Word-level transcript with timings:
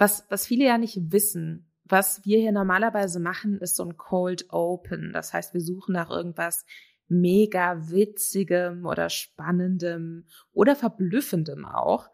Was, 0.00 0.24
was 0.30 0.46
viele 0.46 0.64
ja 0.64 0.78
nicht 0.78 1.12
wissen, 1.12 1.70
was 1.84 2.24
wir 2.24 2.38
hier 2.38 2.52
normalerweise 2.52 3.20
machen, 3.20 3.58
ist 3.58 3.76
so 3.76 3.84
ein 3.84 3.98
Cold 3.98 4.46
Open. 4.48 5.12
Das 5.12 5.34
heißt, 5.34 5.52
wir 5.52 5.60
suchen 5.60 5.92
nach 5.92 6.08
irgendwas 6.08 6.64
mega 7.08 7.90
witzigem 7.90 8.86
oder 8.86 9.10
spannendem 9.10 10.24
oder 10.52 10.74
verblüffendem 10.74 11.66
auch, 11.66 12.08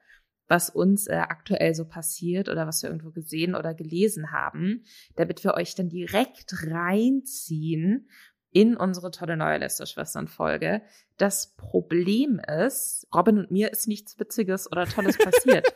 was 0.48 0.68
uns 0.68 1.06
äh, 1.06 1.14
aktuell 1.14 1.76
so 1.76 1.84
passiert 1.84 2.48
oder 2.48 2.66
was 2.66 2.82
wir 2.82 2.90
irgendwo 2.90 3.12
gesehen 3.12 3.54
oder 3.54 3.72
gelesen 3.72 4.32
haben, 4.32 4.82
damit 5.14 5.44
wir 5.44 5.54
euch 5.54 5.76
dann 5.76 5.88
direkt 5.88 6.66
reinziehen 6.66 8.08
in 8.50 8.76
unsere 8.76 9.12
tolle 9.12 9.36
neue 9.36 9.58
Lästerschwestern-Folge. 9.58 10.82
Das 11.18 11.54
Problem 11.54 12.40
ist, 12.40 13.06
Robin 13.14 13.38
und 13.38 13.52
mir 13.52 13.70
ist 13.70 13.86
nichts 13.86 14.18
Witziges 14.18 14.68
oder 14.72 14.86
Tolles 14.86 15.18
passiert. 15.24 15.72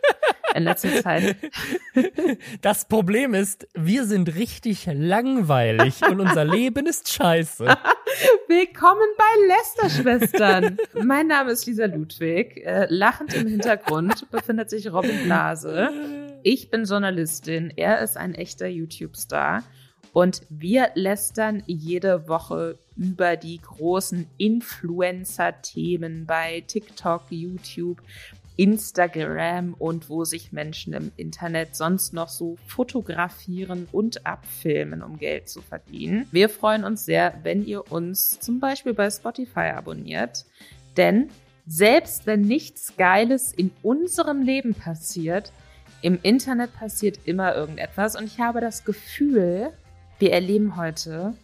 In 0.55 0.64
letzter 0.64 1.03
Zeit. 1.03 1.37
Das 2.61 2.87
Problem 2.87 3.35
ist, 3.35 3.67
wir 3.75 4.04
sind 4.04 4.35
richtig 4.36 4.86
langweilig 4.86 6.03
und 6.09 6.21
unser 6.21 6.45
Leben 6.45 6.86
ist 6.86 7.13
scheiße. 7.13 7.64
Willkommen 8.49 9.09
bei 9.18 9.46
Lester-Schwestern. 9.49 10.79
Mein 11.03 11.26
Name 11.26 11.53
ist 11.53 11.67
Lisa 11.67 11.86
Ludwig. 11.86 12.64
Äh, 12.64 12.86
lachend 12.89 13.35
im 13.35 13.49
Hintergrund 13.49 14.31
befindet 14.31 14.71
sich 14.71 14.93
Robin 14.93 15.25
Blase. 15.25 15.90
Ich 16.43 16.71
bin 16.71 16.85
Journalistin. 16.85 17.73
Er 17.76 18.01
ist 18.01 18.17
ein 18.17 18.35
echter 18.35 18.68
YouTube-Star. 18.68 19.64
Und 20.12 20.43
wir 20.48 20.90
lästern 20.95 21.62
jede 21.67 22.29
Woche 22.29 22.79
über 22.96 23.37
die 23.37 23.61
großen 23.61 24.26
Influencer-Themen 24.39 26.26
bei 26.26 26.64
TikTok, 26.67 27.23
YouTube, 27.31 28.03
Instagram 28.57 29.75
und 29.75 30.09
wo 30.09 30.25
sich 30.25 30.53
Menschen 30.53 30.93
im 30.93 31.13
Internet 31.17 31.75
sonst 31.77 32.12
noch 32.12 32.28
so 32.28 32.56
fotografieren 32.67 33.89
und 33.92 34.27
abfilmen, 34.27 35.03
um 35.03 35.19
Geld 35.19 35.48
zu 35.48 35.62
verdienen. 35.62 36.27
Wir 36.31 36.48
freuen 36.48 36.84
uns 36.84 37.05
sehr, 37.05 37.34
wenn 37.43 37.65
ihr 37.65 37.91
uns 37.91 38.39
zum 38.41 38.61
Beispiel 38.61 38.95
bei 38.95 39.11
Spotify 39.11 39.73
abonniert, 39.75 40.45
denn 40.97 41.31
selbst 41.67 42.27
wenn 42.27 42.43
nichts 42.43 42.97
Geiles 42.97 43.53
in 43.53 43.71
unserem 43.83 44.43
Leben 44.43 44.75
passiert, 44.75 45.53
im 46.03 46.19
Internet 46.23 46.75
passiert 46.75 47.21
immer 47.25 47.55
irgendetwas 47.55 48.17
und 48.17 48.25
ich 48.25 48.41
habe 48.41 48.61
das 48.61 48.84
Gefühl, 48.84 49.73
wir 50.19 50.33
erleben 50.33 50.77
heute 50.77 51.34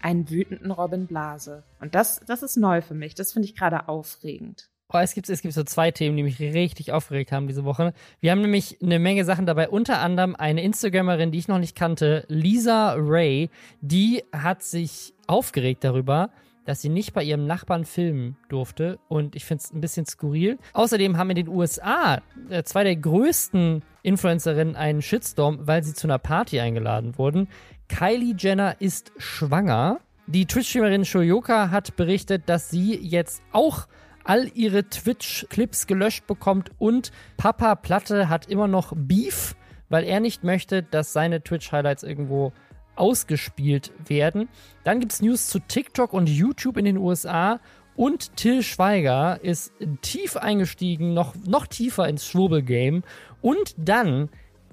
einen 0.00 0.30
wütenden 0.30 0.70
Robin 0.70 1.06
Blase. 1.06 1.64
Und 1.80 1.94
das, 1.94 2.20
das 2.26 2.42
ist 2.42 2.56
neu 2.56 2.80
für 2.80 2.94
mich. 2.94 3.14
Das 3.14 3.32
finde 3.32 3.48
ich 3.48 3.56
gerade 3.56 3.88
aufregend. 3.88 4.68
Oh, 4.92 4.98
es 4.98 5.14
gibt, 5.14 5.28
es 5.28 5.42
gibt 5.42 5.52
so 5.52 5.64
zwei 5.64 5.90
Themen, 5.90 6.16
die 6.16 6.22
mich 6.22 6.38
richtig 6.38 6.92
aufgeregt 6.92 7.32
haben 7.32 7.48
diese 7.48 7.64
Woche. 7.64 7.92
Wir 8.20 8.30
haben 8.30 8.40
nämlich 8.40 8.80
eine 8.80 9.00
Menge 9.00 9.24
Sachen 9.24 9.44
dabei, 9.44 9.68
unter 9.68 9.98
anderem 9.98 10.36
eine 10.36 10.62
Instagramerin, 10.62 11.32
die 11.32 11.38
ich 11.38 11.48
noch 11.48 11.58
nicht 11.58 11.74
kannte, 11.74 12.24
Lisa 12.28 12.94
Ray, 12.96 13.50
die 13.80 14.22
hat 14.32 14.62
sich 14.62 15.12
aufgeregt 15.26 15.82
darüber, 15.82 16.30
dass 16.66 16.82
sie 16.82 16.88
nicht 16.88 17.14
bei 17.14 17.24
ihrem 17.24 17.46
Nachbarn 17.48 17.84
filmen 17.84 18.36
durfte. 18.48 19.00
Und 19.08 19.34
ich 19.34 19.44
finde 19.44 19.64
es 19.64 19.72
ein 19.72 19.80
bisschen 19.80 20.06
skurril. 20.06 20.56
Außerdem 20.72 21.16
haben 21.16 21.30
in 21.30 21.36
den 21.36 21.48
USA 21.48 22.22
äh, 22.48 22.62
zwei 22.62 22.84
der 22.84 22.94
größten 22.94 23.82
Influencerinnen 24.02 24.76
einen 24.76 25.02
Shitstorm, 25.02 25.66
weil 25.66 25.82
sie 25.82 25.94
zu 25.94 26.06
einer 26.06 26.18
Party 26.18 26.60
eingeladen 26.60 27.18
wurden. 27.18 27.48
Kylie 27.88 28.36
Jenner 28.38 28.76
ist 28.80 29.12
schwanger. 29.16 29.98
Die 30.28 30.46
Twitch-Streamerin 30.46 31.04
Shoyoka 31.04 31.70
hat 31.70 31.96
berichtet, 31.96 32.44
dass 32.46 32.70
sie 32.70 32.96
jetzt 32.96 33.42
auch 33.52 33.86
all 34.26 34.50
ihre 34.54 34.88
Twitch-Clips 34.88 35.86
gelöscht 35.86 36.26
bekommt 36.26 36.70
und 36.78 37.12
Papa 37.36 37.76
Platte 37.76 38.28
hat 38.28 38.46
immer 38.46 38.66
noch 38.66 38.92
Beef, 38.94 39.54
weil 39.88 40.04
er 40.04 40.20
nicht 40.20 40.44
möchte, 40.44 40.82
dass 40.82 41.12
seine 41.12 41.42
Twitch-Highlights 41.42 42.02
irgendwo 42.02 42.52
ausgespielt 42.96 43.92
werden. 44.06 44.48
Dann 44.84 45.00
gibt 45.00 45.12
es 45.12 45.22
News 45.22 45.46
zu 45.46 45.60
TikTok 45.60 46.12
und 46.12 46.28
YouTube 46.28 46.76
in 46.76 46.84
den 46.84 46.96
USA 46.96 47.60
und 47.94 48.36
Till 48.36 48.62
Schweiger 48.62 49.42
ist 49.42 49.72
tief 50.02 50.36
eingestiegen, 50.36 51.14
noch, 51.14 51.34
noch 51.46 51.66
tiefer 51.66 52.08
ins 52.08 52.26
Schwurbel-Game. 52.26 53.04
Und 53.40 53.74
dann 53.78 54.28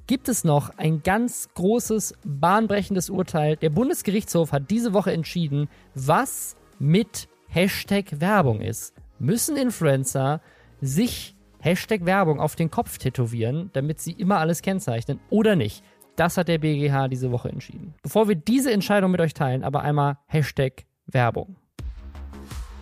gibt 0.07 0.27
es 0.27 0.43
noch 0.43 0.77
ein 0.77 1.03
ganz 1.03 1.47
großes, 1.53 2.15
bahnbrechendes 2.25 3.09
Urteil. 3.09 3.55
Der 3.55 3.69
Bundesgerichtshof 3.69 4.51
hat 4.51 4.69
diese 4.69 4.93
Woche 4.93 5.13
entschieden, 5.13 5.69
was 5.95 6.57
mit 6.79 7.29
Hashtag 7.47 8.19
Werbung 8.19 8.59
ist 8.59 8.93
müssen 9.23 9.57
Influencer 9.57 10.41
sich 10.81 11.35
Hashtag 11.59 12.05
Werbung 12.05 12.39
auf 12.39 12.55
den 12.55 12.69
Kopf 12.69 12.97
tätowieren, 12.97 13.69
damit 13.73 14.01
sie 14.01 14.11
immer 14.11 14.39
alles 14.39 14.61
kennzeichnen 14.61 15.19
oder 15.29 15.55
nicht. 15.55 15.83
Das 16.15 16.37
hat 16.37 16.49
der 16.49 16.59
BGH 16.59 17.07
diese 17.07 17.31
Woche 17.31 17.49
entschieden. 17.49 17.95
Bevor 18.03 18.27
wir 18.27 18.35
diese 18.35 18.71
Entscheidung 18.71 19.11
mit 19.11 19.21
euch 19.21 19.33
teilen, 19.33 19.63
aber 19.63 19.81
einmal 19.81 20.17
Hashtag 20.27 20.85
Werbung. 21.07 21.55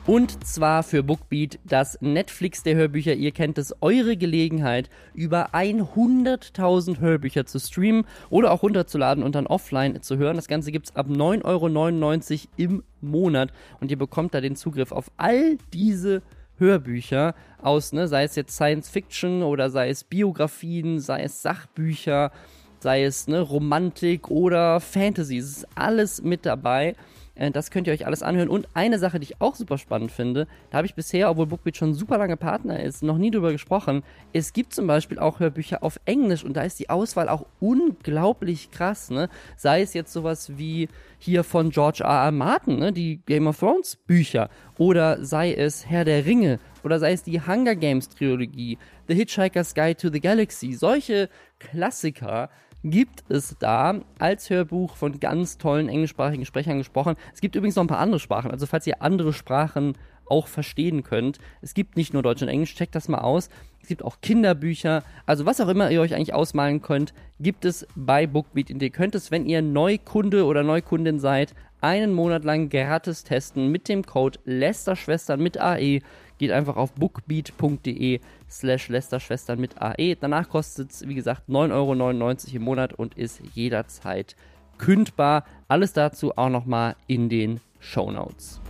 Und 0.07 0.43
zwar 0.43 0.81
für 0.81 1.03
Bookbeat, 1.03 1.59
das 1.63 1.99
Netflix 2.01 2.63
der 2.63 2.75
Hörbücher. 2.75 3.13
Ihr 3.13 3.31
kennt 3.31 3.59
es, 3.59 3.75
eure 3.81 4.17
Gelegenheit, 4.17 4.89
über 5.13 5.53
100.000 5.53 6.99
Hörbücher 6.99 7.45
zu 7.45 7.59
streamen 7.59 8.05
oder 8.31 8.51
auch 8.51 8.63
runterzuladen 8.63 9.23
und 9.23 9.35
dann 9.35 9.45
offline 9.45 10.01
zu 10.01 10.17
hören. 10.17 10.37
Das 10.37 10.47
Ganze 10.47 10.71
gibt 10.71 10.89
es 10.89 10.95
ab 10.95 11.07
9,99 11.07 11.45
Euro 11.45 12.51
im 12.57 12.83
Monat 12.99 13.51
und 13.79 13.91
ihr 13.91 13.97
bekommt 13.97 14.33
da 14.33 14.41
den 14.41 14.55
Zugriff 14.55 14.91
auf 14.91 15.11
all 15.17 15.57
diese 15.71 16.23
Hörbücher 16.57 17.35
aus, 17.61 17.93
ne, 17.93 18.07
sei 18.07 18.23
es 18.23 18.35
jetzt 18.35 18.55
Science 18.55 18.89
Fiction 18.89 19.43
oder 19.43 19.69
sei 19.69 19.89
es 19.89 20.03
Biografien, 20.03 20.99
sei 20.99 21.23
es 21.23 21.43
Sachbücher, 21.43 22.31
sei 22.79 23.03
es 23.03 23.27
ne, 23.27 23.39
Romantik 23.39 24.31
oder 24.31 24.79
Fantasy. 24.79 25.37
Es 25.37 25.57
ist 25.57 25.67
alles 25.75 26.23
mit 26.23 26.45
dabei. 26.45 26.95
Äh, 27.41 27.51
das 27.51 27.71
könnt 27.71 27.87
ihr 27.87 27.93
euch 27.93 28.05
alles 28.05 28.21
anhören. 28.21 28.49
Und 28.49 28.67
eine 28.73 28.99
Sache, 28.99 29.19
die 29.19 29.25
ich 29.25 29.41
auch 29.41 29.55
super 29.55 29.77
spannend 29.77 30.11
finde, 30.11 30.47
da 30.69 30.77
habe 30.77 30.85
ich 30.85 30.93
bisher, 30.93 31.29
obwohl 31.29 31.47
Bookbeat 31.47 31.75
schon 31.75 31.93
super 31.93 32.17
lange 32.17 32.37
Partner 32.37 32.81
ist, 32.81 33.01
noch 33.01 33.17
nie 33.17 33.31
drüber 33.31 33.51
gesprochen. 33.51 34.03
Es 34.31 34.53
gibt 34.53 34.73
zum 34.73 34.85
Beispiel 34.87 35.17
auch 35.17 35.39
Hörbücher 35.39 35.83
auf 35.83 35.99
Englisch 36.05 36.43
und 36.45 36.55
da 36.55 36.61
ist 36.61 36.79
die 36.79 36.89
Auswahl 36.89 37.29
auch 37.29 37.45
unglaublich 37.59 38.69
krass. 38.69 39.09
Ne? 39.09 39.27
Sei 39.57 39.81
es 39.81 39.93
jetzt 39.93 40.13
sowas 40.13 40.57
wie 40.57 40.87
hier 41.17 41.43
von 41.43 41.71
George 41.71 42.03
R. 42.03 42.25
R. 42.25 42.31
Martin, 42.31 42.77
ne? 42.79 42.93
die 42.93 43.21
Game 43.25 43.47
of 43.47 43.59
Thrones 43.59 43.95
Bücher, 43.95 44.49
oder 44.77 45.23
sei 45.23 45.53
es 45.53 45.89
Herr 45.89 46.05
der 46.05 46.25
Ringe, 46.25 46.59
oder 46.83 46.99
sei 46.99 47.13
es 47.13 47.23
die 47.23 47.41
Hunger 47.41 47.75
Games 47.75 48.09
Trilogie, 48.09 48.77
The 49.07 49.15
Hitchhiker's 49.15 49.73
Guide 49.73 49.97
to 49.97 50.09
the 50.09 50.19
Galaxy. 50.19 50.73
Solche 50.73 51.29
Klassiker 51.59 52.49
gibt 52.83 53.23
es 53.29 53.55
da 53.59 54.01
als 54.19 54.49
Hörbuch 54.49 54.95
von 54.95 55.19
ganz 55.19 55.57
tollen 55.57 55.89
englischsprachigen 55.89 56.45
Sprechern 56.45 56.77
gesprochen. 56.77 57.15
Es 57.33 57.41
gibt 57.41 57.55
übrigens 57.55 57.75
noch 57.75 57.83
ein 57.83 57.87
paar 57.87 57.99
andere 57.99 58.19
Sprachen, 58.19 58.51
also 58.51 58.65
falls 58.65 58.87
ihr 58.87 59.01
andere 59.01 59.33
Sprachen 59.33 59.95
auch 60.27 60.47
verstehen 60.47 61.03
könnt. 61.03 61.39
Es 61.61 61.73
gibt 61.73 61.97
nicht 61.97 62.13
nur 62.13 62.23
Deutsch 62.23 62.41
und 62.41 62.47
Englisch, 62.47 62.73
checkt 62.75 62.95
das 62.95 63.09
mal 63.09 63.19
aus. 63.19 63.49
Es 63.81 63.87
gibt 63.87 64.03
auch 64.03 64.21
Kinderbücher, 64.21 65.03
also 65.25 65.45
was 65.45 65.59
auch 65.59 65.67
immer 65.67 65.91
ihr 65.91 66.01
euch 66.01 66.15
eigentlich 66.15 66.33
ausmalen 66.33 66.81
könnt, 66.81 67.13
gibt 67.39 67.65
es 67.65 67.85
bei 67.95 68.27
Bookbeat. 68.27 68.71
Und 68.71 68.81
ihr 68.81 68.91
könnt 68.91 69.15
es, 69.15 69.29
wenn 69.29 69.45
ihr 69.45 69.61
Neukunde 69.61 70.45
oder 70.45 70.63
Neukundin 70.63 71.19
seid, 71.19 71.53
einen 71.81 72.13
Monat 72.13 72.43
lang 72.43 72.69
gratis 72.69 73.23
testen 73.23 73.69
mit 73.69 73.89
dem 73.89 74.05
Code 74.05 74.39
Lästerschwestern 74.45 75.41
mit 75.41 75.59
AE 75.59 75.99
Geht 76.41 76.49
einfach 76.49 76.75
auf 76.75 76.93
bookbeat.de 76.93 78.19
slash 78.49 78.89
Lästerschwestern 78.89 79.59
mit 79.59 79.79
AE. 79.79 80.15
Danach 80.19 80.49
kostet 80.49 80.89
es, 80.89 81.07
wie 81.07 81.13
gesagt, 81.13 81.47
9,99 81.47 81.71
Euro 81.71 82.55
im 82.55 82.61
Monat 82.63 82.93
und 82.93 83.15
ist 83.15 83.43
jederzeit 83.53 84.35
kündbar. 84.79 85.45
Alles 85.67 85.93
dazu 85.93 86.35
auch 86.35 86.49
nochmal 86.49 86.95
in 87.05 87.29
den 87.29 87.59
Show 87.79 88.09
Notes. 88.09 88.60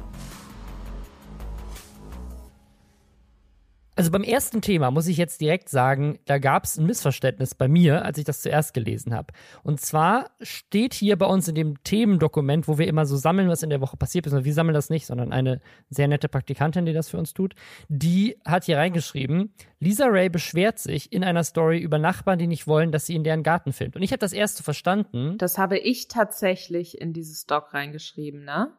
Also 3.96 4.10
beim 4.10 4.24
ersten 4.24 4.62
Thema 4.62 4.90
muss 4.90 5.08
ich 5.08 5.18
jetzt 5.18 5.42
direkt 5.42 5.68
sagen, 5.68 6.18
da 6.26 6.38
gab 6.38 6.64
es 6.64 6.78
ein 6.78 6.86
Missverständnis 6.86 7.56
bei 7.56 7.68
mir, 7.68 8.06
als 8.06 8.18
ich 8.18 8.24
das 8.24 8.42
zuerst 8.42 8.74
gelesen 8.74 9.14
habe. 9.14 9.34
Und 9.64 9.82
zwar 9.82 10.32
steht 10.42 10.94
hier 10.94 11.18
bei 11.18 11.26
uns 11.26 11.50
in 11.50 11.56
dem 11.56 11.84
Themendokument, 11.84 12.70
wo 12.70 12.78
wir 12.78 12.88
immer 12.88 13.06
so 13.06 13.18
sammeln, 13.18 13.50
was 13.50 13.64
in 13.64 13.70
der 13.70 13.82
Woche 13.82 13.98
passiert 13.98 14.28
ist. 14.28 14.34
Und 14.34 14.46
wir 14.46 14.54
sammeln 14.54 14.74
das 14.74 14.90
nicht, 14.90 15.06
sondern 15.06 15.34
eine 15.34 15.60
sehr 15.90 16.08
nette 16.08 16.30
Praktikantin, 16.30 16.86
die 16.86 16.94
das 16.94 17.10
für 17.10 17.18
uns 17.18 17.34
tut, 17.34 17.54
die 17.90 18.38
hat 18.46 18.64
hier 18.64 18.78
reingeschrieben, 18.78 19.54
Lisa 19.80 20.06
Ray 20.06 20.30
beschwert 20.30 20.80
sich 20.80 21.12
in 21.12 21.24
einer 21.26 21.44
Story 21.44 21.80
über 21.80 21.98
Nachbarn, 21.98 22.40
die 22.40 22.48
nicht 22.48 22.68
wollen, 22.68 22.92
dass 22.94 23.08
sie 23.08 23.16
in 23.16 23.26
deren 23.26 23.44
Garten 23.44 23.74
filmt. 23.74 23.98
Und 23.98 24.04
ich 24.04 24.12
habe 24.12 24.20
das 24.20 24.32
erste 24.32 24.64
verstanden. 24.64 25.38
Das 25.38 25.58
habe 25.58 25.78
ich 25.78 26.08
tatsächlich 26.08 27.02
in 27.02 27.12
dieses 27.12 27.46
Doc 27.46 27.74
reingeschrieben, 27.74 28.46
ne? 28.46 28.72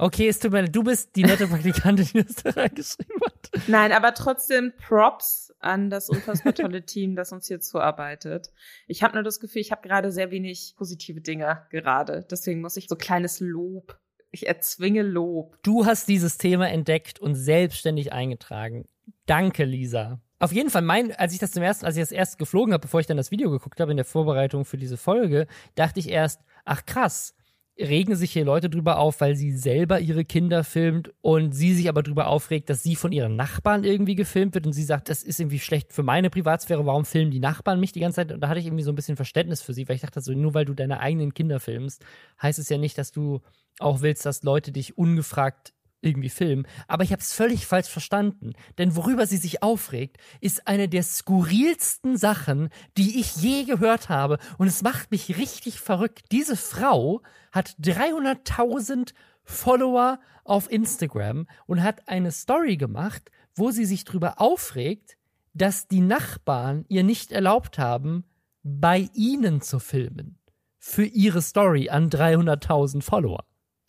Okay, 0.00 0.28
es 0.28 0.38
tut 0.38 0.52
mir 0.52 0.60
leid, 0.62 0.74
du 0.74 0.84
bist 0.84 1.16
die 1.16 1.24
nette 1.24 1.48
Praktikantin, 1.48 2.06
die 2.14 2.24
das 2.24 2.36
da 2.36 2.50
reingeschrieben 2.50 3.16
hat. 3.26 3.27
Nein, 3.66 3.92
aber 3.92 4.14
trotzdem 4.14 4.72
Props 4.76 5.52
an 5.60 5.90
das 5.90 6.08
unfassbar 6.08 6.54
tolle 6.54 6.82
Team, 6.86 7.16
das 7.16 7.32
uns 7.32 7.46
hier 7.46 7.60
zuarbeitet. 7.60 8.50
Ich 8.86 9.02
habe 9.02 9.14
nur 9.14 9.22
das 9.22 9.40
Gefühl, 9.40 9.60
ich 9.60 9.72
habe 9.72 9.86
gerade 9.86 10.12
sehr 10.12 10.30
wenig 10.30 10.74
positive 10.76 11.20
Dinge 11.20 11.66
gerade. 11.70 12.26
Deswegen 12.30 12.60
muss 12.60 12.76
ich 12.76 12.88
so 12.88 12.96
kleines 12.96 13.40
Lob. 13.40 13.98
Ich 14.30 14.46
erzwinge 14.46 15.02
Lob. 15.02 15.58
Du 15.62 15.86
hast 15.86 16.08
dieses 16.08 16.38
Thema 16.38 16.68
entdeckt 16.68 17.18
und 17.18 17.34
selbstständig 17.34 18.12
eingetragen. 18.12 18.86
Danke, 19.26 19.64
Lisa. 19.64 20.20
Auf 20.40 20.52
jeden 20.52 20.70
Fall, 20.70 20.82
mein, 20.82 21.12
als 21.12 21.32
ich 21.32 21.40
das 21.40 21.50
zum 21.50 21.62
ersten, 21.62 21.84
als 21.84 21.96
ich 21.96 22.02
das 22.02 22.12
erst 22.12 22.38
geflogen 22.38 22.72
habe, 22.72 22.82
bevor 22.82 23.00
ich 23.00 23.06
dann 23.06 23.16
das 23.16 23.30
Video 23.30 23.50
geguckt 23.50 23.80
habe 23.80 23.90
in 23.90 23.96
der 23.96 24.04
Vorbereitung 24.04 24.64
für 24.64 24.76
diese 24.76 24.96
Folge, 24.96 25.48
dachte 25.74 25.98
ich 25.98 26.10
erst, 26.10 26.42
ach 26.64 26.86
krass, 26.86 27.34
regen 27.78 28.16
sich 28.16 28.32
hier 28.32 28.44
Leute 28.44 28.68
drüber 28.68 28.98
auf, 28.98 29.20
weil 29.20 29.36
sie 29.36 29.52
selber 29.52 30.00
ihre 30.00 30.24
Kinder 30.24 30.64
filmt 30.64 31.12
und 31.20 31.52
sie 31.52 31.74
sich 31.74 31.88
aber 31.88 32.02
drüber 32.02 32.26
aufregt, 32.26 32.68
dass 32.70 32.82
sie 32.82 32.96
von 32.96 33.12
ihren 33.12 33.36
Nachbarn 33.36 33.84
irgendwie 33.84 34.16
gefilmt 34.16 34.54
wird 34.54 34.66
und 34.66 34.72
sie 34.72 34.82
sagt, 34.82 35.08
das 35.08 35.22
ist 35.22 35.38
irgendwie 35.38 35.60
schlecht 35.60 35.92
für 35.92 36.02
meine 36.02 36.28
Privatsphäre, 36.28 36.84
warum 36.86 37.04
filmen 37.04 37.30
die 37.30 37.40
Nachbarn 37.40 37.78
mich 37.78 37.92
die 37.92 38.00
ganze 38.00 38.16
Zeit? 38.16 38.32
Und 38.32 38.40
da 38.40 38.48
hatte 38.48 38.58
ich 38.58 38.66
irgendwie 38.66 38.82
so 38.82 38.90
ein 38.90 38.96
bisschen 38.96 39.16
Verständnis 39.16 39.62
für 39.62 39.74
sie, 39.74 39.88
weil 39.88 39.96
ich 39.96 40.02
dachte 40.02 40.20
so, 40.20 40.32
nur 40.32 40.54
weil 40.54 40.64
du 40.64 40.74
deine 40.74 41.00
eigenen 41.00 41.34
Kinder 41.34 41.60
filmst, 41.60 42.04
heißt 42.42 42.58
es 42.58 42.68
ja 42.68 42.78
nicht, 42.78 42.98
dass 42.98 43.12
du 43.12 43.40
auch 43.78 44.00
willst, 44.00 44.26
dass 44.26 44.42
Leute 44.42 44.72
dich 44.72 44.98
ungefragt 44.98 45.72
irgendwie 46.00 46.28
filmen. 46.28 46.66
Aber 46.86 47.04
ich 47.04 47.12
habe 47.12 47.22
es 47.22 47.32
völlig 47.32 47.66
falsch 47.66 47.88
verstanden. 47.88 48.52
Denn 48.78 48.96
worüber 48.96 49.26
sie 49.26 49.36
sich 49.36 49.62
aufregt, 49.62 50.18
ist 50.40 50.66
eine 50.66 50.88
der 50.88 51.02
skurrilsten 51.02 52.16
Sachen, 52.16 52.68
die 52.96 53.18
ich 53.18 53.36
je 53.36 53.64
gehört 53.64 54.08
habe. 54.08 54.38
Und 54.58 54.68
es 54.68 54.82
macht 54.82 55.10
mich 55.10 55.36
richtig 55.36 55.80
verrückt. 55.80 56.26
Diese 56.30 56.56
Frau 56.56 57.22
hat 57.52 57.76
300.000 57.80 59.12
Follower 59.44 60.20
auf 60.44 60.70
Instagram 60.70 61.46
und 61.66 61.82
hat 61.82 62.08
eine 62.08 62.32
Story 62.32 62.76
gemacht, 62.76 63.30
wo 63.54 63.70
sie 63.70 63.84
sich 63.84 64.04
darüber 64.04 64.40
aufregt, 64.40 65.16
dass 65.54 65.88
die 65.88 66.00
Nachbarn 66.00 66.84
ihr 66.88 67.02
nicht 67.02 67.32
erlaubt 67.32 67.78
haben, 67.78 68.24
bei 68.62 69.08
ihnen 69.14 69.60
zu 69.60 69.78
filmen. 69.78 70.38
Für 70.78 71.04
ihre 71.04 71.42
Story 71.42 71.88
an 71.88 72.08
300.000 72.08 73.02
Follower. 73.02 73.47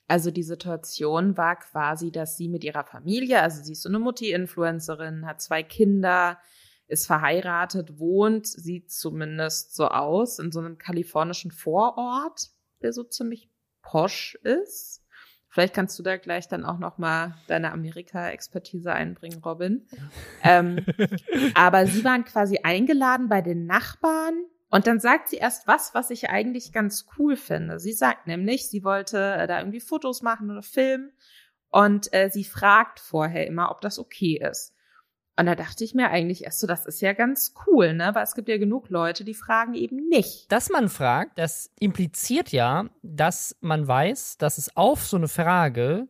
Also 0.09 0.31
die 0.31 0.43
Situation 0.43 1.37
war 1.37 1.59
quasi, 1.59 2.11
dass 2.11 2.35
sie 2.35 2.49
mit 2.49 2.63
ihrer 2.63 2.83
Familie, 2.83 3.43
also 3.43 3.61
sie 3.61 3.73
ist 3.73 3.83
so 3.83 3.89
eine 3.89 3.99
Mutti-Influencerin, 3.99 5.27
hat 5.27 5.39
zwei 5.39 5.61
Kinder, 5.61 6.39
ist 6.87 7.05
verheiratet, 7.05 7.99
wohnt, 7.99 8.47
sieht 8.47 8.91
zumindest 8.91 9.75
so 9.75 9.87
aus, 9.87 10.39
in 10.39 10.51
so 10.51 10.61
einem 10.61 10.79
kalifornischen 10.79 11.51
Vorort, 11.51 12.49
der 12.81 12.91
so 12.91 13.03
ziemlich 13.03 13.51
posch 13.83 14.33
ist. 14.41 15.05
Vielleicht 15.47 15.75
kannst 15.75 15.99
du 15.99 16.03
da 16.03 16.17
gleich 16.17 16.47
dann 16.47 16.65
auch 16.65 16.79
noch 16.79 16.97
mal 16.97 17.35
deine 17.47 17.71
Amerika-Expertise 17.71 18.91
einbringen, 18.91 19.43
Robin. 19.45 19.87
ähm, 20.43 20.83
aber 21.53 21.85
sie 21.85 22.03
waren 22.03 22.25
quasi 22.25 22.61
eingeladen 22.63 23.29
bei 23.29 23.43
den 23.43 23.67
Nachbarn 23.67 24.43
und 24.69 24.87
dann 24.87 24.99
sagt 24.99 25.29
sie 25.29 25.37
erst 25.37 25.67
was, 25.67 25.93
was 25.93 26.11
ich 26.11 26.29
eigentlich 26.29 26.71
ganz 26.71 27.07
cool 27.17 27.35
finde. 27.35 27.79
Sie 27.79 27.93
sagt 27.93 28.27
nämlich, 28.27 28.69
sie 28.69 28.83
wollte 28.83 29.17
äh, 29.17 29.47
da 29.47 29.59
irgendwie 29.59 29.79
Fotos 29.79 30.21
machen 30.21 30.51
oder 30.51 30.61
filmen 30.61 31.11
und 31.69 32.13
äh, 32.13 32.29
sie 32.31 32.43
fragt 32.43 32.99
vorher 32.99 33.47
immer, 33.47 33.71
ob 33.71 33.81
das 33.81 33.99
okay 33.99 34.39
ist. 34.41 34.73
Und 35.39 35.45
da 35.45 35.55
dachte 35.55 35.85
ich 35.85 35.95
mir 35.95 36.09
eigentlich 36.09 36.43
erst 36.43 36.59
so, 36.59 36.67
das 36.67 36.85
ist 36.85 36.99
ja 36.99 37.13
ganz 37.13 37.53
cool, 37.65 37.93
ne? 37.93 38.11
Weil 38.13 38.23
es 38.23 38.35
gibt 38.35 38.49
ja 38.49 38.57
genug 38.57 38.89
Leute, 38.89 39.23
die 39.23 39.33
fragen 39.33 39.73
eben 39.73 40.09
nicht. 40.09 40.51
Dass 40.51 40.69
man 40.69 40.89
fragt, 40.89 41.39
das 41.39 41.71
impliziert 41.79 42.51
ja, 42.51 42.89
dass 43.03 43.55
man 43.61 43.87
weiß, 43.87 44.37
dass 44.37 44.57
es 44.57 44.75
auf 44.75 45.05
so 45.05 45.15
eine 45.15 45.29
Frage 45.29 46.09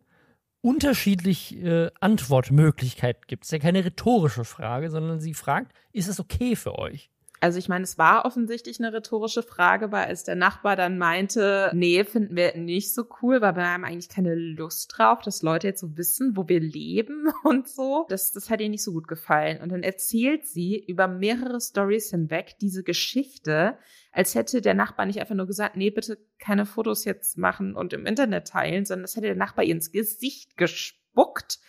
unterschiedlich 0.62 1.56
äh, 1.58 1.92
Antwortmöglichkeiten 2.00 3.22
gibt. 3.28 3.44
Es 3.44 3.50
ist 3.50 3.52
ja 3.54 3.60
keine 3.60 3.86
rhetorische 3.86 4.46
Frage, 4.46 4.90
sondern 4.90 5.20
sie 5.20 5.36
fragt, 5.36 5.74
ist 5.94 6.08
es 6.08 6.20
okay 6.20 6.56
für 6.56 6.80
euch? 6.80 7.12
Also 7.42 7.58
ich 7.58 7.70
meine, 7.70 7.84
es 7.84 7.98
war 7.98 8.26
offensichtlich 8.26 8.80
eine 8.80 8.92
rhetorische 8.92 9.44
Frage, 9.44 9.92
weil 9.92 10.06
als 10.06 10.24
der 10.24 10.36
Nachbar 10.36 10.76
dann 10.76 10.98
meinte, 10.98 11.72
nee, 11.74 12.04
finden 12.04 12.36
wir 12.36 12.58
nicht 12.58 12.94
so 12.94 13.06
cool, 13.22 13.40
weil 13.40 13.56
wir 13.56 13.66
haben 13.66 13.86
eigentlich 13.86 14.10
keine 14.10 14.36
Lust 14.36 14.94
drauf, 14.98 15.22
dass 15.22 15.42
Leute 15.42 15.68
jetzt 15.68 15.80
so 15.80 15.98
wissen, 15.98 16.36
wo 16.36 16.50
wir 16.50 16.60
leben 16.60 17.28
und 17.44 17.70
so. 17.70 18.06
Das, 18.10 18.34
das 18.34 18.50
hat 18.50 18.60
ihr 18.60 18.70
nicht 18.70 18.84
so 18.84 18.92
gut 18.92 19.08
gefallen. 19.08 19.62
Und 19.62 19.72
dann 19.72 19.84
erzählt 19.84 20.48
sie 20.48 20.84
über 20.86 21.08
mehrere 21.08 21.62
Stories 21.62 22.10
hinweg 22.10 22.58
diese 22.60 22.84
Geschichte, 22.84 23.78
als 24.12 24.36
hätte 24.36 24.62
der 24.62 24.74
Nachbar 24.74 25.06
nicht 25.06 25.22
einfach 25.22 25.36
nur 25.36 25.48
gesagt, 25.48 25.78
nee, 25.78 25.92
bitte 25.92 26.18
keine 26.40 26.66
Fotos 26.66 27.06
jetzt 27.06 27.38
machen 27.38 27.76
und 27.76 27.94
im 27.94 28.06
Internet 28.06 28.50
teilen, 28.50 28.86
sondern 28.86 29.04
das 29.04 29.16
hätte 29.16 29.28
der 29.28 29.36
Nachbar 29.36 29.64
ihr 29.64 29.76
ins 29.76 29.92
Gesicht 29.92 30.58
gespuckt 30.58 31.60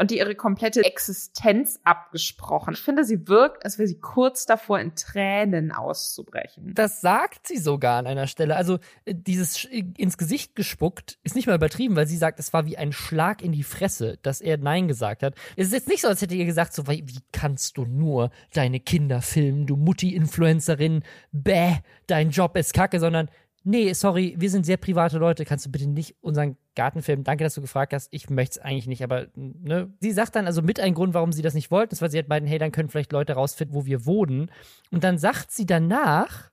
und 0.00 0.10
die 0.10 0.16
ihre 0.16 0.34
komplette 0.34 0.82
Existenz 0.82 1.78
abgesprochen. 1.84 2.72
Ich 2.72 2.80
finde, 2.80 3.04
sie 3.04 3.28
wirkt, 3.28 3.66
als 3.66 3.78
wäre 3.78 3.86
sie 3.86 4.00
kurz 4.00 4.46
davor, 4.46 4.80
in 4.80 4.94
Tränen 4.94 5.72
auszubrechen. 5.72 6.72
Das 6.74 7.02
sagt 7.02 7.46
sie 7.46 7.58
sogar 7.58 7.98
an 7.98 8.06
einer 8.06 8.26
Stelle. 8.26 8.56
Also 8.56 8.78
äh, 9.04 9.14
dieses 9.14 9.66
ins 9.66 10.16
Gesicht 10.16 10.56
gespuckt 10.56 11.18
ist 11.22 11.36
nicht 11.36 11.46
mal 11.46 11.54
übertrieben, 11.54 11.96
weil 11.96 12.06
sie 12.06 12.16
sagt, 12.16 12.40
es 12.40 12.54
war 12.54 12.64
wie 12.64 12.78
ein 12.78 12.92
Schlag 12.92 13.42
in 13.42 13.52
die 13.52 13.62
Fresse, 13.62 14.18
dass 14.22 14.40
er 14.40 14.56
Nein 14.56 14.88
gesagt 14.88 15.22
hat. 15.22 15.34
Es 15.56 15.66
ist 15.66 15.74
jetzt 15.74 15.88
nicht 15.88 16.00
so, 16.00 16.08
als 16.08 16.22
hätte 16.22 16.34
ihr 16.34 16.46
gesagt, 16.46 16.72
so, 16.72 16.88
wie 16.88 17.20
kannst 17.30 17.76
du 17.76 17.84
nur 17.84 18.30
deine 18.54 18.80
Kinder 18.80 19.20
filmen, 19.20 19.66
du 19.66 19.76
Mutti-Influencerin, 19.76 21.04
bäh, 21.30 21.76
dein 22.06 22.30
Job 22.30 22.56
ist 22.56 22.72
kacke, 22.72 23.00
sondern 23.00 23.28
nee, 23.64 23.92
sorry, 23.92 24.34
wir 24.38 24.50
sind 24.50 24.66
sehr 24.66 24.76
private 24.76 25.18
Leute, 25.18 25.44
kannst 25.44 25.66
du 25.66 25.70
bitte 25.70 25.86
nicht 25.86 26.16
unseren 26.20 26.56
Garten 26.74 27.02
filmen? 27.02 27.24
Danke, 27.24 27.44
dass 27.44 27.54
du 27.54 27.60
gefragt 27.60 27.92
hast. 27.92 28.08
Ich 28.10 28.30
möchte 28.30 28.58
es 28.58 28.64
eigentlich 28.64 28.86
nicht, 28.86 29.02
aber 29.04 29.26
ne? 29.34 29.92
Sie 30.00 30.12
sagt 30.12 30.36
dann 30.36 30.46
also 30.46 30.62
mit 30.62 30.80
ein 30.80 30.94
Grund, 30.94 31.14
warum 31.14 31.32
sie 31.32 31.42
das 31.42 31.54
nicht 31.54 31.70
wollten, 31.70 31.92
ist, 31.92 32.02
weil 32.02 32.10
sie 32.10 32.18
hat 32.18 32.28
beiden, 32.28 32.48
hey, 32.48 32.58
dann 32.58 32.72
können 32.72 32.88
vielleicht 32.88 33.12
Leute 33.12 33.34
rausfinden, 33.34 33.74
wo 33.74 33.84
wir 33.84 34.06
wohnen. 34.06 34.50
Und 34.90 35.04
dann 35.04 35.18
sagt 35.18 35.50
sie 35.50 35.66
danach, 35.66 36.50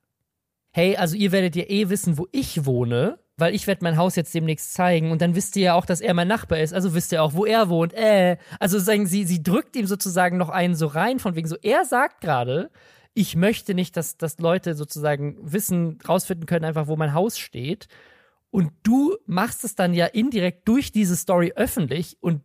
hey, 0.72 0.96
also 0.96 1.16
ihr 1.16 1.32
werdet 1.32 1.56
ja 1.56 1.64
eh 1.64 1.88
wissen, 1.88 2.18
wo 2.18 2.26
ich 2.32 2.64
wohne, 2.66 3.18
weil 3.36 3.54
ich 3.54 3.66
werde 3.66 3.84
mein 3.84 3.96
Haus 3.96 4.16
jetzt 4.16 4.34
demnächst 4.34 4.74
zeigen 4.74 5.10
und 5.10 5.22
dann 5.22 5.34
wisst 5.34 5.56
ihr 5.56 5.62
ja 5.62 5.74
auch, 5.74 5.86
dass 5.86 6.00
er 6.00 6.12
mein 6.12 6.28
Nachbar 6.28 6.58
ist, 6.58 6.74
also 6.74 6.94
wisst 6.94 7.12
ihr 7.12 7.22
auch, 7.22 7.34
wo 7.34 7.44
er 7.44 7.68
wohnt. 7.68 7.94
Äh, 7.94 8.36
also 8.58 8.78
sagen 8.78 9.06
sie, 9.06 9.24
sie 9.24 9.42
drückt 9.42 9.76
ihm 9.76 9.86
sozusagen 9.86 10.36
noch 10.36 10.50
einen 10.50 10.74
so 10.74 10.86
rein 10.86 11.20
von 11.20 11.36
wegen 11.36 11.48
so, 11.48 11.56
er 11.62 11.84
sagt 11.84 12.20
gerade, 12.20 12.70
ich 13.18 13.34
möchte 13.34 13.74
nicht, 13.74 13.96
dass, 13.96 14.16
dass 14.16 14.38
Leute 14.38 14.74
sozusagen 14.74 15.36
wissen, 15.40 15.98
rausfinden 16.08 16.46
können, 16.46 16.64
einfach 16.64 16.86
wo 16.86 16.94
mein 16.94 17.14
Haus 17.14 17.36
steht. 17.36 17.88
Und 18.52 18.70
du 18.84 19.16
machst 19.26 19.64
es 19.64 19.74
dann 19.74 19.92
ja 19.92 20.06
indirekt 20.06 20.68
durch 20.68 20.92
diese 20.92 21.16
Story 21.16 21.52
öffentlich 21.56 22.16
und 22.20 22.42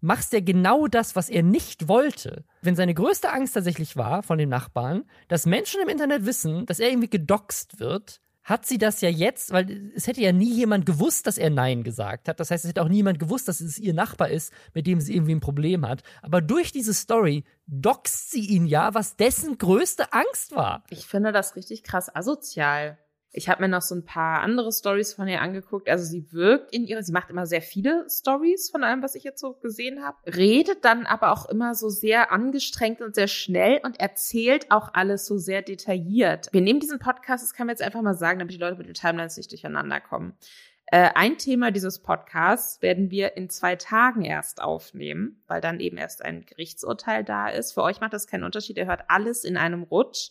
machst 0.00 0.32
ja 0.32 0.40
genau 0.40 0.88
das, 0.88 1.14
was 1.14 1.28
er 1.28 1.44
nicht 1.44 1.86
wollte. 1.86 2.44
Wenn 2.60 2.74
seine 2.74 2.92
größte 2.92 3.30
Angst 3.32 3.54
tatsächlich 3.54 3.96
war 3.96 4.24
von 4.24 4.36
den 4.36 4.48
Nachbarn, 4.48 5.04
dass 5.28 5.46
Menschen 5.46 5.80
im 5.80 5.88
Internet 5.88 6.26
wissen, 6.26 6.66
dass 6.66 6.80
er 6.80 6.88
irgendwie 6.88 7.08
gedoxt 7.08 7.78
wird, 7.78 8.20
hat 8.46 8.64
sie 8.64 8.78
das 8.78 9.00
ja 9.00 9.08
jetzt, 9.08 9.52
weil 9.52 9.90
es 9.96 10.06
hätte 10.06 10.20
ja 10.20 10.30
nie 10.30 10.52
jemand 10.52 10.86
gewusst, 10.86 11.26
dass 11.26 11.36
er 11.36 11.50
Nein 11.50 11.82
gesagt 11.82 12.28
hat. 12.28 12.38
Das 12.38 12.52
heißt, 12.52 12.64
es 12.64 12.68
hätte 12.68 12.82
auch 12.82 12.88
niemand 12.88 13.18
gewusst, 13.18 13.48
dass 13.48 13.60
es 13.60 13.76
ihr 13.76 13.92
Nachbar 13.92 14.30
ist, 14.30 14.52
mit 14.72 14.86
dem 14.86 15.00
sie 15.00 15.14
irgendwie 15.14 15.34
ein 15.34 15.40
Problem 15.40 15.86
hat. 15.86 16.04
Aber 16.22 16.40
durch 16.40 16.70
diese 16.70 16.94
Story 16.94 17.42
doxt 17.66 18.30
sie 18.30 18.46
ihn 18.46 18.66
ja, 18.66 18.94
was 18.94 19.16
dessen 19.16 19.58
größte 19.58 20.12
Angst 20.12 20.54
war. 20.54 20.84
Ich 20.90 21.08
finde 21.08 21.32
das 21.32 21.56
richtig 21.56 21.82
krass 21.82 22.14
asozial. 22.14 22.98
Ich 23.36 23.50
habe 23.50 23.62
mir 23.62 23.68
noch 23.68 23.82
so 23.82 23.94
ein 23.94 24.04
paar 24.06 24.40
andere 24.40 24.72
Stories 24.72 25.12
von 25.12 25.28
ihr 25.28 25.42
angeguckt. 25.42 25.90
Also 25.90 26.04
sie 26.04 26.32
wirkt 26.32 26.72
in 26.72 26.84
ihrer, 26.86 27.02
sie 27.02 27.12
macht 27.12 27.28
immer 27.28 27.44
sehr 27.44 27.60
viele 27.60 28.06
Stories 28.08 28.70
von 28.70 28.82
allem, 28.82 29.02
was 29.02 29.14
ich 29.14 29.24
jetzt 29.24 29.40
so 29.40 29.52
gesehen 29.52 30.02
habe, 30.02 30.16
redet 30.26 30.86
dann 30.86 31.04
aber 31.04 31.32
auch 31.32 31.46
immer 31.46 31.74
so 31.74 31.90
sehr 31.90 32.32
angestrengt 32.32 33.02
und 33.02 33.14
sehr 33.14 33.28
schnell 33.28 33.80
und 33.84 34.00
erzählt 34.00 34.70
auch 34.70 34.94
alles 34.94 35.26
so 35.26 35.36
sehr 35.36 35.60
detailliert. 35.60 36.48
Wir 36.52 36.62
nehmen 36.62 36.80
diesen 36.80 36.98
Podcast, 36.98 37.44
das 37.44 37.52
kann 37.52 37.66
man 37.66 37.74
jetzt 37.74 37.82
einfach 37.82 38.00
mal 38.00 38.14
sagen, 38.14 38.38
damit 38.38 38.54
die 38.54 38.58
Leute 38.58 38.78
mit 38.78 38.86
den 38.86 38.94
Timelines 38.94 39.36
nicht 39.36 39.52
durcheinander 39.52 40.00
kommen. 40.00 40.32
Äh, 40.86 41.10
ein 41.14 41.36
Thema 41.36 41.72
dieses 41.72 41.98
Podcasts 41.98 42.80
werden 42.80 43.10
wir 43.10 43.36
in 43.36 43.50
zwei 43.50 43.76
Tagen 43.76 44.24
erst 44.24 44.62
aufnehmen, 44.62 45.42
weil 45.46 45.60
dann 45.60 45.78
eben 45.80 45.98
erst 45.98 46.24
ein 46.24 46.46
Gerichtsurteil 46.46 47.22
da 47.22 47.48
ist. 47.48 47.72
Für 47.72 47.82
euch 47.82 48.00
macht 48.00 48.14
das 48.14 48.28
keinen 48.28 48.44
Unterschied, 48.44 48.78
ihr 48.78 48.86
hört 48.86 49.04
alles 49.08 49.44
in 49.44 49.58
einem 49.58 49.82
Rutsch. 49.82 50.30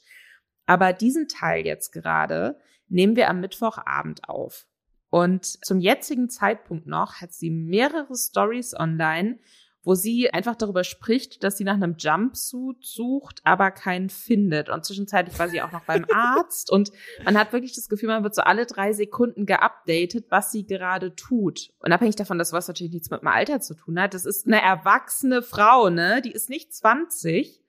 Aber 0.66 0.94
diesen 0.94 1.28
Teil 1.28 1.66
jetzt 1.66 1.92
gerade 1.92 2.60
nehmen 2.88 3.16
wir 3.16 3.30
am 3.30 3.42
Mittwochabend 3.42 4.30
auf. 4.30 4.68
Und 5.10 5.46
zum 5.66 5.80
jetzigen 5.80 6.30
Zeitpunkt 6.30 6.88
noch 6.88 7.22
hat 7.22 7.34
sie 7.34 7.50
mehrere 7.50 8.16
Stories 8.16 8.78
online, 8.78 9.40
wo 9.86 9.94
sie 9.94 10.34
einfach 10.34 10.56
darüber 10.56 10.84
spricht, 10.84 11.44
dass 11.44 11.58
sie 11.58 11.64
nach 11.64 11.76
einem 11.76 11.96
Jumpsuit 11.98 12.84
sucht, 12.84 13.40
aber 13.44 13.70
keinen 13.70 14.10
findet. 14.10 14.70
Und 14.70 14.84
zwischenzeitlich 14.84 15.38
war 15.38 15.48
sie 15.48 15.62
auch 15.62 15.72
noch 15.72 15.86
beim 15.86 16.06
Arzt. 16.12 16.72
Und 16.72 16.92
man 17.24 17.38
hat 17.38 17.54
wirklich 17.54 17.74
das 17.76 17.88
Gefühl, 17.88 18.10
man 18.10 18.24
wird 18.24 18.34
so 18.34 18.42
alle 18.42 18.66
drei 18.66 18.94
Sekunden 18.94 19.46
geupdatet, 19.46 20.26
was 20.30 20.52
sie 20.52 20.66
gerade 20.66 21.16
tut. 21.16 21.70
Unabhängig 21.80 22.16
davon, 22.16 22.40
dass 22.40 22.52
was 22.52 22.68
natürlich 22.68 22.94
nichts 22.94 23.12
mit 23.12 23.22
dem 23.22 23.28
Alter 23.28 23.62
zu 23.62 23.76
tun 23.76 24.00
hat. 24.02 24.16
Das 24.16 24.26
ist 24.26 24.48
eine 24.48 24.62
erwachsene 24.62 25.44
Frau, 25.44 25.90
ne? 25.90 26.22
Die 26.24 26.32
ist 26.32 26.50
nicht 26.50 26.74
20. 26.74 27.62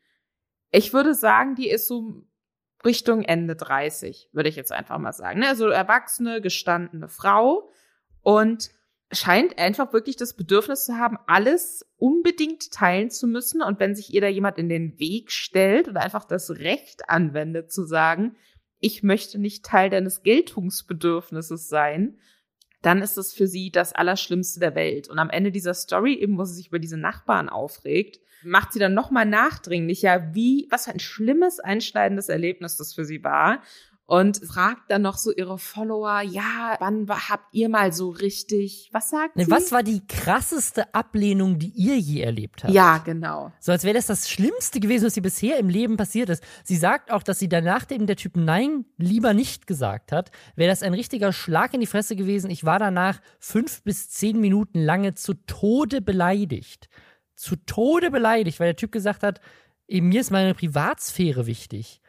Ich 0.73 0.93
würde 0.93 1.15
sagen, 1.15 1.55
die 1.55 1.69
ist 1.69 1.87
so 1.87 2.25
Richtung 2.87 3.23
Ende 3.23 3.57
30, 3.57 4.31
würde 4.33 4.49
ich 4.49 4.57
jetzt 4.57 4.73
einfach 4.73 4.99
mal 4.99 5.12
sagen. 5.12 5.40
Ne? 5.40 5.49
Also 5.49 5.69
erwachsene, 5.69 6.40
gestandene 6.40 7.09
Frau 7.09 7.71
und 8.23 8.71
scheint 9.12 9.59
einfach 9.59 9.93
wirklich 9.93 10.16
das 10.16 10.35
Bedürfnis 10.35 10.87
zu 10.87 10.97
haben, 10.97 11.19
alles 11.26 11.87
unbedingt 11.97 12.73
teilen 12.73 13.11
zu 13.11 13.26
müssen. 13.26 13.62
Und 13.62 13.78
wenn 13.78 13.95
sich 13.95 14.12
ihr 14.12 14.21
da 14.21 14.28
jemand 14.28 14.59
in 14.59 14.69
den 14.69 14.99
Weg 14.99 15.31
stellt 15.31 15.88
oder 15.88 16.02
einfach 16.02 16.25
das 16.25 16.50
Recht 16.50 17.09
anwendet 17.09 17.71
zu 17.71 17.85
sagen, 17.85 18.37
ich 18.81 19.02
möchte 19.02 19.38
nicht 19.38 19.64
Teil 19.64 19.90
deines 19.90 20.23
Geltungsbedürfnisses 20.23 21.69
sein, 21.69 22.19
dann 22.87 23.02
ist 23.02 23.19
es 23.19 23.33
für 23.33 23.49
sie 23.49 23.73
das 23.73 23.93
Allerschlimmste 23.93 24.61
der 24.61 24.76
Welt. 24.76 25.09
Und 25.09 25.19
am 25.19 25.28
Ende 25.28 25.50
dieser 25.50 25.75
Story, 25.75 26.14
eben 26.14 26.38
wo 26.38 26.45
sie 26.45 26.55
sich 26.55 26.69
über 26.69 26.78
diese 26.78 26.97
Nachbarn 26.97 27.49
aufregt, 27.49 28.21
macht 28.45 28.73
sie 28.73 28.78
dann 28.78 28.95
nochmal 28.95 29.26
nachdringlicher, 29.26 30.35
wie, 30.35 30.69
was 30.71 30.85
für 30.85 30.93
ein 30.93 31.00
schlimmes, 31.00 31.59
einschneidendes 31.59 32.28
Erlebnis 32.28 32.76
das 32.76 32.95
für 32.95 33.05
sie 33.05 33.25
war 33.25 33.61
und 34.06 34.38
fragt 34.46 34.88
dann 34.90 35.02
noch 35.02 35.18
so 35.18 35.32
ihre 35.32 35.58
Follower, 35.58 36.20
ja, 36.20 36.76
wann 36.78 37.08
habt 37.08 37.52
ihr 37.52 37.68
mal 37.68 37.92
so 37.92 38.10
richtig, 38.10 38.88
was 38.92 39.10
sagt 39.10 39.32
sie? 39.34 39.50
Was 39.50 39.72
war 39.72 39.82
die 39.82 40.06
krasseste 40.06 40.94
Ablehnung, 40.94 41.58
die 41.58 41.72
ihr 41.75 41.98
je 41.98 42.20
erlebt 42.20 42.62
habt? 42.62 42.72
Ja, 42.72 42.98
genau. 42.98 43.52
So 43.58 43.72
als 43.72 43.82
wäre 43.82 43.94
das 43.94 44.06
das 44.06 44.30
Schlimmste 44.30 44.78
gewesen, 44.78 45.06
was 45.06 45.16
ihr 45.16 45.25
bisher 45.25 45.58
im 45.58 45.68
Leben 45.68 45.96
passiert 45.96 46.28
ist. 46.28 46.42
Sie 46.62 46.76
sagt 46.76 47.10
auch, 47.10 47.25
dass 47.25 47.40
sie 47.40 47.48
dann 47.48 47.64
nachdem 47.64 48.06
der 48.06 48.14
Typ 48.14 48.36
Nein 48.36 48.84
lieber 48.96 49.34
nicht 49.34 49.66
gesagt 49.66 50.12
hat, 50.12 50.30
wäre 50.54 50.70
das 50.70 50.84
ein 50.84 50.94
richtiger 50.94 51.32
Schlag 51.32 51.75
in 51.75 51.80
die 51.80 51.86
Fresse 51.86 52.14
gewesen. 52.14 52.48
Ich 52.50 52.64
war 52.64 52.78
danach 52.78 53.20
fünf 53.40 53.82
bis 53.82 54.08
zehn 54.08 54.40
Minuten 54.40 54.80
lange 54.80 55.14
zu 55.14 55.34
Tode 55.34 56.00
beleidigt. 56.00 56.88
Zu 57.34 57.56
Tode 57.56 58.12
beleidigt, 58.12 58.60
weil 58.60 58.68
der 58.68 58.76
Typ 58.76 58.92
gesagt 58.92 59.25
hat, 59.25 59.40
mir 59.88 60.20
ist 60.20 60.30
meine 60.30 60.54
Privatsphäre 60.54 61.46
wichtig 61.46 62.00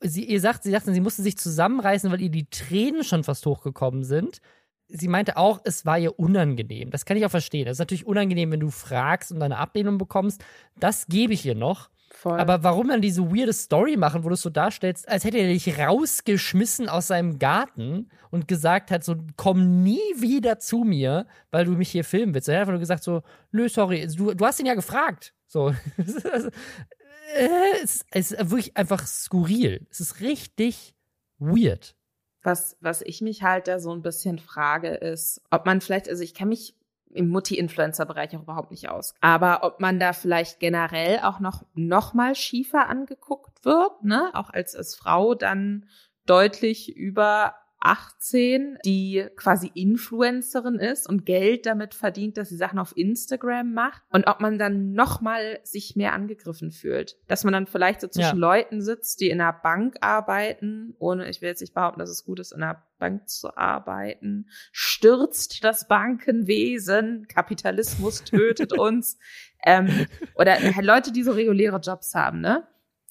sie, 0.00 0.24
ihr 0.24 0.40
sagt, 0.40 0.62
sie 0.62 0.70
sagte, 0.70 0.92
sie 0.92 1.00
musste 1.00 1.22
sich 1.22 1.36
zusammenreißen, 1.36 2.10
weil 2.10 2.20
ihr 2.20 2.30
die 2.30 2.48
Tränen 2.50 3.04
schon 3.04 3.24
fast 3.24 3.44
hochgekommen 3.46 4.04
sind. 4.04 4.40
Sie 4.88 5.08
meinte 5.08 5.36
auch, 5.36 5.60
es 5.64 5.86
war 5.86 5.98
ihr 5.98 6.18
unangenehm. 6.18 6.90
Das 6.90 7.04
kann 7.04 7.16
ich 7.16 7.24
auch 7.24 7.30
verstehen. 7.30 7.66
Das 7.66 7.76
ist 7.76 7.78
natürlich 7.80 8.06
unangenehm, 8.06 8.50
wenn 8.50 8.60
du 8.60 8.70
fragst 8.70 9.32
und 9.32 9.42
eine 9.42 9.56
Ablehnung 9.56 9.98
bekommst. 9.98 10.44
Das 10.78 11.06
gebe 11.06 11.32
ich 11.32 11.46
ihr 11.46 11.54
noch. 11.54 11.88
Voll. 12.12 12.38
Aber 12.38 12.62
warum 12.62 12.88
dann 12.88 13.00
diese 13.00 13.22
weirde 13.22 13.52
Story 13.52 13.96
machen, 13.96 14.22
wo 14.24 14.28
du 14.28 14.34
es 14.34 14.42
so 14.42 14.50
darstellst, 14.50 15.08
als 15.08 15.24
hätte 15.24 15.38
er 15.38 15.48
dich 15.48 15.78
rausgeschmissen 15.78 16.88
aus 16.88 17.08
seinem 17.08 17.38
Garten 17.38 18.08
und 18.30 18.46
gesagt 18.46 18.90
hat, 18.90 19.02
so, 19.02 19.16
komm 19.36 19.82
nie 19.82 19.98
wieder 20.16 20.58
zu 20.60 20.84
mir, 20.84 21.26
weil 21.50 21.64
du 21.64 21.72
mich 21.72 21.90
hier 21.90 22.04
filmen 22.04 22.32
willst. 22.32 22.48
Er 22.48 22.54
hat 22.54 22.60
einfach 22.60 22.72
nur 22.72 22.80
gesagt 22.80 23.02
so, 23.02 23.22
nö, 23.50 23.68
sorry, 23.68 24.06
du, 24.06 24.32
du 24.32 24.46
hast 24.46 24.60
ihn 24.60 24.66
ja 24.66 24.74
gefragt. 24.74 25.34
So. 25.48 25.74
äh, 27.34 27.82
es, 27.82 28.04
es 28.10 28.32
ist 28.32 28.50
wirklich 28.50 28.76
einfach 28.76 29.06
skurril. 29.06 29.86
Es 29.90 30.00
ist 30.00 30.20
richtig 30.20 30.94
weird. 31.38 31.96
Was, 32.42 32.76
was 32.80 33.00
ich 33.02 33.20
mich 33.20 33.42
halt 33.42 33.68
da 33.68 33.78
so 33.78 33.92
ein 33.92 34.02
bisschen 34.02 34.38
frage, 34.38 34.88
ist, 34.88 35.40
ob 35.50 35.64
man 35.64 35.80
vielleicht, 35.80 36.08
also 36.08 36.22
ich 36.22 36.34
kenne 36.34 36.50
mich 36.50 36.76
im 37.14 37.28
Mutti-Influencer-Bereich 37.28 38.36
auch 38.36 38.42
überhaupt 38.42 38.70
nicht 38.70 38.88
aus. 38.88 39.14
Aber 39.20 39.62
ob 39.62 39.80
man 39.80 39.98
da 39.98 40.12
vielleicht 40.12 40.60
generell 40.60 41.20
auch 41.20 41.40
noch, 41.40 41.64
noch 41.74 42.12
mal 42.12 42.34
schiefer 42.34 42.88
angeguckt 42.88 43.64
wird, 43.64 44.02
ne? 44.02 44.30
Auch 44.34 44.50
als, 44.50 44.74
als 44.74 44.96
Frau 44.96 45.34
dann 45.34 45.88
deutlich 46.26 46.94
über 46.94 47.54
18, 47.84 48.78
die 48.84 49.26
quasi 49.36 49.70
Influencerin 49.74 50.76
ist 50.76 51.08
und 51.08 51.26
Geld 51.26 51.66
damit 51.66 51.94
verdient, 51.94 52.36
dass 52.36 52.48
sie 52.48 52.56
Sachen 52.56 52.78
auf 52.78 52.96
Instagram 52.96 53.72
macht 53.74 54.02
und 54.10 54.26
ob 54.26 54.40
man 54.40 54.58
dann 54.58 54.92
nochmal 54.92 55.60
sich 55.62 55.94
mehr 55.94 56.12
angegriffen 56.12 56.70
fühlt. 56.70 57.16
Dass 57.28 57.44
man 57.44 57.52
dann 57.52 57.66
vielleicht 57.66 58.00
so 58.00 58.08
zwischen 58.08 58.40
ja. 58.40 58.48
Leuten 58.48 58.80
sitzt, 58.80 59.20
die 59.20 59.28
in 59.28 59.40
einer 59.40 59.52
Bank 59.52 59.96
arbeiten, 60.00 60.94
ohne, 60.98 61.28
ich 61.28 61.42
will 61.42 61.48
jetzt 61.48 61.60
nicht 61.60 61.74
behaupten, 61.74 62.00
dass 62.00 62.10
es 62.10 62.24
gut 62.24 62.40
ist, 62.40 62.52
in 62.52 62.62
einer 62.62 62.82
Bank 62.98 63.28
zu 63.28 63.56
arbeiten, 63.56 64.48
stürzt 64.72 65.62
das 65.62 65.86
Bankenwesen, 65.86 67.26
Kapitalismus 67.28 68.24
tötet 68.24 68.72
uns. 68.78 69.18
ähm, 69.64 70.06
oder 70.34 70.56
Leute, 70.80 71.12
die 71.12 71.22
so 71.22 71.32
reguläre 71.32 71.78
Jobs 71.78 72.14
haben, 72.14 72.40
ne? 72.40 72.66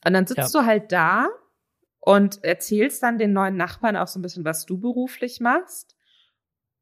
Und 0.05 0.13
dann 0.13 0.27
sitzt 0.27 0.53
ja. 0.53 0.61
du 0.61 0.65
halt 0.65 0.91
da 0.91 1.29
und 2.05 2.43
erzählst 2.43 3.01
dann 3.01 3.17
den 3.17 3.31
neuen 3.31 3.55
Nachbarn 3.55 3.95
auch 3.95 4.07
so 4.07 4.19
ein 4.19 4.21
bisschen, 4.21 4.43
was 4.43 4.65
du 4.65 4.77
beruflich 4.77 5.39
machst 5.39 5.95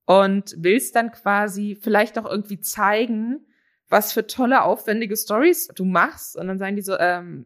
und 0.05 0.55
willst 0.57 0.95
dann 0.95 1.11
quasi 1.11 1.77
vielleicht 1.79 2.17
auch 2.17 2.25
irgendwie 2.25 2.59
zeigen, 2.59 3.45
was 3.87 4.13
für 4.13 4.25
tolle, 4.25 4.63
aufwendige 4.63 5.15
Stories 5.15 5.67
du 5.75 5.85
machst. 5.85 6.35
Und 6.35 6.47
dann 6.47 6.57
sagen 6.57 6.75
die 6.75 6.81
so, 6.81 6.97
ähm, 6.97 7.45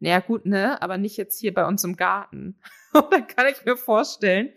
naja 0.00 0.20
gut, 0.20 0.46
ne, 0.46 0.80
aber 0.80 0.96
nicht 0.96 1.18
jetzt 1.18 1.38
hier 1.38 1.52
bei 1.52 1.66
uns 1.66 1.84
im 1.84 1.96
Garten. 1.96 2.56
Und 2.94 3.12
dann 3.12 3.26
kann 3.26 3.46
ich 3.46 3.62
mir 3.62 3.76
vorstellen, 3.76 4.48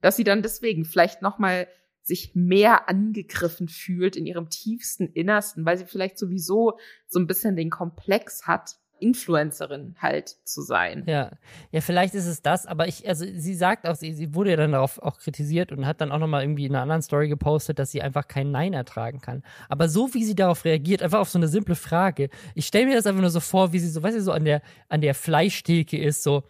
dass 0.00 0.14
sie 0.14 0.24
dann 0.24 0.42
deswegen 0.42 0.84
vielleicht 0.84 1.22
nochmal 1.22 1.66
sich 2.02 2.36
mehr 2.36 2.88
angegriffen 2.88 3.66
fühlt 3.66 4.14
in 4.14 4.26
ihrem 4.26 4.48
tiefsten 4.48 5.08
Innersten, 5.08 5.66
weil 5.66 5.76
sie 5.76 5.86
vielleicht 5.86 6.18
sowieso 6.18 6.78
so 7.08 7.18
ein 7.18 7.26
bisschen 7.26 7.56
den 7.56 7.70
Komplex 7.70 8.46
hat, 8.46 8.76
Influencerin 8.98 9.96
halt 10.00 10.36
zu 10.44 10.62
sein. 10.62 11.04
Ja, 11.06 11.32
ja, 11.70 11.80
vielleicht 11.80 12.14
ist 12.14 12.26
es 12.26 12.42
das, 12.42 12.66
aber 12.66 12.88
ich, 12.88 13.08
also 13.08 13.24
sie 13.24 13.54
sagt 13.54 13.86
auch, 13.86 13.94
sie, 13.94 14.12
sie 14.14 14.34
wurde 14.34 14.50
ja 14.50 14.56
dann 14.56 14.72
darauf 14.72 14.98
auch 14.98 15.18
kritisiert 15.18 15.72
und 15.72 15.86
hat 15.86 16.00
dann 16.00 16.12
auch 16.12 16.18
nochmal 16.18 16.42
irgendwie 16.42 16.66
in 16.66 16.74
einer 16.74 16.82
anderen 16.82 17.02
Story 17.02 17.28
gepostet, 17.28 17.78
dass 17.78 17.90
sie 17.90 18.02
einfach 18.02 18.28
kein 18.28 18.50
Nein 18.50 18.72
ertragen 18.72 19.20
kann. 19.20 19.42
Aber 19.68 19.88
so 19.88 20.14
wie 20.14 20.24
sie 20.24 20.34
darauf 20.34 20.64
reagiert, 20.64 21.02
einfach 21.02 21.20
auf 21.20 21.28
so 21.28 21.38
eine 21.38 21.48
simple 21.48 21.74
Frage, 21.74 22.30
ich 22.54 22.66
stelle 22.66 22.86
mir 22.86 22.96
das 22.96 23.06
einfach 23.06 23.20
nur 23.20 23.30
so 23.30 23.40
vor, 23.40 23.72
wie 23.72 23.78
sie 23.78 23.88
so, 23.88 24.02
weißt 24.02 24.16
du, 24.16 24.22
so 24.22 24.32
an 24.32 24.44
der, 24.44 24.62
an 24.88 25.00
der 25.00 25.14
Fleischtheke 25.14 25.98
ist, 25.98 26.22
so, 26.22 26.44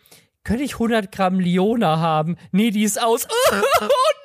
könnte 0.45 0.63
ich 0.63 0.75
100 0.75 1.11
Gramm 1.11 1.41
Liona 1.41 1.99
haben? 1.99 2.37
Nee, 2.53 2.71
die 2.71 2.85
ist 2.85 3.03
aus. 3.03 3.27
Oh 3.53 3.87
oh 3.87 4.16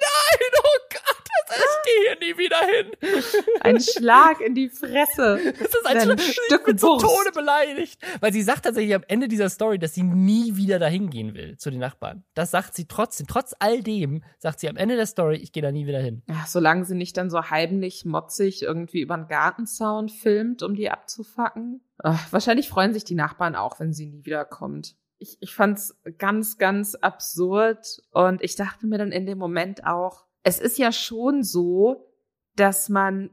ich 1.56 1.92
gehe 1.92 2.02
hier 2.08 2.34
nie 2.34 2.38
wieder 2.38 2.58
hin. 2.58 3.42
Ein 3.62 3.80
Schlag 3.80 4.42
in 4.42 4.56
die 4.56 4.70
Fresse. 4.70 5.40
Das 5.60 5.70
ist 5.70 5.86
ein, 5.86 6.12
ein 6.12 6.20
Stück 6.20 6.60
ich 6.60 6.64
bin 6.64 6.78
zu 6.78 6.98
Tode 6.98 7.32
beleidigt. 7.34 8.02
Weil 8.20 8.34
sie 8.34 8.42
sagt 8.42 8.66
tatsächlich 8.66 8.96
am 8.96 9.04
Ende 9.08 9.28
dieser 9.28 9.50
Story, 9.50 9.80
dass 9.80 9.94
sie 9.94 10.04
nie 10.04 10.56
wieder 10.56 10.80
dahin 10.80 11.10
gehen 11.10 11.34
will 11.34 11.58
zu 11.58 11.70
den 11.70 11.80
Nachbarn. 11.80 12.24
Das 12.34 12.52
sagt 12.52 12.76
sie 12.76 12.88
trotzdem. 12.88 13.28
Trotz 13.28 13.54
all 13.60 13.82
dem 13.82 14.24
sagt 14.40 14.60
sie 14.60 14.70
am 14.70 14.78
Ende 14.78 14.96
der 14.96 15.06
Story, 15.06 15.38
ich 15.38 15.52
gehe 15.52 15.64
da 15.64 15.72
nie 15.72 15.88
wieder 15.88 16.00
hin. 16.00 16.24
Ja, 16.28 16.46
solange 16.48 16.86
sie 16.86 16.96
nicht 16.96 17.18
dann 17.18 17.30
so 17.30 17.50
heimlich 17.50 18.06
motzig 18.06 18.64
irgendwie 18.64 19.02
über 19.02 19.18
den 19.18 19.28
Gartenzaun 19.28 20.10
filmt, 20.10 20.64
um 20.64 20.76
die 20.76 20.90
abzufacken. 20.90 21.82
Ach, 22.04 22.32
wahrscheinlich 22.32 22.70
freuen 22.70 22.94
sich 22.94 23.04
die 23.04 23.16
Nachbarn 23.16 23.56
auch, 23.56 23.80
wenn 23.80 23.94
sie 23.94 24.08
nie 24.08 24.26
wiederkommt. 24.26 24.96
Ich, 25.20 25.38
ich 25.40 25.54
fand's 25.54 26.00
ganz, 26.18 26.58
ganz 26.58 26.96
absurd 26.96 28.02
und 28.12 28.42
ich 28.42 28.56
dachte 28.56 28.88
mir 28.88 28.98
dann 28.98 29.12
in 29.12 29.28
dem 29.28 29.38
Moment 29.38 29.86
auch, 29.86 30.26
es 30.44 30.60
ist 30.60 30.78
ja 30.78 30.92
schon 30.92 31.44
so, 31.44 32.12
dass 32.56 32.90
man 32.90 33.30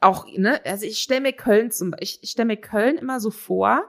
auch, 0.00 0.26
ne, 0.36 0.64
also 0.64 0.86
ich 0.86 0.98
stelle 0.98 1.20
mir 1.20 1.32
Köln 1.32 1.70
zum 1.70 1.94
ich, 2.00 2.18
ich 2.22 2.30
stelle 2.30 2.46
mir 2.46 2.56
Köln 2.56 2.96
immer 2.98 3.20
so 3.20 3.30
vor, 3.30 3.84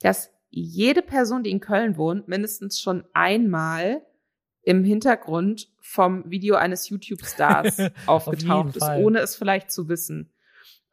dass 0.00 0.30
jede 0.50 1.02
Person, 1.02 1.42
die 1.42 1.50
in 1.50 1.60
Köln 1.60 1.96
wohnt, 1.96 2.28
mindestens 2.28 2.80
schon 2.80 3.04
einmal 3.12 4.02
im 4.62 4.84
Hintergrund 4.84 5.68
vom 5.80 6.28
Video 6.30 6.56
eines 6.56 6.88
YouTube-Stars 6.88 7.78
aufgetaucht 8.06 8.76
ist, 8.76 8.88
ohne 8.98 9.20
es 9.20 9.36
vielleicht 9.36 9.70
zu 9.70 9.88
wissen. 9.88 10.32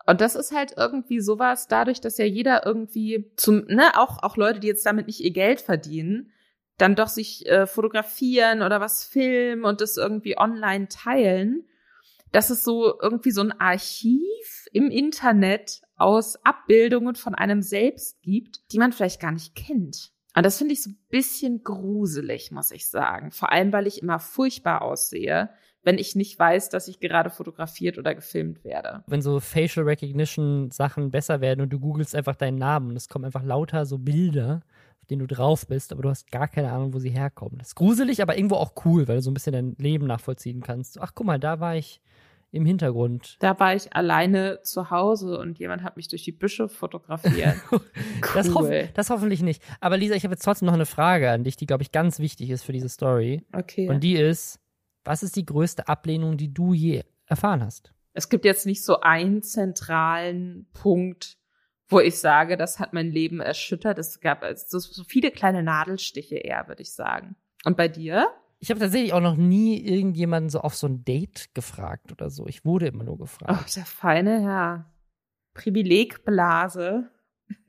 Und 0.06 0.20
das 0.20 0.36
ist 0.36 0.52
halt 0.52 0.74
irgendwie 0.76 1.22
sowas, 1.22 1.68
dadurch, 1.68 2.02
dass 2.02 2.18
ja 2.18 2.26
jeder 2.26 2.66
irgendwie 2.66 3.32
zum, 3.38 3.66
ne, 3.68 3.98
auch, 3.98 4.22
auch 4.22 4.36
Leute, 4.36 4.60
die 4.60 4.68
jetzt 4.68 4.86
damit 4.86 5.08
nicht 5.08 5.22
ihr 5.22 5.32
Geld 5.32 5.62
verdienen, 5.62 6.33
dann 6.78 6.96
doch 6.96 7.08
sich 7.08 7.46
äh, 7.48 7.68
fotografieren 7.68 8.62
oder 8.62 8.82
was 8.82 9.04
filmen 9.04 9.64
und 9.64 9.82
das 9.82 9.98
irgendwie 9.98 10.38
online 10.38 10.88
teilen, 10.88 11.66
dass 12.32 12.50
es 12.50 12.64
so 12.64 13.00
irgendwie 13.00 13.32
so 13.32 13.42
ein 13.42 13.60
Archiv 13.60 14.66
im 14.72 14.90
Internet 14.90 15.82
aus 15.96 16.44
Abbildungen 16.44 17.16
von 17.16 17.36
einem 17.36 17.62
selbst 17.62 18.22
gibt, 18.22 18.72
die 18.72 18.80
man 18.80 18.92
vielleicht 18.92 19.22
gar 19.22 19.32
nicht 19.32 19.56
kennt. 19.56 20.12
Und 20.36 20.44
das 20.44 20.58
finde 20.58 20.74
ich 20.74 20.82
so 20.82 20.90
ein 20.90 20.98
bisschen 21.10 21.64
gruselig, 21.64 22.52
muss 22.52 22.72
ich 22.72 22.90
sagen. 22.90 23.32
Vor 23.32 23.52
allem, 23.52 23.72
weil 23.72 23.86
ich 23.86 24.02
immer 24.02 24.18
furchtbar 24.18 24.82
aussehe, 24.82 25.52
wenn 25.84 25.98
ich 25.98 26.16
nicht 26.16 26.40
weiß, 26.40 26.70
dass 26.70 26.88
ich 26.88 27.00
gerade 27.00 27.30
fotografiert 27.30 27.98
oder 27.98 28.16
gefilmt 28.16 28.64
werde. 28.64 29.04
Wenn 29.06 29.22
so 29.22 29.40
Facial 29.40 29.86
Recognition 29.86 30.72
Sachen 30.72 31.12
besser 31.12 31.42
werden 31.42 31.62
und 31.62 31.70
du 31.72 31.80
googelst 31.80 32.16
einfach 32.16 32.36
deinen 32.36 32.58
Namen 32.58 32.96
es 32.96 33.10
kommen 33.10 33.26
einfach 33.26 33.44
lauter 33.44 33.86
so 33.86 33.98
Bilder 33.98 34.62
auf 35.04 35.08
denen 35.08 35.28
du 35.28 35.36
drauf 35.36 35.68
bist, 35.68 35.92
aber 35.92 36.02
du 36.02 36.10
hast 36.10 36.32
gar 36.32 36.48
keine 36.48 36.72
Ahnung, 36.72 36.94
wo 36.94 37.00
sie 37.00 37.10
herkommen. 37.10 37.58
Das 37.58 37.70
ist 37.70 37.76
gruselig, 37.76 38.22
aber 38.22 38.38
irgendwo 38.38 38.56
auch 38.56 38.72
cool, 38.86 39.06
weil 39.10 39.18
du 39.18 39.22
so 39.22 39.32
ein 39.32 39.34
bisschen 39.34 39.52
dein 39.52 39.76
Leben 39.78 40.08
nachvollziehen 40.08 40.62
kannst. 40.62 40.98
Ach, 41.02 41.12
guck 41.14 41.28
mal, 41.28 41.40
da 41.40 41.60
war 41.60 41.76
ich 41.76 42.00
im 42.52 42.66
Hintergrund. 42.66 43.36
Da 43.42 43.60
war 43.60 43.76
ich 43.76 43.94
alleine 43.94 44.62
zu 44.62 44.92
Hause 44.92 45.38
und 45.40 45.60
jemand 45.60 45.84
hat 45.84 45.98
mich 45.98 46.08
durch 46.08 46.24
die 46.24 46.32
Büsche 46.32 46.70
fotografiert. 46.70 47.58
cool. 47.74 47.82
das, 48.34 48.56
hoff 48.56 48.70
das, 48.94 49.10
hoffentlich 49.10 49.42
nicht. 49.42 49.62
Aber 49.82 49.98
Lisa, 49.98 50.16
ich 50.16 50.24
habe 50.24 50.36
jetzt 50.36 50.46
trotzdem 50.46 50.68
noch 50.68 50.74
eine 50.74 50.86
Frage 50.86 51.30
an 51.30 51.44
dich, 51.44 51.58
die, 51.58 51.66
glaube 51.66 51.84
ich, 51.84 51.92
ganz 51.92 52.20
wichtig 52.20 52.50
ist 52.50 52.64
für 52.64 52.72
diese 52.72 52.88
Story. 52.88 53.42
Okay. 53.52 53.90
Und 53.90 54.06
die 54.06 54.16
ist, 54.16 54.62
was 55.04 55.22
ist 55.22 55.36
die 55.36 55.46
größte 55.46 55.90
Ablehnung, 55.90 56.38
die 56.38 56.54
du 56.54 56.74
je 56.74 57.04
erfahren 57.26 57.62
hast? 57.62 57.94
Es 58.14 58.30
gibt 58.30 58.46
jetzt 58.46 58.66
nicht 58.66 58.86
so 58.86 59.02
einen 59.02 59.42
zentralen 59.42 60.68
Punkt, 60.72 61.40
wo 61.88 62.00
ich 62.00 62.20
sage, 62.20 62.58
das 62.58 62.80
hat 62.80 62.94
mein 62.94 63.12
Leben 63.12 63.40
erschüttert. 63.40 64.00
Es 64.00 64.20
gab 64.20 64.46
so, 64.56 64.80
so 64.80 65.04
viele 65.04 65.32
kleine 65.32 65.64
Nadelstiche 65.64 66.36
eher, 66.36 66.68
würde 66.68 66.82
ich 66.82 66.94
sagen. 66.94 67.36
Und 67.66 67.78
bei 67.78 67.88
dir? 67.88 68.28
Ich 68.60 68.70
habe 68.70 68.80
tatsächlich 68.80 69.14
auch 69.14 69.22
noch 69.22 69.36
nie 69.36 69.78
irgendjemanden 69.82 70.50
so 70.50 70.62
auf 70.62 70.76
so 70.76 70.88
ein 70.88 71.04
Date 71.04 71.54
gefragt 71.54 72.12
oder 72.12 72.30
so. 72.30 72.48
Ich 72.48 72.64
wurde 72.64 72.88
immer 72.88 73.04
nur 73.04 73.18
gefragt. 73.18 73.52
Ach, 73.54 73.70
der 73.70 73.86
feine 73.86 74.42
Herr. 74.42 74.94
Privilegblase. 75.54 77.10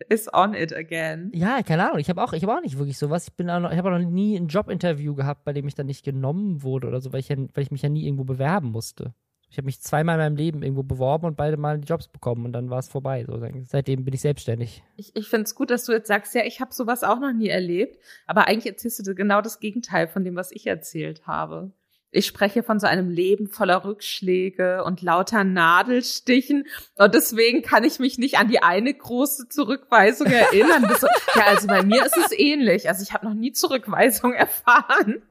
is 0.08 0.28
on 0.32 0.54
it 0.54 0.72
again. 0.72 1.30
Ja, 1.34 1.62
keine 1.62 1.86
Ahnung. 1.86 1.98
Ich 1.98 2.08
habe 2.08 2.22
auch, 2.22 2.32
ich 2.32 2.42
habe 2.42 2.56
auch 2.56 2.62
nicht 2.62 2.78
wirklich 2.78 2.98
sowas. 2.98 3.28
Ich 3.28 3.34
bin 3.34 3.50
auch 3.50 3.60
noch, 3.60 3.72
ich 3.72 3.78
habe 3.78 3.92
auch 3.92 3.98
noch 3.98 4.10
nie 4.10 4.36
ein 4.36 4.48
Jobinterview 4.48 5.14
gehabt, 5.14 5.44
bei 5.44 5.52
dem 5.52 5.66
ich 5.66 5.74
dann 5.74 5.86
nicht 5.86 6.04
genommen 6.04 6.62
wurde 6.62 6.88
oder 6.88 7.00
so, 7.00 7.12
weil 7.12 7.20
ich 7.20 7.28
ja, 7.28 7.36
weil 7.36 7.62
ich 7.62 7.70
mich 7.70 7.82
ja 7.82 7.88
nie 7.88 8.06
irgendwo 8.06 8.24
bewerben 8.24 8.70
musste. 8.70 9.14
Ich 9.54 9.58
habe 9.58 9.66
mich 9.66 9.80
zweimal 9.80 10.16
in 10.16 10.18
meinem 10.18 10.36
Leben 10.36 10.64
irgendwo 10.64 10.82
beworben 10.82 11.26
und 11.26 11.36
beide 11.36 11.56
Mal 11.56 11.78
die 11.78 11.86
Jobs 11.86 12.08
bekommen 12.08 12.44
und 12.44 12.52
dann 12.52 12.70
war 12.70 12.80
es 12.80 12.88
vorbei. 12.88 13.24
So. 13.24 13.40
Seitdem 13.68 14.04
bin 14.04 14.12
ich 14.12 14.20
selbstständig. 14.20 14.82
Ich, 14.96 15.14
ich 15.14 15.28
finde 15.28 15.44
es 15.44 15.54
gut, 15.54 15.70
dass 15.70 15.84
du 15.84 15.92
jetzt 15.92 16.08
sagst, 16.08 16.34
ja, 16.34 16.42
ich 16.44 16.60
habe 16.60 16.74
sowas 16.74 17.04
auch 17.04 17.20
noch 17.20 17.32
nie 17.32 17.50
erlebt, 17.50 18.00
aber 18.26 18.48
eigentlich 18.48 18.66
erzählst 18.66 19.06
du 19.06 19.14
genau 19.14 19.42
das 19.42 19.60
Gegenteil 19.60 20.08
von 20.08 20.24
dem, 20.24 20.34
was 20.34 20.50
ich 20.50 20.66
erzählt 20.66 21.28
habe. 21.28 21.70
Ich 22.10 22.26
spreche 22.26 22.64
von 22.64 22.80
so 22.80 22.88
einem 22.88 23.10
Leben 23.10 23.46
voller 23.46 23.84
Rückschläge 23.84 24.82
und 24.82 25.02
lauter 25.02 25.44
Nadelstichen. 25.44 26.66
Und 26.96 27.14
deswegen 27.14 27.62
kann 27.62 27.84
ich 27.84 28.00
mich 28.00 28.18
nicht 28.18 28.38
an 28.38 28.48
die 28.48 28.60
eine 28.60 28.92
große 28.92 29.48
Zurückweisung 29.50 30.26
erinnern. 30.26 30.84
So, 30.98 31.06
ja, 31.36 31.46
also 31.46 31.68
bei 31.68 31.84
mir 31.84 32.04
ist 32.04 32.16
es 32.16 32.36
ähnlich. 32.36 32.88
Also 32.88 33.04
ich 33.04 33.12
habe 33.12 33.24
noch 33.24 33.34
nie 33.34 33.52
Zurückweisung 33.52 34.32
erfahren. 34.34 35.22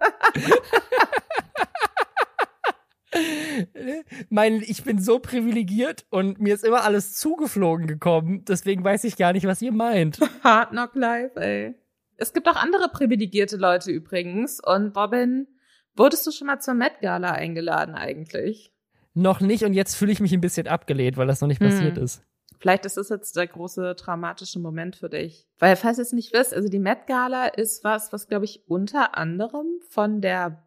Mein, 4.29 4.61
ich 4.61 4.83
bin 4.83 4.99
so 4.99 5.19
privilegiert 5.19 6.05
und 6.09 6.39
mir 6.39 6.53
ist 6.53 6.63
immer 6.63 6.83
alles 6.83 7.15
zugeflogen 7.15 7.87
gekommen. 7.87 8.43
Deswegen 8.45 8.83
weiß 8.83 9.03
ich 9.03 9.17
gar 9.17 9.33
nicht, 9.33 9.45
was 9.45 9.61
ihr 9.61 9.71
meint. 9.71 10.19
Hard 10.43 10.71
Knock 10.71 10.95
Life, 10.95 11.39
ey. 11.39 11.75
Es 12.17 12.33
gibt 12.33 12.47
auch 12.47 12.55
andere 12.55 12.89
privilegierte 12.89 13.57
Leute 13.57 13.91
übrigens. 13.91 14.59
Und 14.63 14.95
Robin, 14.95 15.47
Wurdest 15.95 16.25
du 16.25 16.31
schon 16.31 16.47
mal 16.47 16.59
zur 16.59 16.73
Met 16.73 17.01
Gala 17.01 17.31
eingeladen 17.31 17.95
eigentlich? 17.95 18.73
Noch 19.13 19.41
nicht 19.41 19.63
und 19.63 19.73
jetzt 19.73 19.95
fühle 19.95 20.11
ich 20.11 20.19
mich 20.19 20.33
ein 20.33 20.41
bisschen 20.41 20.67
abgelehnt, 20.67 21.17
weil 21.17 21.27
das 21.27 21.41
noch 21.41 21.47
nicht 21.47 21.61
hm. 21.61 21.69
passiert 21.69 21.97
ist. 21.97 22.23
Vielleicht 22.59 22.85
ist 22.85 22.97
das 22.97 23.09
jetzt 23.09 23.35
der 23.35 23.47
große 23.47 23.95
traumatische 23.95 24.59
Moment 24.59 24.95
für 24.95 25.09
dich. 25.09 25.47
Weil, 25.59 25.75
falls 25.75 25.97
ihr 25.97 26.03
es 26.03 26.13
nicht 26.13 26.33
wisst, 26.33 26.53
also 26.53 26.69
die 26.69 26.79
Met 26.79 27.07
Gala 27.07 27.47
ist 27.47 27.83
was, 27.83 28.11
was, 28.13 28.27
glaube 28.27 28.45
ich, 28.45 28.67
unter 28.67 29.17
anderem 29.17 29.67
von 29.89 30.21
der 30.21 30.63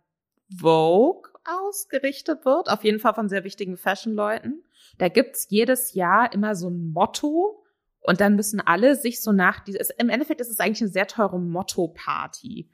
Vogue 0.54 1.30
ausgerichtet 1.46 2.44
wird. 2.44 2.68
Auf 2.68 2.84
jeden 2.84 3.00
Fall 3.00 3.14
von 3.14 3.28
sehr 3.28 3.44
wichtigen 3.44 3.76
Fashion-Leuten. 3.76 4.62
Da 4.98 5.08
gibt's 5.08 5.46
jedes 5.50 5.94
Jahr 5.94 6.32
immer 6.32 6.54
so 6.54 6.68
ein 6.68 6.92
Motto. 6.92 7.62
Und 8.00 8.20
dann 8.20 8.36
müssen 8.36 8.60
alle 8.60 8.94
sich 8.94 9.20
so 9.20 9.32
nach, 9.32 9.64
im 9.98 10.08
Endeffekt 10.08 10.40
ist 10.40 10.50
es 10.50 10.60
eigentlich 10.60 10.82
eine 10.82 10.90
sehr 10.90 11.08
teure 11.08 11.40
Motto-Party. 11.40 12.70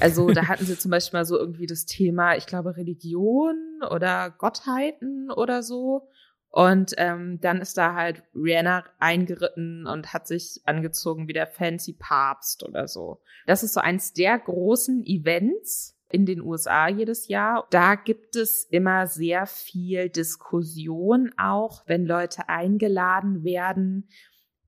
Also 0.00 0.30
da 0.30 0.48
hatten 0.48 0.64
sie 0.64 0.78
zum 0.78 0.90
Beispiel 0.90 1.18
mal 1.18 1.24
so 1.24 1.38
irgendwie 1.38 1.66
das 1.66 1.84
Thema, 1.84 2.36
ich 2.36 2.46
glaube, 2.46 2.76
Religion 2.76 3.56
oder 3.90 4.30
Gottheiten 4.30 5.30
oder 5.30 5.62
so. 5.62 6.08
Und 6.48 6.92
ähm, 6.98 7.40
dann 7.40 7.62
ist 7.62 7.78
da 7.78 7.94
halt 7.94 8.22
Rihanna 8.34 8.84
eingeritten 8.98 9.86
und 9.86 10.12
hat 10.12 10.26
sich 10.26 10.60
angezogen 10.66 11.26
wie 11.26 11.32
der 11.32 11.46
fancy 11.46 11.94
Papst 11.94 12.62
oder 12.62 12.88
so. 12.88 13.22
Das 13.46 13.62
ist 13.62 13.72
so 13.72 13.80
eins 13.80 14.12
der 14.12 14.38
großen 14.38 15.02
Events 15.04 15.98
in 16.12 16.26
den 16.26 16.40
USA 16.40 16.88
jedes 16.88 17.28
Jahr. 17.28 17.66
Da 17.70 17.94
gibt 17.94 18.36
es 18.36 18.64
immer 18.70 19.06
sehr 19.06 19.46
viel 19.46 20.08
Diskussion 20.08 21.32
auch, 21.36 21.82
wenn 21.86 22.06
Leute 22.06 22.48
eingeladen 22.48 23.44
werden 23.44 24.08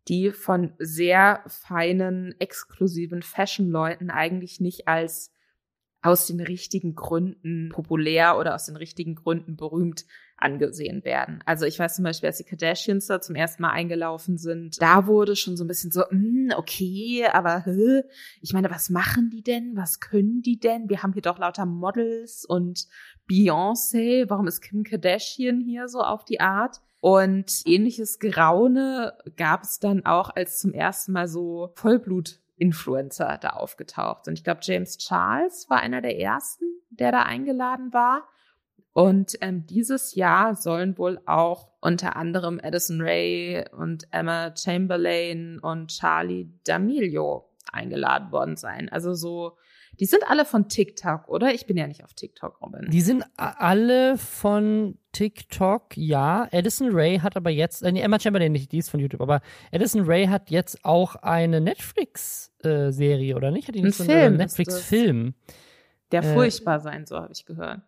die 0.08 0.32
von 0.32 0.74
sehr 0.78 1.42
feinen, 1.46 2.34
exklusiven 2.38 3.22
Fashion-Leuten 3.22 4.10
eigentlich 4.10 4.60
nicht 4.60 4.86
als 4.86 5.32
aus 6.02 6.26
den 6.26 6.40
richtigen 6.40 6.94
Gründen 6.94 7.70
populär 7.70 8.38
oder 8.38 8.54
aus 8.54 8.66
den 8.66 8.76
richtigen 8.76 9.14
Gründen 9.14 9.56
berühmt 9.56 10.04
angesehen 10.36 11.04
werden. 11.04 11.40
Also 11.46 11.64
ich 11.64 11.78
weiß 11.78 11.96
zum 11.96 12.04
Beispiel, 12.04 12.28
als 12.28 12.38
die 12.38 12.44
Kardashians 12.44 13.06
da 13.06 13.20
zum 13.20 13.34
ersten 13.34 13.62
Mal 13.62 13.70
eingelaufen 13.70 14.36
sind, 14.36 14.80
da 14.80 15.06
wurde 15.06 15.36
schon 15.36 15.56
so 15.56 15.64
ein 15.64 15.68
bisschen 15.68 15.90
so, 15.90 16.02
mm, 16.10 16.50
okay, 16.56 17.26
aber 17.32 17.64
hä? 17.64 18.02
ich 18.40 18.52
meine, 18.52 18.70
was 18.70 18.90
machen 18.90 19.30
die 19.30 19.42
denn? 19.42 19.76
Was 19.76 20.00
können 20.00 20.42
die 20.42 20.58
denn? 20.58 20.88
Wir 20.88 21.02
haben 21.02 21.12
hier 21.12 21.22
doch 21.22 21.38
lauter 21.38 21.66
Models 21.66 22.44
und 22.44 22.86
Beyoncé. 23.28 24.28
Warum 24.28 24.46
ist 24.46 24.60
Kim 24.60 24.82
Kardashian 24.82 25.60
hier 25.60 25.88
so 25.88 26.00
auf 26.00 26.24
die 26.24 26.40
Art? 26.40 26.80
Und 27.00 27.62
ähnliches 27.66 28.18
Geraune 28.18 29.12
gab 29.36 29.62
es 29.62 29.78
dann 29.78 30.06
auch, 30.06 30.30
als 30.34 30.58
zum 30.58 30.72
ersten 30.72 31.12
Mal 31.12 31.28
so 31.28 31.70
Vollblut-Influencer 31.74 33.38
da 33.42 33.50
aufgetaucht 33.50 34.24
sind. 34.24 34.38
Ich 34.38 34.44
glaube, 34.44 34.60
James 34.62 34.96
Charles 34.96 35.68
war 35.68 35.80
einer 35.80 36.00
der 36.00 36.18
ersten, 36.18 36.64
der 36.88 37.12
da 37.12 37.22
eingeladen 37.24 37.92
war. 37.92 38.26
Und 38.94 39.36
ähm, 39.40 39.66
dieses 39.66 40.14
Jahr 40.14 40.54
sollen 40.54 40.96
wohl 40.96 41.20
auch 41.26 41.68
unter 41.80 42.16
anderem 42.16 42.58
Addison 42.62 43.00
Ray 43.02 43.64
und 43.76 44.06
Emma 44.12 44.54
Chamberlain 44.56 45.58
und 45.58 45.88
Charlie 45.90 46.48
D'Amelio 46.66 47.42
eingeladen 47.72 48.32
worden 48.32 48.56
sein. 48.56 48.88
Also 48.88 49.14
so 49.14 49.58
die 50.00 50.06
sind 50.06 50.28
alle 50.28 50.44
von 50.44 50.68
TikTok, 50.68 51.28
oder? 51.28 51.54
Ich 51.54 51.66
bin 51.66 51.76
ja 51.76 51.86
nicht 51.86 52.04
auf 52.04 52.14
TikTok, 52.14 52.60
Robin. 52.60 52.90
Die 52.90 53.00
sind 53.00 53.24
alle 53.36 54.18
von 54.18 54.98
TikTok, 55.12 55.96
ja. 55.96 56.48
Edison 56.50 56.90
Ray 56.90 57.18
hat 57.18 57.36
aber 57.36 57.50
jetzt, 57.50 57.82
äh, 57.82 57.92
nee, 57.92 58.00
Emma 58.00 58.18
Chamberlain 58.18 58.52
nicht, 58.52 58.72
die 58.72 58.78
ist 58.78 58.90
von 58.90 59.00
YouTube, 59.00 59.20
aber 59.20 59.40
Edison 59.70 60.02
Ray 60.04 60.26
hat 60.26 60.50
jetzt 60.50 60.84
auch 60.84 61.14
eine 61.16 61.60
Netflix-Serie, 61.60 63.32
äh, 63.32 63.34
oder 63.34 63.50
nicht? 63.50 63.68
Hat 63.68 63.74
die 63.74 63.82
nicht 63.82 64.00
Ein 64.00 64.06
so 64.06 64.12
einen 64.12 64.36
Netflix-Film? 64.36 65.34
Der 66.10 66.22
äh, 66.22 66.34
furchtbar 66.34 66.80
sein 66.80 67.06
soll, 67.06 67.22
habe 67.22 67.32
ich 67.32 67.44
gehört. 67.46 67.82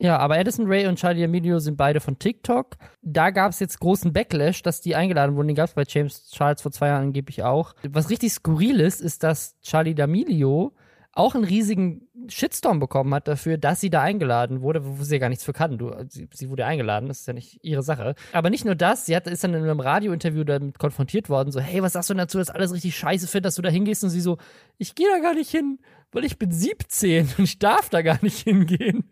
Ja, 0.00 0.18
aber 0.18 0.38
Edison 0.38 0.66
Ray 0.66 0.86
und 0.86 0.98
Charlie 0.98 1.24
D'Amelio 1.24 1.58
sind 1.58 1.76
beide 1.76 2.00
von 2.00 2.18
TikTok. 2.18 2.76
Da 3.02 3.30
gab 3.30 3.50
es 3.50 3.58
jetzt 3.58 3.80
großen 3.80 4.12
Backlash, 4.12 4.62
dass 4.62 4.80
die 4.80 4.94
eingeladen 4.94 5.34
wurden. 5.34 5.48
Den 5.48 5.56
gab 5.56 5.68
es 5.68 5.74
bei 5.74 5.84
James 5.86 6.30
Charles 6.30 6.62
vor 6.62 6.70
zwei 6.70 6.86
Jahren 6.88 7.02
angeblich 7.02 7.42
auch. 7.42 7.74
Was 7.88 8.08
richtig 8.08 8.32
skurril 8.32 8.78
ist, 8.78 9.00
ist, 9.00 9.24
dass 9.24 9.58
Charlie 9.60 9.94
D'Amelio 9.94 10.72
auch 11.12 11.34
einen 11.34 11.44
riesigen 11.44 12.06
Shitstorm 12.28 12.78
bekommen 12.78 13.12
hat 13.12 13.26
dafür, 13.26 13.58
dass 13.58 13.80
sie 13.80 13.90
da 13.90 14.02
eingeladen 14.02 14.60
wurde, 14.60 14.82
wo 14.84 15.02
sie 15.02 15.16
ja 15.16 15.18
gar 15.18 15.28
nichts 15.28 15.44
für 15.44 15.52
kann. 15.52 15.76
Du, 15.76 15.92
sie, 16.08 16.28
sie, 16.32 16.48
wurde 16.48 16.64
eingeladen, 16.64 17.08
das 17.08 17.20
ist 17.20 17.26
ja 17.26 17.32
nicht 17.32 17.58
ihre 17.62 17.82
Sache. 17.82 18.14
Aber 18.32 18.50
nicht 18.50 18.64
nur 18.64 18.76
das, 18.76 19.06
sie 19.06 19.16
hat, 19.16 19.26
ist 19.26 19.42
dann 19.42 19.54
in 19.54 19.64
einem 19.64 19.80
Radiointerview 19.80 20.44
damit 20.44 20.78
konfrontiert 20.78 21.28
worden, 21.28 21.50
so, 21.50 21.60
hey, 21.60 21.82
was 21.82 21.94
sagst 21.94 22.10
du 22.10 22.14
dazu, 22.14 22.38
dass 22.38 22.50
alles 22.50 22.72
richtig 22.72 22.96
scheiße 22.96 23.26
findet, 23.26 23.46
dass 23.46 23.56
du 23.56 23.62
da 23.62 23.70
hingehst? 23.70 24.04
Und 24.04 24.10
sie 24.10 24.20
so, 24.20 24.38
ich 24.76 24.94
gehe 24.94 25.08
da 25.10 25.18
gar 25.18 25.34
nicht 25.34 25.50
hin, 25.50 25.80
weil 26.12 26.24
ich 26.24 26.38
bin 26.38 26.52
17 26.52 27.30
und 27.38 27.44
ich 27.44 27.58
darf 27.58 27.88
da 27.88 28.02
gar 28.02 28.18
nicht 28.22 28.38
hingehen. 28.38 29.10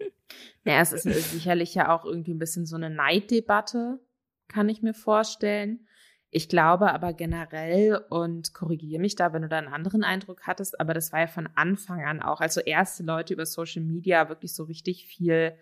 Ja, 0.66 0.80
es 0.80 0.92
ist 0.92 1.04
sicherlich 1.30 1.76
ja 1.76 1.94
auch 1.94 2.04
irgendwie 2.04 2.34
ein 2.34 2.40
bisschen 2.40 2.66
so 2.66 2.74
eine 2.74 2.90
Neiddebatte, 2.90 4.00
kann 4.48 4.68
ich 4.68 4.82
mir 4.82 4.94
vorstellen. 4.94 5.86
Ich 6.28 6.48
glaube 6.48 6.92
aber 6.92 7.12
generell, 7.12 8.04
und 8.10 8.52
korrigiere 8.52 9.00
mich 9.00 9.14
da, 9.14 9.32
wenn 9.32 9.42
du 9.42 9.48
da 9.48 9.58
einen 9.58 9.72
anderen 9.72 10.02
Eindruck 10.02 10.42
hattest, 10.42 10.80
aber 10.80 10.92
das 10.92 11.12
war 11.12 11.20
ja 11.20 11.26
von 11.28 11.48
Anfang 11.54 12.04
an 12.04 12.20
auch, 12.20 12.40
also 12.40 12.60
erste 12.60 13.04
Leute 13.04 13.32
über 13.32 13.46
Social 13.46 13.82
Media 13.82 14.28
wirklich 14.28 14.56
so 14.56 14.64
richtig 14.64 15.06
viel 15.06 15.56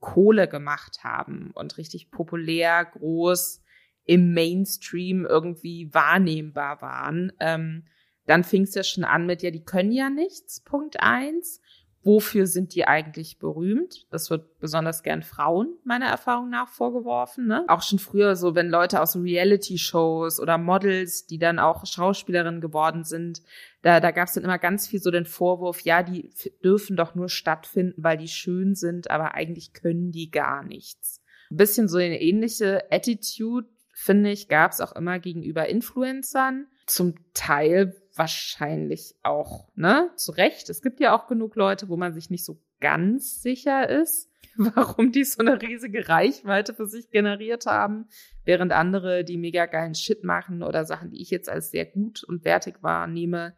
Kohle 0.00 0.48
gemacht 0.48 1.04
haben 1.04 1.52
und 1.54 1.78
richtig 1.78 2.10
populär, 2.10 2.84
groß 2.84 3.62
im 4.06 4.34
Mainstream 4.34 5.24
irgendwie 5.24 5.94
wahrnehmbar 5.94 6.82
waren. 6.82 7.30
Ähm, 7.38 7.84
dann 8.26 8.42
fing 8.42 8.62
es 8.62 8.74
ja 8.74 8.82
schon 8.82 9.04
an 9.04 9.24
mit, 9.24 9.42
ja, 9.42 9.52
die 9.52 9.64
können 9.64 9.92
ja 9.92 10.10
nichts, 10.10 10.64
Punkt 10.64 11.00
eins 11.00 11.60
wofür 12.02 12.46
sind 12.46 12.74
die 12.74 12.86
eigentlich 12.86 13.38
berühmt? 13.38 14.06
Das 14.10 14.30
wird 14.30 14.58
besonders 14.60 15.02
gern 15.02 15.22
Frauen 15.22 15.76
meiner 15.84 16.06
Erfahrung 16.06 16.48
nach 16.48 16.68
vorgeworfen. 16.68 17.46
Ne? 17.46 17.64
Auch 17.68 17.82
schon 17.82 17.98
früher 17.98 18.36
so, 18.36 18.54
wenn 18.54 18.68
Leute 18.68 19.02
aus 19.02 19.16
Reality-Shows 19.16 20.40
oder 20.40 20.58
Models, 20.58 21.26
die 21.26 21.38
dann 21.38 21.58
auch 21.58 21.84
Schauspielerinnen 21.84 22.60
geworden 22.60 23.04
sind, 23.04 23.42
da, 23.82 24.00
da 24.00 24.10
gab 24.10 24.28
es 24.28 24.34
dann 24.34 24.44
immer 24.44 24.58
ganz 24.58 24.86
viel 24.86 25.00
so 25.00 25.10
den 25.10 25.26
Vorwurf, 25.26 25.80
ja, 25.82 26.02
die 26.02 26.30
dürfen 26.64 26.96
doch 26.96 27.14
nur 27.14 27.28
stattfinden, 27.28 28.02
weil 28.02 28.16
die 28.16 28.28
schön 28.28 28.74
sind, 28.74 29.10
aber 29.10 29.34
eigentlich 29.34 29.72
können 29.72 30.10
die 30.10 30.30
gar 30.30 30.64
nichts. 30.64 31.22
Ein 31.50 31.56
bisschen 31.56 31.88
so 31.88 31.98
eine 31.98 32.20
ähnliche 32.20 32.90
Attitude, 32.90 33.68
finde 33.92 34.30
ich, 34.30 34.48
gab 34.48 34.72
es 34.72 34.80
auch 34.80 34.92
immer 34.92 35.18
gegenüber 35.18 35.68
Influencern. 35.68 36.66
Zum 36.88 37.14
Teil 37.34 37.94
wahrscheinlich 38.16 39.14
auch, 39.22 39.68
ne? 39.76 40.10
Zu 40.16 40.32
Recht. 40.32 40.68
Es 40.68 40.82
gibt 40.82 41.00
ja 41.00 41.16
auch 41.16 41.28
genug 41.28 41.54
Leute, 41.54 41.88
wo 41.88 41.96
man 41.96 42.12
sich 42.12 42.30
nicht 42.30 42.44
so 42.44 42.60
ganz 42.80 43.42
sicher 43.42 43.88
ist, 43.88 44.30
warum 44.56 45.12
die 45.12 45.24
so 45.24 45.40
eine 45.40 45.62
riesige 45.62 46.08
Reichweite 46.08 46.74
für 46.74 46.86
sich 46.86 47.10
generiert 47.10 47.66
haben, 47.66 48.08
während 48.44 48.72
andere, 48.72 49.24
die 49.24 49.38
mega 49.38 49.66
geilen 49.66 49.94
Shit 49.94 50.24
machen 50.24 50.62
oder 50.62 50.84
Sachen, 50.84 51.10
die 51.10 51.22
ich 51.22 51.30
jetzt 51.30 51.48
als 51.48 51.70
sehr 51.70 51.86
gut 51.86 52.24
und 52.24 52.44
wertig 52.44 52.82
wahrnehme, 52.82 53.56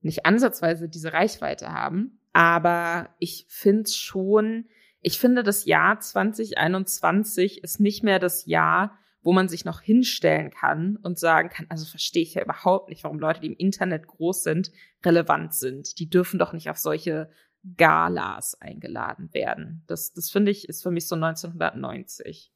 nicht 0.00 0.26
ansatzweise 0.26 0.88
diese 0.88 1.12
Reichweite 1.12 1.72
haben. 1.72 2.20
Aber 2.32 3.08
ich 3.18 3.46
finde 3.48 3.90
schon, 3.90 4.68
ich 5.00 5.18
finde, 5.18 5.42
das 5.42 5.64
Jahr 5.64 5.98
2021 5.98 7.64
ist 7.64 7.80
nicht 7.80 8.04
mehr 8.04 8.18
das 8.18 8.46
Jahr, 8.46 8.96
wo 9.22 9.32
man 9.32 9.48
sich 9.48 9.64
noch 9.64 9.80
hinstellen 9.80 10.50
kann 10.50 10.96
und 10.96 11.18
sagen 11.18 11.48
kann, 11.48 11.66
also 11.68 11.84
verstehe 11.84 12.22
ich 12.22 12.34
ja 12.34 12.42
überhaupt 12.42 12.88
nicht, 12.88 13.04
warum 13.04 13.18
Leute, 13.18 13.40
die 13.40 13.48
im 13.48 13.56
Internet 13.56 14.06
groß 14.06 14.42
sind, 14.42 14.70
relevant 15.04 15.54
sind. 15.54 15.98
Die 15.98 16.08
dürfen 16.08 16.38
doch 16.38 16.52
nicht 16.52 16.70
auf 16.70 16.78
solche 16.78 17.30
Galas 17.76 18.60
eingeladen 18.60 19.32
werden. 19.32 19.82
Das, 19.86 20.12
das 20.12 20.30
finde 20.30 20.50
ich, 20.50 20.68
ist 20.68 20.82
für 20.82 20.90
mich 20.90 21.08
so 21.08 21.16
1990. 21.16 22.52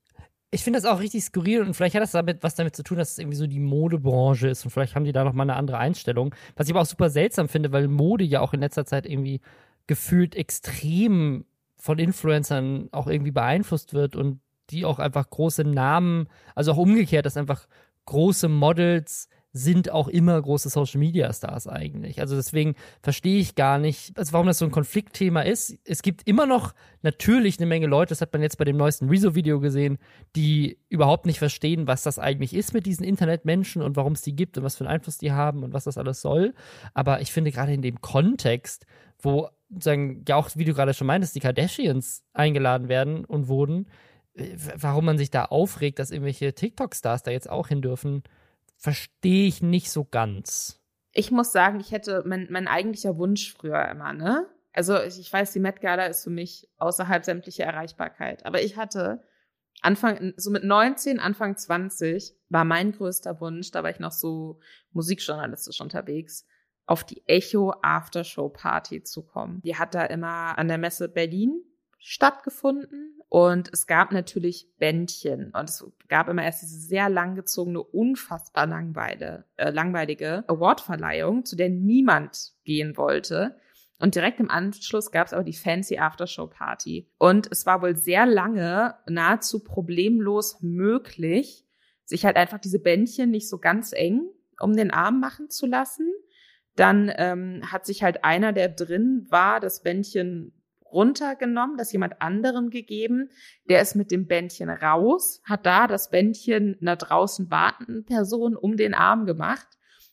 Ich 0.54 0.62
finde 0.62 0.78
das 0.78 0.86
auch 0.86 1.00
richtig 1.00 1.24
skurril 1.24 1.62
und 1.62 1.74
vielleicht 1.74 1.94
hat 1.94 2.02
das 2.02 2.12
damit 2.12 2.42
was 2.42 2.54
damit 2.54 2.76
zu 2.76 2.82
tun, 2.82 2.98
dass 2.98 3.12
es 3.12 3.18
irgendwie 3.18 3.38
so 3.38 3.46
die 3.46 3.58
Modebranche 3.58 4.48
ist 4.48 4.64
und 4.64 4.70
vielleicht 4.70 4.94
haben 4.94 5.04
die 5.04 5.12
da 5.12 5.24
noch 5.24 5.32
mal 5.32 5.44
eine 5.44 5.56
andere 5.56 5.78
Einstellung. 5.78 6.34
Was 6.56 6.66
ich 6.66 6.74
aber 6.74 6.82
auch 6.82 6.86
super 6.86 7.08
seltsam 7.08 7.48
finde, 7.48 7.72
weil 7.72 7.88
Mode 7.88 8.24
ja 8.24 8.40
auch 8.40 8.52
in 8.52 8.60
letzter 8.60 8.84
Zeit 8.84 9.06
irgendwie 9.06 9.40
gefühlt 9.86 10.36
extrem 10.36 11.46
von 11.76 11.98
Influencern 11.98 12.88
auch 12.92 13.06
irgendwie 13.06 13.32
beeinflusst 13.32 13.94
wird 13.94 14.14
und 14.14 14.40
die 14.72 14.84
auch 14.84 14.98
einfach 14.98 15.28
große 15.28 15.64
Namen, 15.64 16.28
also 16.54 16.72
auch 16.72 16.78
umgekehrt, 16.78 17.26
dass 17.26 17.36
einfach 17.36 17.68
große 18.06 18.48
Models 18.48 19.28
sind 19.54 19.90
auch 19.90 20.08
immer 20.08 20.40
große 20.40 20.70
Social 20.70 20.98
Media 20.98 21.30
Stars 21.32 21.66
eigentlich. 21.66 22.20
Also 22.20 22.36
deswegen 22.36 22.74
verstehe 23.02 23.38
ich 23.38 23.54
gar 23.54 23.78
nicht, 23.78 24.16
also 24.18 24.32
warum 24.32 24.46
das 24.46 24.58
so 24.58 24.64
ein 24.64 24.70
Konfliktthema 24.70 25.42
ist. 25.42 25.76
Es 25.84 26.00
gibt 26.00 26.26
immer 26.26 26.46
noch 26.46 26.72
natürlich 27.02 27.58
eine 27.58 27.66
Menge 27.66 27.86
Leute, 27.86 28.10
das 28.10 28.22
hat 28.22 28.32
man 28.32 28.40
jetzt 28.40 28.56
bei 28.56 28.64
dem 28.64 28.78
neuesten 28.78 29.10
Rezo-Video 29.10 29.60
gesehen, 29.60 29.98
die 30.36 30.78
überhaupt 30.88 31.26
nicht 31.26 31.38
verstehen, 31.38 31.86
was 31.86 32.02
das 32.02 32.18
eigentlich 32.18 32.54
ist 32.54 32.72
mit 32.72 32.86
diesen 32.86 33.04
Internetmenschen 33.04 33.82
und 33.82 33.96
warum 33.96 34.14
es 34.14 34.22
die 34.22 34.34
gibt 34.34 34.56
und 34.56 34.64
was 34.64 34.76
für 34.76 34.84
einen 34.84 34.94
Einfluss 34.94 35.18
die 35.18 35.32
haben 35.32 35.62
und 35.62 35.74
was 35.74 35.84
das 35.84 35.98
alles 35.98 36.22
soll. 36.22 36.54
Aber 36.94 37.20
ich 37.20 37.30
finde 37.30 37.52
gerade 37.52 37.74
in 37.74 37.82
dem 37.82 38.00
Kontext, 38.00 38.86
wo 39.18 39.50
sagen, 39.78 40.24
ja 40.26 40.36
auch, 40.36 40.50
wie 40.54 40.64
du 40.64 40.74
gerade 40.74 40.94
schon 40.94 41.06
meintest, 41.06 41.34
die 41.34 41.40
Kardashians 41.40 42.24
eingeladen 42.32 42.88
werden 42.88 43.24
und 43.24 43.48
wurden, 43.48 43.86
warum 44.34 45.04
man 45.04 45.18
sich 45.18 45.30
da 45.30 45.44
aufregt, 45.46 45.98
dass 45.98 46.10
irgendwelche 46.10 46.54
TikTok-Stars 46.54 47.22
da 47.22 47.30
jetzt 47.30 47.50
auch 47.50 47.68
hin 47.68 47.82
dürfen, 47.82 48.22
verstehe 48.76 49.46
ich 49.46 49.62
nicht 49.62 49.90
so 49.90 50.04
ganz. 50.04 50.80
Ich 51.12 51.30
muss 51.30 51.52
sagen, 51.52 51.80
ich 51.80 51.92
hätte 51.92 52.22
mein, 52.26 52.48
mein 52.50 52.68
eigentlicher 52.68 53.16
Wunsch 53.18 53.52
früher 53.52 53.88
immer, 53.88 54.12
ne? 54.12 54.46
Also 54.72 54.98
ich 55.02 55.30
weiß, 55.30 55.52
die 55.52 55.60
Met 55.60 55.82
Gala 55.82 56.06
ist 56.06 56.24
für 56.24 56.30
mich 56.30 56.68
außerhalb 56.78 57.24
sämtlicher 57.24 57.64
Erreichbarkeit. 57.64 58.46
Aber 58.46 58.62
ich 58.62 58.78
hatte 58.78 59.22
Anfang, 59.82 60.32
so 60.36 60.50
mit 60.50 60.64
19, 60.64 61.20
Anfang 61.20 61.56
20 61.56 62.34
war 62.48 62.64
mein 62.64 62.92
größter 62.92 63.40
Wunsch, 63.40 63.70
da 63.70 63.82
war 63.82 63.90
ich 63.90 63.98
noch 63.98 64.12
so 64.12 64.60
musikjournalistisch 64.92 65.80
unterwegs, 65.80 66.46
auf 66.86 67.04
die 67.04 67.22
Echo 67.26 67.74
Aftershow 67.82 68.48
Party 68.48 69.02
zu 69.02 69.24
kommen. 69.24 69.60
Die 69.62 69.76
hat 69.76 69.94
da 69.94 70.04
immer 70.04 70.58
an 70.58 70.68
der 70.68 70.78
Messe 70.78 71.08
Berlin 71.08 71.62
stattgefunden 72.02 73.20
und 73.28 73.70
es 73.72 73.86
gab 73.86 74.12
natürlich 74.12 74.68
Bändchen 74.78 75.52
und 75.52 75.70
es 75.70 75.84
gab 76.08 76.28
immer 76.28 76.42
erst 76.42 76.62
diese 76.62 76.78
sehr 76.78 77.08
langgezogene, 77.08 77.82
unfassbar 77.82 78.66
langweile, 78.66 79.44
äh, 79.56 79.70
langweilige 79.70 80.44
Awardverleihung, 80.48 81.44
zu 81.44 81.56
der 81.56 81.70
niemand 81.70 82.52
gehen 82.64 82.96
wollte. 82.96 83.56
Und 83.98 84.16
direkt 84.16 84.40
im 84.40 84.50
Anschluss 84.50 85.12
gab 85.12 85.28
es 85.28 85.32
aber 85.32 85.44
die 85.44 85.52
Fancy 85.52 85.98
Aftershow 85.98 86.48
Party. 86.48 87.08
Und 87.18 87.48
es 87.52 87.66
war 87.66 87.82
wohl 87.82 87.96
sehr 87.96 88.26
lange 88.26 88.96
nahezu 89.08 89.62
problemlos 89.62 90.60
möglich, 90.60 91.64
sich 92.04 92.24
halt 92.24 92.36
einfach 92.36 92.58
diese 92.58 92.80
Bändchen 92.80 93.30
nicht 93.30 93.48
so 93.48 93.58
ganz 93.58 93.92
eng 93.92 94.22
um 94.60 94.76
den 94.76 94.90
Arm 94.90 95.18
machen 95.18 95.50
zu 95.50 95.66
lassen 95.66 96.12
dann 96.76 97.12
ähm, 97.16 97.60
hat 97.70 97.84
sich 97.84 98.02
halt 98.02 98.24
einer, 98.24 98.52
der 98.52 98.68
drin 98.68 99.26
war, 99.28 99.60
das 99.60 99.82
Bändchen 99.82 100.52
runtergenommen, 100.92 101.76
das 101.76 101.92
jemand 101.92 102.20
anderem 102.20 102.70
gegeben. 102.70 103.30
Der 103.68 103.80
ist 103.80 103.96
mit 103.96 104.10
dem 104.10 104.26
Bändchen 104.26 104.70
raus, 104.70 105.40
hat 105.44 105.66
da 105.66 105.86
das 105.86 106.10
Bändchen 106.10 106.76
einer 106.80 106.96
draußen 106.96 107.50
wartenden 107.50 108.04
Person 108.04 108.56
um 108.56 108.76
den 108.76 108.94
Arm 108.94 109.26
gemacht. 109.26 109.66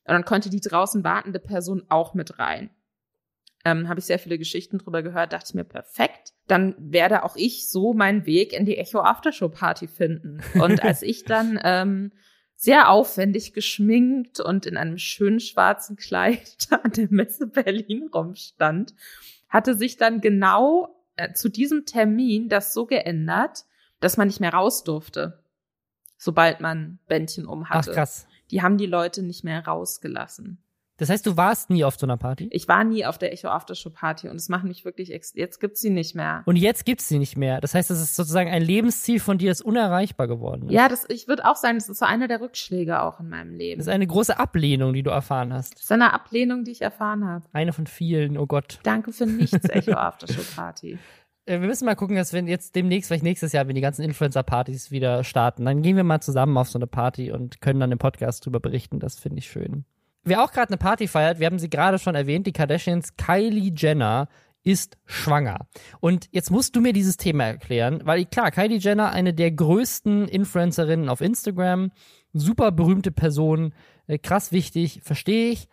Und 0.05 0.13
dann 0.13 0.25
konnte 0.25 0.49
die 0.49 0.61
draußen 0.61 1.03
wartende 1.03 1.39
Person 1.39 1.83
auch 1.89 2.13
mit 2.13 2.39
rein. 2.39 2.71
Ähm, 3.65 3.89
Habe 3.89 3.99
ich 3.99 4.05
sehr 4.05 4.19
viele 4.19 4.37
Geschichten 4.37 4.77
drüber 4.77 5.03
gehört, 5.03 5.33
dachte 5.33 5.49
ich 5.49 5.53
mir, 5.53 5.65
perfekt. 5.65 6.33
Dann 6.47 6.75
werde 6.79 7.23
auch 7.23 7.35
ich 7.35 7.69
so 7.69 7.93
meinen 7.93 8.25
Weg 8.25 8.53
in 8.53 8.65
die 8.65 8.77
Echo 8.77 8.99
Aftershow 9.01 9.49
Party 9.49 9.87
finden. 9.87 10.41
Und 10.59 10.83
als 10.83 11.01
ich 11.01 11.25
dann 11.25 11.59
ähm, 11.63 12.11
sehr 12.55 12.89
aufwendig 12.89 13.53
geschminkt 13.53 14.39
und 14.39 14.65
in 14.65 14.75
einem 14.75 14.97
schönen 14.97 15.39
schwarzen 15.39 15.95
Kleid 15.95 16.57
an 16.83 16.91
der 16.91 17.07
Messe 17.09 17.47
Berlin 17.47 18.09
rumstand, 18.13 18.93
hatte 19.49 19.75
sich 19.75 19.97
dann 19.97 20.21
genau 20.21 20.95
äh, 21.15 21.33
zu 21.33 21.49
diesem 21.49 21.85
Termin 21.85 22.49
das 22.49 22.73
so 22.73 22.85
geändert, 22.85 23.65
dass 23.99 24.17
man 24.17 24.27
nicht 24.27 24.39
mehr 24.39 24.53
raus 24.53 24.83
durfte, 24.83 25.43
sobald 26.17 26.61
man 26.61 26.99
Bändchen 27.07 27.45
um 27.45 27.69
hatte. 27.69 27.91
Ach 27.91 27.95
krass. 27.95 28.27
Die 28.51 28.61
haben 28.61 28.77
die 28.77 28.85
Leute 28.85 29.21
nicht 29.21 29.43
mehr 29.43 29.65
rausgelassen. 29.65 30.63
Das 30.99 31.09
heißt, 31.09 31.25
du 31.25 31.37
warst 31.37 31.69
nie 31.69 31.85
auf 31.85 31.97
so 31.97 32.05
einer 32.05 32.17
Party? 32.17 32.49
Ich 32.51 32.67
war 32.67 32.83
nie 32.83 33.05
auf 33.05 33.17
der 33.17 33.31
Echo 33.31 33.47
Aftershow 33.47 33.89
Party 33.89 34.27
und 34.27 34.35
es 34.35 34.49
macht 34.49 34.65
mich 34.65 34.83
wirklich, 34.83 35.07
jetzt 35.07 35.59
gibt's 35.61 35.79
sie 35.79 35.89
nicht 35.89 36.13
mehr. 36.13 36.43
Und 36.45 36.57
jetzt 36.57 36.85
gibt's 36.85 37.07
sie 37.07 37.19
nicht 37.19 37.37
mehr. 37.37 37.61
Das 37.61 37.73
heißt, 37.73 37.89
das 37.89 38.01
ist 38.01 38.17
sozusagen 38.17 38.49
ein 38.49 38.61
Lebensziel 38.61 39.21
von 39.21 39.37
dir, 39.37 39.49
das 39.49 39.61
unerreichbar 39.61 40.27
geworden 40.27 40.67
ist. 40.67 40.73
Ja, 40.73 40.89
das, 40.89 41.05
ich 41.07 41.29
würde 41.29 41.45
auch 41.45 41.55
sagen, 41.55 41.77
das 41.77 41.87
ist 41.87 41.99
so 41.99 42.05
einer 42.05 42.27
der 42.27 42.41
Rückschläge 42.41 43.01
auch 43.01 43.21
in 43.21 43.29
meinem 43.29 43.55
Leben. 43.55 43.79
Das 43.79 43.87
ist 43.87 43.93
eine 43.93 44.07
große 44.07 44.37
Ablehnung, 44.37 44.93
die 44.93 45.01
du 45.01 45.09
erfahren 45.09 45.53
hast. 45.53 45.75
Das 45.75 45.83
ist 45.83 45.91
eine 45.91 46.11
Ablehnung, 46.11 46.65
die 46.65 46.71
ich 46.71 46.81
erfahren 46.81 47.25
habe. 47.25 47.45
Eine 47.53 47.71
von 47.71 47.87
vielen, 47.87 48.37
oh 48.37 48.45
Gott. 48.45 48.79
Danke 48.83 49.13
für 49.13 49.25
nichts, 49.25 49.69
Echo 49.69 49.93
Aftershow 49.93 50.43
Party 50.55 50.99
äh, 51.45 51.61
wir 51.61 51.67
müssen 51.67 51.85
mal 51.85 51.95
gucken, 51.95 52.17
dass 52.17 52.33
wir 52.33 52.43
jetzt 52.43 52.75
demnächst, 52.75 53.07
vielleicht 53.07 53.23
nächstes 53.23 53.53
Jahr, 53.53 53.67
wenn 53.67 53.75
die 53.75 53.81
ganzen 53.81 54.03
Influencer-Partys 54.03 54.91
wieder 54.91 55.23
starten, 55.23 55.65
dann 55.65 55.81
gehen 55.81 55.95
wir 55.95 56.03
mal 56.03 56.21
zusammen 56.21 56.57
auf 56.57 56.69
so 56.69 56.77
eine 56.77 56.85
Party 56.87 57.31
und 57.31 57.61
können 57.61 57.79
dann 57.79 57.91
im 57.91 57.97
Podcast 57.97 58.45
drüber 58.45 58.59
berichten. 58.59 58.99
Das 58.99 59.17
finde 59.17 59.39
ich 59.39 59.49
schön. 59.49 59.85
Wer 60.23 60.43
auch 60.43 60.51
gerade 60.51 60.69
eine 60.69 60.77
Party 60.77 61.07
feiert, 61.07 61.39
wir 61.39 61.45
haben 61.45 61.59
sie 61.59 61.69
gerade 61.69 61.99
schon 61.99 62.15
erwähnt, 62.15 62.45
die 62.45 62.51
Kardashians, 62.51 63.15
Kylie 63.15 63.71
Jenner 63.75 64.27
ist 64.63 64.97
schwanger. 65.05 65.67
Und 66.01 66.27
jetzt 66.31 66.51
musst 66.51 66.75
du 66.75 66.81
mir 66.81 66.93
dieses 66.93 67.17
Thema 67.17 67.45
erklären, 67.45 68.01
weil 68.03 68.25
klar, 68.25 68.51
Kylie 68.51 68.77
Jenner, 68.77 69.11
eine 69.11 69.33
der 69.33 69.51
größten 69.51 70.27
Influencerinnen 70.27 71.09
auf 71.09 71.21
Instagram, 71.21 71.91
super 72.33 72.71
berühmte 72.71 73.11
Person, 73.11 73.73
äh, 74.07 74.17
krass 74.17 74.51
wichtig, 74.51 75.01
verstehe 75.03 75.51
ich. 75.51 75.67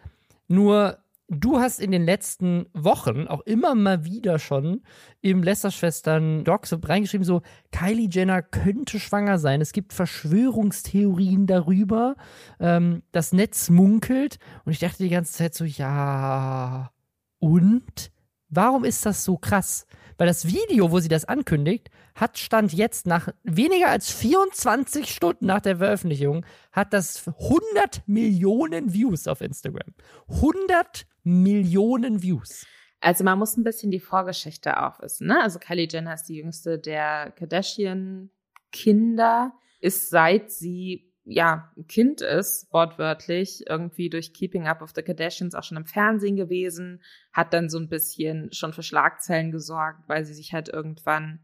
Nur 0.49 0.99
du 1.29 1.59
hast 1.59 1.81
in 1.81 1.91
den 1.91 2.05
letzten 2.05 2.67
Wochen 2.73 3.27
auch 3.27 3.41
immer 3.41 3.75
mal 3.75 4.05
wieder 4.05 4.39
schon 4.39 4.83
im 5.21 5.43
Lester-Schwestern-Doc 5.43 6.67
so 6.67 6.77
reingeschrieben, 6.83 7.25
so 7.25 7.43
Kylie 7.73 8.09
Jenner 8.11 8.43
könnte 8.43 9.01
schwanger 9.01 9.39
sein. 9.39 9.61
Es 9.61 9.73
gibt 9.73 9.93
Verschwörungstheorien 9.93 11.47
darüber. 11.47 12.17
Ähm, 12.61 13.03
das 13.12 13.33
Netz 13.33 13.71
munkelt. 13.71 14.39
Und 14.65 14.73
ich 14.73 14.79
dachte 14.79 15.03
die 15.03 15.09
ganze 15.09 15.33
Zeit 15.33 15.55
so, 15.55 15.65
ja. 15.65 16.91
Und? 17.39 18.12
Warum 18.49 18.85
ist 18.85 19.05
das 19.05 19.25
so 19.25 19.37
krass? 19.37 19.87
Weil 20.19 20.27
das 20.27 20.47
Video, 20.47 20.91
wo 20.91 20.99
sie 21.01 21.09
das 21.09 21.27
ankündigt, 21.27 21.91
hat 22.15 22.39
Stand 22.39 22.73
jetzt 22.73 23.07
nach 23.07 23.29
weniger 23.43 23.89
als 23.89 24.11
24 24.11 25.11
Stunden 25.11 25.45
nach 25.47 25.61
der 25.61 25.77
Veröffentlichung, 25.77 26.47
hat 26.73 26.93
das 26.93 27.27
100 27.27 28.03
Millionen 28.07 28.93
Views 28.93 29.29
auf 29.29 29.43
Instagram. 29.43 29.95
100 30.29 31.07
Millionen 31.23 32.23
Views. 32.23 32.67
Also 33.01 33.25
man 33.25 33.39
muss 33.39 33.57
ein 33.57 33.65
bisschen 33.65 33.91
die 33.91 34.01
Vorgeschichte 34.01 34.83
auch 34.83 35.01
wissen. 35.01 35.27
Ne? 35.27 35.43
Also 35.43 35.59
Kylie 35.59 35.89
Jenner 35.91 36.15
ist 36.15 36.25
die 36.25 36.37
jüngste 36.37 36.79
der 36.79 37.33
Kardashian-Kinder, 37.33 39.53
ist 39.81 40.11
seit 40.11 40.51
sie 40.51 41.06
ja 41.27 41.73
Kind 41.89 42.21
ist, 42.21 42.73
wortwörtlich, 42.73 43.65
irgendwie 43.69 44.09
durch 44.09 44.33
Keeping 44.33 44.67
Up 44.67 44.81
of 44.81 44.93
the 44.95 45.03
Kardashians 45.03 45.55
auch 45.55 45.65
schon 45.65 45.77
im 45.77 45.85
Fernsehen 45.85 46.37
gewesen, 46.37 47.03
hat 47.33 47.53
dann 47.53 47.69
so 47.69 47.79
ein 47.79 47.89
bisschen 47.89 48.53
schon 48.53 48.73
für 48.73 48.85
Schlagzeilen 48.85 49.51
gesorgt, 49.51 50.09
weil 50.09 50.25
sie 50.25 50.35
sich 50.35 50.53
halt 50.53 50.69
irgendwann 50.69 51.41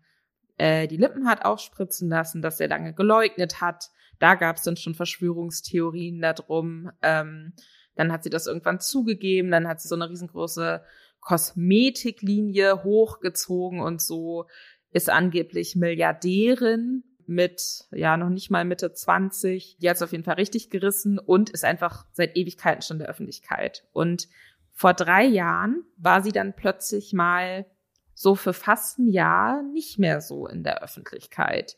äh, 0.57 0.87
die 0.87 0.97
Lippen 0.97 1.27
hat 1.27 1.45
aufspritzen 1.45 2.09
lassen, 2.09 2.43
dass 2.43 2.61
er 2.61 2.69
lange 2.69 2.95
geleugnet 2.95 3.61
hat. 3.61 3.91
Da 4.21 4.37
gab 4.37 4.57
es 4.57 4.63
dann 4.63 4.77
schon 4.77 4.95
Verschwörungstheorien 4.95 6.21
darum. 6.21 6.93
Ähm, 7.03 7.53
dann 7.97 8.13
hat 8.13 8.23
sie 8.23 8.31
das 8.31 8.47
irgendwann 8.47 8.81
zugegeben, 8.81 9.51
dann 9.51 9.67
hat 9.67 9.81
sie 9.81 9.89
so 9.89 9.97
eine 9.97 10.09
riesengroße 10.09 10.83
Kosmetiklinie 11.21 12.85
hochgezogen 12.85 13.81
und 13.81 14.01
so 14.01 14.47
ist 14.93 15.11
angeblich 15.11 15.77
Milliardärin 15.77 17.05
mit, 17.29 17.87
ja, 17.91 18.17
noch 18.17 18.29
nicht 18.29 18.51
mal 18.51 18.65
Mitte 18.65 18.93
20. 18.93 19.79
Die 19.81 19.89
hat 19.89 19.97
es 19.97 20.03
auf 20.03 20.13
jeden 20.13 20.25
Fall 20.25 20.35
richtig 20.35 20.71
gerissen 20.71 21.19
und 21.19 21.51
ist 21.51 21.65
einfach 21.65 22.07
seit 22.13 22.37
Ewigkeiten 22.37 22.83
schon 22.83 22.97
in 22.97 23.01
der 23.01 23.09
Öffentlichkeit. 23.09 23.85
Und 23.93 24.29
vor 24.73 24.95
drei 24.95 25.25
Jahren 25.25 25.85
war 25.97 26.23
sie 26.23 26.33
dann 26.33 26.55
plötzlich 26.55 27.13
mal 27.13 27.67
so 28.15 28.35
für 28.35 28.53
fast 28.53 28.99
ein 28.99 29.09
Jahr 29.09 29.63
nicht 29.63 29.99
mehr 29.99 30.21
so 30.21 30.47
in 30.47 30.63
der 30.63 30.83
Öffentlichkeit 30.83 31.77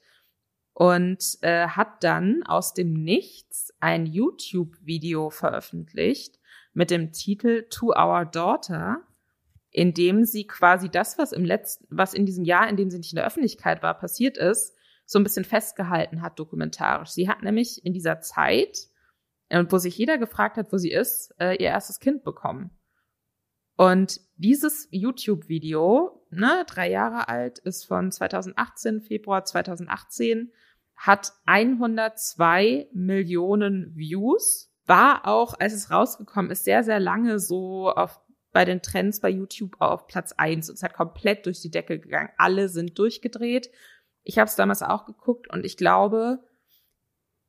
und 0.74 1.38
äh, 1.42 1.68
hat 1.68 2.02
dann 2.02 2.42
aus 2.44 2.74
dem 2.74 2.92
Nichts 2.92 3.72
ein 3.80 4.06
YouTube-Video 4.06 5.30
veröffentlicht 5.30 6.38
mit 6.72 6.90
dem 6.90 7.12
Titel 7.12 7.66
To 7.70 7.92
Our 7.96 8.24
Daughter, 8.24 8.98
in 9.70 9.94
dem 9.94 10.24
sie 10.24 10.46
quasi 10.46 10.88
das, 10.88 11.16
was 11.16 11.32
im 11.32 11.44
letzten, 11.44 11.86
was 11.90 12.12
in 12.12 12.26
diesem 12.26 12.44
Jahr, 12.44 12.68
in 12.68 12.76
dem 12.76 12.90
sie 12.90 12.98
nicht 12.98 13.12
in 13.12 13.16
der 13.16 13.26
Öffentlichkeit 13.26 13.82
war, 13.82 13.94
passiert 13.94 14.36
ist, 14.36 14.73
so 15.06 15.18
ein 15.18 15.24
bisschen 15.24 15.44
festgehalten 15.44 16.22
hat 16.22 16.38
dokumentarisch. 16.38 17.10
Sie 17.10 17.28
hat 17.28 17.42
nämlich 17.42 17.84
in 17.84 17.92
dieser 17.92 18.20
Zeit, 18.20 18.78
äh, 19.48 19.64
wo 19.68 19.78
sich 19.78 19.96
jeder 19.96 20.18
gefragt 20.18 20.56
hat, 20.56 20.72
wo 20.72 20.78
sie 20.78 20.90
ist, 20.90 21.34
äh, 21.38 21.52
ihr 21.52 21.68
erstes 21.68 22.00
Kind 22.00 22.24
bekommen. 22.24 22.70
Und 23.76 24.20
dieses 24.36 24.88
YouTube-Video, 24.90 26.26
ne, 26.30 26.64
drei 26.66 26.90
Jahre 26.90 27.28
alt, 27.28 27.58
ist 27.58 27.84
von 27.84 28.12
2018, 28.12 29.00
Februar 29.00 29.44
2018, 29.44 30.52
hat 30.96 31.32
102 31.44 32.88
Millionen 32.92 33.94
Views. 33.96 34.70
War 34.86 35.26
auch, 35.26 35.54
als 35.58 35.72
es 35.72 35.90
rausgekommen 35.90 36.50
ist, 36.50 36.64
sehr, 36.64 36.84
sehr 36.84 37.00
lange 37.00 37.38
so 37.40 37.90
auf, 37.90 38.20
bei 38.52 38.64
den 38.64 38.82
Trends 38.82 39.20
bei 39.20 39.30
YouTube 39.30 39.80
auf 39.80 40.06
Platz 40.06 40.32
eins 40.36 40.68
und 40.68 40.76
es 40.76 40.82
hat 40.82 40.94
komplett 40.94 41.46
durch 41.46 41.60
die 41.60 41.70
Decke 41.70 41.98
gegangen. 41.98 42.30
Alle 42.36 42.68
sind 42.68 42.96
durchgedreht. 42.98 43.70
Ich 44.24 44.38
habe 44.38 44.48
es 44.48 44.56
damals 44.56 44.82
auch 44.82 45.06
geguckt 45.06 45.48
und 45.50 45.64
ich 45.64 45.76
glaube, 45.76 46.40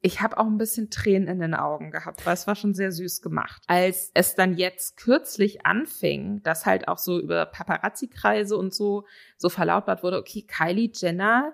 ich 0.02 0.22
habe 0.22 0.38
auch 0.38 0.46
ein 0.46 0.60
bisschen 0.60 0.92
Tränen 0.92 1.28
in 1.28 1.40
den 1.40 1.56
Augen 1.56 1.90
gehabt, 1.90 2.28
weil 2.28 2.36
es 2.36 2.46
war 2.46 2.56
schon 2.56 2.76
sehr 2.76 2.92
süß 2.92 3.24
gemacht. 3.24 3.64
Als 3.66 4.12
es 4.14 4.36
dann 4.36 4.56
jetzt 4.56 4.98
kürzlich 4.98 5.66
anfing, 5.66 6.44
dass 6.44 6.68
halt 6.68 6.88
auch 6.88 7.00
so 7.00 7.20
über 7.20 7.48
Paparazzi-Kreise 7.48 8.56
und 8.56 8.72
so 8.72 9.06
so 9.38 9.50
verlautbart 9.50 10.04
wurde, 10.04 10.20
okay, 10.20 10.44
Kylie 10.44 10.92
Jenner 10.94 11.54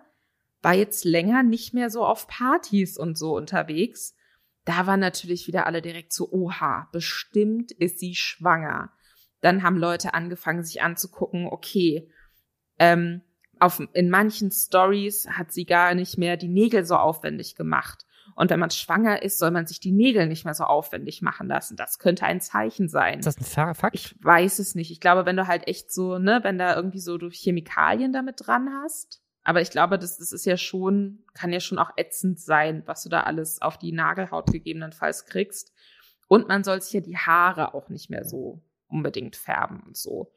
war 0.61 0.73
jetzt 0.73 1.05
länger 1.05 1.43
nicht 1.43 1.73
mehr 1.73 1.89
so 1.89 2.05
auf 2.05 2.27
Partys 2.27 2.97
und 2.97 3.17
so 3.17 3.37
unterwegs. 3.37 4.15
Da 4.65 4.85
waren 4.85 4.99
natürlich 4.99 5.47
wieder 5.47 5.65
alle 5.65 5.81
direkt 5.81 6.11
so, 6.11 6.29
oha, 6.31 6.89
bestimmt 6.91 7.71
ist 7.71 7.99
sie 7.99 8.15
schwanger. 8.15 8.91
Dann 9.39 9.63
haben 9.63 9.77
Leute 9.77 10.13
angefangen, 10.13 10.63
sich 10.63 10.81
anzugucken, 10.81 11.47
okay, 11.47 12.11
ähm, 12.79 13.21
auf, 13.61 13.81
in 13.93 14.09
manchen 14.09 14.51
Stories 14.51 15.27
hat 15.29 15.51
sie 15.51 15.65
gar 15.65 15.93
nicht 15.93 16.17
mehr 16.17 16.37
die 16.37 16.47
Nägel 16.47 16.85
so 16.85 16.95
aufwendig 16.95 17.55
gemacht. 17.55 18.05
Und 18.35 18.49
wenn 18.49 18.59
man 18.59 18.71
schwanger 18.71 19.21
ist, 19.21 19.39
soll 19.39 19.51
man 19.51 19.67
sich 19.67 19.79
die 19.79 19.91
Nägel 19.91 20.25
nicht 20.27 20.45
mehr 20.45 20.53
so 20.53 20.63
aufwendig 20.63 21.21
machen 21.21 21.47
lassen. 21.47 21.75
Das 21.75 21.99
könnte 21.99 22.25
ein 22.25 22.41
Zeichen 22.41 22.87
sein. 22.87 23.19
Ist 23.19 23.25
das 23.25 23.37
ein 23.37 23.75
Fakt? 23.75 23.95
Ich 23.95 24.15
weiß 24.23 24.59
es 24.59 24.73
nicht. 24.73 24.91
Ich 24.91 24.99
glaube, 24.99 25.25
wenn 25.25 25.37
du 25.37 25.47
halt 25.47 25.67
echt 25.67 25.91
so, 25.91 26.17
ne, 26.17 26.39
wenn 26.43 26.57
da 26.57 26.75
irgendwie 26.75 26.99
so 26.99 27.17
du 27.17 27.29
Chemikalien 27.29 28.13
damit 28.13 28.47
dran 28.47 28.69
hast. 28.81 29.21
Aber 29.43 29.61
ich 29.61 29.71
glaube, 29.71 29.99
das, 29.99 30.17
das 30.17 30.31
ist 30.31 30.45
ja 30.45 30.57
schon, 30.57 31.23
kann 31.33 31.51
ja 31.51 31.59
schon 31.59 31.79
auch 31.79 31.91
ätzend 31.97 32.39
sein, 32.39 32.83
was 32.85 33.03
du 33.03 33.09
da 33.09 33.23
alles 33.23 33.61
auf 33.61 33.77
die 33.77 33.91
Nagelhaut 33.91 34.51
gegebenenfalls 34.51 35.25
kriegst. 35.25 35.73
Und 36.27 36.47
man 36.47 36.63
soll 36.63 36.81
sich 36.81 36.93
ja 36.93 37.01
die 37.01 37.17
Haare 37.17 37.73
auch 37.73 37.89
nicht 37.89 38.09
mehr 38.09 38.23
so 38.23 38.61
unbedingt 38.87 39.35
färben 39.35 39.81
und 39.81 39.97
so. 39.97 40.31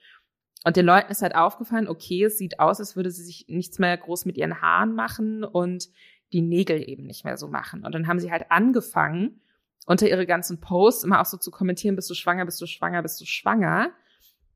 Und 0.64 0.76
den 0.76 0.86
Leuten 0.86 1.12
ist 1.12 1.22
halt 1.22 1.34
aufgefallen, 1.34 1.88
okay, 1.88 2.24
es 2.24 2.38
sieht 2.38 2.58
aus, 2.58 2.80
als 2.80 2.96
würde 2.96 3.10
sie 3.10 3.22
sich 3.22 3.46
nichts 3.48 3.78
mehr 3.78 3.96
groß 3.96 4.24
mit 4.24 4.38
ihren 4.38 4.62
Haaren 4.62 4.94
machen 4.94 5.44
und 5.44 5.90
die 6.32 6.40
Nägel 6.40 6.88
eben 6.88 7.04
nicht 7.04 7.24
mehr 7.24 7.36
so 7.36 7.48
machen. 7.48 7.84
Und 7.84 7.94
dann 7.94 8.08
haben 8.08 8.18
sie 8.18 8.32
halt 8.32 8.50
angefangen, 8.50 9.42
unter 9.86 10.08
ihre 10.08 10.26
ganzen 10.26 10.60
Posts 10.60 11.04
immer 11.04 11.20
auch 11.20 11.26
so 11.26 11.36
zu 11.36 11.50
kommentieren, 11.50 11.96
bist 11.96 12.08
du 12.08 12.14
schwanger, 12.14 12.46
bist 12.46 12.60
du 12.60 12.66
schwanger, 12.66 13.02
bist 13.02 13.20
du 13.20 13.26
schwanger. 13.26 13.90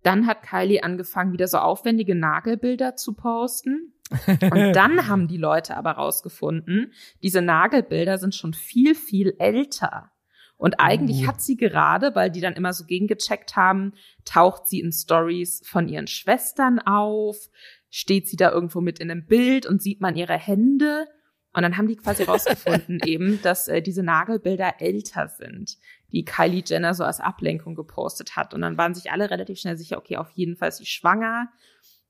Dann 0.02 0.26
hat 0.26 0.42
Kylie 0.42 0.82
angefangen, 0.82 1.32
wieder 1.32 1.46
so 1.46 1.58
aufwendige 1.58 2.14
Nagelbilder 2.14 2.96
zu 2.96 3.14
posten. 3.14 3.92
Und 4.26 4.72
dann 4.72 5.08
haben 5.08 5.28
die 5.28 5.36
Leute 5.36 5.76
aber 5.76 5.92
rausgefunden, 5.92 6.92
diese 7.22 7.42
Nagelbilder 7.42 8.16
sind 8.16 8.34
schon 8.34 8.54
viel, 8.54 8.94
viel 8.94 9.34
älter. 9.38 10.10
Und 10.58 10.80
eigentlich 10.80 11.22
uh. 11.24 11.28
hat 11.28 11.40
sie 11.40 11.56
gerade, 11.56 12.14
weil 12.14 12.30
die 12.30 12.40
dann 12.40 12.54
immer 12.54 12.72
so 12.72 12.84
gegengecheckt 12.84 13.56
haben, 13.56 13.94
taucht 14.24 14.66
sie 14.68 14.80
in 14.80 14.92
Stories 14.92 15.62
von 15.64 15.88
ihren 15.88 16.08
Schwestern 16.08 16.80
auf, 16.80 17.48
steht 17.88 18.28
sie 18.28 18.36
da 18.36 18.50
irgendwo 18.50 18.80
mit 18.80 18.98
in 18.98 19.10
einem 19.10 19.24
Bild 19.24 19.64
und 19.64 19.80
sieht 19.80 20.00
man 20.00 20.16
ihre 20.16 20.36
Hände. 20.36 21.06
Und 21.54 21.62
dann 21.62 21.76
haben 21.76 21.88
die 21.88 21.96
quasi 21.96 22.24
rausgefunden 22.24 23.00
eben, 23.06 23.40
dass 23.42 23.68
äh, 23.68 23.80
diese 23.80 24.02
Nagelbilder 24.02 24.80
älter 24.80 25.28
sind, 25.28 25.78
die 26.12 26.24
Kylie 26.24 26.62
Jenner 26.66 26.92
so 26.92 27.04
als 27.04 27.20
Ablenkung 27.20 27.74
gepostet 27.74 28.36
hat. 28.36 28.52
Und 28.52 28.60
dann 28.60 28.76
waren 28.76 28.94
sich 28.94 29.10
alle 29.12 29.30
relativ 29.30 29.58
schnell 29.60 29.76
sicher, 29.76 29.96
okay, 29.96 30.16
auf 30.16 30.30
jeden 30.32 30.56
Fall 30.56 30.68
ist 30.68 30.78
sie 30.78 30.86
schwanger. 30.86 31.50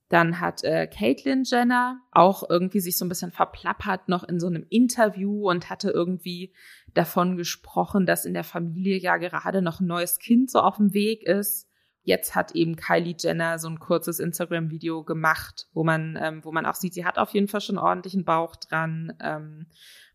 Dann 0.08 0.40
hat 0.40 0.64
äh, 0.64 0.86
Caitlyn 0.86 1.44
Jenner 1.44 2.00
auch 2.12 2.48
irgendwie 2.48 2.80
sich 2.80 2.96
so 2.96 3.04
ein 3.04 3.10
bisschen 3.10 3.30
verplappert 3.30 4.08
noch 4.08 4.24
in 4.24 4.40
so 4.40 4.46
einem 4.46 4.64
Interview 4.70 5.50
und 5.50 5.68
hatte 5.68 5.90
irgendwie 5.90 6.54
davon 6.98 7.36
gesprochen, 7.36 8.06
dass 8.06 8.24
in 8.24 8.34
der 8.34 8.44
Familie 8.44 8.98
ja 8.98 9.16
gerade 9.16 9.62
noch 9.62 9.80
ein 9.80 9.86
neues 9.86 10.18
Kind 10.18 10.50
so 10.50 10.60
auf 10.60 10.76
dem 10.76 10.92
Weg 10.92 11.22
ist. 11.22 11.68
Jetzt 12.02 12.34
hat 12.34 12.52
eben 12.52 12.74
Kylie 12.74 13.14
Jenner 13.18 13.58
so 13.58 13.68
ein 13.68 13.78
kurzes 13.78 14.18
Instagram-Video 14.18 15.04
gemacht, 15.04 15.68
wo 15.72 15.84
man, 15.84 16.18
ähm, 16.20 16.44
wo 16.44 16.52
man 16.52 16.66
auch 16.66 16.74
sieht, 16.74 16.94
sie 16.94 17.04
hat 17.04 17.18
auf 17.18 17.30
jeden 17.34 17.48
Fall 17.48 17.60
schon 17.60 17.78
ordentlichen 17.78 18.24
Bauch 18.24 18.56
dran. 18.56 19.12
Ähm, 19.20 19.66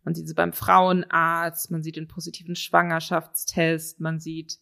man 0.03 0.13
sieht 0.13 0.27
sie 0.27 0.33
beim 0.33 0.51
Frauenarzt, 0.53 1.71
man 1.71 1.83
sieht 1.83 1.95
den 1.95 2.07
positiven 2.07 2.55
Schwangerschaftstest, 2.55 4.01
man 4.01 4.19
sieht, 4.19 4.57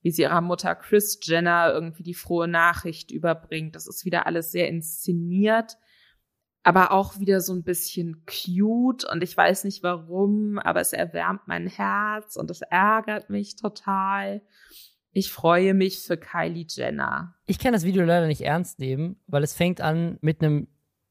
wie 0.00 0.10
sie 0.10 0.22
ihrer 0.22 0.40
Mutter 0.40 0.74
Chris 0.74 1.20
Jenner 1.22 1.72
irgendwie 1.72 2.02
die 2.02 2.14
frohe 2.14 2.48
Nachricht 2.48 3.12
überbringt. 3.12 3.76
Das 3.76 3.86
ist 3.86 4.04
wieder 4.04 4.26
alles 4.26 4.50
sehr 4.50 4.68
inszeniert, 4.68 5.76
aber 6.62 6.92
auch 6.92 7.18
wieder 7.18 7.40
so 7.40 7.52
ein 7.52 7.64
bisschen 7.64 8.24
cute 8.26 9.04
und 9.04 9.22
ich 9.22 9.36
weiß 9.36 9.64
nicht 9.64 9.82
warum, 9.82 10.58
aber 10.58 10.80
es 10.80 10.92
erwärmt 10.92 11.42
mein 11.46 11.66
Herz 11.66 12.36
und 12.36 12.50
es 12.50 12.62
ärgert 12.62 13.30
mich 13.30 13.56
total. 13.56 14.42
Ich 15.12 15.30
freue 15.30 15.74
mich 15.74 16.00
für 16.00 16.16
Kylie 16.16 16.66
Jenner. 16.68 17.34
Ich 17.46 17.58
kann 17.58 17.72
das 17.72 17.84
Video 17.84 18.04
leider 18.04 18.26
nicht 18.26 18.42
ernst 18.42 18.78
nehmen, 18.78 19.16
weil 19.26 19.42
es 19.42 19.54
fängt 19.54 19.80
an 19.80 20.18
mit 20.20 20.42
einem 20.42 20.68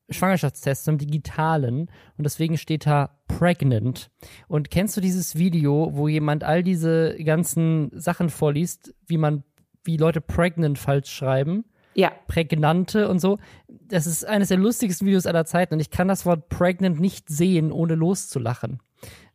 Schwangerschaftstest, 0.10 0.88
einem 0.88 0.98
digitalen, 0.98 1.90
und 2.18 2.24
deswegen 2.24 2.58
steht 2.58 2.86
da 2.86 3.22
pregnant. 3.28 4.10
Und 4.48 4.72
kennst 4.72 4.98
du 4.98 5.02
dieses 5.02 5.36
Video, 5.38 5.92
wo 5.94 6.08
jemand 6.08 6.44
all 6.44 6.64
diese 6.64 7.16
ganzen 7.24 7.92
Sachen 7.94 8.30
vorliest, 8.30 8.94
wie 9.06 9.18
man, 9.18 9.44
wie 9.84 9.98
Leute 9.98 10.22
pregnant 10.22 10.80
falsch 10.80 11.10
schreiben? 11.10 11.66
Ja. 11.94 12.12
Prägnante 12.28 13.10
und 13.10 13.20
so. 13.20 13.38
Das 13.68 14.08
ist 14.08 14.26
eines 14.26 14.50
der 14.50 14.58
lustigsten 14.58 15.08
Videos 15.08 15.26
aller 15.26 15.46
Zeiten 15.46 15.74
und 15.74 15.80
ich 15.80 15.90
kann 15.90 16.08
das 16.08 16.26
Wort 16.26 16.50
pregnant 16.50 17.00
nicht 17.00 17.30
sehen, 17.30 17.72
ohne 17.72 17.96
loszulachen. 17.96 18.80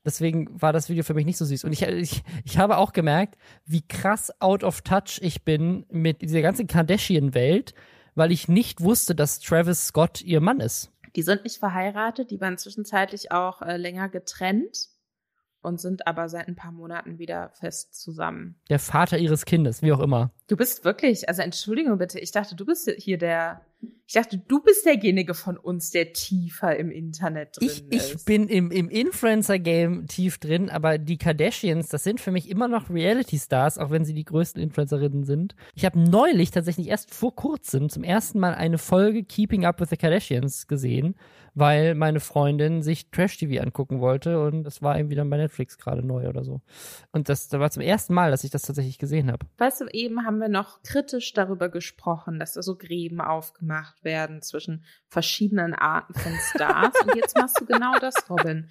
Deswegen 0.04 0.48
war 0.62 0.72
das 0.72 0.88
Video 0.88 1.02
für 1.02 1.14
mich 1.14 1.26
nicht 1.26 1.36
so 1.36 1.44
süß. 1.44 1.64
Und 1.64 1.72
ich, 1.72 1.82
ich, 1.82 2.22
ich 2.44 2.58
habe 2.58 2.78
auch 2.78 2.92
gemerkt, 2.92 3.36
wie 3.64 3.82
krass 3.82 4.32
out 4.40 4.62
of 4.62 4.82
touch 4.82 5.18
ich 5.20 5.44
bin 5.44 5.84
mit 5.90 6.22
dieser 6.22 6.42
ganzen 6.42 6.68
Kardashian-Welt, 6.68 7.74
weil 8.14 8.30
ich 8.30 8.46
nicht 8.46 8.80
wusste, 8.80 9.16
dass 9.16 9.40
Travis 9.40 9.88
Scott 9.88 10.22
ihr 10.22 10.40
Mann 10.40 10.60
ist. 10.60 10.92
Die 11.16 11.22
sind 11.22 11.42
nicht 11.44 11.58
verheiratet, 11.58 12.30
die 12.30 12.40
waren 12.40 12.56
zwischenzeitlich 12.56 13.32
auch 13.32 13.62
äh, 13.62 13.76
länger 13.76 14.08
getrennt 14.08 14.90
und 15.66 15.80
sind 15.80 16.06
aber 16.06 16.28
seit 16.28 16.46
ein 16.46 16.54
paar 16.54 16.70
Monaten 16.70 17.18
wieder 17.18 17.50
fest 17.50 18.00
zusammen. 18.00 18.54
Der 18.70 18.78
Vater 18.78 19.18
ihres 19.18 19.44
Kindes, 19.44 19.82
wie 19.82 19.92
auch 19.92 19.98
immer. 19.98 20.30
Du 20.46 20.56
bist 20.56 20.84
wirklich, 20.84 21.28
also 21.28 21.42
Entschuldigung 21.42 21.98
bitte, 21.98 22.20
ich 22.20 22.30
dachte, 22.30 22.54
du 22.54 22.64
bist 22.64 22.88
hier 22.98 23.18
der, 23.18 23.62
ich 24.06 24.14
dachte, 24.14 24.38
du 24.38 24.62
bist 24.62 24.86
derjenige 24.86 25.34
von 25.34 25.56
uns, 25.56 25.90
der 25.90 26.12
tiefer 26.12 26.76
im 26.76 26.92
Internet 26.92 27.56
drin 27.58 27.68
ich, 27.68 27.92
ist. 27.92 28.14
Ich 28.14 28.24
bin 28.24 28.46
im, 28.46 28.70
im 28.70 28.88
Influencer-Game 28.88 30.06
tief 30.06 30.38
drin, 30.38 30.70
aber 30.70 30.98
die 30.98 31.18
Kardashians, 31.18 31.88
das 31.88 32.04
sind 32.04 32.20
für 32.20 32.30
mich 32.30 32.48
immer 32.48 32.68
noch 32.68 32.88
Reality-Stars, 32.88 33.78
auch 33.78 33.90
wenn 33.90 34.04
sie 34.04 34.14
die 34.14 34.24
größten 34.24 34.62
Influencerinnen 34.62 35.24
sind. 35.24 35.56
Ich 35.74 35.84
habe 35.84 35.98
neulich 35.98 36.52
tatsächlich 36.52 36.86
erst 36.86 37.12
vor 37.12 37.34
kurzem 37.34 37.88
zum 37.88 38.04
ersten 38.04 38.38
Mal 38.38 38.54
eine 38.54 38.78
Folge 38.78 39.24
Keeping 39.24 39.64
Up 39.64 39.80
with 39.80 39.90
the 39.90 39.96
Kardashians 39.96 40.68
gesehen 40.68 41.16
weil 41.56 41.94
meine 41.94 42.20
Freundin 42.20 42.82
sich 42.82 43.10
Trash-TV 43.10 43.62
angucken 43.62 43.98
wollte 43.98 44.40
und 44.42 44.62
das 44.62 44.82
war 44.82 44.98
irgendwie 44.98 45.16
dann 45.16 45.30
bei 45.30 45.38
Netflix 45.38 45.78
gerade 45.78 46.06
neu 46.06 46.28
oder 46.28 46.44
so. 46.44 46.60
Und 47.12 47.30
das, 47.30 47.48
das 47.48 47.58
war 47.58 47.70
zum 47.70 47.82
ersten 47.82 48.12
Mal, 48.12 48.30
dass 48.30 48.44
ich 48.44 48.50
das 48.50 48.62
tatsächlich 48.62 48.98
gesehen 48.98 49.32
habe. 49.32 49.46
Weißt 49.56 49.80
du, 49.80 49.86
eben 49.86 50.26
haben 50.26 50.38
wir 50.38 50.50
noch 50.50 50.82
kritisch 50.82 51.32
darüber 51.32 51.70
gesprochen, 51.70 52.38
dass 52.38 52.52
da 52.52 52.62
so 52.62 52.76
Gräben 52.76 53.22
aufgemacht 53.22 54.04
werden 54.04 54.42
zwischen 54.42 54.84
verschiedenen 55.08 55.72
Arten 55.72 56.12
von 56.12 56.32
Stars 56.50 56.92
und 57.02 57.16
jetzt 57.16 57.34
machst 57.38 57.58
du 57.58 57.64
genau 57.64 57.98
das, 58.00 58.14
Robin. 58.28 58.68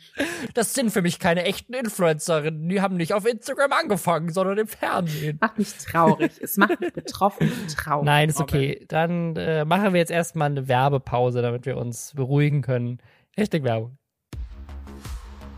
Das 0.54 0.76
sind 0.76 0.92
für 0.92 1.02
mich 1.02 1.20
keine 1.20 1.44
echten 1.44 1.74
Influencerinnen. 1.74 2.70
Die 2.70 2.82
haben 2.82 2.98
nicht 2.98 3.14
auf 3.14 3.26
Instagram 3.26 3.74
angefangen, 3.74 4.30
sondern 4.32 4.60
im 4.60 4.68
Fernsehen. 4.68 5.40
Macht 5.42 5.58
mich 5.58 5.74
traurig. 5.74 6.34
Es 6.40 6.58
macht 6.58 6.80
mich 6.80 6.94
betroffen 6.94 7.52
und 7.52 7.76
traurig. 7.76 8.06
Nein, 8.06 8.30
ist 8.30 8.40
okay. 8.40 8.86
Dann 8.90 9.36
äh, 9.38 9.66
machen 9.66 9.94
wir 9.94 10.00
jetzt 10.00 10.12
erstmal 10.12 10.52
eine 10.52 10.68
Werbepause, 10.68 11.42
damit 11.42 11.66
wir 11.66 11.78
uns 11.78 12.14
beruhigen 12.14 12.62
können 12.62 12.75
können. 12.76 13.00
Hashtag 13.38 13.64
Werbung. 13.64 13.98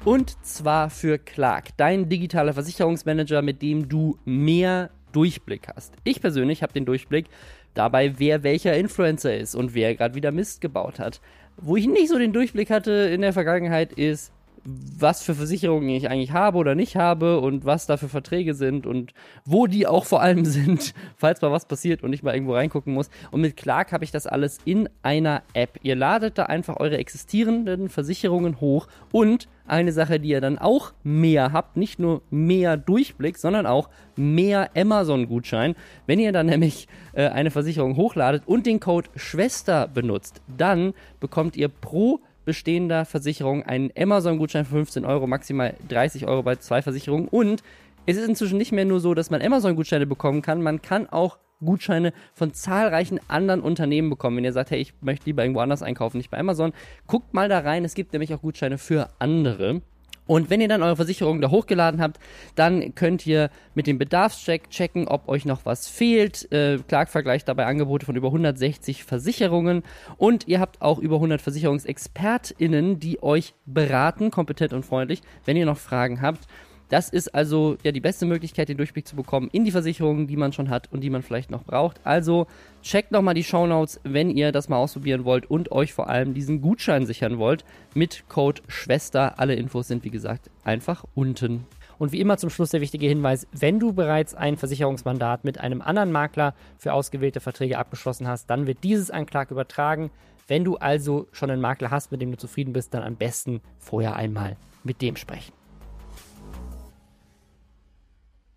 Und 0.05 0.45
zwar 0.45 0.89
für 0.89 1.17
Clark, 1.17 1.75
dein 1.77 2.07
digitaler 2.07 2.53
Versicherungsmanager, 2.53 3.41
mit 3.41 3.61
dem 3.61 3.89
du 3.89 4.17
mehr 4.23 4.91
Durchblick 5.11 5.67
hast. 5.75 5.95
Ich 6.03 6.21
persönlich 6.21 6.61
habe 6.63 6.73
den 6.73 6.85
Durchblick 6.85 7.25
dabei, 7.73 8.19
wer 8.19 8.43
welcher 8.43 8.77
Influencer 8.77 9.35
ist 9.35 9.55
und 9.55 9.73
wer 9.73 9.95
gerade 9.95 10.15
wieder 10.15 10.31
Mist 10.31 10.61
gebaut 10.61 10.99
hat. 10.99 11.19
Wo 11.57 11.75
ich 11.75 11.87
nicht 11.87 12.09
so 12.09 12.19
den 12.19 12.33
Durchblick 12.33 12.69
hatte 12.69 12.91
in 12.91 13.21
der 13.21 13.33
Vergangenheit 13.33 13.93
ist, 13.93 14.31
was 14.69 15.23
für 15.23 15.33
Versicherungen 15.33 15.87
ich 15.87 16.09
eigentlich 16.09 16.33
habe 16.33 16.57
oder 16.57 16.75
nicht 16.75 16.97
habe 16.97 17.39
und 17.39 17.63
was 17.63 17.85
da 17.85 17.95
für 17.95 18.09
Verträge 18.09 18.53
sind 18.53 18.85
und 18.85 19.13
wo 19.45 19.65
die 19.65 19.87
auch 19.87 20.03
vor 20.03 20.21
allem 20.21 20.43
sind, 20.45 20.93
falls 21.15 21.41
mal 21.41 21.51
was 21.51 21.65
passiert 21.65 22.03
und 22.03 22.11
ich 22.11 22.21
mal 22.21 22.33
irgendwo 22.33 22.53
reingucken 22.53 22.93
muss. 22.93 23.09
Und 23.31 23.39
mit 23.39 23.55
Clark 23.55 23.93
habe 23.93 24.03
ich 24.03 24.11
das 24.11 24.27
alles 24.27 24.57
in 24.65 24.89
einer 25.03 25.41
App. 25.53 25.79
Ihr 25.83 25.95
ladet 25.95 26.37
da 26.37 26.43
einfach 26.43 26.77
eure 26.77 26.97
existierenden 26.97 27.87
Versicherungen 27.87 28.59
hoch 28.59 28.87
und 29.13 29.47
eine 29.67 29.93
Sache, 29.93 30.19
die 30.19 30.29
ihr 30.29 30.41
dann 30.41 30.57
auch 30.57 30.93
mehr 31.03 31.53
habt, 31.53 31.77
nicht 31.77 31.97
nur 31.99 32.21
mehr 32.29 32.75
Durchblick, 32.75 33.37
sondern 33.37 33.65
auch 33.65 33.89
mehr 34.17 34.71
Amazon-Gutschein. 34.75 35.75
Wenn 36.07 36.19
ihr 36.19 36.31
dann 36.31 36.47
nämlich 36.47 36.87
äh, 37.13 37.27
eine 37.27 37.51
Versicherung 37.51 37.95
hochladet 37.95 38.43
und 38.45 38.65
den 38.65 38.79
Code 38.79 39.09
Schwester 39.15 39.87
benutzt, 39.87 40.41
dann 40.57 40.93
bekommt 41.19 41.55
ihr 41.55 41.69
pro 41.69 42.19
bestehender 42.47 43.03
Versicherungen 43.03 43.63
einen 43.63 43.91
Amazon-Gutschein 43.99 44.63
für 44.63 44.75
15 44.75 45.03
Euro, 45.03 45.27
maximal 45.27 45.73
30 45.89 46.27
Euro 46.27 46.43
bei 46.43 46.55
zwei 46.55 46.81
Versicherungen. 46.81 47.27
Und 47.27 47.61
es 48.05 48.15
ist 48.15 48.25
inzwischen 48.25 48.57
nicht 48.57 48.71
mehr 48.71 48.85
nur 48.85 49.01
so, 49.01 49.13
dass 49.13 49.29
man 49.29 49.41
Amazon-Gutscheine 49.41 50.07
bekommen 50.07 50.41
kann, 50.41 50.61
man 50.61 50.81
kann 50.81 51.09
auch 51.09 51.39
Gutscheine 51.59 52.13
von 52.33 52.53
zahlreichen 52.53 53.19
anderen 53.27 53.59
Unternehmen 53.59 54.09
bekommen. 54.09 54.37
Wenn 54.37 54.45
ihr 54.45 54.53
sagt, 54.53 54.71
hey, 54.71 54.79
ich 54.79 54.93
möchte 55.01 55.25
lieber 55.25 55.43
irgendwo 55.43 55.59
anders 55.59 55.83
einkaufen, 55.83 56.17
nicht 56.19 56.31
bei 56.31 56.37
Amazon, 56.37 56.71
guckt 57.05 57.33
mal 57.33 57.49
da 57.49 57.59
rein. 57.59 57.83
Es 57.83 57.95
gibt 57.95 58.13
nämlich 58.13 58.33
auch 58.33 58.41
Gutscheine 58.41 58.77
für 58.77 59.09
andere. 59.19 59.81
Und 60.27 60.49
wenn 60.49 60.61
ihr 60.61 60.67
dann 60.67 60.83
eure 60.83 60.97
Versicherung 60.97 61.41
da 61.41 61.49
hochgeladen 61.49 62.01
habt, 62.01 62.19
dann 62.55 62.93
könnt 62.93 63.25
ihr 63.25 63.49
mit 63.73 63.87
dem 63.87 63.97
Bedarfscheck 63.97 64.69
checken, 64.69 65.07
ob 65.07 65.27
euch 65.27 65.45
noch 65.45 65.65
was 65.65 65.87
fehlt. 65.87 66.51
Äh, 66.51 66.79
Clark 66.87 67.09
vergleicht 67.09 67.47
dabei 67.47 67.65
Angebote 67.65 68.05
von 68.05 68.15
über 68.15 68.27
160 68.27 69.03
Versicherungen 69.03 69.83
und 70.17 70.47
ihr 70.47 70.59
habt 70.59 70.81
auch 70.81 70.99
über 70.99 71.15
100 71.15 71.41
Versicherungsexpertinnen, 71.41 72.99
die 72.99 73.23
euch 73.23 73.53
beraten, 73.65 74.29
kompetent 74.29 74.73
und 74.73 74.85
freundlich, 74.85 75.21
wenn 75.45 75.57
ihr 75.57 75.65
noch 75.65 75.77
Fragen 75.77 76.21
habt. 76.21 76.47
Das 76.89 77.09
ist 77.09 77.35
also 77.35 77.77
ja 77.83 77.91
die 77.91 77.99
beste 77.99 78.25
Möglichkeit, 78.25 78.69
den 78.69 78.77
Durchblick 78.77 79.07
zu 79.07 79.15
bekommen 79.15 79.49
in 79.51 79.65
die 79.65 79.71
Versicherungen, 79.71 80.27
die 80.27 80.37
man 80.37 80.53
schon 80.53 80.69
hat 80.69 80.91
und 80.91 81.01
die 81.01 81.09
man 81.09 81.21
vielleicht 81.21 81.51
noch 81.51 81.63
braucht. 81.63 81.99
Also 82.05 82.47
checkt 82.81 83.11
nochmal 83.11 83.33
die 83.33 83.43
Shownotes, 83.43 83.99
wenn 84.03 84.29
ihr 84.29 84.51
das 84.51 84.69
mal 84.69 84.77
ausprobieren 84.77 85.25
wollt 85.25 85.49
und 85.49 85.71
euch 85.71 85.93
vor 85.93 86.09
allem 86.09 86.33
diesen 86.33 86.61
Gutschein 86.61 87.05
sichern 87.05 87.39
wollt 87.39 87.65
mit 87.93 88.29
Code 88.29 88.61
Schwester. 88.67 89.39
Alle 89.39 89.55
Infos 89.55 89.87
sind 89.87 90.03
wie 90.05 90.11
gesagt 90.11 90.49
einfach 90.63 91.03
unten. 91.13 91.65
Und 91.99 92.11
wie 92.11 92.21
immer 92.21 92.37
zum 92.37 92.49
Schluss 92.49 92.69
der 92.69 92.81
wichtige 92.81 93.07
Hinweis, 93.07 93.47
wenn 93.51 93.79
du 93.79 93.91
bereits 93.91 94.35
ein 94.35 94.55
Versicherungsmandat 94.55 95.43
mit 95.43 95.59
einem 95.59 95.81
anderen 95.81 96.11
Makler 96.11 96.53
für 96.77 96.93
ausgewählte 96.93 97.39
Verträge 97.39 97.79
abgeschlossen 97.79 98.27
hast, 98.27 98.49
dann 98.49 98.67
wird 98.67 98.83
dieses 98.83 99.09
an 99.09 99.25
Clark 99.25 99.51
übertragen. 99.51 100.11
Wenn 100.47 100.63
du 100.63 100.77
also 100.77 101.27
schon 101.31 101.49
einen 101.49 101.61
Makler 101.61 101.91
hast, 101.91 102.11
mit 102.11 102.21
dem 102.21 102.31
du 102.31 102.37
zufrieden 102.37 102.71
bist, 102.71 102.93
dann 102.93 103.03
am 103.03 103.15
besten 103.15 103.61
vorher 103.79 104.15
einmal 104.15 104.57
mit 104.83 105.01
dem 105.01 105.15
sprechen. 105.15 105.56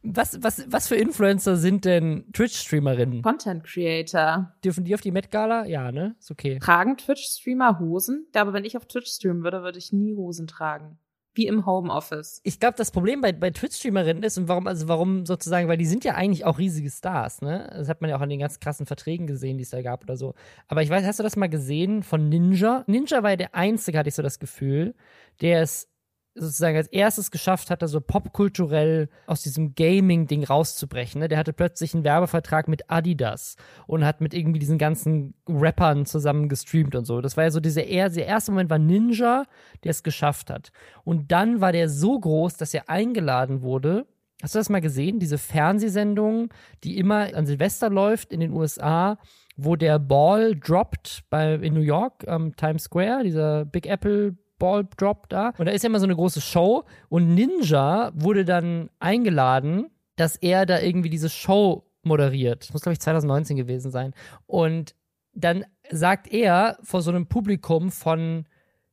Was, 0.02 0.42
was, 0.42 0.64
was 0.72 0.88
für 0.88 0.96
Influencer 0.96 1.56
sind 1.56 1.84
denn 1.84 2.24
Twitch-Streamerinnen? 2.32 3.22
Content 3.22 3.64
Creator. 3.64 4.54
Dürfen 4.64 4.84
die 4.84 4.94
auf 4.94 5.02
die 5.02 5.10
Met 5.10 5.30
Gala? 5.30 5.66
Ja, 5.66 5.92
ne? 5.92 6.16
Ist 6.18 6.30
okay. 6.30 6.58
Tragen 6.58 6.96
Twitch-Streamer 6.96 7.78
Hosen? 7.78 8.26
Aber 8.34 8.54
wenn 8.54 8.64
ich 8.64 8.76
auf 8.76 8.86
Twitch 8.86 9.10
streamen 9.10 9.44
würde, 9.44 9.62
würde 9.62 9.78
ich 9.78 9.92
nie 9.92 10.14
Hosen 10.14 10.46
tragen. 10.46 10.98
Wie 11.34 11.46
im 11.46 11.66
Homeoffice. 11.66 12.40
Ich 12.44 12.58
glaube, 12.58 12.76
das 12.76 12.90
Problem 12.90 13.20
bei, 13.20 13.32
bei 13.32 13.50
Twitch-Streamerinnen 13.50 14.22
ist 14.22 14.38
und 14.38 14.48
warum, 14.48 14.66
also 14.66 14.88
warum 14.88 15.26
sozusagen, 15.26 15.68
weil 15.68 15.76
die 15.76 15.86
sind 15.86 16.02
ja 16.02 16.14
eigentlich 16.14 16.44
auch 16.46 16.58
riesige 16.58 16.90
Stars, 16.90 17.42
ne? 17.42 17.70
Das 17.72 17.88
hat 17.88 18.00
man 18.00 18.10
ja 18.10 18.16
auch 18.16 18.22
an 18.22 18.30
den 18.30 18.40
ganz 18.40 18.58
krassen 18.58 18.86
Verträgen 18.86 19.26
gesehen, 19.26 19.58
die 19.58 19.64
es 19.64 19.70
da 19.70 19.82
gab 19.82 20.02
oder 20.02 20.16
so. 20.16 20.34
Aber 20.66 20.82
ich 20.82 20.88
weiß, 20.88 21.04
hast 21.04 21.18
du 21.18 21.22
das 21.22 21.36
mal 21.36 21.48
gesehen 21.48 22.02
von 22.02 22.28
Ninja? 22.28 22.84
Ninja 22.86 23.22
war 23.22 23.30
ja 23.30 23.36
der 23.36 23.54
Einzige, 23.54 23.98
hatte 23.98 24.08
ich 24.08 24.14
so 24.14 24.22
das 24.22 24.38
Gefühl, 24.38 24.94
der 25.42 25.60
es 25.60 25.89
sozusagen 26.40 26.76
als 26.76 26.88
erstes 26.88 27.30
geschafft 27.30 27.70
hat, 27.70 27.82
so 27.86 28.00
popkulturell 28.00 29.08
aus 29.26 29.42
diesem 29.42 29.74
Gaming-Ding 29.74 30.44
rauszubrechen. 30.44 31.20
Ne? 31.20 31.28
Der 31.28 31.38
hatte 31.38 31.52
plötzlich 31.52 31.94
einen 31.94 32.04
Werbevertrag 32.04 32.68
mit 32.68 32.90
Adidas 32.90 33.56
und 33.86 34.04
hat 34.04 34.20
mit 34.20 34.34
irgendwie 34.34 34.58
diesen 34.58 34.78
ganzen 34.78 35.34
Rappern 35.48 36.06
zusammen 36.06 36.48
gestreamt 36.48 36.94
und 36.94 37.04
so. 37.04 37.20
Das 37.20 37.36
war 37.36 37.44
ja 37.44 37.50
so 37.50 37.60
dieser, 37.60 37.82
der 37.82 38.26
erste 38.26 38.52
Moment 38.52 38.70
war 38.70 38.78
Ninja, 38.78 39.44
der 39.84 39.90
es 39.90 40.02
geschafft 40.02 40.50
hat. 40.50 40.72
Und 41.04 41.30
dann 41.32 41.60
war 41.60 41.72
der 41.72 41.88
so 41.88 42.18
groß, 42.18 42.56
dass 42.56 42.74
er 42.74 42.88
eingeladen 42.88 43.62
wurde. 43.62 44.06
Hast 44.42 44.54
du 44.54 44.58
das 44.58 44.70
mal 44.70 44.80
gesehen? 44.80 45.18
Diese 45.18 45.36
Fernsehsendung, 45.36 46.48
die 46.82 46.98
immer 46.98 47.34
an 47.34 47.44
Silvester 47.44 47.90
läuft 47.90 48.32
in 48.32 48.40
den 48.40 48.52
USA, 48.52 49.18
wo 49.56 49.76
der 49.76 49.98
Ball 49.98 50.56
droppt 50.56 51.24
bei, 51.28 51.54
in 51.54 51.74
New 51.74 51.80
York 51.80 52.26
am 52.26 52.56
Times 52.56 52.84
Square, 52.84 53.24
dieser 53.24 53.66
Big 53.66 53.86
Apple 53.86 54.36
Ball 54.60 54.86
Drop 54.96 55.28
da. 55.28 55.52
Und 55.58 55.66
da 55.66 55.72
ist 55.72 55.82
ja 55.82 55.88
immer 55.88 55.98
so 55.98 56.06
eine 56.06 56.14
große 56.14 56.40
Show. 56.40 56.84
Und 57.08 57.34
Ninja 57.34 58.12
wurde 58.14 58.44
dann 58.44 58.90
eingeladen, 59.00 59.90
dass 60.14 60.36
er 60.36 60.66
da 60.66 60.78
irgendwie 60.78 61.10
diese 61.10 61.28
Show 61.28 61.84
moderiert. 62.04 62.62
Das 62.62 62.72
muss, 62.72 62.82
glaube 62.82 62.92
ich, 62.92 63.00
2019 63.00 63.56
gewesen 63.56 63.90
sein. 63.90 64.14
Und 64.46 64.94
dann 65.34 65.64
sagt 65.90 66.32
er 66.32 66.78
vor 66.82 67.02
so 67.02 67.10
einem 67.10 67.26
Publikum 67.26 67.90
von 67.90 68.46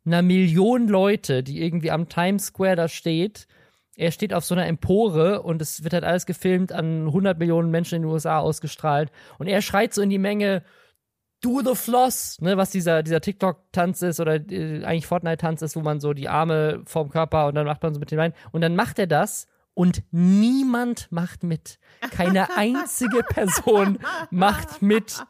einer 0.06 0.24
Million 0.24 0.88
Leute, 0.88 1.44
die 1.44 1.62
irgendwie 1.62 1.92
am 1.92 2.10
Times 2.10 2.48
Square 2.48 2.76
da 2.76 2.88
steht, 2.88 3.48
er 3.98 4.12
steht 4.12 4.34
auf 4.34 4.46
so 4.46 4.54
einer 4.54 4.68
Empore 4.68 5.42
und 5.42 5.62
es 5.62 5.84
wird 5.84 5.94
halt 5.94 6.04
alles 6.04 6.28
gefilmt 6.28 6.72
an 6.72 7.08
100 7.08 7.40
Millionen 7.40 7.72
Menschen 7.72 7.96
in 7.96 8.02
den 8.04 8.12
USA 8.12 8.40
ausgestrahlt 8.40 9.12
und 9.40 9.48
er 9.48 9.62
schreit 9.64 9.94
so 9.94 10.04
in 10.04 10.12
die 10.12 10.20
Menge, 10.20 10.64
Do 11.42 11.62
the 11.64 11.76
Floss, 11.76 12.42
ne, 12.42 12.58
was 12.58 12.72
dieser, 12.72 13.04
dieser 13.04 13.22
TikTok-Tanz 13.22 14.02
ist 14.02 14.20
oder 14.20 14.36
äh, 14.36 14.84
eigentlich 14.84 15.06
Fortnite-Tanz 15.06 15.62
ist, 15.62 15.76
wo 15.76 15.82
man 15.82 16.00
so 16.00 16.14
die 16.14 16.30
Arme 16.30 16.82
vorm 16.86 17.10
Körper 17.10 17.48
und 17.48 17.56
dann 17.56 17.66
macht 17.66 17.84
man 17.84 17.94
so 17.94 18.00
mit 18.00 18.10
den 18.10 18.18
Beinen. 18.18 18.34
Und 18.52 18.62
dann 18.62 18.76
macht 18.76 18.98
er 18.98 19.08
das 19.08 19.48
und 19.78 20.02
niemand 20.10 21.12
macht 21.12 21.44
mit. 21.44 21.78
Keine 22.10 22.48
einzige 22.58 23.22
Person 23.22 24.00
macht 24.32 24.82
mit. 24.82 25.24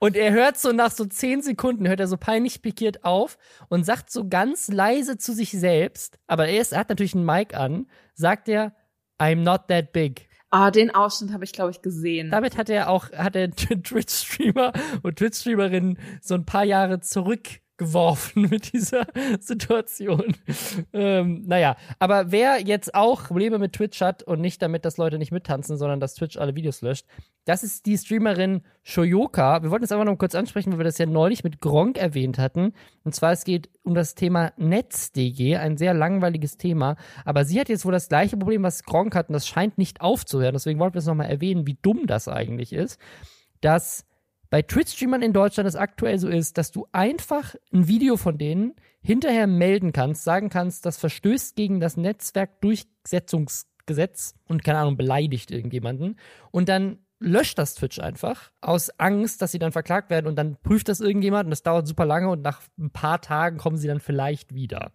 Und 0.00 0.16
er 0.16 0.32
hört 0.32 0.58
so 0.58 0.72
nach 0.72 0.90
so 0.90 1.04
zehn 1.04 1.42
Sekunden, 1.42 1.86
hört 1.86 2.00
er 2.00 2.08
so 2.08 2.16
peinlich 2.16 2.60
pikiert 2.60 3.04
auf 3.04 3.38
und 3.68 3.86
sagt 3.86 4.10
so 4.10 4.28
ganz 4.28 4.66
leise 4.66 5.16
zu 5.16 5.32
sich 5.32 5.52
selbst, 5.52 6.18
aber 6.26 6.48
er, 6.48 6.60
ist, 6.60 6.72
er 6.72 6.80
hat 6.80 6.88
natürlich 6.88 7.14
einen 7.14 7.24
Mic 7.24 7.54
an, 7.54 7.86
sagt 8.14 8.48
er, 8.48 8.74
I'm 9.20 9.44
not 9.44 9.68
that 9.68 9.92
big. 9.92 10.28
Ah, 10.56 10.70
den 10.70 10.94
Ausschnitt 10.94 11.32
habe 11.32 11.42
ich, 11.42 11.52
glaube 11.52 11.72
ich, 11.72 11.82
gesehen. 11.82 12.30
Damit 12.30 12.56
hat 12.56 12.70
er 12.70 12.88
auch, 12.88 13.10
hat 13.10 13.34
er 13.34 13.50
Twitch-Streamer 13.56 14.72
und 15.02 15.16
Twitch-Streamerinnen 15.16 15.98
so 16.22 16.36
ein 16.36 16.44
paar 16.44 16.62
Jahre 16.62 17.00
zurück 17.00 17.48
geworfen 17.76 18.42
mit 18.50 18.72
dieser 18.72 19.06
Situation. 19.40 20.36
ähm, 20.92 21.42
naja, 21.46 21.76
aber 21.98 22.30
wer 22.30 22.60
jetzt 22.60 22.94
auch 22.94 23.24
Probleme 23.24 23.58
mit 23.58 23.72
Twitch 23.72 24.00
hat 24.00 24.22
und 24.22 24.40
nicht 24.40 24.62
damit, 24.62 24.84
dass 24.84 24.96
Leute 24.96 25.18
nicht 25.18 25.32
mittanzen, 25.32 25.76
sondern 25.76 26.00
dass 26.00 26.14
Twitch 26.14 26.36
alle 26.36 26.54
Videos 26.54 26.82
löscht, 26.82 27.06
das 27.44 27.62
ist 27.62 27.84
die 27.86 27.98
Streamerin 27.98 28.62
Shoyoka. 28.82 29.62
Wir 29.62 29.70
wollten 29.70 29.84
es 29.84 29.92
einfach 29.92 30.06
noch 30.06 30.16
kurz 30.16 30.34
ansprechen, 30.34 30.72
weil 30.72 30.78
wir 30.78 30.84
das 30.84 30.98
ja 30.98 31.06
neulich 31.06 31.44
mit 31.44 31.60
Gronk 31.60 31.98
erwähnt 31.98 32.38
hatten. 32.38 32.72
Und 33.04 33.14
zwar, 33.14 33.32
es 33.32 33.44
geht 33.44 33.68
um 33.82 33.94
das 33.94 34.14
Thema 34.14 34.52
NetzDG, 34.56 35.56
ein 35.56 35.76
sehr 35.76 35.92
langweiliges 35.92 36.56
Thema. 36.56 36.96
Aber 37.24 37.44
sie 37.44 37.60
hat 37.60 37.68
jetzt 37.68 37.84
wohl 37.84 37.92
das 37.92 38.08
gleiche 38.08 38.36
Problem, 38.38 38.62
was 38.62 38.84
Gronk 38.84 39.14
hat, 39.14 39.28
und 39.28 39.34
das 39.34 39.46
scheint 39.46 39.76
nicht 39.76 40.00
aufzuhören. 40.00 40.54
Deswegen 40.54 40.80
wollten 40.80 40.94
wir 40.94 41.00
es 41.00 41.06
nochmal 41.06 41.28
erwähnen, 41.28 41.66
wie 41.66 41.76
dumm 41.82 42.06
das 42.06 42.28
eigentlich 42.28 42.72
ist, 42.72 42.98
dass 43.60 44.06
bei 44.54 44.62
Twitch-Streamern 44.62 45.20
in 45.20 45.32
Deutschland 45.32 45.68
es 45.68 45.74
aktuell 45.74 46.16
so 46.16 46.28
ist, 46.28 46.58
dass 46.58 46.70
du 46.70 46.86
einfach 46.92 47.56
ein 47.72 47.88
Video 47.88 48.16
von 48.16 48.38
denen 48.38 48.76
hinterher 49.00 49.48
melden 49.48 49.92
kannst, 49.92 50.22
sagen 50.22 50.48
kannst, 50.48 50.86
das 50.86 50.96
verstößt 50.96 51.56
gegen 51.56 51.80
das 51.80 51.96
Netzwerkdurchsetzungsgesetz 51.96 54.36
und 54.46 54.62
keine 54.62 54.78
Ahnung, 54.78 54.96
beleidigt 54.96 55.50
irgendjemanden. 55.50 56.20
Und 56.52 56.68
dann 56.68 57.00
löscht 57.18 57.58
das 57.58 57.74
Twitch 57.74 57.98
einfach 57.98 58.52
aus 58.60 58.90
Angst, 59.00 59.42
dass 59.42 59.50
sie 59.50 59.58
dann 59.58 59.72
verklagt 59.72 60.08
werden 60.08 60.28
und 60.28 60.36
dann 60.36 60.56
prüft 60.62 60.88
das 60.88 61.00
irgendjemand 61.00 61.46
und 61.46 61.50
das 61.50 61.64
dauert 61.64 61.88
super 61.88 62.06
lange 62.06 62.28
und 62.28 62.42
nach 62.42 62.60
ein 62.78 62.90
paar 62.90 63.20
Tagen 63.20 63.58
kommen 63.58 63.76
sie 63.76 63.88
dann 63.88 63.98
vielleicht 63.98 64.54
wieder. 64.54 64.92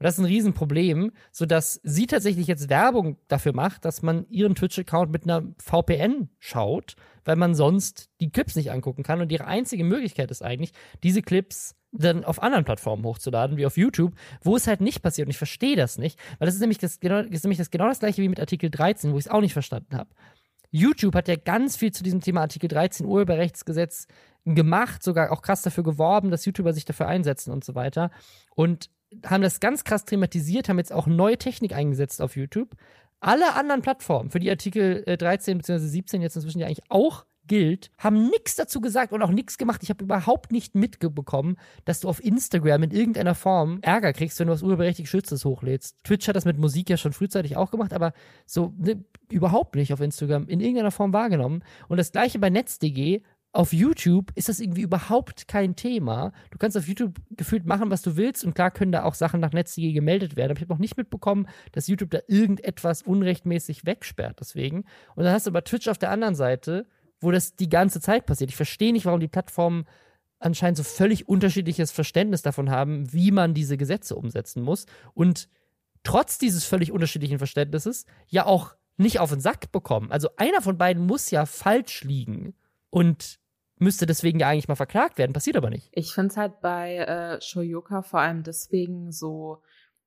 Und 0.00 0.04
das 0.04 0.14
ist 0.14 0.20
ein 0.20 0.24
Riesenproblem, 0.24 1.12
sodass 1.30 1.78
sie 1.84 2.06
tatsächlich 2.06 2.46
jetzt 2.46 2.70
Werbung 2.70 3.18
dafür 3.28 3.52
macht, 3.52 3.84
dass 3.84 4.00
man 4.00 4.26
ihren 4.30 4.54
Twitch-Account 4.54 5.12
mit 5.12 5.24
einer 5.24 5.42
VPN 5.58 6.30
schaut, 6.38 6.96
weil 7.26 7.36
man 7.36 7.54
sonst 7.54 8.08
die 8.18 8.30
Clips 8.30 8.56
nicht 8.56 8.70
angucken 8.70 9.02
kann. 9.02 9.20
Und 9.20 9.30
ihre 9.30 9.46
einzige 9.46 9.84
Möglichkeit 9.84 10.30
ist 10.30 10.42
eigentlich, 10.42 10.72
diese 11.02 11.20
Clips 11.20 11.76
dann 11.92 12.24
auf 12.24 12.42
anderen 12.42 12.64
Plattformen 12.64 13.04
hochzuladen, 13.04 13.58
wie 13.58 13.66
auf 13.66 13.76
YouTube, 13.76 14.14
wo 14.42 14.56
es 14.56 14.66
halt 14.66 14.80
nicht 14.80 15.02
passiert. 15.02 15.26
Und 15.26 15.32
ich 15.32 15.38
verstehe 15.38 15.76
das 15.76 15.98
nicht, 15.98 16.18
weil 16.38 16.46
das 16.46 16.54
ist 16.54 16.62
nämlich 16.62 16.78
das, 16.78 16.98
genau, 17.00 17.18
ist 17.18 17.44
nämlich 17.44 17.58
das 17.58 17.70
genau 17.70 17.88
das 17.88 17.98
gleiche 17.98 18.22
wie 18.22 18.28
mit 18.30 18.40
Artikel 18.40 18.70
13, 18.70 19.12
wo 19.12 19.18
ich 19.18 19.26
es 19.26 19.30
auch 19.30 19.42
nicht 19.42 19.52
verstanden 19.52 19.98
habe. 19.98 20.08
YouTube 20.70 21.14
hat 21.14 21.28
ja 21.28 21.36
ganz 21.36 21.76
viel 21.76 21.92
zu 21.92 22.02
diesem 22.02 22.22
Thema 22.22 22.40
Artikel 22.40 22.68
13 22.68 23.04
Urheberrechtsgesetz 23.04 24.06
gemacht, 24.46 25.02
sogar 25.02 25.30
auch 25.30 25.42
krass 25.42 25.60
dafür 25.60 25.84
geworben, 25.84 26.30
dass 26.30 26.46
YouTuber 26.46 26.72
sich 26.72 26.86
dafür 26.86 27.06
einsetzen 27.06 27.52
und 27.52 27.64
so 27.64 27.74
weiter. 27.74 28.10
Und 28.54 28.88
haben 29.24 29.42
das 29.42 29.60
ganz 29.60 29.84
krass 29.84 30.04
thematisiert, 30.04 30.68
haben 30.68 30.78
jetzt 30.78 30.92
auch 30.92 31.06
neue 31.06 31.38
Technik 31.38 31.74
eingesetzt 31.74 32.22
auf 32.22 32.36
YouTube. 32.36 32.74
Alle 33.20 33.54
anderen 33.54 33.82
Plattformen, 33.82 34.30
für 34.30 34.40
die 34.40 34.50
Artikel 34.50 35.04
13 35.04 35.58
bzw. 35.58 35.78
17 35.78 36.22
jetzt 36.22 36.36
inzwischen 36.36 36.60
ja 36.60 36.66
eigentlich 36.66 36.88
auch 36.88 37.26
gilt, 37.50 37.90
haben 37.98 38.30
nichts 38.30 38.54
dazu 38.54 38.80
gesagt 38.80 39.12
und 39.12 39.22
auch 39.22 39.30
nichts 39.30 39.58
gemacht. 39.58 39.82
Ich 39.82 39.90
habe 39.90 40.04
überhaupt 40.04 40.52
nicht 40.52 40.76
mitbekommen, 40.76 41.56
dass 41.84 42.00
du 42.00 42.08
auf 42.08 42.24
Instagram 42.24 42.84
in 42.84 42.92
irgendeiner 42.92 43.34
Form 43.34 43.80
Ärger 43.82 44.12
kriegst, 44.12 44.38
wenn 44.38 44.46
du 44.46 44.52
was 44.52 44.62
urheberrechtlich 44.62 45.06
Geschütztes 45.06 45.44
hochlädst. 45.44 45.96
Twitch 46.04 46.28
hat 46.28 46.36
das 46.36 46.44
mit 46.44 46.58
Musik 46.58 46.88
ja 46.88 46.96
schon 46.96 47.12
frühzeitig 47.12 47.56
auch 47.56 47.72
gemacht, 47.72 47.92
aber 47.92 48.12
so 48.46 48.72
ne, 48.78 49.04
überhaupt 49.30 49.74
nicht 49.74 49.92
auf 49.92 50.00
Instagram 50.00 50.46
in 50.46 50.60
irgendeiner 50.60 50.92
Form 50.92 51.12
wahrgenommen. 51.12 51.64
Und 51.88 51.96
das 51.96 52.12
gleiche 52.12 52.38
bei 52.38 52.50
NetzDG. 52.50 53.22
Auf 53.52 53.72
YouTube 53.72 54.30
ist 54.36 54.48
das 54.48 54.60
irgendwie 54.60 54.82
überhaupt 54.82 55.48
kein 55.48 55.74
Thema. 55.74 56.32
Du 56.52 56.58
kannst 56.58 56.76
auf 56.76 56.86
YouTube 56.86 57.18
gefühlt 57.30 57.66
machen, 57.66 57.90
was 57.90 58.00
du 58.00 58.16
willst 58.16 58.44
und 58.44 58.54
klar 58.54 58.70
können 58.70 58.92
da 58.92 59.02
auch 59.02 59.14
Sachen 59.14 59.40
nach 59.40 59.52
NetzDG 59.52 59.92
gemeldet 59.92 60.36
werden. 60.36 60.52
Aber 60.52 60.58
ich 60.58 60.62
habe 60.62 60.72
noch 60.72 60.78
nicht 60.78 60.96
mitbekommen, 60.96 61.48
dass 61.72 61.88
YouTube 61.88 62.10
da 62.10 62.20
irgendetwas 62.28 63.02
unrechtmäßig 63.02 63.84
wegsperrt 63.84 64.38
deswegen. 64.38 64.84
Und 65.16 65.24
dann 65.24 65.32
hast 65.32 65.46
du 65.46 65.50
aber 65.50 65.64
Twitch 65.64 65.88
auf 65.88 65.98
der 65.98 66.12
anderen 66.12 66.36
Seite, 66.36 66.86
wo 67.20 67.32
das 67.32 67.56
die 67.56 67.68
ganze 67.68 68.00
Zeit 68.00 68.24
passiert. 68.24 68.50
Ich 68.50 68.56
verstehe 68.56 68.92
nicht, 68.92 69.04
warum 69.04 69.18
die 69.18 69.26
Plattformen 69.26 69.84
anscheinend 70.38 70.76
so 70.76 70.84
völlig 70.84 71.28
unterschiedliches 71.28 71.90
Verständnis 71.90 72.42
davon 72.42 72.70
haben, 72.70 73.12
wie 73.12 73.32
man 73.32 73.52
diese 73.52 73.76
Gesetze 73.76 74.14
umsetzen 74.14 74.62
muss 74.62 74.86
und 75.12 75.48
trotz 76.04 76.38
dieses 76.38 76.64
völlig 76.64 76.92
unterschiedlichen 76.92 77.38
Verständnisses 77.38 78.06
ja 78.28 78.46
auch 78.46 78.76
nicht 78.96 79.18
auf 79.18 79.30
den 79.30 79.40
Sack 79.40 79.72
bekommen. 79.72 80.12
Also 80.12 80.30
einer 80.36 80.62
von 80.62 80.78
beiden 80.78 81.04
muss 81.04 81.30
ja 81.30 81.46
falsch 81.46 82.04
liegen 82.04 82.54
und 82.90 83.38
müsste 83.76 84.06
deswegen 84.06 84.40
ja 84.40 84.48
eigentlich 84.48 84.68
mal 84.68 84.76
verklagt 84.76 85.18
werden, 85.18 85.32
passiert 85.32 85.56
aber 85.56 85.70
nicht. 85.70 85.88
Ich 85.92 86.12
finde 86.12 86.28
es 86.28 86.36
halt 86.36 86.60
bei 86.60 86.96
äh, 86.96 87.40
Shoyoka 87.40 88.02
vor 88.02 88.20
allem 88.20 88.42
deswegen 88.42 89.10
so 89.10 89.62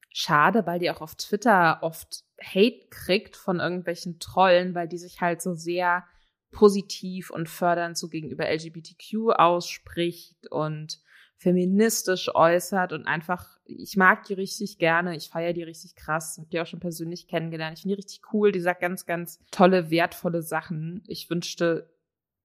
schade, 0.10 0.66
weil 0.68 0.80
die 0.80 0.92
auch 0.92 1.02
auf 1.02 1.16
Twitter 1.16 1.80
oft 1.82 2.24
Hate 2.40 2.88
kriegt 2.92 3.36
von 3.36 3.60
irgendwelchen 3.60 4.20
Trollen, 4.20 4.76
weil 4.76 4.88
die 4.88 5.00
sich 5.00 5.22
halt 5.22 5.42
so 5.42 5.56
sehr 5.56 6.06
positiv 6.52 7.32
und 7.32 7.50
fördernd 7.50 7.98
so 7.98 8.10
gegenüber 8.10 8.48
LGBTQ 8.48 9.32
ausspricht 9.36 10.52
und 10.52 11.00
feministisch 11.38 12.34
äußert 12.34 12.94
und 12.94 13.06
einfach, 13.06 13.58
ich 13.66 13.98
mag 13.98 14.24
die 14.26 14.34
richtig 14.34 14.78
gerne, 14.78 15.16
ich 15.16 15.30
feiere 15.30 15.54
die 15.54 15.64
richtig 15.64 15.96
krass, 15.96 16.38
hab 16.40 16.50
die 16.50 16.62
auch 16.62 16.68
schon 16.68 16.80
persönlich 16.80 17.28
kennengelernt. 17.28 17.78
Ich 17.78 17.82
finde 17.82 17.96
die 17.96 18.02
richtig 18.02 18.22
cool, 18.32 18.52
die 18.52 18.62
sagt 18.62 18.82
ganz, 18.82 19.06
ganz 19.06 19.40
tolle, 19.52 19.90
wertvolle 19.90 20.42
Sachen. 20.42 21.04
Ich 21.08 21.30
wünschte, 21.30 21.93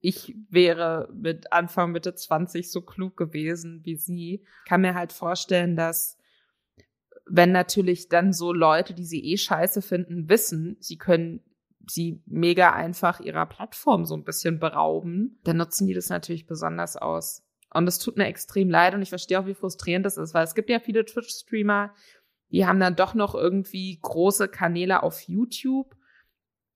ich 0.00 0.36
wäre 0.48 1.08
mit 1.12 1.52
Anfang, 1.52 1.92
Mitte 1.92 2.14
20 2.14 2.70
so 2.70 2.82
klug 2.82 3.16
gewesen 3.16 3.80
wie 3.84 3.96
sie. 3.96 4.44
Kann 4.66 4.82
mir 4.82 4.94
halt 4.94 5.12
vorstellen, 5.12 5.76
dass 5.76 6.18
wenn 7.26 7.52
natürlich 7.52 8.08
dann 8.08 8.32
so 8.32 8.52
Leute, 8.52 8.94
die 8.94 9.04
sie 9.04 9.22
eh 9.24 9.36
scheiße 9.36 9.82
finden, 9.82 10.28
wissen, 10.28 10.76
sie 10.80 10.96
können 10.96 11.42
sie 11.86 12.22
mega 12.26 12.72
einfach 12.72 13.20
ihrer 13.20 13.46
Plattform 13.46 14.04
so 14.04 14.14
ein 14.14 14.24
bisschen 14.24 14.58
berauben, 14.58 15.40
dann 15.44 15.56
nutzen 15.56 15.86
die 15.86 15.94
das 15.94 16.08
natürlich 16.10 16.46
besonders 16.46 16.96
aus. 16.96 17.44
Und 17.72 17.86
es 17.86 17.98
tut 17.98 18.16
mir 18.16 18.26
extrem 18.26 18.70
leid 18.70 18.94
und 18.94 19.02
ich 19.02 19.10
verstehe 19.10 19.38
auch, 19.40 19.46
wie 19.46 19.54
frustrierend 19.54 20.06
das 20.06 20.16
ist, 20.16 20.32
weil 20.32 20.44
es 20.44 20.54
gibt 20.54 20.70
ja 20.70 20.80
viele 20.80 21.04
Twitch-Streamer, 21.04 21.92
die 22.50 22.66
haben 22.66 22.80
dann 22.80 22.96
doch 22.96 23.14
noch 23.14 23.34
irgendwie 23.34 23.98
große 24.00 24.48
Kanäle 24.48 25.02
auf 25.02 25.20
YouTube 25.22 25.94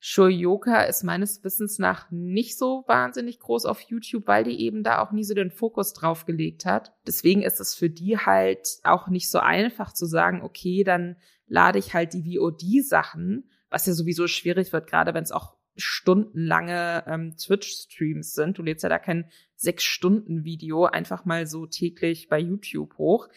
Shoyoka 0.05 0.83
ist 0.83 1.05
meines 1.05 1.45
Wissens 1.45 1.79
nach 1.79 2.11
nicht 2.11 2.59
so 2.59 2.83
wahnsinnig 2.89 3.39
groß 3.39 3.67
auf 3.67 3.81
YouTube, 3.83 4.27
weil 4.27 4.43
die 4.43 4.61
eben 4.61 4.83
da 4.83 5.01
auch 5.01 5.13
nie 5.13 5.23
so 5.23 5.33
den 5.33 5.53
Fokus 5.53 5.93
drauf 5.93 6.27
gelegt 6.27 6.65
hat. 6.65 6.93
Deswegen 7.07 7.43
ist 7.43 7.61
es 7.61 7.77
für 7.77 7.89
die 7.89 8.19
halt 8.19 8.67
auch 8.83 9.07
nicht 9.07 9.31
so 9.31 9.39
einfach 9.39 9.93
zu 9.93 10.07
sagen, 10.07 10.43
okay, 10.43 10.83
dann 10.83 11.15
lade 11.47 11.79
ich 11.79 11.95
halt 11.95 12.15
die 12.15 12.37
VOD-Sachen, 12.37 13.49
was 13.71 13.87
ja 13.87 13.93
sowieso 13.93 14.27
schwierig 14.27 14.73
wird, 14.73 14.89
gerade 14.89 15.15
wenn 15.15 15.23
es 15.23 15.31
auch 15.31 15.55
stundenlange 15.77 17.05
ähm, 17.07 17.37
Twitch-Streams 17.37 18.33
sind. 18.33 18.59
Du 18.59 18.65
lädst 18.65 18.83
ja 18.83 18.89
da 18.89 18.99
kein 18.99 19.31
Sechs-Stunden-Video 19.55 20.85
einfach 20.85 21.25
mal 21.25 21.47
so 21.47 21.67
täglich 21.67 22.29
bei 22.29 22.41
YouTube 22.41 22.99
hoch. 22.99 23.29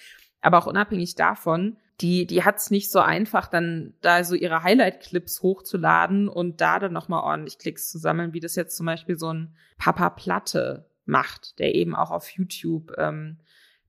Aber 0.41 0.57
auch 0.57 0.65
unabhängig 0.65 1.13
davon, 1.13 1.77
die, 2.01 2.25
die 2.25 2.43
hat's 2.43 2.71
nicht 2.71 2.91
so 2.91 2.99
einfach, 2.99 3.47
dann 3.47 3.93
da 4.01 4.23
so 4.23 4.35
ihre 4.35 4.63
Highlight-Clips 4.63 5.41
hochzuladen 5.41 6.27
und 6.27 6.59
da 6.59 6.79
dann 6.79 6.93
nochmal 6.93 7.23
ordentlich 7.23 7.57
Klicks 7.57 7.89
zu 7.89 7.97
sammeln, 7.97 8.33
wie 8.33 8.41
das 8.41 8.55
jetzt 8.55 8.75
zum 8.75 8.85
Beispiel 8.85 9.17
so 9.17 9.31
ein 9.31 9.55
Papa 9.77 10.09
Platte 10.09 10.89
macht, 11.05 11.59
der 11.59 11.75
eben 11.75 11.95
auch 11.95 12.11
auf 12.11 12.29
YouTube 12.29 12.91
ähm, 12.97 13.37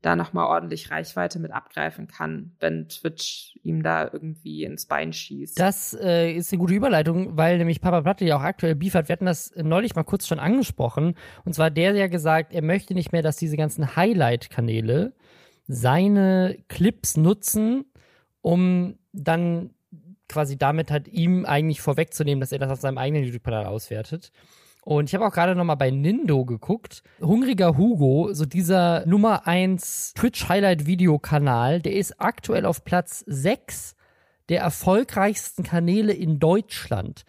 da 0.02 0.14
nochmal 0.14 0.46
ordentlich 0.46 0.90
Reichweite 0.90 1.40
mit 1.40 1.50
abgreifen 1.50 2.06
kann, 2.06 2.52
wenn 2.60 2.88
Twitch 2.88 3.58
ihm 3.64 3.82
da 3.82 4.08
irgendwie 4.12 4.62
ins 4.62 4.86
Bein 4.86 5.12
schießt. 5.12 5.58
Das 5.58 5.98
äh, 6.00 6.32
ist 6.32 6.52
eine 6.52 6.60
gute 6.60 6.74
Überleitung, 6.74 7.36
weil 7.36 7.58
nämlich 7.58 7.80
Papa 7.80 8.02
Platte 8.02 8.24
ja 8.24 8.36
auch 8.36 8.42
aktuell 8.42 8.76
Beef 8.76 8.94
hat. 8.94 9.08
Wir 9.08 9.14
hatten 9.14 9.26
das 9.26 9.52
neulich 9.56 9.96
mal 9.96 10.04
kurz 10.04 10.28
schon 10.28 10.38
angesprochen. 10.38 11.16
Und 11.44 11.54
zwar 11.54 11.70
der, 11.70 11.92
der 11.92 12.08
gesagt, 12.08 12.52
er 12.52 12.62
möchte 12.62 12.94
nicht 12.94 13.10
mehr, 13.10 13.22
dass 13.22 13.36
diese 13.36 13.56
ganzen 13.56 13.96
Highlight-Kanäle 13.96 15.12
seine 15.68 16.58
Clips 16.68 17.16
nutzen, 17.16 17.84
um 18.40 18.98
dann 19.12 19.70
quasi 20.28 20.56
damit 20.56 20.90
halt 20.90 21.08
ihm 21.08 21.44
eigentlich 21.44 21.80
vorwegzunehmen, 21.80 22.40
dass 22.40 22.52
er 22.52 22.58
das 22.58 22.70
auf 22.70 22.80
seinem 22.80 22.98
eigenen 22.98 23.24
YouTube-Kanal 23.24 23.66
auswertet. 23.66 24.32
Und 24.82 25.08
ich 25.08 25.14
habe 25.16 25.26
auch 25.26 25.32
gerade 25.32 25.56
noch 25.56 25.64
mal 25.64 25.74
bei 25.74 25.90
Nindo 25.90 26.44
geguckt. 26.44 27.02
Hungriger 27.20 27.76
Hugo, 27.76 28.32
so 28.32 28.46
dieser 28.46 29.04
Nummer 29.04 29.46
1 29.46 30.14
Twitch-Highlight-Video-Kanal, 30.14 31.80
der 31.80 31.94
ist 31.94 32.20
aktuell 32.20 32.64
auf 32.64 32.84
Platz 32.84 33.24
6 33.26 33.96
der 34.48 34.60
erfolgreichsten 34.60 35.64
Kanäle 35.64 36.12
in 36.12 36.38
Deutschland. 36.38 37.24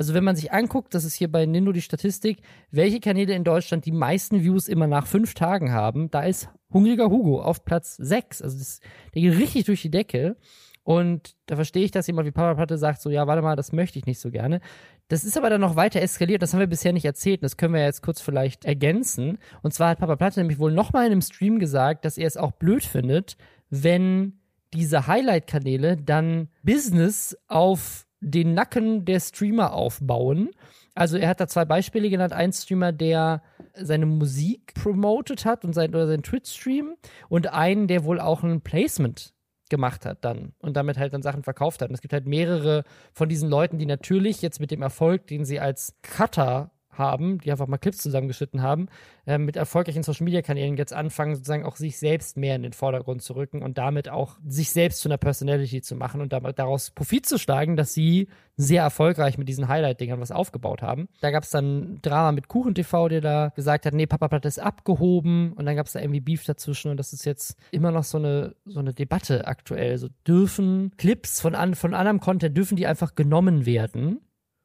Also 0.00 0.14
wenn 0.14 0.24
man 0.24 0.34
sich 0.34 0.50
anguckt, 0.50 0.94
das 0.94 1.04
ist 1.04 1.12
hier 1.12 1.30
bei 1.30 1.44
Nindo 1.44 1.72
die 1.72 1.82
Statistik, 1.82 2.40
welche 2.70 3.00
Kanäle 3.00 3.34
in 3.34 3.44
Deutschland 3.44 3.84
die 3.84 3.92
meisten 3.92 4.42
Views 4.42 4.66
immer 4.66 4.86
nach 4.86 5.06
fünf 5.06 5.34
Tagen 5.34 5.72
haben, 5.72 6.10
da 6.10 6.22
ist 6.22 6.48
Hungriger 6.72 7.10
Hugo 7.10 7.42
auf 7.42 7.66
Platz 7.66 7.96
6. 7.96 8.40
Also 8.40 8.56
das, 8.56 8.80
der 9.14 9.20
geht 9.20 9.38
richtig 9.38 9.66
durch 9.66 9.82
die 9.82 9.90
Decke. 9.90 10.38
Und 10.84 11.36
da 11.44 11.56
verstehe 11.56 11.84
ich, 11.84 11.90
dass 11.90 12.06
jemand 12.06 12.26
wie 12.26 12.30
Papa 12.30 12.54
Platte 12.54 12.78
sagt, 12.78 13.02
so, 13.02 13.10
ja, 13.10 13.26
warte 13.26 13.42
mal, 13.42 13.56
das 13.56 13.72
möchte 13.72 13.98
ich 13.98 14.06
nicht 14.06 14.20
so 14.20 14.30
gerne. 14.30 14.62
Das 15.08 15.22
ist 15.22 15.36
aber 15.36 15.50
dann 15.50 15.60
noch 15.60 15.76
weiter 15.76 16.00
eskaliert, 16.00 16.40
das 16.40 16.54
haben 16.54 16.60
wir 16.60 16.66
bisher 16.66 16.94
nicht 16.94 17.04
erzählt, 17.04 17.42
das 17.42 17.58
können 17.58 17.74
wir 17.74 17.84
jetzt 17.84 18.00
kurz 18.00 18.22
vielleicht 18.22 18.64
ergänzen. 18.64 19.36
Und 19.60 19.74
zwar 19.74 19.90
hat 19.90 19.98
Papa 19.98 20.16
Platte 20.16 20.40
nämlich 20.40 20.58
wohl 20.58 20.72
nochmal 20.72 21.04
in 21.04 21.12
einem 21.12 21.20
Stream 21.20 21.58
gesagt, 21.58 22.06
dass 22.06 22.16
er 22.16 22.26
es 22.26 22.38
auch 22.38 22.52
blöd 22.52 22.86
findet, 22.86 23.36
wenn 23.68 24.38
diese 24.72 25.06
Highlight-Kanäle 25.06 25.98
dann 25.98 26.48
Business 26.62 27.36
auf 27.48 28.06
den 28.20 28.54
Nacken 28.54 29.04
der 29.04 29.20
Streamer 29.20 29.72
aufbauen. 29.72 30.50
Also 30.94 31.16
er 31.16 31.28
hat 31.28 31.40
da 31.40 31.48
zwei 31.48 31.64
Beispiele 31.64 32.10
genannt. 32.10 32.32
Ein 32.32 32.52
Streamer, 32.52 32.92
der 32.92 33.42
seine 33.74 34.06
Musik 34.06 34.74
promotet 34.74 35.44
hat 35.44 35.64
und 35.64 35.72
sein, 35.72 35.90
oder 35.90 36.06
seinen 36.06 36.22
Twitch-Stream 36.22 36.96
und 37.28 37.52
einen, 37.52 37.86
der 37.86 38.04
wohl 38.04 38.20
auch 38.20 38.42
ein 38.42 38.60
Placement 38.60 39.32
gemacht 39.70 40.04
hat 40.04 40.24
dann 40.24 40.52
und 40.58 40.76
damit 40.76 40.98
halt 40.98 41.14
dann 41.14 41.22
Sachen 41.22 41.44
verkauft 41.44 41.80
hat. 41.80 41.88
Und 41.88 41.94
es 41.94 42.00
gibt 42.00 42.12
halt 42.12 42.26
mehrere 42.26 42.84
von 43.12 43.28
diesen 43.28 43.48
Leuten, 43.48 43.78
die 43.78 43.86
natürlich 43.86 44.42
jetzt 44.42 44.60
mit 44.60 44.70
dem 44.70 44.82
Erfolg, 44.82 45.26
den 45.28 45.44
sie 45.44 45.60
als 45.60 45.94
Cutter 46.02 46.72
haben, 47.00 47.38
die 47.38 47.50
einfach 47.50 47.66
mal 47.66 47.78
Clips 47.78 47.98
zusammengeschnitten 47.98 48.62
haben, 48.62 48.86
äh, 49.26 49.38
mit 49.38 49.56
erfolgreichen 49.56 50.04
Social 50.04 50.24
Media 50.24 50.42
Kanälen 50.42 50.76
jetzt 50.76 50.92
anfangen, 50.92 51.34
sozusagen 51.34 51.64
auch 51.64 51.74
sich 51.74 51.98
selbst 51.98 52.36
mehr 52.36 52.54
in 52.54 52.62
den 52.62 52.72
Vordergrund 52.72 53.22
zu 53.22 53.34
rücken 53.34 53.62
und 53.62 53.76
damit 53.78 54.08
auch 54.08 54.38
sich 54.46 54.70
selbst 54.70 55.00
zu 55.00 55.08
einer 55.08 55.18
Personality 55.18 55.82
zu 55.82 55.96
machen 55.96 56.20
und 56.20 56.32
daraus 56.32 56.92
Profit 56.92 57.26
zu 57.26 57.38
schlagen, 57.38 57.76
dass 57.76 57.92
sie 57.92 58.28
sehr 58.56 58.82
erfolgreich 58.82 59.38
mit 59.38 59.48
diesen 59.48 59.68
Highlight-Dingern 59.68 60.20
was 60.20 60.30
aufgebaut 60.30 60.82
haben. 60.82 61.08
Da 61.20 61.30
gab 61.30 61.44
es 61.44 61.50
dann 61.50 61.98
Drama 62.02 62.32
mit 62.32 62.48
Kuchen 62.48 62.74
TV, 62.74 63.08
der 63.08 63.20
da 63.20 63.48
gesagt 63.56 63.86
hat, 63.86 63.94
nee, 63.94 64.06
Papa 64.06 64.28
Platt 64.28 64.44
ist 64.44 64.60
abgehoben 64.60 65.54
und 65.54 65.64
dann 65.64 65.76
gab 65.76 65.86
es 65.86 65.92
da 65.92 66.00
irgendwie 66.00 66.20
Beef 66.20 66.44
dazwischen 66.44 66.90
und 66.90 66.98
das 66.98 67.12
ist 67.12 67.24
jetzt 67.24 67.56
immer 67.70 67.90
noch 67.90 68.04
so 68.04 68.18
eine, 68.18 68.54
so 68.66 68.80
eine 68.80 68.92
Debatte 68.92 69.46
aktuell. 69.46 69.96
So 69.98 70.08
dürfen 70.26 70.92
Clips 70.98 71.40
von, 71.40 71.54
an, 71.54 71.74
von 71.74 71.94
anderem 71.94 72.20
Content, 72.20 72.56
dürfen 72.56 72.76
die 72.76 72.86
einfach 72.86 73.14
genommen 73.14 73.64
werden 73.64 74.20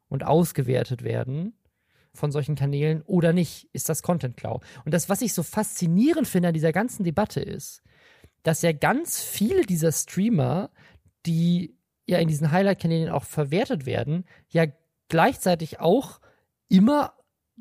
und 0.10 0.26
ausgewertet 0.26 1.04
werden? 1.04 1.54
Von 2.16 2.32
solchen 2.32 2.56
Kanälen 2.56 3.02
oder 3.04 3.34
nicht? 3.34 3.70
Ist 3.74 3.90
das 3.90 4.04
Content 4.04 4.38
Klau? 4.38 4.62
Und 4.86 4.94
das, 4.94 5.10
was 5.10 5.22
ich 5.22 5.34
so 5.34 5.44
faszinierend 5.44 6.28
finde 6.28 6.50
an 6.50 6.54
dieser 6.54 6.72
ganzen 6.72 7.04
Debatte 7.04 7.42
ist, 7.42 7.82
dass 8.44 8.62
ja 8.62 8.72
ganz 8.72 9.24
viele 9.24 9.62
dieser 9.64 9.92
Streamer, 9.92 10.70
die 11.26 11.78
ja 12.06 12.20
in 12.20 12.28
diesen 12.28 12.52
Highlight-Kanälen 12.52 13.10
auch 13.10 13.24
verwertet 13.24 13.86
werden, 13.86 14.26
ja 14.50 14.66
gleichzeitig 15.10 15.80
auch 15.80 16.20
immer 16.70 17.14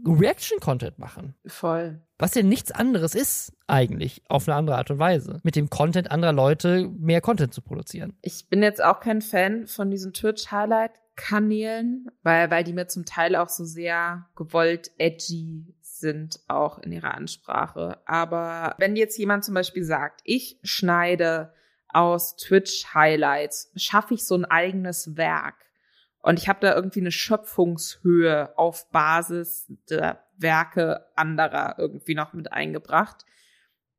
Reaction-Content 0.05 0.99
machen. 0.99 1.35
Voll. 1.47 2.01
Was 2.19 2.35
ja 2.35 2.43
nichts 2.43 2.71
anderes 2.71 3.15
ist, 3.15 3.53
eigentlich, 3.67 4.23
auf 4.29 4.47
eine 4.49 4.57
andere 4.57 4.77
Art 4.77 4.91
und 4.91 4.99
Weise. 4.99 5.41
Mit 5.43 5.57
dem 5.57 5.69
Content 5.69 6.11
anderer 6.11 6.33
Leute 6.33 6.89
mehr 6.99 7.21
Content 7.21 7.53
zu 7.53 7.61
produzieren. 7.61 8.17
Ich 8.23 8.49
bin 8.49 8.63
jetzt 8.63 8.83
auch 8.83 9.01
kein 9.01 9.21
Fan 9.21 9.67
von 9.67 9.91
diesen 9.91 10.13
Twitch-Highlight 10.13 10.93
Kanälen, 11.17 12.11
weil, 12.23 12.51
weil 12.51 12.65
die 12.65 12.73
mir 12.73 12.89
zum 12.89 13.05
Teil 13.05 13.37
auch 13.37 13.49
so 13.49 13.65
sehr 13.65 14.27
gewollt 14.35 14.91
edgy 14.99 15.75
sind, 15.81 16.41
auch 16.49 16.79
in 16.79 16.93
ihrer 16.93 17.15
Ansprache. 17.15 17.99
Aber 18.05 18.75
wenn 18.79 18.97
jetzt 18.97 19.17
jemand 19.19 19.45
zum 19.45 19.55
Beispiel 19.55 19.85
sagt, 19.85 20.21
ich 20.25 20.59
schneide 20.63 21.53
aus 21.89 22.37
Twitch-Highlights, 22.37 23.73
schaffe 23.77 24.15
ich 24.15 24.27
so 24.27 24.35
ein 24.35 24.45
eigenes 24.45 25.17
Werk. 25.17 25.55
Und 26.21 26.39
ich 26.39 26.49
habe 26.49 26.61
da 26.61 26.75
irgendwie 26.75 27.01
eine 27.01 27.13
Schöpfungshöhe 27.13 28.57
auf 28.59 28.91
Basis 28.91 29.71
der 29.89 30.24
Werke 30.37 31.07
anderer 31.17 31.77
irgendwie 31.79 32.15
noch 32.15 32.33
mit 32.33 32.53
eingebracht. 32.53 33.25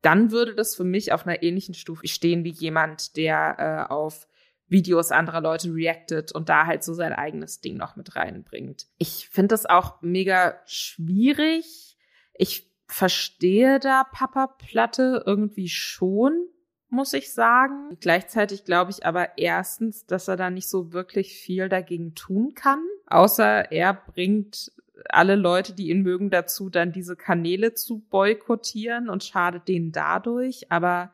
Dann 0.01 0.31
würde 0.31 0.55
das 0.55 0.75
für 0.75 0.83
mich 0.83 1.13
auf 1.13 1.25
einer 1.25 1.41
ähnlichen 1.41 1.73
Stufe 1.73 2.07
stehen 2.07 2.43
wie 2.43 2.51
jemand, 2.51 3.17
der 3.17 3.87
äh, 3.89 3.91
auf 3.91 4.27
Videos 4.67 5.11
anderer 5.11 5.41
Leute 5.41 5.73
reactet 5.73 6.31
und 6.31 6.49
da 6.49 6.65
halt 6.65 6.83
so 6.83 6.93
sein 6.93 7.13
eigenes 7.13 7.61
Ding 7.61 7.77
noch 7.77 7.95
mit 7.95 8.15
reinbringt. 8.15 8.87
Ich 8.97 9.29
finde 9.29 9.49
das 9.49 9.65
auch 9.65 10.01
mega 10.01 10.59
schwierig. 10.65 11.97
Ich 12.33 12.71
verstehe 12.87 13.79
da 13.79 14.03
Papa 14.03 14.47
Platte 14.47 15.23
irgendwie 15.25 15.69
schon, 15.69 16.47
muss 16.89 17.13
ich 17.13 17.33
sagen. 17.33 17.97
Gleichzeitig 17.99 18.63
glaube 18.63 18.91
ich 18.91 19.05
aber 19.05 19.37
erstens, 19.37 20.05
dass 20.05 20.27
er 20.27 20.35
da 20.35 20.49
nicht 20.49 20.69
so 20.69 20.93
wirklich 20.93 21.33
viel 21.33 21.69
dagegen 21.69 22.15
tun 22.15 22.53
kann, 22.55 22.83
außer 23.07 23.71
er 23.71 23.93
bringt 23.93 24.71
alle 25.09 25.35
Leute, 25.35 25.73
die 25.73 25.89
ihn 25.89 26.01
mögen, 26.01 26.29
dazu, 26.29 26.69
dann 26.69 26.91
diese 26.91 27.15
Kanäle 27.15 27.73
zu 27.73 27.99
boykottieren 28.09 29.09
und 29.09 29.23
schadet 29.23 29.67
denen 29.67 29.91
dadurch. 29.91 30.71
Aber 30.71 31.13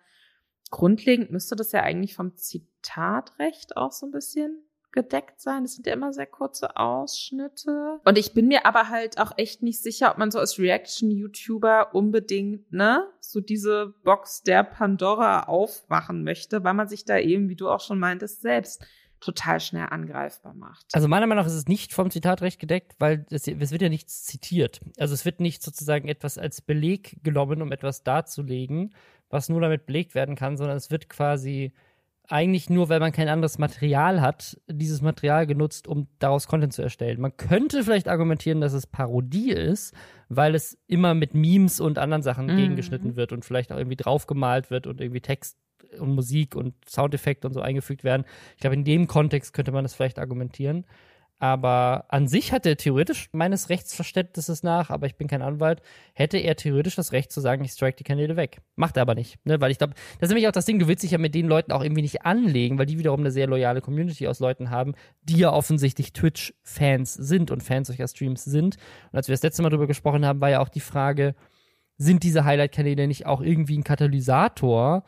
grundlegend 0.70 1.32
müsste 1.32 1.56
das 1.56 1.72
ja 1.72 1.82
eigentlich 1.82 2.16
vom 2.16 2.36
Zitatrecht 2.36 3.78
auch 3.78 3.92
so 3.92 4.06
ein 4.06 4.12
bisschen 4.12 4.64
gedeckt 4.92 5.40
sein. 5.40 5.64
Das 5.64 5.76
sind 5.76 5.88
ja 5.88 5.94
immer 5.94 6.14
sehr 6.14 6.26
kurze 6.28 6.76
Ausschnitte. 6.76 8.00
Und 8.04 8.18
ich 8.18 8.34
bin 8.34 8.48
mir 8.48 8.66
aber 8.66 8.90
halt 8.90 9.18
auch 9.20 9.32
echt 9.38 9.64
nicht 9.64 9.82
sicher, 9.82 10.12
ob 10.12 10.18
man 10.18 10.32
so 10.32 10.40
als 10.40 10.60
Reaction-YouTuber 10.60 11.96
unbedingt, 11.96 12.72
ne, 12.72 13.08
so 13.20 13.40
diese 13.40 13.94
Box 14.04 14.44
der 14.44 14.64
Pandora 14.64 15.44
aufmachen 15.44 16.24
möchte, 16.24 16.64
weil 16.64 16.74
man 16.74 16.88
sich 16.88 17.06
da 17.06 17.18
eben, 17.18 17.50
wie 17.50 17.56
du 17.56 17.70
auch 17.70 17.80
schon 17.80 18.00
meintest, 18.00 18.42
selbst 18.42 18.84
total 19.22 19.60
schnell 19.60 19.88
angreifbar 19.90 20.54
macht. 20.54 20.86
Also 20.92 21.08
meiner 21.08 21.28
Meinung 21.28 21.44
nach 21.44 21.48
ist 21.48 21.58
es 21.58 21.68
nicht 21.68 21.94
vom 21.94 22.12
Zitatrecht 22.12 22.60
gedeckt, 22.60 22.96
weil 23.00 23.26
es, 23.30 23.48
es, 23.48 23.72
wird 23.72 23.82
ja 23.82 23.90
nichts 23.90 24.24
zitiert. 24.24 24.82
Also 24.98 25.14
es 25.14 25.24
wird 25.24 25.40
nicht 25.40 25.64
sozusagen 25.64 26.08
etwas 26.08 26.38
als 26.38 26.62
Beleg 26.62 27.24
genommen, 27.24 27.62
um 27.62 27.72
etwas 27.72 28.04
darzulegen, 28.04 28.94
was 29.30 29.48
nur 29.48 29.62
damit 29.62 29.86
belegt 29.86 30.16
werden 30.16 30.36
kann, 30.36 30.58
sondern 30.58 30.76
es 30.76 30.92
wird 30.92 31.08
quasi 31.08 31.72
eigentlich 32.28 32.70
nur, 32.70 32.90
weil 32.90 33.00
man 33.00 33.12
kein 33.12 33.28
anderes 33.28 33.58
Material 33.58 34.22
hat, 34.22 34.60
dieses 34.68 35.02
Material 35.02 35.46
genutzt, 35.46 35.88
um 35.88 36.08
daraus 36.20 36.48
Content 36.48 36.74
zu 36.74 36.82
erstellen. 36.82 37.20
Man 37.20 37.36
könnte 37.36 37.84
vielleicht 37.84 38.08
argumentieren, 38.08 38.62
dass 38.62 38.74
es 38.74 38.88
Parodie 38.88 39.52
ist, 39.52 39.94
weil 40.30 40.56
es 40.56 40.78
immer 40.88 41.14
mit 41.14 41.34
Memes 41.34 41.80
und 41.80 41.98
anderen 41.98 42.24
Sachen 42.24 42.48
mhm. 42.48 42.56
gegengeschnitten 42.56 43.16
wird 43.16 43.34
und 43.34 43.44
vielleicht 43.44 43.72
auch 43.72 43.78
irgendwie 43.78 43.98
draufgemalt 43.98 44.72
wird 44.72 44.88
und 44.88 45.02
irgendwie 45.02 45.22
Text 45.22 45.58
und 46.00 46.14
Musik 46.16 46.56
und 46.56 46.74
Soundeffekte 46.88 47.48
und 47.48 47.54
so 47.54 47.62
eingefügt 47.62 48.04
werden. 48.04 48.26
Ich 48.56 48.62
glaube, 48.62 48.76
in 48.76 48.84
dem 48.84 49.08
Kontext 49.08 49.54
könnte 49.54 49.72
man 49.72 49.84
das 49.84 49.94
vielleicht 49.94 50.20
argumentieren. 50.20 50.86
Aber 51.42 52.06
an 52.10 52.28
sich 52.28 52.52
hat 52.52 52.68
er 52.68 52.78
theoretisch 52.78 53.30
meines 53.32 53.70
Rechtsverständnisses 53.70 54.62
nach, 54.62 54.92
aber 54.92 55.08
ich 55.08 55.16
bin 55.16 55.28
kein 55.28 55.42
Anwalt, 55.42 55.82
hätte 56.14 56.38
er 56.38 56.56
theoretisch 56.56 56.94
das 56.94 57.14
Recht 57.14 57.32
zu 57.32 57.42
sagen, 57.42 57.64
ich 57.64 57.72
strike 57.72 57.96
die 57.98 58.04
Kanäle 58.04 58.36
weg. 58.36 58.62
Macht 58.76 58.96
er 58.96 59.02
aber 59.02 59.16
nicht, 59.16 59.44
ne? 59.44 59.60
Weil 59.60 59.72
ich 59.72 59.80
glaube, 59.80 59.96
das 60.20 60.28
ist 60.28 60.30
nämlich 60.30 60.48
auch 60.48 60.52
das 60.52 60.66
Ding, 60.66 60.78
du 60.78 60.88
willst 60.88 61.02
dich 61.02 61.10
ja 61.10 61.18
mit 61.18 61.34
den 61.34 61.48
Leuten 61.48 61.72
auch 61.72 61.82
irgendwie 61.82 62.04
nicht 62.04 62.28
anlegen, 62.28 62.78
weil 62.78 62.86
die 62.86 63.00
wiederum 63.00 63.22
eine 63.22 63.32
sehr 63.32 63.48
loyale 63.48 63.82
Community 63.82 64.28
aus 64.28 64.40
Leuten 64.40 64.70
haben, 64.70 64.94
die 65.24 65.38
ja 65.38 65.52
offensichtlich 65.52 66.14
Twitch-Fans 66.14 67.16
sind 67.16 67.50
und 67.50 67.64
Fans 67.64 67.88
solcher 67.88 68.08
Streams 68.08 68.44
sind. 68.44 68.76
Und 69.12 69.18
als 69.18 69.28
wir 69.28 69.34
das 69.34 69.42
letzte 69.42 69.64
Mal 69.64 69.70
darüber 69.70 69.88
gesprochen 69.88 70.28
haben, 70.28 70.42
war 70.42 70.52
ja 70.52 70.60
auch 70.60 70.70
die 70.70 70.80
Frage, 70.80 71.34
sind 71.98 72.22
diese 72.22 72.46
Highlight-Kanäle 72.46 73.08
nicht 73.08 73.26
auch 73.26 73.42
irgendwie 73.42 73.80
ein 73.80 73.84
Katalysator, 73.84 75.06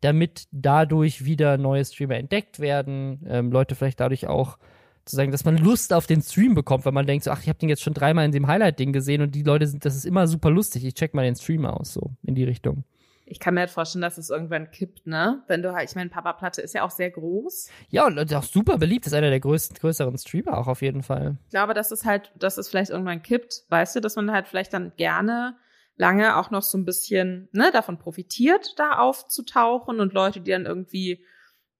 damit 0.00 0.46
dadurch 0.50 1.24
wieder 1.24 1.58
neue 1.58 1.84
Streamer 1.84 2.16
entdeckt 2.16 2.60
werden, 2.60 3.24
ähm, 3.28 3.50
Leute 3.50 3.74
vielleicht 3.74 4.00
dadurch 4.00 4.26
auch 4.26 4.58
zu 5.04 5.16
sagen, 5.16 5.30
dass 5.30 5.44
man 5.44 5.56
Lust 5.56 5.92
auf 5.92 6.06
den 6.06 6.20
Stream 6.20 6.54
bekommt, 6.54 6.84
weil 6.84 6.92
man 6.92 7.06
denkt 7.06 7.24
so, 7.24 7.30
ach, 7.30 7.40
ich 7.40 7.48
habe 7.48 7.58
den 7.58 7.68
jetzt 7.68 7.82
schon 7.82 7.94
dreimal 7.94 8.24
in 8.24 8.32
dem 8.32 8.48
Highlight-Ding 8.48 8.92
gesehen 8.92 9.22
und 9.22 9.34
die 9.34 9.44
Leute 9.44 9.66
sind, 9.66 9.84
das 9.84 9.96
ist 9.96 10.04
immer 10.04 10.26
super 10.26 10.50
lustig. 10.50 10.84
Ich 10.84 10.94
check 10.94 11.14
mal 11.14 11.24
den 11.24 11.36
Stream 11.36 11.64
aus, 11.64 11.92
so 11.92 12.10
in 12.24 12.34
die 12.34 12.44
Richtung. 12.44 12.84
Ich 13.28 13.40
kann 13.40 13.54
mir 13.54 13.60
halt 13.60 13.70
vorstellen, 13.70 14.02
dass 14.02 14.18
es 14.18 14.30
irgendwann 14.30 14.70
kippt, 14.70 15.06
ne? 15.06 15.42
Wenn 15.48 15.60
du 15.60 15.74
halt, 15.74 15.90
ich 15.90 15.96
meine, 15.96 16.10
Papa 16.10 16.32
Platte 16.32 16.62
ist 16.62 16.74
ja 16.74 16.84
auch 16.84 16.92
sehr 16.92 17.10
groß. 17.10 17.68
Ja, 17.88 18.06
und 18.06 18.34
auch 18.34 18.42
super 18.44 18.78
beliebt, 18.78 19.06
ist 19.06 19.14
einer 19.14 19.30
der 19.30 19.40
größten, 19.40 19.76
größeren 19.78 20.16
Streamer 20.16 20.56
auch 20.58 20.68
auf 20.68 20.80
jeden 20.80 21.02
Fall. 21.02 21.36
Ich 21.46 21.50
glaube, 21.50 21.74
dass 21.74 21.90
es 21.90 22.04
halt, 22.04 22.30
dass 22.38 22.56
es 22.56 22.68
vielleicht 22.68 22.90
irgendwann 22.90 23.22
kippt, 23.22 23.64
weißt 23.68 23.96
du, 23.96 24.00
dass 24.00 24.14
man 24.14 24.30
halt 24.30 24.46
vielleicht 24.46 24.72
dann 24.72 24.92
gerne 24.96 25.56
lange 25.96 26.36
auch 26.36 26.50
noch 26.50 26.62
so 26.62 26.78
ein 26.78 26.84
bisschen, 26.84 27.48
ne, 27.52 27.70
davon 27.72 27.98
profitiert, 27.98 28.78
da 28.78 28.98
aufzutauchen 28.98 30.00
und 30.00 30.12
Leute, 30.12 30.40
die 30.40 30.50
dann 30.50 30.66
irgendwie 30.66 31.24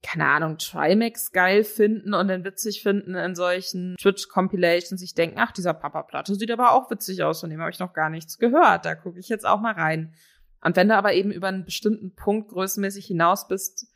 keine 0.03 0.27
Ahnung, 0.27 0.59
Trimax 0.59 1.33
geil 1.33 1.65
finden 1.65 2.15
und 2.15 2.29
dann 2.29 2.45
witzig 2.45 2.83
finden 2.83 3.17
in 3.17 3.35
solchen 3.35 3.97
Twitch-Compilations. 4.01 5.03
Ich 5.03 5.15
denke, 5.15 5.37
ach, 5.39 5.51
dieser 5.51 5.75
Papa 5.75 6.03
Platte 6.05 6.35
sieht 6.35 6.51
aber 6.51 6.73
auch 6.73 6.91
witzig 6.91 7.25
aus, 7.25 7.41
von 7.41 7.51
dem 7.51 7.61
habe 7.61 7.71
ich 7.71 7.81
noch 7.81 7.93
gar 7.93 8.09
nichts 8.09 8.39
gehört. 8.39 8.85
Da 8.85 8.95
gucke 8.95 9.19
ich 9.19 9.29
jetzt 9.29 9.47
auch 9.47 9.61
mal 9.61 9.73
rein. 9.73 10.15
Und 10.63 10.77
wenn 10.77 10.89
du 10.89 10.97
aber 10.97 11.15
eben 11.15 11.33
über 11.33 11.49
einen 11.49 11.65
bestimmten 11.65 12.15
Punkt 12.15 12.51
größenmäßig 12.51 13.07
hinaus 13.07 13.49
bist, 13.49 13.89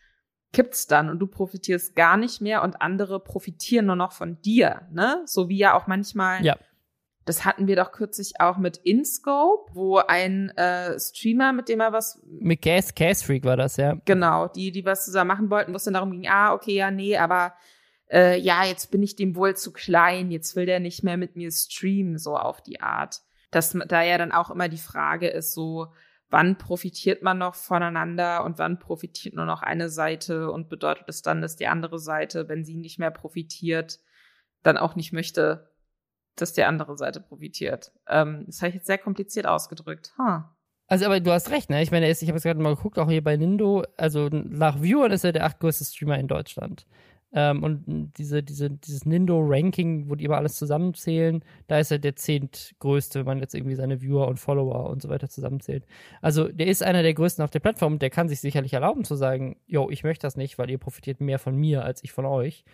kippt's 0.52 0.88
dann 0.88 1.10
und 1.10 1.20
du 1.20 1.28
profitierst 1.28 1.94
gar 1.94 2.16
nicht 2.16 2.40
mehr 2.40 2.62
und 2.62 2.82
andere 2.82 3.20
profitieren 3.20 3.86
nur 3.86 3.96
noch 3.96 4.12
von 4.12 4.40
dir, 4.42 4.88
ne? 4.90 5.22
So 5.26 5.48
wie 5.48 5.58
ja 5.58 5.74
auch 5.74 5.86
manchmal 5.86 6.44
ja. 6.44 6.58
Das 7.26 7.44
hatten 7.44 7.66
wir 7.66 7.76
doch 7.76 7.92
kürzlich 7.92 8.40
auch 8.40 8.56
mit 8.56 8.78
InScope, 8.78 9.70
wo 9.74 9.98
ein 9.98 10.50
äh, 10.56 10.98
Streamer, 10.98 11.52
mit 11.52 11.68
dem 11.68 11.80
er 11.80 11.92
was. 11.92 12.20
Mit 12.24 12.62
Gas, 12.62 12.94
Gas 12.94 13.22
Freak 13.22 13.44
war 13.44 13.56
das, 13.56 13.76
ja. 13.76 13.96
Genau, 14.04 14.48
die, 14.48 14.72
die 14.72 14.84
was 14.84 15.04
zusammen 15.04 15.28
machen 15.28 15.50
wollten, 15.50 15.72
wo 15.72 15.76
es 15.76 15.84
dann 15.84 15.94
darum 15.94 16.10
ging, 16.10 16.28
ah, 16.28 16.54
okay, 16.54 16.74
ja, 16.74 16.90
nee, 16.90 17.16
aber 17.16 17.54
äh, 18.10 18.38
ja, 18.38 18.64
jetzt 18.64 18.90
bin 18.90 19.02
ich 19.02 19.16
dem 19.16 19.36
wohl 19.36 19.54
zu 19.54 19.72
klein, 19.72 20.30
jetzt 20.30 20.56
will 20.56 20.66
der 20.66 20.80
nicht 20.80 21.04
mehr 21.04 21.16
mit 21.16 21.36
mir 21.36 21.50
streamen, 21.50 22.18
so 22.18 22.36
auf 22.36 22.62
die 22.62 22.80
Art. 22.80 23.20
Dass 23.50 23.76
da 23.86 24.02
ja 24.02 24.16
dann 24.16 24.32
auch 24.32 24.50
immer 24.50 24.68
die 24.68 24.78
Frage 24.78 25.28
ist, 25.28 25.54
so, 25.54 25.88
wann 26.30 26.56
profitiert 26.56 27.22
man 27.22 27.38
noch 27.38 27.54
voneinander 27.54 28.44
und 28.44 28.58
wann 28.58 28.78
profitiert 28.78 29.34
nur 29.34 29.46
noch 29.46 29.62
eine 29.62 29.88
Seite 29.88 30.50
und 30.50 30.68
bedeutet 30.68 31.08
es 31.08 31.22
dann, 31.22 31.42
dass 31.42 31.56
die 31.56 31.66
andere 31.66 31.98
Seite, 31.98 32.48
wenn 32.48 32.64
sie 32.64 32.76
nicht 32.76 32.98
mehr 32.98 33.10
profitiert, 33.10 33.98
dann 34.62 34.76
auch 34.76 34.94
nicht 34.94 35.12
möchte, 35.12 35.69
dass 36.40 36.52
die 36.52 36.64
andere 36.64 36.96
Seite 36.96 37.20
profitiert. 37.20 37.92
Ähm, 38.08 38.44
das 38.46 38.60
habe 38.60 38.70
ich 38.70 38.74
jetzt 38.76 38.86
sehr 38.86 38.98
kompliziert 38.98 39.46
ausgedrückt. 39.46 40.12
Huh. 40.18 40.42
Also, 40.86 41.06
aber 41.06 41.20
du 41.20 41.30
hast 41.30 41.50
recht, 41.50 41.70
ne? 41.70 41.82
Ich 41.82 41.92
meine, 41.92 42.10
ich 42.10 42.20
habe 42.22 42.32
jetzt 42.32 42.42
gerade 42.42 42.60
mal 42.60 42.74
geguckt, 42.74 42.98
auch 42.98 43.08
hier 43.08 43.22
bei 43.22 43.36
Nindo, 43.36 43.84
also 43.96 44.28
nach 44.28 44.82
Viewern 44.82 45.12
ist 45.12 45.24
er 45.24 45.32
der 45.32 45.44
achtgrößte 45.44 45.84
Streamer 45.84 46.18
in 46.18 46.26
Deutschland. 46.26 46.84
Ähm, 47.32 47.62
und 47.62 48.12
diese, 48.18 48.42
diese, 48.42 48.70
dieses 48.70 49.06
Nindo-Ranking, 49.06 50.10
wo 50.10 50.16
die 50.16 50.24
immer 50.24 50.36
alles 50.36 50.56
zusammenzählen, 50.56 51.44
da 51.68 51.78
ist 51.78 51.90
er 51.92 51.98
der 51.98 52.16
zehntgrößte, 52.16 53.20
wenn 53.20 53.26
man 53.26 53.38
jetzt 53.38 53.54
irgendwie 53.54 53.76
seine 53.76 54.02
Viewer 54.02 54.26
und 54.26 54.38
Follower 54.38 54.90
und 54.90 55.00
so 55.00 55.08
weiter 55.08 55.28
zusammenzählt. 55.28 55.84
Also 56.20 56.48
der 56.48 56.66
ist 56.66 56.82
einer 56.82 57.02
der 57.02 57.14
größten 57.14 57.44
auf 57.44 57.50
der 57.50 57.60
Plattform 57.60 57.94
und 57.94 58.02
der 58.02 58.10
kann 58.10 58.28
sich 58.28 58.40
sicherlich 58.40 58.72
erlauben 58.72 59.04
zu 59.04 59.14
sagen, 59.14 59.56
yo, 59.66 59.90
ich 59.90 60.02
möchte 60.02 60.26
das 60.26 60.36
nicht, 60.36 60.58
weil 60.58 60.70
ihr 60.70 60.78
profitiert 60.78 61.20
mehr 61.20 61.38
von 61.38 61.54
mir 61.54 61.84
als 61.84 62.02
ich 62.02 62.12
von 62.12 62.26
euch. 62.26 62.64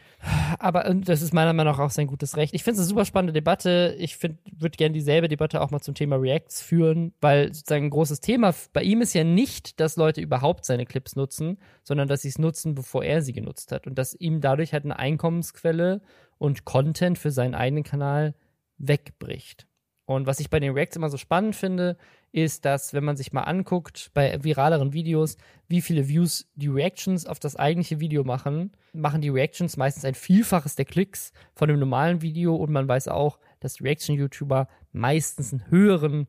Aber 0.58 0.82
das 0.94 1.20
ist 1.20 1.34
meiner 1.34 1.52
Meinung 1.52 1.74
nach 1.74 1.80
auch 1.80 1.90
sein 1.90 2.06
gutes 2.06 2.36
Recht. 2.36 2.54
Ich 2.54 2.64
finde 2.64 2.76
es 2.76 2.80
eine 2.80 2.88
super 2.88 3.04
spannende 3.04 3.34
Debatte. 3.34 3.94
Ich 3.98 4.22
würde 4.22 4.76
gerne 4.76 4.94
dieselbe 4.94 5.28
Debatte 5.28 5.60
auch 5.60 5.70
mal 5.70 5.80
zum 5.80 5.94
Thema 5.94 6.16
Reacts 6.16 6.62
führen, 6.62 7.12
weil 7.20 7.52
sozusagen 7.52 7.86
ein 7.86 7.90
großes 7.90 8.20
Thema 8.20 8.54
bei 8.72 8.82
ihm 8.82 9.02
ist 9.02 9.12
ja 9.12 9.24
nicht, 9.24 9.80
dass 9.80 9.96
Leute 9.96 10.20
überhaupt 10.22 10.64
seine 10.64 10.86
Clips 10.86 11.16
nutzen, 11.16 11.58
sondern 11.82 12.08
dass 12.08 12.22
sie 12.22 12.28
es 12.28 12.38
nutzen, 12.38 12.74
bevor 12.74 13.04
er 13.04 13.20
sie 13.20 13.32
genutzt 13.32 13.72
hat 13.72 13.86
und 13.86 13.96
dass 13.98 14.14
ihm 14.14 14.40
dadurch 14.46 14.72
halt 14.72 14.84
eine 14.84 14.98
Einkommensquelle 14.98 16.00
und 16.38 16.64
Content 16.64 17.18
für 17.18 17.32
seinen 17.32 17.56
eigenen 17.56 17.82
Kanal 17.82 18.34
wegbricht. 18.78 19.66
Und 20.04 20.26
was 20.26 20.38
ich 20.38 20.50
bei 20.50 20.60
den 20.60 20.72
Reacts 20.72 20.94
immer 20.94 21.10
so 21.10 21.16
spannend 21.16 21.56
finde, 21.56 21.96
ist, 22.30 22.64
dass, 22.64 22.94
wenn 22.94 23.02
man 23.02 23.16
sich 23.16 23.32
mal 23.32 23.42
anguckt, 23.42 24.12
bei 24.14 24.38
viraleren 24.44 24.92
Videos, 24.92 25.36
wie 25.66 25.80
viele 25.80 26.06
Views 26.06 26.48
die 26.54 26.68
Reactions 26.68 27.26
auf 27.26 27.40
das 27.40 27.56
eigentliche 27.56 27.98
Video 27.98 28.22
machen, 28.22 28.70
machen 28.92 29.20
die 29.20 29.30
Reactions 29.30 29.76
meistens 29.76 30.04
ein 30.04 30.14
Vielfaches 30.14 30.76
der 30.76 30.84
Klicks 30.84 31.32
von 31.54 31.68
dem 31.68 31.80
normalen 31.80 32.22
Video 32.22 32.54
und 32.54 32.70
man 32.70 32.86
weiß 32.86 33.08
auch, 33.08 33.40
dass 33.58 33.80
Reaction-YouTuber 33.82 34.68
meistens 34.92 35.52
einen 35.52 35.68
höheren 35.70 36.28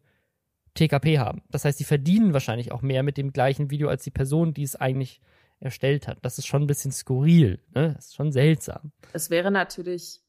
TKP 0.73 1.19
haben. 1.19 1.43
Das 1.51 1.65
heißt, 1.65 1.77
sie 1.77 1.83
verdienen 1.83 2.33
wahrscheinlich 2.33 2.71
auch 2.71 2.81
mehr 2.81 3.03
mit 3.03 3.17
dem 3.17 3.31
gleichen 3.31 3.69
Video 3.69 3.89
als 3.89 4.03
die 4.03 4.11
Person, 4.11 4.55
die 4.55 4.63
es 4.63 4.75
eigentlich 4.75 5.21
erstellt 5.59 6.07
hat. 6.07 6.19
Das 6.21 6.37
ist 6.37 6.47
schon 6.47 6.63
ein 6.63 6.67
bisschen 6.67 6.91
skurril, 6.91 7.59
ne? 7.73 7.93
Das 7.95 8.07
ist 8.07 8.15
schon 8.15 8.31
seltsam. 8.31 8.91
Es 9.13 9.29
wäre 9.29 9.51
natürlich 9.51 10.21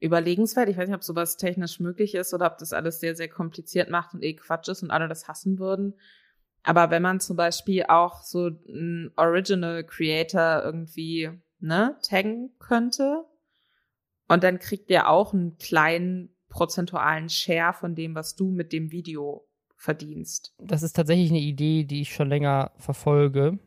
überlegenswert. 0.00 0.68
Ich 0.68 0.76
weiß 0.76 0.88
nicht, 0.88 0.96
ob 0.96 1.04
sowas 1.04 1.36
technisch 1.36 1.80
möglich 1.80 2.14
ist 2.14 2.34
oder 2.34 2.46
ob 2.46 2.58
das 2.58 2.72
alles 2.72 3.00
sehr, 3.00 3.16
sehr 3.16 3.28
kompliziert 3.28 3.90
macht 3.90 4.14
und 4.14 4.22
eh 4.22 4.34
Quatsch 4.34 4.68
ist 4.68 4.82
und 4.82 4.90
alle 4.90 5.08
das 5.08 5.28
hassen 5.28 5.58
würden. 5.58 5.94
Aber 6.62 6.90
wenn 6.90 7.02
man 7.02 7.20
zum 7.20 7.36
Beispiel 7.36 7.84
auch 7.84 8.22
so 8.22 8.50
einen 8.68 9.12
Original 9.16 9.84
Creator 9.84 10.62
irgendwie, 10.64 11.30
ne, 11.60 11.96
taggen 12.02 12.50
könnte 12.58 13.24
und 14.28 14.42
dann 14.42 14.58
kriegt 14.58 14.90
der 14.90 15.08
auch 15.08 15.32
einen 15.32 15.56
kleinen 15.58 16.36
prozentualen 16.48 17.28
Share 17.28 17.72
von 17.72 17.94
dem, 17.94 18.14
was 18.14 18.34
du 18.34 18.50
mit 18.50 18.72
dem 18.72 18.90
Video 18.90 19.46
verdienst. 19.76 20.54
Das 20.58 20.82
ist 20.82 20.94
tatsächlich 20.94 21.30
eine 21.30 21.40
Idee, 21.40 21.84
die 21.84 22.00
ich 22.00 22.14
schon 22.14 22.28
länger 22.28 22.72
verfolge. 22.78 23.58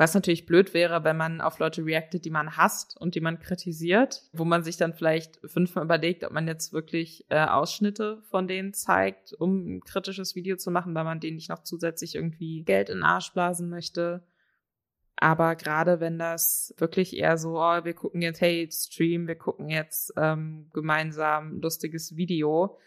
Was 0.00 0.14
natürlich 0.14 0.46
blöd 0.46 0.72
wäre, 0.72 1.04
wenn 1.04 1.18
man 1.18 1.42
auf 1.42 1.58
Leute 1.58 1.84
reactet, 1.84 2.24
die 2.24 2.30
man 2.30 2.56
hasst 2.56 2.96
und 2.96 3.14
die 3.14 3.20
man 3.20 3.38
kritisiert, 3.38 4.22
wo 4.32 4.46
man 4.46 4.62
sich 4.64 4.78
dann 4.78 4.94
vielleicht 4.94 5.38
fünfmal 5.44 5.84
überlegt, 5.84 6.24
ob 6.24 6.32
man 6.32 6.48
jetzt 6.48 6.72
wirklich 6.72 7.26
äh, 7.28 7.44
Ausschnitte 7.44 8.22
von 8.30 8.48
denen 8.48 8.72
zeigt, 8.72 9.34
um 9.34 9.76
ein 9.76 9.80
kritisches 9.82 10.34
Video 10.34 10.56
zu 10.56 10.70
machen, 10.70 10.94
weil 10.94 11.04
man 11.04 11.20
denen 11.20 11.36
nicht 11.36 11.50
noch 11.50 11.64
zusätzlich 11.64 12.14
irgendwie 12.14 12.62
Geld 12.62 12.88
in 12.88 12.96
den 12.96 13.04
Arsch 13.04 13.34
blasen 13.34 13.68
möchte. 13.68 14.24
Aber 15.16 15.54
gerade 15.54 16.00
wenn 16.00 16.18
das 16.18 16.74
wirklich 16.78 17.14
eher 17.14 17.36
so, 17.36 17.60
oh, 17.60 17.84
wir 17.84 17.92
gucken 17.92 18.22
jetzt, 18.22 18.40
hey, 18.40 18.70
Stream, 18.72 19.28
wir 19.28 19.36
gucken 19.36 19.68
jetzt 19.68 20.14
ähm, 20.16 20.70
gemeinsam 20.72 21.60
lustiges 21.60 22.16
Video, 22.16 22.78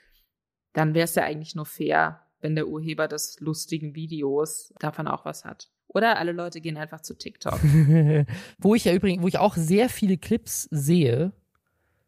dann 0.74 0.96
wäre 0.96 1.04
es 1.04 1.14
ja 1.14 1.26
eigentlich 1.26 1.54
nur 1.54 1.68
fair, 1.68 2.26
wenn 2.42 2.56
der 2.56 2.68
Urheber 2.68 3.08
des 3.08 3.40
lustigen 3.40 3.94
Videos 3.94 4.74
davon 4.80 5.08
auch 5.08 5.26
was 5.26 5.46
hat. 5.46 5.70
Oder 5.94 6.18
alle 6.18 6.32
Leute 6.32 6.60
gehen 6.62 6.78
einfach 6.78 7.02
zu 7.02 7.16
TikTok. 7.16 7.60
wo 8.58 8.76
ich 8.76 8.86
ja 8.86 8.94
übrigens, 8.94 9.24
wo 9.24 9.28
ich 9.28 9.38
auch 9.38 9.56
sehr 9.56 9.90
viele 9.90 10.18
Clips 10.18 10.68
sehe 10.72 11.34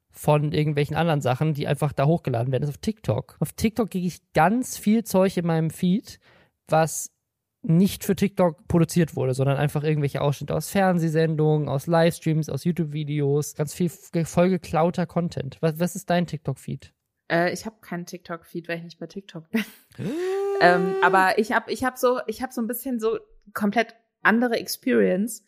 von 0.09 0.53
irgendwelchen 0.53 0.95
anderen 0.95 1.21
Sachen, 1.21 1.53
die 1.53 1.67
einfach 1.67 1.91
da 1.91 2.05
hochgeladen 2.05 2.51
werden. 2.51 2.63
Ist 2.63 2.69
auf 2.69 2.77
TikTok. 2.77 3.37
Auf 3.39 3.53
TikTok 3.53 3.91
kriege 3.91 4.07
ich 4.07 4.21
ganz 4.33 4.77
viel 4.77 5.03
Zeug 5.03 5.37
in 5.37 5.45
meinem 5.45 5.69
Feed, 5.69 6.19
was 6.67 7.11
nicht 7.61 8.03
für 8.03 8.15
TikTok 8.15 8.67
produziert 8.67 9.15
wurde, 9.15 9.33
sondern 9.33 9.57
einfach 9.57 9.83
irgendwelche 9.83 10.21
Ausschnitte 10.21 10.55
aus 10.55 10.69
Fernsehsendungen, 10.69 11.67
aus 11.67 11.87
Livestreams, 11.87 12.49
aus 12.49 12.63
YouTube-Videos, 12.63 13.55
ganz 13.55 13.73
viel 13.73 13.89
vollgeklauter 13.89 15.05
Content. 15.05 15.57
Was, 15.61 15.79
was 15.79 15.95
ist 15.95 16.09
dein 16.09 16.27
TikTok-Feed? 16.27 16.93
Äh, 17.29 17.51
ich 17.51 17.65
habe 17.65 17.77
keinen 17.81 18.05
TikTok-Feed, 18.05 18.67
weil 18.67 18.77
ich 18.77 18.83
nicht 18.83 18.99
bei 18.99 19.07
TikTok 19.07 19.49
bin. 19.49 19.65
ähm, 20.61 20.95
aber 21.03 21.39
ich 21.39 21.51
habe 21.51 21.71
ich 21.71 21.83
hab 21.83 21.97
so, 21.97 22.19
ich 22.27 22.41
habe 22.41 22.53
so 22.53 22.61
ein 22.61 22.67
bisschen 22.67 22.99
so 22.99 23.17
komplett 23.53 23.95
andere 24.21 24.57
Experience, 24.57 25.43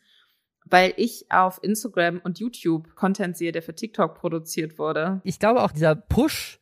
weil 0.64 0.92
ich 0.96 1.26
auf 1.30 1.58
Instagram 1.62 2.20
und 2.22 2.38
YouTube 2.38 2.94
Content 2.94 3.36
sehe, 3.36 3.52
der 3.52 3.62
für 3.62 3.74
TikTok 3.74 4.14
produziert 4.14 4.78
wurde. 4.78 5.20
Ich 5.24 5.38
glaube 5.38 5.62
auch 5.62 5.72
dieser 5.72 5.94
Push, 5.94 6.60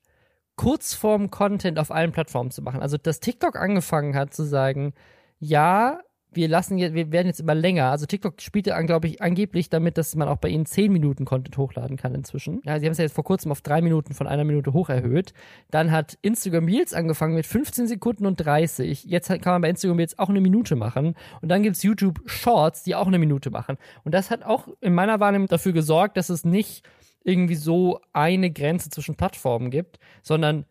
Kurzform-Content 0.57 1.79
auf 1.79 1.91
allen 1.91 2.13
Plattformen 2.13 2.51
zu 2.51 2.63
machen. 2.63 2.81
Also, 2.81 2.97
dass 2.97 3.21
TikTok 3.21 3.57
angefangen 3.57 4.15
hat 4.15 4.33
zu 4.33 4.45
sagen, 4.45 4.95
ja, 5.39 6.01
wir 6.37 6.49
lassen 6.49 6.79
jetzt, 6.79 6.95
wir 6.95 7.11
werden 7.11 7.27
jetzt 7.27 7.41
immer 7.41 7.55
länger. 7.55 7.91
Also 7.91 8.07
TikTok 8.07 8.41
spielt 8.41 8.67
ja 8.67 8.77
angeblich, 8.77 9.21
angeblich 9.21 9.71
damit, 9.71 9.99
dass 9.99 10.15
man 10.15 10.29
auch 10.29 10.37
bei 10.37 10.49
ihnen 10.49 10.67
10 10.67 10.93
Minuten 10.93 11.25
Content 11.25 11.57
hochladen 11.57 11.97
kann 11.97 12.15
inzwischen. 12.15 12.61
Ja, 12.65 12.79
sie 12.79 12.87
haben 12.87 12.93
es 12.93 12.99
ja 12.99 13.05
jetzt 13.05 13.15
vor 13.15 13.25
kurzem 13.25 13.51
auf 13.51 13.63
3 13.63 13.83
Minuten 13.83 14.15
von 14.15 14.27
einer 14.27 14.45
Minute 14.45 14.73
hoch 14.73 14.89
erhöht. 14.89 15.33
Dann 15.71 15.91
hat 15.91 16.19
Instagram 16.23 16.67
Reels 16.67 16.95
angefangen 16.95 17.35
mit 17.35 17.47
15 17.47 17.89
Sekunden 17.89 18.27
und 18.27 18.37
30. 18.37 19.05
Jetzt 19.05 19.29
kann 19.29 19.41
man 19.45 19.63
bei 19.63 19.71
Instagram 19.71 19.97
Reels 19.97 20.19
auch 20.19 20.29
eine 20.29 20.41
Minute 20.41 20.77
machen. 20.77 21.15
Und 21.41 21.49
dann 21.49 21.63
gibt 21.63 21.77
es 21.77 21.83
YouTube 21.83 22.21
Shorts, 22.27 22.83
die 22.83 22.95
auch 22.95 23.07
eine 23.07 23.19
Minute 23.19 23.51
machen. 23.51 23.79
Und 24.05 24.15
das 24.15 24.31
hat 24.31 24.45
auch 24.45 24.69
in 24.81 24.95
meiner 24.95 25.19
Wahrnehmung 25.19 25.49
dafür 25.49 25.73
gesorgt, 25.73 26.17
dass 26.17 26.29
es 26.29 26.45
nicht 26.45 26.85
irgendwie 27.25 27.57
so 27.57 28.01
eine 28.13 28.51
Grenze 28.51 28.89
zwischen 28.91 29.17
Plattformen 29.17 29.71
gibt, 29.71 29.99
sondern 30.23 30.65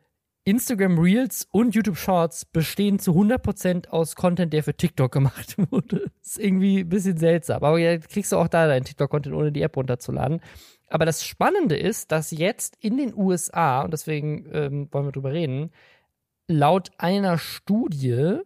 Instagram 0.45 0.99
Reels 0.99 1.47
und 1.51 1.73
YouTube 1.73 1.97
Shorts 1.97 2.45
bestehen 2.45 2.99
zu 2.99 3.13
100% 3.13 3.89
aus 3.89 4.15
Content, 4.15 4.53
der 4.53 4.63
für 4.63 4.75
TikTok 4.75 5.11
gemacht 5.11 5.55
wurde. 5.71 6.11
ist 6.21 6.39
irgendwie 6.39 6.81
ein 6.81 6.89
bisschen 6.89 7.17
seltsam. 7.17 7.63
Aber 7.63 7.79
jetzt 7.79 8.09
kriegst 8.09 8.31
du 8.31 8.37
auch 8.37 8.47
da 8.47 8.67
deinen 8.67 8.85
TikTok-Content, 8.85 9.35
ohne 9.35 9.51
die 9.51 9.63
App 9.63 9.75
runterzuladen. 9.75 10.41
Aber 10.87 11.05
das 11.05 11.25
Spannende 11.25 11.75
ist, 11.75 12.11
dass 12.11 12.29
jetzt 12.29 12.77
in 12.79 12.97
den 12.97 13.15
USA, 13.15 13.81
und 13.81 13.91
deswegen 13.91 14.47
ähm, 14.53 14.87
wollen 14.91 15.05
wir 15.07 15.11
drüber 15.11 15.33
reden, 15.33 15.71
laut 16.47 16.91
einer 16.99 17.39
Studie, 17.39 18.37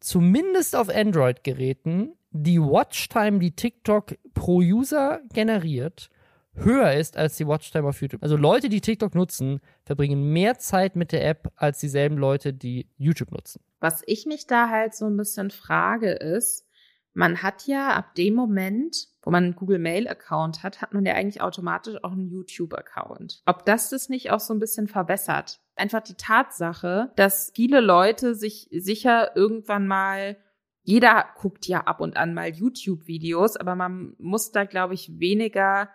zumindest 0.00 0.74
auf 0.74 0.88
Android-Geräten, 0.88 2.14
die 2.30 2.58
Watchtime, 2.58 3.38
die 3.38 3.54
TikTok 3.54 4.16
pro 4.32 4.60
User 4.60 5.20
generiert, 5.34 6.08
höher 6.54 6.92
ist 6.94 7.16
als 7.16 7.36
die 7.36 7.46
Watchtime 7.46 7.88
auf 7.88 8.00
YouTube. 8.00 8.22
Also 8.22 8.36
Leute, 8.36 8.68
die 8.68 8.80
TikTok 8.80 9.14
nutzen, 9.14 9.60
verbringen 9.84 10.32
mehr 10.32 10.58
Zeit 10.58 10.96
mit 10.96 11.12
der 11.12 11.26
App 11.26 11.52
als 11.56 11.80
dieselben 11.80 12.16
Leute, 12.16 12.52
die 12.52 12.88
YouTube 12.96 13.32
nutzen. 13.32 13.62
Was 13.80 14.02
ich 14.06 14.26
mich 14.26 14.46
da 14.46 14.68
halt 14.68 14.94
so 14.94 15.06
ein 15.06 15.16
bisschen 15.16 15.50
frage 15.50 16.12
ist, 16.12 16.66
man 17.12 17.42
hat 17.42 17.66
ja 17.66 17.90
ab 17.90 18.14
dem 18.16 18.34
Moment, 18.34 19.06
wo 19.22 19.30
man 19.30 19.44
einen 19.44 19.56
Google 19.56 19.78
Mail 19.78 20.08
Account 20.08 20.62
hat, 20.62 20.82
hat 20.82 20.92
man 20.92 21.06
ja 21.06 21.14
eigentlich 21.14 21.42
automatisch 21.42 22.02
auch 22.02 22.12
einen 22.12 22.28
YouTube 22.28 22.74
Account. 22.74 23.42
Ob 23.46 23.64
das 23.64 23.90
das 23.90 24.08
nicht 24.08 24.30
auch 24.32 24.40
so 24.40 24.52
ein 24.52 24.58
bisschen 24.58 24.88
verbessert? 24.88 25.60
Einfach 25.76 26.02
die 26.02 26.16
Tatsache, 26.16 27.12
dass 27.14 27.52
viele 27.54 27.80
Leute 27.80 28.34
sich 28.34 28.68
sicher 28.72 29.36
irgendwann 29.36 29.86
mal 29.86 30.36
jeder 30.84 31.24
guckt 31.36 31.66
ja 31.66 31.80
ab 31.80 32.00
und 32.00 32.18
an 32.18 32.34
mal 32.34 32.50
YouTube-Videos, 32.50 33.56
aber 33.56 33.74
man 33.74 34.14
muss 34.18 34.52
da, 34.52 34.64
glaube 34.64 34.92
ich, 34.92 35.18
weniger 35.18 35.88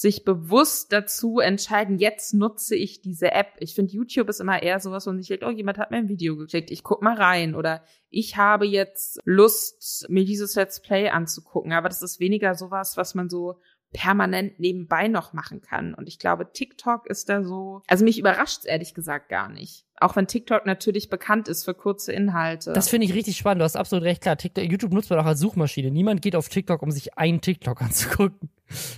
sich 0.00 0.24
bewusst 0.24 0.94
dazu 0.94 1.40
entscheiden, 1.40 1.98
jetzt 1.98 2.32
nutze 2.32 2.74
ich 2.74 3.02
diese 3.02 3.32
App. 3.32 3.48
Ich 3.58 3.74
finde, 3.74 3.92
YouTube 3.92 4.30
ist 4.30 4.40
immer 4.40 4.62
eher 4.62 4.80
sowas, 4.80 5.04
wo 5.04 5.10
man 5.10 5.18
sich 5.18 5.28
denkt, 5.28 5.44
oh, 5.44 5.50
jemand 5.50 5.76
hat 5.76 5.90
mir 5.90 5.98
ein 5.98 6.08
Video 6.08 6.38
geklickt, 6.38 6.70
ich 6.70 6.82
guck 6.82 7.02
mal 7.02 7.16
rein. 7.16 7.54
Oder 7.54 7.84
ich 8.08 8.38
habe 8.38 8.64
jetzt 8.64 9.20
Lust, 9.26 10.06
mir 10.08 10.24
dieses 10.24 10.54
Let's 10.54 10.80
Play 10.80 11.10
anzugucken. 11.10 11.74
Aber 11.74 11.90
das 11.90 12.00
ist 12.00 12.18
weniger 12.18 12.54
sowas, 12.54 12.96
was 12.96 13.14
man 13.14 13.28
so 13.28 13.60
permanent 13.92 14.58
nebenbei 14.58 15.06
noch 15.06 15.34
machen 15.34 15.60
kann. 15.60 15.92
Und 15.92 16.08
ich 16.08 16.18
glaube, 16.18 16.50
TikTok 16.50 17.06
ist 17.06 17.28
da 17.28 17.42
so, 17.42 17.82
also 17.86 18.02
mich 18.02 18.18
überrascht 18.18 18.60
es 18.60 18.64
ehrlich 18.64 18.94
gesagt 18.94 19.28
gar 19.28 19.50
nicht. 19.50 19.84
Auch 20.00 20.16
wenn 20.16 20.26
TikTok 20.26 20.64
natürlich 20.64 21.10
bekannt 21.10 21.46
ist 21.46 21.64
für 21.64 21.74
kurze 21.74 22.12
Inhalte. 22.12 22.72
Das 22.72 22.88
finde 22.88 23.06
ich 23.06 23.12
richtig 23.12 23.36
spannend. 23.36 23.60
Du 23.60 23.64
hast 23.64 23.76
absolut 23.76 24.02
recht. 24.04 24.22
Klar, 24.22 24.38
TikTok, 24.38 24.64
YouTube 24.64 24.94
nutzt 24.94 25.10
man 25.10 25.18
auch 25.18 25.26
als 25.26 25.40
Suchmaschine. 25.40 25.90
Niemand 25.90 26.22
geht 26.22 26.34
auf 26.34 26.48
TikTok, 26.48 26.82
um 26.82 26.90
sich 26.90 27.18
einen 27.18 27.42
TikTok 27.42 27.82
anzugucken. 27.82 28.48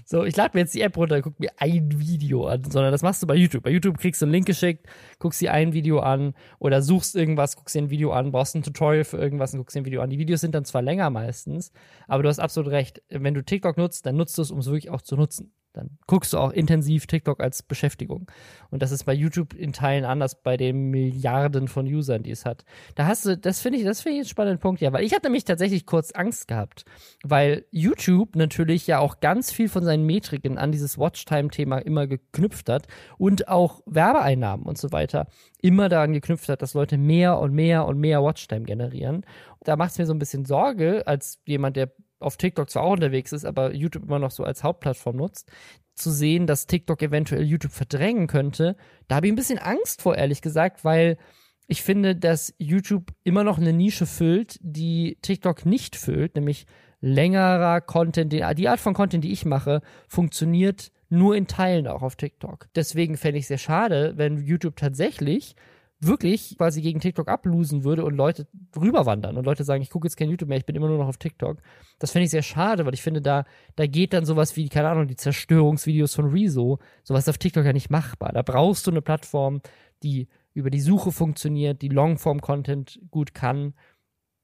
So, 0.05 0.24
ich 0.24 0.36
lade 0.36 0.50
mir 0.55 0.61
jetzt 0.61 0.74
die 0.74 0.82
App 0.82 0.96
runter, 0.96 1.20
guck 1.22 1.40
mir 1.40 1.50
ein 1.57 1.98
Video 1.98 2.46
an, 2.46 2.62
sondern 2.70 2.92
das 2.92 3.03
machst 3.03 3.22
du 3.22 3.26
bei 3.26 3.34
YouTube. 3.34 3.64
Bei 3.64 3.70
YouTube 3.70 3.98
kriegst 3.98 4.20
du 4.20 4.26
einen 4.26 4.32
Link 4.32 4.46
geschickt, 4.46 4.86
guckst 5.18 5.40
dir 5.40 5.53
ein 5.53 5.72
Video 5.72 6.00
an 6.00 6.34
oder 6.59 6.82
suchst 6.82 7.16
irgendwas, 7.16 7.57
guckst 7.57 7.74
dir 7.74 7.82
ein 7.82 7.90
Video 7.90 8.12
an, 8.12 8.32
brauchst 8.32 8.55
ein 8.55 8.62
Tutorial 8.62 9.05
für 9.05 9.16
irgendwas 9.16 9.55
und 9.55 9.59
guckst 9.59 9.74
dir 9.74 9.80
ein 9.80 9.86
Video 9.86 10.03
an. 10.03 10.11
Die 10.11 10.18
Videos 10.18 10.40
sind 10.42 10.55
dann 10.55 10.66
zwar 10.66 10.82
länger 10.82 11.11
meistens, 11.11 11.72
aber 12.07 12.22
du 12.22 12.28
hast 12.28 12.38
absolut 12.38 12.70
recht. 12.70 13.03
Wenn 13.09 13.34
du 13.34 13.42
TikTok 13.42 13.76
nutzt, 13.76 14.07
dann 14.07 14.16
nutzt 14.16 14.36
du 14.36 14.42
es, 14.42 14.50
um 14.50 14.59
es 14.59 14.66
wirklich 14.66 14.90
auch 14.90 15.03
zu 15.03 15.16
nutzen. 15.16 15.53
Dann 15.73 15.99
guckst 16.07 16.33
du 16.33 16.39
auch 16.39 16.51
intensiv 16.51 17.07
TikTok 17.07 17.41
als 17.41 17.62
Beschäftigung. 17.62 18.31
Und 18.70 18.83
das 18.83 18.93
ist 18.93 19.05
bei 19.05 19.14
YouTube 19.14 19.55
in 19.55 19.73
Teilen 19.73 20.05
anders 20.05 20.43
bei 20.43 20.57
den 20.57 20.91
Milliarden 20.91 21.68
von 21.68 21.87
Usern, 21.87 22.23
die 22.23 22.31
es 22.31 22.45
hat. 22.45 22.64
Da 22.95 23.07
hast 23.07 23.25
du, 23.25 23.37
das 23.37 23.61
finde 23.61 23.79
ich, 23.79 23.85
das 23.85 24.03
finde 24.03 24.16
ich 24.16 24.20
einen 24.20 24.29
spannenden 24.29 24.61
Punkt, 24.61 24.81
ja, 24.81 24.93
weil 24.93 25.05
ich 25.05 25.14
hatte 25.14 25.27
nämlich 25.27 25.45
tatsächlich 25.45 25.87
kurz 25.87 26.12
Angst 26.12 26.49
gehabt, 26.49 26.85
weil 27.23 27.64
YouTube 27.70 28.37
natürlich 28.37 28.87
ja 28.87 28.99
auch 28.99 29.20
ganz 29.20 29.51
viel 29.51 29.68
von 29.68 29.85
seinen 29.85 30.05
Metriken 30.05 30.59
an 30.59 30.73
dieses 30.73 30.99
Watchtime-Thema 30.99 31.79
immer 31.79 32.07
geknüpft 32.07 32.68
hat 32.68 32.87
und 33.18 33.49
auch 33.49 33.81
Werbeeinnahmen 33.87 34.66
und 34.66 34.79
so 34.79 34.93
weiter 34.93 35.27
immer 35.62 35.89
daran 35.89 36.12
geknüpft 36.12 36.49
hat, 36.49 36.61
dass 36.61 36.75
Leute 36.75 36.99
mehr 36.99 37.39
und 37.39 37.53
mehr 37.55 37.87
und 37.87 37.99
mehr 37.99 38.23
Watchtime 38.23 38.64
generieren. 38.64 39.25
Da 39.64 39.77
macht 39.77 39.93
es 39.93 39.99
mir 39.99 40.07
so 40.07 40.12
ein 40.12 40.18
bisschen 40.18 40.45
Sorge, 40.45 41.07
als 41.07 41.41
jemand, 41.47 41.77
der 41.77 41.93
auf 42.23 42.37
TikTok 42.37 42.70
zwar 42.70 42.85
auch 42.85 42.93
unterwegs 42.93 43.33
ist, 43.33 43.45
aber 43.45 43.75
YouTube 43.75 44.05
immer 44.05 44.18
noch 44.18 44.31
so 44.31 44.45
als 44.45 44.62
Hauptplattform 44.62 45.16
nutzt, 45.16 45.51
zu 45.95 46.11
sehen, 46.11 46.47
dass 46.47 46.66
TikTok 46.66 47.03
eventuell 47.03 47.43
YouTube 47.43 47.73
verdrängen 47.73 48.27
könnte, 48.27 48.77
da 49.09 49.16
habe 49.16 49.27
ich 49.27 49.33
ein 49.33 49.37
bisschen 49.37 49.59
Angst 49.59 50.03
vor, 50.03 50.16
ehrlich 50.16 50.41
gesagt, 50.41 50.85
weil 50.85 51.18
ich 51.66 51.83
finde, 51.83 52.16
dass 52.16 52.55
YouTube 52.59 53.12
immer 53.25 53.45
noch 53.45 53.59
eine 53.59 53.73
Nische 53.73 54.07
füllt, 54.07 54.59
die 54.62 55.18
TikTok 55.23 55.64
nicht 55.64 55.97
füllt, 55.97 56.35
nämlich 56.35 56.66
längerer 57.01 57.81
Content. 57.81 58.33
Die 58.33 58.68
Art 58.68 58.81
von 58.81 58.95
Content, 58.95 59.25
die 59.25 59.33
ich 59.33 59.45
mache, 59.45 59.83
funktioniert 60.09 60.91
nur 61.09 61.37
in 61.37 61.47
Teilen 61.47 61.87
auch 61.87 62.03
auf 62.03 62.16
TikTok. 62.16 62.68
Deswegen 62.75 63.16
fände 63.16 63.39
ich 63.39 63.45
es 63.45 63.49
sehr 63.49 63.59
schade, 63.59 64.14
wenn 64.16 64.39
YouTube 64.39 64.77
tatsächlich 64.77 65.57
wirklich 66.05 66.57
quasi 66.59 66.82
gegen 66.82 67.00
TikTok 67.00 67.28
ablosen 67.28 67.84
würde 67.84 68.05
und 68.05 68.16
Leute 68.16 68.48
rüberwandern 68.76 69.36
und 69.36 69.44
Leute 69.44 69.62
sagen, 69.62 69.82
ich 69.82 69.90
gucke 69.90 70.07
jetzt 70.07 70.16
kein 70.16 70.28
YouTube 70.28 70.48
mehr, 70.48 70.59
ich 70.59 70.66
bin 70.66 70.74
immer 70.74 70.88
nur 70.88 70.98
noch 70.98 71.07
auf 71.07 71.16
TikTok. 71.16 71.59
Das 71.98 72.11
fände 72.11 72.24
ich 72.24 72.30
sehr 72.30 72.42
schade, 72.42 72.84
weil 72.84 72.94
ich 72.94 73.03
finde, 73.03 73.22
da, 73.22 73.44
da 73.76 73.86
geht 73.86 74.12
dann 74.12 74.24
sowas 74.24 74.57
wie, 74.57 74.68
keine 74.68 74.88
Ahnung, 74.88 75.07
die 75.07 75.16
Zerstörungsvideos 75.16 76.14
von 76.14 76.30
Rezo, 76.30 76.80
sowas 77.05 77.28
auf 77.28 77.38
TikTok 77.38 77.64
ja 77.64 77.72
nicht 77.72 77.90
machbar. 77.90 78.32
Da 78.32 78.42
brauchst 78.42 78.86
du 78.86 78.90
eine 78.90 79.00
Plattform, 79.00 79.62
die 80.03 80.28
über 80.55 80.70
die 80.70 80.80
Suche 80.80 81.12
funktioniert, 81.12 81.82
die 81.82 81.88
Longform-Content 81.88 83.00
gut 83.11 83.32
kann. 83.32 83.74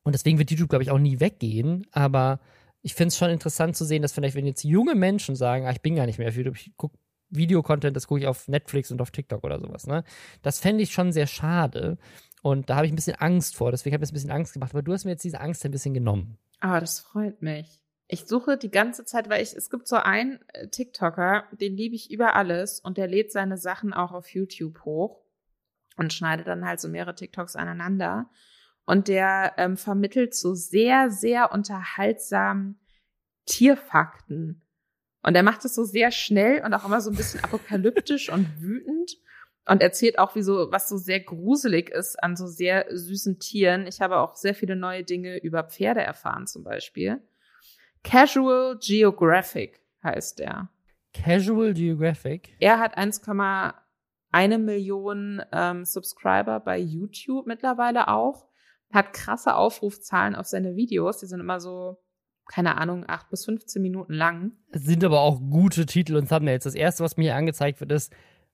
Und 0.04 0.14
deswegen 0.14 0.38
wird 0.38 0.50
YouTube, 0.50 0.70
glaube 0.70 0.84
ich, 0.84 0.90
auch 0.90 0.98
nie 0.98 1.20
weggehen. 1.20 1.86
Aber 1.90 2.40
ich 2.82 2.94
finde 2.94 3.08
es 3.08 3.18
schon 3.18 3.30
interessant 3.30 3.76
zu 3.76 3.84
sehen, 3.84 4.02
dass 4.02 4.12
vielleicht, 4.12 4.36
wenn 4.36 4.46
jetzt 4.46 4.64
junge 4.64 4.94
Menschen 4.94 5.34
sagen, 5.34 5.66
ah, 5.66 5.72
ich 5.72 5.82
bin 5.82 5.96
gar 5.96 6.06
nicht 6.06 6.18
mehr 6.18 6.28
auf 6.28 6.36
YouTube, 6.36 6.56
ich 6.56 6.72
gucke 6.76 6.96
Videocontent, 7.30 7.96
das 7.96 8.06
gucke 8.06 8.20
ich 8.20 8.26
auf 8.26 8.48
Netflix 8.48 8.90
und 8.90 9.00
auf 9.00 9.10
TikTok 9.10 9.44
oder 9.44 9.60
sowas. 9.60 9.86
Ne? 9.86 10.04
Das 10.42 10.58
fände 10.58 10.82
ich 10.82 10.92
schon 10.92 11.12
sehr 11.12 11.26
schade. 11.26 11.98
Und 12.42 12.70
da 12.70 12.76
habe 12.76 12.86
ich 12.86 12.92
ein 12.92 12.96
bisschen 12.96 13.16
Angst 13.16 13.56
vor. 13.56 13.70
Deswegen 13.70 13.94
habe 13.94 14.04
ich 14.04 14.10
ein 14.10 14.14
bisschen 14.14 14.30
Angst 14.30 14.52
gemacht. 14.52 14.72
Aber 14.72 14.82
du 14.82 14.92
hast 14.92 15.04
mir 15.04 15.12
jetzt 15.12 15.24
diese 15.24 15.40
Angst 15.40 15.64
ein 15.64 15.70
bisschen 15.70 15.94
genommen. 15.94 16.38
Ah, 16.60 16.80
das 16.80 17.00
freut 17.00 17.42
mich. 17.42 17.80
Ich 18.06 18.26
suche 18.26 18.56
die 18.56 18.70
ganze 18.70 19.04
Zeit, 19.04 19.28
weil 19.28 19.42
ich, 19.42 19.54
es 19.54 19.68
gibt 19.68 19.86
so 19.86 19.96
einen 19.96 20.40
äh, 20.54 20.68
TikToker, 20.68 21.44
den 21.52 21.76
liebe 21.76 21.94
ich 21.94 22.10
über 22.10 22.34
alles 22.36 22.80
und 22.80 22.96
der 22.96 23.06
lädt 23.06 23.32
seine 23.32 23.58
Sachen 23.58 23.92
auch 23.92 24.12
auf 24.12 24.30
YouTube 24.30 24.80
hoch 24.84 25.22
und 25.96 26.12
schneidet 26.12 26.46
dann 26.46 26.64
halt 26.64 26.80
so 26.80 26.88
mehrere 26.88 27.14
TikToks 27.14 27.54
aneinander. 27.54 28.30
Und 28.86 29.08
der 29.08 29.52
ähm, 29.58 29.76
vermittelt 29.76 30.34
so 30.34 30.54
sehr, 30.54 31.10
sehr 31.10 31.52
unterhaltsam 31.52 32.78
Tierfakten. 33.44 34.62
Und 35.22 35.34
er 35.34 35.42
macht 35.42 35.64
es 35.64 35.74
so 35.74 35.84
sehr 35.84 36.10
schnell 36.10 36.64
und 36.64 36.72
auch 36.74 36.84
immer 36.84 37.00
so 37.00 37.10
ein 37.10 37.16
bisschen 37.16 37.42
apokalyptisch 37.42 38.30
und 38.30 38.60
wütend 38.60 39.16
und 39.68 39.82
erzählt 39.82 40.18
auch, 40.18 40.34
wie 40.34 40.42
so, 40.42 40.70
was 40.70 40.88
so 40.88 40.96
sehr 40.96 41.20
gruselig 41.20 41.90
ist 41.90 42.22
an 42.22 42.36
so 42.36 42.46
sehr 42.46 42.86
süßen 42.90 43.38
Tieren. 43.38 43.86
Ich 43.86 44.00
habe 44.00 44.18
auch 44.18 44.34
sehr 44.34 44.54
viele 44.54 44.76
neue 44.76 45.04
Dinge 45.04 45.38
über 45.38 45.64
Pferde 45.64 46.00
erfahren, 46.00 46.46
zum 46.46 46.64
Beispiel. 46.64 47.20
Casual 48.02 48.78
Geographic 48.80 49.80
heißt 50.02 50.40
er. 50.40 50.70
Casual 51.12 51.74
Geographic? 51.74 52.54
Er 52.60 52.78
hat 52.78 52.96
1,1 52.96 54.58
Million 54.58 55.42
ähm, 55.52 55.84
Subscriber 55.84 56.60
bei 56.60 56.78
YouTube 56.78 57.46
mittlerweile 57.46 58.08
auch. 58.08 58.46
Hat 58.92 59.12
krasse 59.12 59.54
Aufrufzahlen 59.54 60.34
auf 60.34 60.46
seine 60.46 60.76
Videos. 60.76 61.18
Die 61.18 61.26
sind 61.26 61.40
immer 61.40 61.60
so 61.60 61.98
keine 62.48 62.78
Ahnung, 62.78 63.04
acht 63.06 63.30
bis 63.30 63.44
15 63.44 63.80
Minuten 63.80 64.12
lang. 64.12 64.52
Es 64.70 64.84
sind 64.84 65.04
aber 65.04 65.20
auch 65.20 65.38
gute 65.38 65.86
Titel 65.86 66.16
und 66.16 66.28
Thumbnails. 66.28 66.64
Das 66.64 66.74
erste, 66.74 67.04
was 67.04 67.16
mir 67.16 67.24
hier 67.24 67.36
angezeigt 67.36 67.80
wird, 67.80 67.92
ist 67.92 68.12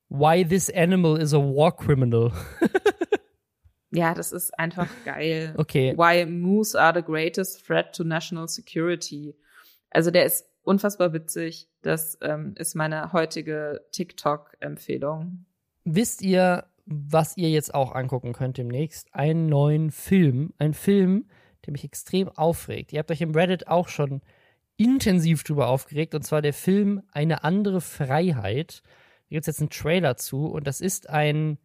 Why 0.08 0.44
this 0.44 0.70
animal 0.70 1.20
is 1.20 1.32
a 1.32 1.38
war 1.38 1.74
criminal. 1.74 2.32
Ja, 3.94 4.12
das 4.12 4.32
ist 4.32 4.58
einfach 4.58 4.88
geil. 5.04 5.54
Okay. 5.56 5.94
Why 5.96 6.26
moose 6.26 6.78
are 6.78 6.92
the 6.92 7.04
greatest 7.04 7.64
threat 7.64 7.94
to 7.94 8.02
national 8.02 8.48
security. 8.48 9.36
Also 9.90 10.10
der 10.10 10.24
ist 10.24 10.46
unfassbar 10.62 11.12
witzig. 11.12 11.68
Das 11.82 12.18
ähm, 12.20 12.54
ist 12.58 12.74
meine 12.74 13.12
heutige 13.12 13.82
TikTok-Empfehlung. 13.92 15.46
Wisst 15.84 16.22
ihr, 16.22 16.64
was 16.86 17.36
ihr 17.36 17.50
jetzt 17.50 17.72
auch 17.72 17.94
angucken 17.94 18.32
könnt 18.32 18.58
demnächst? 18.58 19.14
Einen 19.14 19.46
neuen 19.46 19.92
Film. 19.92 20.52
Ein 20.58 20.74
Film, 20.74 21.26
der 21.66 21.72
mich 21.72 21.84
extrem 21.84 22.28
aufregt. 22.28 22.92
Ihr 22.92 22.98
habt 22.98 23.10
euch 23.10 23.20
im 23.20 23.34
Reddit 23.34 23.68
auch 23.68 23.88
schon 23.88 24.22
intensiv 24.76 25.44
drüber 25.44 25.68
aufgeregt. 25.68 26.14
Und 26.14 26.22
zwar 26.22 26.42
der 26.42 26.52
Film 26.52 27.02
Eine 27.12 27.44
andere 27.44 27.80
Freiheit. 27.80 28.82
Da 28.84 29.36
gibt 29.36 29.42
es 29.42 29.46
jetzt 29.46 29.60
einen 29.60 29.70
Trailer 29.70 30.16
zu. 30.16 30.46
Und 30.46 30.66
das 30.66 30.80
ist 30.80 31.08
ein 31.08 31.58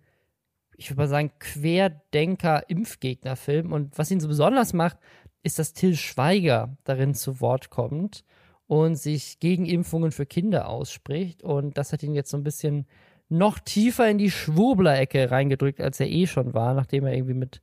ich 0.79 0.89
würde 0.89 1.01
mal 1.01 1.07
sagen, 1.07 1.31
Querdenker-Impfgegner-Film. 1.39 3.71
Und 3.73 3.97
was 3.97 4.11
ihn 4.11 4.21
so 4.21 4.27
besonders 4.27 4.73
macht, 4.73 4.97
ist, 5.43 5.59
dass 5.59 5.73
Till 5.73 5.95
Schweiger 5.95 6.75
darin 6.85 7.13
zu 7.13 7.39
Wort 7.41 7.69
kommt 7.69 8.23
und 8.67 8.95
sich 8.95 9.39
gegen 9.39 9.65
Impfungen 9.65 10.11
für 10.11 10.25
Kinder 10.25 10.69
ausspricht. 10.69 11.43
Und 11.43 11.77
das 11.77 11.91
hat 11.91 12.01
ihn 12.01 12.15
jetzt 12.15 12.31
so 12.31 12.37
ein 12.37 12.43
bisschen 12.43 12.87
noch 13.27 13.59
tiefer 13.59 14.09
in 14.09 14.17
die 14.17 14.31
Schwurbler-Ecke 14.31 15.29
reingedrückt, 15.29 15.81
als 15.81 15.99
er 15.99 16.07
eh 16.07 16.27
schon 16.27 16.53
war, 16.53 16.73
nachdem 16.73 17.05
er 17.05 17.13
irgendwie 17.13 17.33
mit 17.33 17.61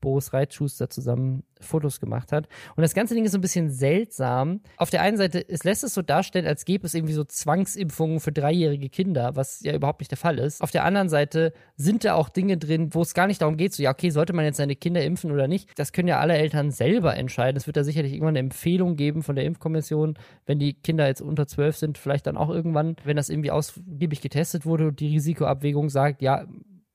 Boris 0.00 0.32
Reitschuster 0.32 0.88
zusammen 0.90 1.42
Fotos 1.60 2.00
gemacht 2.00 2.32
hat. 2.32 2.48
Und 2.76 2.82
das 2.82 2.94
ganze 2.94 3.14
Ding 3.14 3.24
ist 3.24 3.32
so 3.32 3.38
ein 3.38 3.42
bisschen 3.42 3.70
seltsam. 3.70 4.60
Auf 4.76 4.90
der 4.90 5.02
einen 5.02 5.16
Seite, 5.16 5.46
es 5.48 5.64
lässt 5.64 5.84
es 5.84 5.94
so 5.94 6.02
darstellen, 6.02 6.46
als 6.46 6.64
gäbe 6.64 6.86
es 6.86 6.94
irgendwie 6.94 7.14
so 7.14 7.24
Zwangsimpfungen 7.24 8.20
für 8.20 8.32
dreijährige 8.32 8.88
Kinder, 8.88 9.34
was 9.34 9.60
ja 9.62 9.74
überhaupt 9.74 10.00
nicht 10.00 10.10
der 10.10 10.18
Fall 10.18 10.38
ist. 10.38 10.62
Auf 10.62 10.70
der 10.70 10.84
anderen 10.84 11.08
Seite 11.08 11.52
sind 11.76 12.04
da 12.04 12.14
auch 12.14 12.28
Dinge 12.28 12.58
drin, 12.58 12.94
wo 12.94 13.02
es 13.02 13.14
gar 13.14 13.26
nicht 13.26 13.42
darum 13.42 13.56
geht, 13.56 13.74
so, 13.74 13.82
ja, 13.82 13.90
okay, 13.90 14.10
sollte 14.10 14.32
man 14.32 14.44
jetzt 14.44 14.58
seine 14.58 14.76
Kinder 14.76 15.02
impfen 15.02 15.32
oder 15.32 15.48
nicht? 15.48 15.70
Das 15.76 15.92
können 15.92 16.08
ja 16.08 16.20
alle 16.20 16.34
Eltern 16.34 16.70
selber 16.70 17.16
entscheiden. 17.16 17.56
Es 17.56 17.66
wird 17.66 17.76
da 17.76 17.84
sicherlich 17.84 18.12
irgendwann 18.12 18.36
eine 18.36 18.40
Empfehlung 18.40 18.96
geben 18.96 19.22
von 19.22 19.36
der 19.36 19.44
Impfkommission, 19.44 20.18
wenn 20.46 20.58
die 20.58 20.74
Kinder 20.74 21.06
jetzt 21.06 21.20
unter 21.20 21.46
zwölf 21.46 21.76
sind, 21.76 21.98
vielleicht 21.98 22.26
dann 22.26 22.36
auch 22.36 22.50
irgendwann, 22.50 22.96
wenn 23.04 23.16
das 23.16 23.28
irgendwie 23.28 23.50
ausgiebig 23.50 24.20
getestet 24.20 24.64
wurde 24.64 24.88
und 24.88 25.00
die 25.00 25.08
Risikoabwägung 25.08 25.88
sagt, 25.88 26.22
ja, 26.22 26.46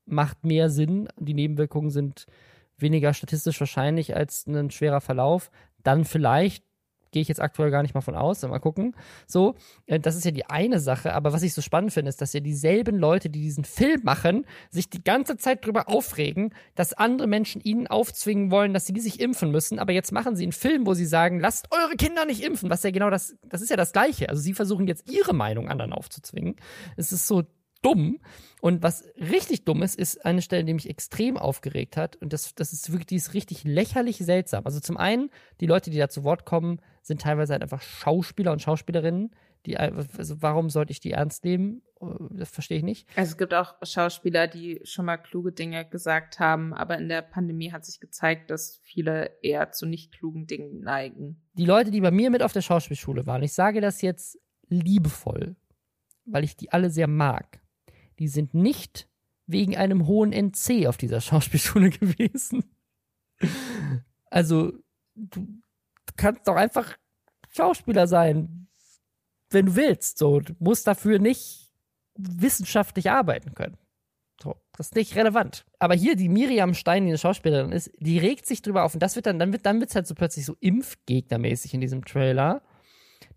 macht 0.06 0.44
mehr 0.44 0.70
Sinn, 0.70 1.08
die 1.18 1.34
Nebenwirkungen 1.34 1.90
sind 1.90 2.26
weniger 2.78 3.14
statistisch 3.14 3.58
wahrscheinlich 3.60 4.16
als 4.16 4.46
ein 4.46 4.70
schwerer 4.70 5.00
Verlauf, 5.00 5.50
dann 5.82 6.04
vielleicht 6.04 6.64
gehe 7.14 7.22
ich 7.22 7.28
jetzt 7.28 7.40
aktuell 7.40 7.70
gar 7.70 7.82
nicht 7.82 7.94
mal 7.94 8.00
von 8.00 8.16
aus, 8.16 8.42
mal 8.42 8.58
gucken. 8.58 8.94
So, 9.26 9.54
äh, 9.86 10.00
das 10.00 10.16
ist 10.16 10.24
ja 10.24 10.32
die 10.32 10.46
eine 10.46 10.80
Sache, 10.80 11.14
aber 11.14 11.32
was 11.32 11.44
ich 11.44 11.54
so 11.54 11.62
spannend 11.62 11.92
finde, 11.92 12.08
ist, 12.08 12.20
dass 12.20 12.32
ja 12.32 12.40
dieselben 12.40 12.98
Leute, 12.98 13.30
die 13.30 13.40
diesen 13.40 13.64
Film 13.64 14.00
machen, 14.02 14.44
sich 14.68 14.90
die 14.90 15.02
ganze 15.02 15.36
Zeit 15.36 15.62
darüber 15.64 15.88
aufregen, 15.88 16.52
dass 16.74 16.92
andere 16.92 17.28
Menschen 17.28 17.62
ihnen 17.62 17.86
aufzwingen 17.86 18.50
wollen, 18.50 18.74
dass 18.74 18.86
sie 18.86 19.00
sich 19.00 19.20
impfen 19.20 19.52
müssen, 19.52 19.78
aber 19.78 19.92
jetzt 19.92 20.10
machen 20.10 20.34
sie 20.34 20.42
einen 20.42 20.52
Film, 20.52 20.86
wo 20.86 20.94
sie 20.94 21.06
sagen, 21.06 21.38
lasst 21.38 21.68
eure 21.70 21.94
Kinder 21.96 22.26
nicht 22.26 22.42
impfen, 22.42 22.68
was 22.68 22.82
ja 22.82 22.90
genau 22.90 23.10
das, 23.10 23.36
das 23.44 23.62
ist 23.62 23.70
ja 23.70 23.76
das 23.76 23.92
Gleiche. 23.92 24.28
Also 24.28 24.42
sie 24.42 24.52
versuchen 24.52 24.88
jetzt 24.88 25.08
ihre 25.08 25.34
Meinung 25.34 25.68
anderen 25.68 25.92
aufzuzwingen. 25.92 26.56
Es 26.96 27.12
ist 27.12 27.28
so 27.28 27.44
dumm. 27.84 28.18
Und 28.60 28.82
was 28.82 29.04
richtig 29.16 29.64
dumm 29.64 29.82
ist, 29.82 29.94
ist 29.94 30.24
eine 30.24 30.40
Stelle, 30.40 30.64
die 30.64 30.72
mich 30.72 30.88
extrem 30.88 31.36
aufgeregt 31.36 31.98
hat. 31.98 32.16
Und 32.16 32.32
das, 32.32 32.54
das 32.54 32.72
ist 32.72 32.90
wirklich, 32.90 33.06
die 33.06 33.16
ist 33.16 33.34
richtig 33.34 33.64
lächerlich 33.64 34.16
seltsam. 34.16 34.64
Also 34.64 34.80
zum 34.80 34.96
einen, 34.96 35.28
die 35.60 35.66
Leute, 35.66 35.90
die 35.90 35.98
da 35.98 36.08
zu 36.08 36.24
Wort 36.24 36.46
kommen, 36.46 36.80
sind 37.02 37.20
teilweise 37.20 37.52
halt 37.52 37.62
einfach 37.62 37.82
Schauspieler 37.82 38.52
und 38.52 38.62
Schauspielerinnen. 38.62 39.34
Die, 39.66 39.76
also 39.76 40.40
warum 40.40 40.70
sollte 40.70 40.92
ich 40.92 41.00
die 41.00 41.12
ernst 41.12 41.44
nehmen? 41.44 41.82
Das 42.30 42.50
verstehe 42.50 42.78
ich 42.78 42.84
nicht. 42.84 43.08
Also 43.16 43.32
es 43.32 43.36
gibt 43.38 43.52
auch 43.54 43.74
Schauspieler, 43.82 44.46
die 44.46 44.80
schon 44.84 45.06
mal 45.06 45.16
kluge 45.16 45.52
Dinge 45.52 45.86
gesagt 45.86 46.38
haben, 46.38 46.72
aber 46.74 46.98
in 46.98 47.08
der 47.08 47.22
Pandemie 47.22 47.72
hat 47.72 47.84
sich 47.84 48.00
gezeigt, 48.00 48.50
dass 48.50 48.80
viele 48.82 49.30
eher 49.42 49.72
zu 49.72 49.86
nicht 49.86 50.12
klugen 50.12 50.46
Dingen 50.46 50.80
neigen. 50.80 51.42
Die 51.54 51.64
Leute, 51.64 51.90
die 51.90 52.00
bei 52.00 52.10
mir 52.10 52.30
mit 52.30 52.42
auf 52.42 52.52
der 52.52 52.60
Schauspielschule 52.62 53.26
waren, 53.26 53.42
ich 53.42 53.52
sage 53.52 53.80
das 53.80 54.02
jetzt 54.02 54.38
liebevoll, 54.68 55.56
weil 56.26 56.44
ich 56.44 56.56
die 56.56 56.72
alle 56.72 56.90
sehr 56.90 57.08
mag 57.08 57.63
die 58.18 58.28
sind 58.28 58.54
nicht 58.54 59.08
wegen 59.46 59.76
einem 59.76 60.06
hohen 60.06 60.32
NC 60.32 60.86
auf 60.86 60.96
dieser 60.96 61.20
Schauspielschule 61.20 61.90
gewesen. 61.90 62.64
Also, 64.30 64.72
du 65.14 65.46
kannst 66.16 66.48
doch 66.48 66.56
einfach 66.56 66.96
Schauspieler 67.50 68.06
sein, 68.06 68.68
wenn 69.50 69.66
du 69.66 69.76
willst. 69.76 70.18
So, 70.18 70.40
du 70.40 70.54
musst 70.58 70.86
dafür 70.86 71.18
nicht 71.18 71.72
wissenschaftlich 72.16 73.10
arbeiten 73.10 73.54
können. 73.54 73.76
So, 74.42 74.56
das 74.76 74.88
ist 74.88 74.94
nicht 74.94 75.14
relevant. 75.14 75.64
Aber 75.78 75.94
hier 75.94 76.16
die 76.16 76.28
Miriam 76.28 76.74
Stein, 76.74 77.04
die 77.04 77.10
eine 77.10 77.18
Schauspielerin 77.18 77.72
ist, 77.72 77.90
die 77.98 78.18
regt 78.18 78.46
sich 78.46 78.62
drüber 78.62 78.84
auf 78.84 78.94
und 78.94 79.00
das 79.00 79.16
wird 79.16 79.26
dann, 79.26 79.38
dann 79.38 79.52
wird, 79.52 79.64
dann 79.66 79.80
halt 79.80 80.06
so 80.06 80.14
plötzlich 80.14 80.44
so 80.44 80.56
impfgegnermäßig 80.60 81.74
in 81.74 81.80
diesem 81.80 82.04
Trailer. 82.04 82.62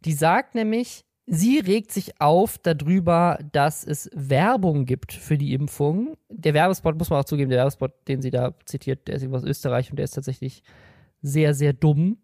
Die 0.05 0.13
sagt 0.13 0.55
nämlich, 0.55 1.05
Sie 1.29 1.59
regt 1.59 1.91
sich 1.91 2.21
auf 2.21 2.57
darüber, 2.57 3.37
dass 3.51 3.83
es 3.83 4.09
Werbung 4.13 4.85
gibt 4.85 5.11
für 5.11 5.37
die 5.37 5.53
Impfung. 5.53 6.15
Der 6.29 6.53
Werbespot, 6.53 6.97
muss 6.97 7.09
man 7.09 7.19
auch 7.19 7.25
zugeben, 7.25 7.49
der 7.49 7.59
Werbespot, 7.59 7.91
den 8.07 8.21
sie 8.21 8.31
da 8.31 8.53
zitiert, 8.63 9.09
der 9.09 9.15
ist 9.15 9.27
aus 9.27 9.43
Österreich 9.43 9.89
und 9.89 9.97
der 9.97 10.05
ist 10.05 10.11
tatsächlich 10.11 10.63
sehr, 11.21 11.53
sehr 11.53 11.73
dumm. 11.73 12.19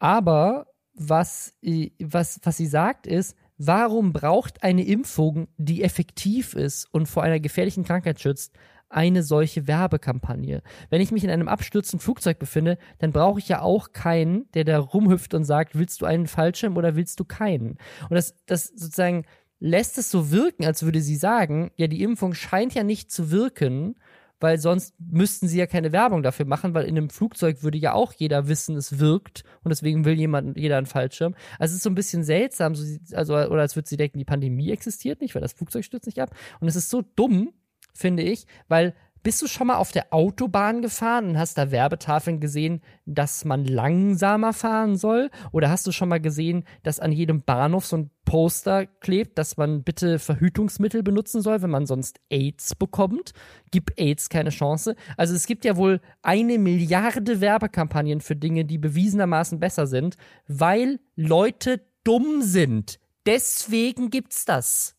Aber 0.00 0.66
was, 0.92 1.54
was, 2.00 2.40
was 2.42 2.56
sie 2.56 2.66
sagt 2.66 3.06
ist, 3.06 3.36
warum 3.58 4.12
braucht 4.12 4.64
eine 4.64 4.84
Impfung, 4.84 5.46
die 5.56 5.84
effektiv 5.84 6.54
ist 6.54 6.92
und 6.92 7.06
vor 7.06 7.22
einer 7.22 7.38
gefährlichen 7.38 7.84
Krankheit 7.84 8.18
schützt, 8.18 8.56
eine 8.88 9.22
solche 9.22 9.66
Werbekampagne. 9.66 10.62
Wenn 10.90 11.00
ich 11.00 11.12
mich 11.12 11.24
in 11.24 11.30
einem 11.30 11.48
abstürzenden 11.48 12.02
Flugzeug 12.02 12.38
befinde, 12.38 12.78
dann 12.98 13.12
brauche 13.12 13.38
ich 13.38 13.48
ja 13.48 13.62
auch 13.62 13.92
keinen, 13.92 14.50
der 14.52 14.64
da 14.64 14.78
rumhüpft 14.78 15.34
und 15.34 15.44
sagt, 15.44 15.78
willst 15.78 16.00
du 16.00 16.06
einen 16.06 16.26
Fallschirm 16.26 16.76
oder 16.76 16.96
willst 16.96 17.20
du 17.20 17.24
keinen? 17.24 17.78
Und 18.08 18.14
das, 18.14 18.34
das 18.46 18.68
sozusagen 18.68 19.24
lässt 19.60 19.98
es 19.98 20.10
so 20.10 20.30
wirken, 20.30 20.64
als 20.64 20.82
würde 20.82 21.00
sie 21.00 21.16
sagen, 21.16 21.70
ja, 21.76 21.86
die 21.86 22.02
Impfung 22.02 22.34
scheint 22.34 22.74
ja 22.74 22.84
nicht 22.84 23.10
zu 23.10 23.30
wirken, 23.30 23.96
weil 24.40 24.58
sonst 24.58 24.94
müssten 25.00 25.48
sie 25.48 25.58
ja 25.58 25.66
keine 25.66 25.92
Werbung 25.92 26.22
dafür 26.22 26.46
machen, 26.46 26.74
weil 26.74 26.84
in 26.84 26.96
einem 26.96 27.10
Flugzeug 27.10 27.62
würde 27.62 27.78
ja 27.78 27.92
auch 27.92 28.12
jeder 28.12 28.48
wissen, 28.48 28.76
es 28.76 28.98
wirkt 28.98 29.42
und 29.64 29.70
deswegen 29.70 30.04
will 30.04 30.14
jemand, 30.14 30.56
jeder 30.56 30.76
einen 30.76 30.86
Fallschirm. 30.86 31.34
Also 31.58 31.72
es 31.72 31.78
ist 31.78 31.82
so 31.82 31.90
ein 31.90 31.96
bisschen 31.96 32.22
seltsam, 32.22 32.74
so, 32.74 32.84
also, 33.14 33.34
oder 33.34 33.62
als 33.62 33.74
würde 33.74 33.88
sie 33.88 33.96
denken, 33.96 34.18
die 34.18 34.24
Pandemie 34.24 34.70
existiert 34.70 35.20
nicht, 35.20 35.34
weil 35.34 35.42
das 35.42 35.54
Flugzeug 35.54 35.84
stürzt 35.84 36.06
nicht 36.06 36.20
ab. 36.20 36.34
Und 36.60 36.68
es 36.68 36.76
ist 36.76 36.88
so 36.90 37.02
dumm, 37.16 37.52
finde 37.98 38.22
ich, 38.22 38.46
weil 38.68 38.94
bist 39.22 39.42
du 39.42 39.46
schon 39.46 39.66
mal 39.66 39.76
auf 39.76 39.92
der 39.92 40.12
Autobahn 40.12 40.80
gefahren 40.80 41.30
und 41.30 41.38
hast 41.38 41.58
da 41.58 41.70
Werbetafeln 41.70 42.40
gesehen, 42.40 42.80
dass 43.04 43.44
man 43.44 43.64
langsamer 43.64 44.52
fahren 44.52 44.96
soll? 44.96 45.30
Oder 45.52 45.70
hast 45.70 45.86
du 45.86 45.92
schon 45.92 46.08
mal 46.08 46.20
gesehen, 46.20 46.64
dass 46.82 47.00
an 47.00 47.12
jedem 47.12 47.42
Bahnhof 47.42 47.84
so 47.84 47.96
ein 47.96 48.10
Poster 48.24 48.86
klebt, 48.86 49.36
dass 49.36 49.56
man 49.56 49.82
bitte 49.82 50.18
Verhütungsmittel 50.18 51.02
benutzen 51.02 51.42
soll, 51.42 51.62
wenn 51.62 51.70
man 51.70 51.86
sonst 51.86 52.20
AIDS 52.30 52.74
bekommt? 52.74 53.32
Gib 53.70 53.90
AIDS 53.98 54.28
keine 54.28 54.50
Chance. 54.50 54.94
Also 55.16 55.34
es 55.34 55.46
gibt 55.46 55.64
ja 55.64 55.76
wohl 55.76 56.00
eine 56.22 56.58
Milliarde 56.58 57.40
Werbekampagnen 57.40 58.20
für 58.20 58.36
Dinge, 58.36 58.64
die 58.64 58.78
bewiesenermaßen 58.78 59.58
besser 59.58 59.86
sind, 59.86 60.16
weil 60.46 61.00
Leute 61.16 61.82
dumm 62.04 62.42
sind. 62.42 63.00
Deswegen 63.26 64.10
gibt's 64.10 64.44
das 64.44 64.97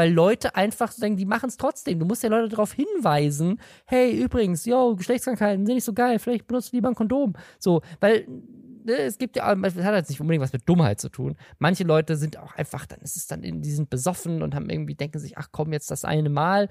weil 0.00 0.14
Leute 0.14 0.56
einfach 0.56 0.92
sagen, 0.92 1.18
die 1.18 1.26
machen 1.26 1.50
es 1.50 1.58
trotzdem. 1.58 1.98
Du 1.98 2.06
musst 2.06 2.22
ja 2.22 2.30
Leute 2.30 2.48
darauf 2.48 2.72
hinweisen, 2.72 3.60
hey, 3.84 4.18
übrigens, 4.18 4.64
yo, 4.64 4.96
Geschlechtskrankheiten 4.96 5.66
sind 5.66 5.74
nicht 5.74 5.84
so 5.84 5.92
geil, 5.92 6.18
vielleicht 6.18 6.46
benutzt 6.46 6.72
du 6.72 6.78
lieber 6.78 6.88
ein 6.88 6.94
Kondom. 6.94 7.34
So, 7.58 7.82
weil 8.00 8.26
ne, 8.26 8.92
es 8.94 9.18
gibt 9.18 9.36
ja, 9.36 9.52
es 9.52 9.76
hat 9.76 9.94
jetzt 9.94 10.08
nicht 10.08 10.18
unbedingt 10.22 10.42
was 10.42 10.54
mit 10.54 10.66
Dummheit 10.66 11.02
zu 11.02 11.10
tun. 11.10 11.36
Manche 11.58 11.84
Leute 11.84 12.16
sind 12.16 12.38
auch 12.38 12.54
einfach, 12.54 12.86
dann 12.86 13.00
ist 13.02 13.14
es 13.14 13.26
dann, 13.26 13.42
die 13.42 13.70
sind 13.70 13.90
besoffen 13.90 14.40
und 14.40 14.54
haben 14.54 14.70
irgendwie, 14.70 14.94
denken 14.94 15.18
sich, 15.18 15.36
ach 15.36 15.48
komm, 15.52 15.70
jetzt 15.74 15.90
das 15.90 16.06
eine 16.06 16.30
Mal. 16.30 16.70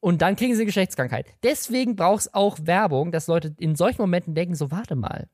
Und 0.00 0.20
dann 0.20 0.36
kriegen 0.36 0.52
sie 0.52 0.60
eine 0.60 0.66
Geschlechtskrankheit. 0.66 1.24
Deswegen 1.42 1.96
braucht 1.96 2.20
es 2.20 2.34
auch 2.34 2.58
Werbung, 2.64 3.12
dass 3.12 3.28
Leute 3.28 3.54
in 3.58 3.76
solchen 3.76 4.02
Momenten 4.02 4.34
denken, 4.34 4.56
so, 4.56 4.70
warte 4.70 4.94
mal 4.94 5.26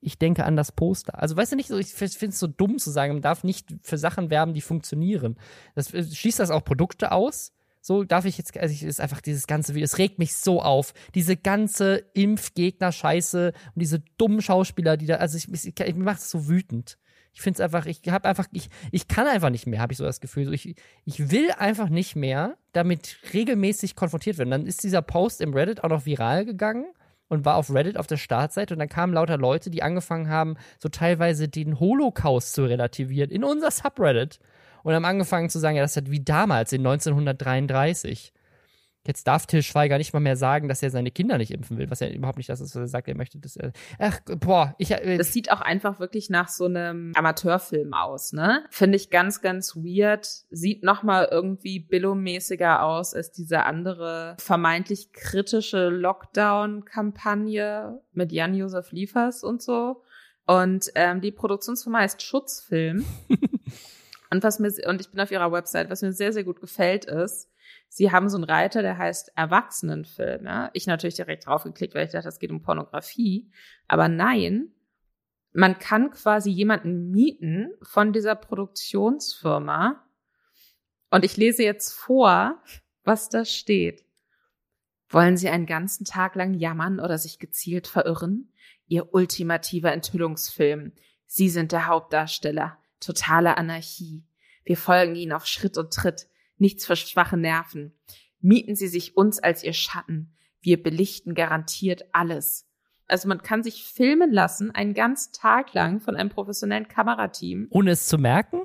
ich 0.00 0.18
denke 0.18 0.44
an 0.44 0.56
das 0.56 0.72
Poster. 0.72 1.20
Also 1.20 1.36
weißt 1.36 1.52
du 1.52 1.56
nicht, 1.56 1.70
ich 1.70 1.92
finde 1.92 2.32
es 2.32 2.38
so 2.38 2.46
dumm 2.46 2.78
zu 2.78 2.90
sagen, 2.90 3.14
man 3.14 3.22
darf 3.22 3.44
nicht 3.44 3.68
für 3.82 3.98
Sachen 3.98 4.30
werben, 4.30 4.54
die 4.54 4.60
funktionieren. 4.60 5.36
Das 5.74 5.92
äh, 5.92 6.04
schließt 6.04 6.38
das 6.38 6.50
auch 6.50 6.64
Produkte 6.64 7.12
aus. 7.12 7.52
So 7.82 8.04
darf 8.04 8.26
ich 8.26 8.36
jetzt, 8.36 8.56
also 8.58 8.72
ich, 8.72 8.82
ist 8.82 9.00
einfach 9.00 9.22
dieses 9.22 9.46
ganze 9.46 9.74
Video, 9.74 9.84
es 9.84 9.98
regt 9.98 10.18
mich 10.18 10.34
so 10.34 10.62
auf. 10.62 10.92
Diese 11.14 11.36
ganze 11.36 12.04
Impfgegner-Scheiße 12.14 13.52
und 13.52 13.80
diese 13.80 14.00
dummen 14.18 14.42
Schauspieler, 14.42 14.96
die 14.96 15.06
da, 15.06 15.16
also 15.16 15.38
ich, 15.38 15.50
ich, 15.52 15.80
ich 15.80 15.94
macht 15.94 16.20
es 16.20 16.30
so 16.30 16.48
wütend. 16.48 16.98
Ich 17.32 17.42
finde 17.42 17.58
es 17.58 17.60
einfach, 17.60 17.86
ich 17.86 18.02
habe 18.08 18.28
einfach, 18.28 18.48
ich, 18.52 18.68
ich 18.90 19.06
kann 19.06 19.26
einfach 19.26 19.50
nicht 19.50 19.66
mehr, 19.66 19.80
habe 19.80 19.92
ich 19.92 19.98
so 19.98 20.04
das 20.04 20.20
Gefühl. 20.20 20.46
So, 20.46 20.52
ich, 20.52 20.74
ich 21.04 21.30
will 21.30 21.50
einfach 21.52 21.88
nicht 21.88 22.16
mehr 22.16 22.58
damit 22.72 23.18
regelmäßig 23.32 23.96
konfrontiert 23.96 24.36
werden. 24.36 24.50
Dann 24.50 24.66
ist 24.66 24.82
dieser 24.82 25.00
Post 25.00 25.40
im 25.40 25.54
Reddit 25.54 25.84
auch 25.84 25.88
noch 25.88 26.06
viral 26.06 26.44
gegangen 26.44 26.86
und 27.30 27.46
war 27.46 27.56
auf 27.56 27.72
Reddit 27.72 27.96
auf 27.96 28.06
der 28.06 28.18
Startseite 28.18 28.74
und 28.74 28.80
dann 28.80 28.88
kamen 28.88 29.14
lauter 29.14 29.38
Leute, 29.38 29.70
die 29.70 29.82
angefangen 29.82 30.28
haben, 30.28 30.56
so 30.78 30.90
teilweise 30.90 31.48
den 31.48 31.80
Holocaust 31.80 32.52
zu 32.52 32.64
relativieren 32.64 33.30
in 33.30 33.44
unser 33.44 33.70
Subreddit 33.70 34.38
und 34.82 34.92
haben 34.92 35.04
angefangen 35.06 35.48
zu 35.48 35.58
sagen, 35.58 35.76
ja, 35.76 35.82
das 35.82 35.96
ist 35.96 36.10
wie 36.10 36.22
damals 36.22 36.72
in 36.72 36.86
1933. 36.86 38.32
Jetzt 39.06 39.26
darf 39.26 39.46
Till 39.46 39.62
Schweiger 39.62 39.96
nicht 39.96 40.12
mal 40.12 40.20
mehr 40.20 40.36
sagen, 40.36 40.68
dass 40.68 40.82
er 40.82 40.90
seine 40.90 41.10
Kinder 41.10 41.38
nicht 41.38 41.52
impfen 41.52 41.78
will, 41.78 41.90
was 41.90 42.02
er 42.02 42.12
überhaupt 42.12 42.36
nicht 42.36 42.50
das 42.50 42.60
ist, 42.60 42.74
was 42.74 42.82
er 42.82 42.88
sagt. 42.88 43.08
Er 43.08 43.16
möchte 43.16 43.38
das. 43.38 43.56
Äh, 43.56 43.72
ach, 43.98 44.20
boah, 44.38 44.74
ich. 44.76 44.90
Äh, 44.90 45.16
das 45.16 45.32
sieht 45.32 45.50
auch 45.50 45.62
einfach 45.62 46.00
wirklich 46.00 46.28
nach 46.28 46.48
so 46.48 46.66
einem 46.66 47.14
Amateurfilm 47.16 47.94
aus, 47.94 48.34
ne? 48.34 48.66
Finde 48.68 48.96
ich 48.96 49.08
ganz, 49.08 49.40
ganz 49.40 49.74
weird. 49.74 50.26
Sieht 50.50 50.82
noch 50.82 51.02
mal 51.02 51.26
irgendwie 51.30 51.80
Billo-mäßiger 51.80 52.82
aus 52.82 53.14
als 53.14 53.32
diese 53.32 53.64
andere 53.64 54.36
vermeintlich 54.38 55.12
kritische 55.12 55.88
Lockdown-Kampagne 55.88 58.02
mit 58.12 58.32
Jan-Josef 58.32 58.92
Liefers 58.92 59.42
und 59.42 59.62
so. 59.62 60.02
Und 60.46 60.90
ähm, 60.94 61.22
die 61.22 61.32
Produktionsfirma 61.32 62.00
heißt 62.00 62.20
Schutzfilm. 62.20 63.06
und 64.30 64.42
was 64.42 64.58
mir 64.58 64.70
und 64.86 65.00
ich 65.00 65.10
bin 65.10 65.20
auf 65.20 65.30
ihrer 65.30 65.52
Website, 65.52 65.88
was 65.88 66.02
mir 66.02 66.12
sehr, 66.12 66.34
sehr 66.34 66.44
gut 66.44 66.60
gefällt, 66.60 67.06
ist 67.06 67.48
Sie 67.92 68.12
haben 68.12 68.28
so 68.28 68.36
einen 68.36 68.44
Reiter, 68.44 68.82
der 68.82 68.96
heißt 68.98 69.32
Erwachsenenfilm. 69.34 70.46
Ja? 70.46 70.70
Ich 70.74 70.86
natürlich 70.86 71.16
direkt 71.16 71.46
draufgeklickt, 71.46 71.92
weil 71.94 72.06
ich 72.06 72.12
dachte, 72.12 72.28
das 72.28 72.38
geht 72.38 72.52
um 72.52 72.62
Pornografie. 72.62 73.50
Aber 73.88 74.08
nein, 74.08 74.68
man 75.52 75.76
kann 75.80 76.12
quasi 76.12 76.50
jemanden 76.50 77.10
mieten 77.10 77.72
von 77.82 78.12
dieser 78.12 78.36
Produktionsfirma. 78.36 80.06
Und 81.10 81.24
ich 81.24 81.36
lese 81.36 81.64
jetzt 81.64 81.92
vor, 81.92 82.62
was 83.02 83.28
da 83.28 83.44
steht. 83.44 84.04
Wollen 85.08 85.36
Sie 85.36 85.48
einen 85.48 85.66
ganzen 85.66 86.04
Tag 86.04 86.36
lang 86.36 86.54
jammern 86.54 87.00
oder 87.00 87.18
sich 87.18 87.40
gezielt 87.40 87.88
verirren? 87.88 88.52
Ihr 88.86 89.12
ultimativer 89.12 89.92
Enthüllungsfilm. 89.92 90.92
Sie 91.26 91.48
sind 91.48 91.72
der 91.72 91.88
Hauptdarsteller. 91.88 92.78
Totale 93.00 93.56
Anarchie. 93.56 94.22
Wir 94.62 94.76
folgen 94.76 95.16
Ihnen 95.16 95.32
auf 95.32 95.46
Schritt 95.46 95.76
und 95.76 95.92
Tritt 95.92 96.29
nichts 96.60 96.86
für 96.86 96.96
schwache 96.96 97.36
Nerven. 97.36 97.92
Mieten 98.40 98.74
Sie 98.74 98.88
sich 98.88 99.16
uns 99.16 99.38
als 99.38 99.62
Ihr 99.64 99.72
Schatten. 99.72 100.34
Wir 100.60 100.82
belichten 100.82 101.34
garantiert 101.34 102.04
alles. 102.12 102.66
Also 103.06 103.28
man 103.28 103.42
kann 103.42 103.62
sich 103.62 103.84
filmen 103.84 104.32
lassen, 104.32 104.70
einen 104.70 104.94
ganzen 104.94 105.32
Tag 105.32 105.74
lang 105.74 106.00
von 106.00 106.16
einem 106.16 106.30
professionellen 106.30 106.86
Kamerateam. 106.86 107.66
Ohne 107.70 107.90
es 107.90 108.06
zu 108.06 108.18
merken? 108.18 108.62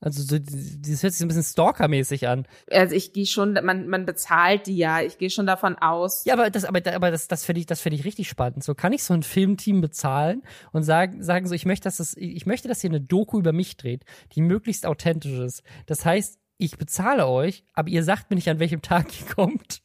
Also 0.00 0.22
so, 0.22 0.38
das 0.38 1.02
hört 1.02 1.12
sich 1.12 1.18
so 1.18 1.24
ein 1.24 1.28
bisschen 1.28 1.44
stalkermäßig 1.44 2.28
an. 2.28 2.46
Also 2.70 2.94
ich 2.94 3.14
gehe 3.14 3.24
schon, 3.24 3.54
man, 3.54 3.88
man 3.88 4.04
bezahlt 4.04 4.66
die 4.66 4.76
ja, 4.76 5.00
ich 5.00 5.16
gehe 5.16 5.30
schon 5.30 5.46
davon 5.46 5.76
aus. 5.76 6.26
Ja, 6.26 6.34
aber 6.34 6.50
das, 6.50 6.66
aber, 6.66 6.80
aber 6.94 7.10
das, 7.10 7.26
das 7.26 7.44
finde 7.44 7.60
ich, 7.60 7.66
das 7.66 7.80
finde 7.80 7.96
ich 7.96 8.04
richtig 8.04 8.28
spannend. 8.28 8.62
So 8.62 8.74
kann 8.74 8.92
ich 8.92 9.02
so 9.02 9.14
ein 9.14 9.22
Filmteam 9.22 9.80
bezahlen 9.80 10.42
und 10.72 10.82
sagen, 10.82 11.22
sagen 11.22 11.46
so, 11.46 11.54
ich 11.54 11.64
möchte, 11.64 11.84
dass 11.84 11.96
das, 11.96 12.14
ich 12.18 12.44
möchte, 12.44 12.68
dass 12.68 12.84
ihr 12.84 12.90
eine 12.90 13.00
Doku 13.00 13.38
über 13.38 13.54
mich 13.54 13.78
dreht, 13.78 14.04
die 14.34 14.42
möglichst 14.42 14.84
authentisch 14.84 15.38
ist. 15.38 15.62
Das 15.86 16.04
heißt, 16.04 16.38
ich 16.58 16.78
bezahle 16.78 17.26
euch, 17.26 17.64
aber 17.74 17.88
ihr 17.88 18.02
sagt 18.02 18.30
mir 18.30 18.36
nicht, 18.36 18.48
an 18.48 18.58
welchem 18.58 18.82
Tag 18.82 19.08
ihr 19.20 19.34
kommt. 19.34 19.82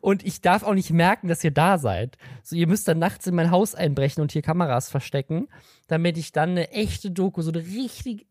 Und 0.00 0.24
ich 0.24 0.40
darf 0.40 0.62
auch 0.62 0.74
nicht 0.74 0.90
merken, 0.90 1.28
dass 1.28 1.44
ihr 1.44 1.50
da 1.50 1.76
seid. 1.76 2.16
So, 2.42 2.56
ihr 2.56 2.66
müsst 2.66 2.88
dann 2.88 2.98
nachts 2.98 3.26
in 3.26 3.34
mein 3.34 3.50
Haus 3.50 3.74
einbrechen 3.74 4.22
und 4.22 4.32
hier 4.32 4.40
Kameras 4.40 4.88
verstecken, 4.88 5.48
damit 5.86 6.16
ich 6.16 6.32
dann 6.32 6.50
eine 6.50 6.70
echte 6.70 7.10
Doku, 7.10 7.42
so 7.42 7.50
eine 7.50 7.60
richtig 7.60 8.26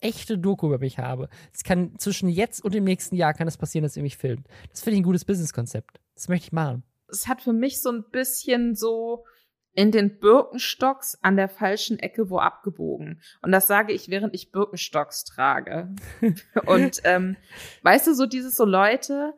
echte 0.00 0.38
Doku 0.38 0.66
über 0.66 0.78
mich 0.78 0.98
habe. 0.98 1.28
Es 1.52 1.64
kann 1.64 1.98
zwischen 1.98 2.28
jetzt 2.28 2.64
und 2.64 2.74
dem 2.74 2.84
nächsten 2.84 3.16
Jahr 3.16 3.34
kann 3.34 3.48
es 3.48 3.56
passieren, 3.56 3.82
dass 3.82 3.96
ihr 3.96 4.02
mich 4.02 4.16
filmt. 4.16 4.46
Das 4.70 4.80
finde 4.80 4.94
ich 4.94 5.00
ein 5.00 5.04
gutes 5.04 5.24
Businesskonzept. 5.24 6.00
Das 6.14 6.28
möchte 6.28 6.46
ich 6.46 6.52
machen. 6.52 6.84
Es 7.08 7.26
hat 7.26 7.42
für 7.42 7.52
mich 7.52 7.82
so 7.82 7.90
ein 7.90 8.04
bisschen 8.10 8.76
so 8.76 9.24
in 9.72 9.92
den 9.92 10.18
Birkenstocks 10.18 11.18
an 11.22 11.36
der 11.36 11.48
falschen 11.48 11.98
Ecke 11.98 12.28
wo 12.28 12.38
abgebogen. 12.38 13.20
Und 13.42 13.52
das 13.52 13.66
sage 13.66 13.92
ich, 13.92 14.08
während 14.08 14.34
ich 14.34 14.50
Birkenstocks 14.50 15.24
trage. 15.24 15.94
und 16.66 17.00
ähm, 17.04 17.36
weißt 17.82 18.08
du, 18.08 18.14
so 18.14 18.26
dieses 18.26 18.56
so 18.56 18.64
Leute, 18.64 19.34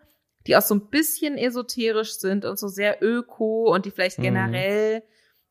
die 0.47 0.57
auch 0.57 0.63
so 0.63 0.75
ein 0.75 0.89
bisschen 0.89 1.37
esoterisch 1.37 2.15
sind 2.15 2.45
und 2.45 2.59
so 2.59 2.69
sehr 2.69 3.03
öko 3.03 3.73
und 3.73 3.85
die 3.85 3.91
vielleicht 3.91 4.19
mhm. 4.19 4.23
generell 4.23 5.03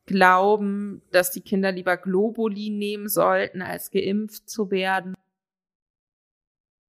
glauben, 0.07 1.03
dass 1.11 1.31
die 1.31 1.41
Kinder 1.41 1.71
lieber 1.71 1.95
Globuli 1.95 2.71
nehmen 2.71 3.07
sollten, 3.07 3.61
als 3.61 3.91
geimpft 3.91 4.49
zu 4.49 4.71
werden. 4.71 5.13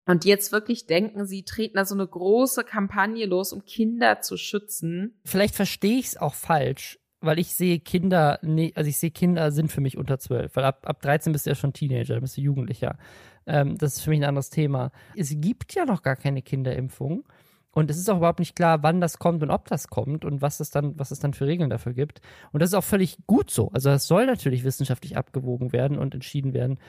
Und 0.06 0.24
jetzt 0.24 0.52
wirklich 0.52 0.86
denken, 0.86 1.26
sie 1.26 1.44
treten 1.44 1.78
da 1.78 1.86
so 1.86 1.96
eine 1.96 2.08
große 2.08 2.64
Kampagne 2.64 3.26
los, 3.26 3.52
um 3.52 3.66
Kinder 3.66 4.22
zu 4.22 4.38
schützen. 4.38 5.20
Vielleicht 5.26 5.56
verstehe 5.56 6.00
ich 6.00 6.08
es 6.08 6.18
auch 6.18 6.34
falsch 6.34 7.00
weil 7.22 7.40
ich 7.40 7.54
sehe 7.56 7.80
Kinder, 7.80 8.40
nee, 8.42 8.72
also 8.76 8.90
ich 8.90 8.98
sehe 8.98 9.12
Kinder 9.12 9.52
sind 9.52 9.72
für 9.72 9.82
mich 9.82 9.98
unter 9.98 10.20
zwölf, 10.20 10.56
weil 10.56 10.66
ab, 10.66 10.86
ab 10.88 11.02
13 11.02 11.34
bist 11.34 11.46
du 11.46 11.52
ja 11.52 11.56
schon 11.56 11.74
Teenager, 11.74 12.20
bist 12.22 12.38
du 12.38 12.42
Jugendlicher. 12.42 12.98
Ähm, 13.46 13.78
das 13.78 13.96
ist 13.98 14.02
für 14.02 14.12
mich 14.12 14.20
ein 14.20 14.30
anderes 14.30 14.50
Thema. 14.50 14.92
Es 15.16 15.34
gibt 15.36 15.74
ja 15.74 15.86
noch 15.86 16.04
gar 16.04 16.16
keine 16.16 16.42
Kinderimpfung. 16.42 17.24
Und 17.72 17.92
es 17.92 17.98
ist 18.00 18.10
auch 18.10 18.18
überhaupt 18.18 18.40
nicht 18.40 18.56
klar, 18.56 18.82
wann 18.82 19.02
das 19.02 19.20
kommt 19.20 19.44
und 19.44 19.52
ob 19.52 19.68
das 19.68 19.88
kommt 19.88 20.26
und 20.26 20.42
was 20.42 20.60
es 20.60 20.72
dann, 20.72 20.98
was 20.98 21.12
es 21.12 21.20
dann 21.20 21.36
für 21.36 21.46
Regeln 21.46 21.70
dafür 21.70 21.94
gibt. 21.94 22.22
Und 22.52 22.62
das 22.64 22.72
ist 22.72 22.74
auch 22.74 22.84
völlig 22.84 23.20
gut 23.28 23.52
so. 23.52 23.70
Also 23.72 23.92
es 23.92 24.08
soll 24.08 24.26
natürlich 24.26 24.64
wissenschaftlich 24.64 25.16
abgewogen 25.16 25.74
werden 25.74 26.00
und 26.00 26.16
entschieden 26.16 26.56
werden, 26.56 26.80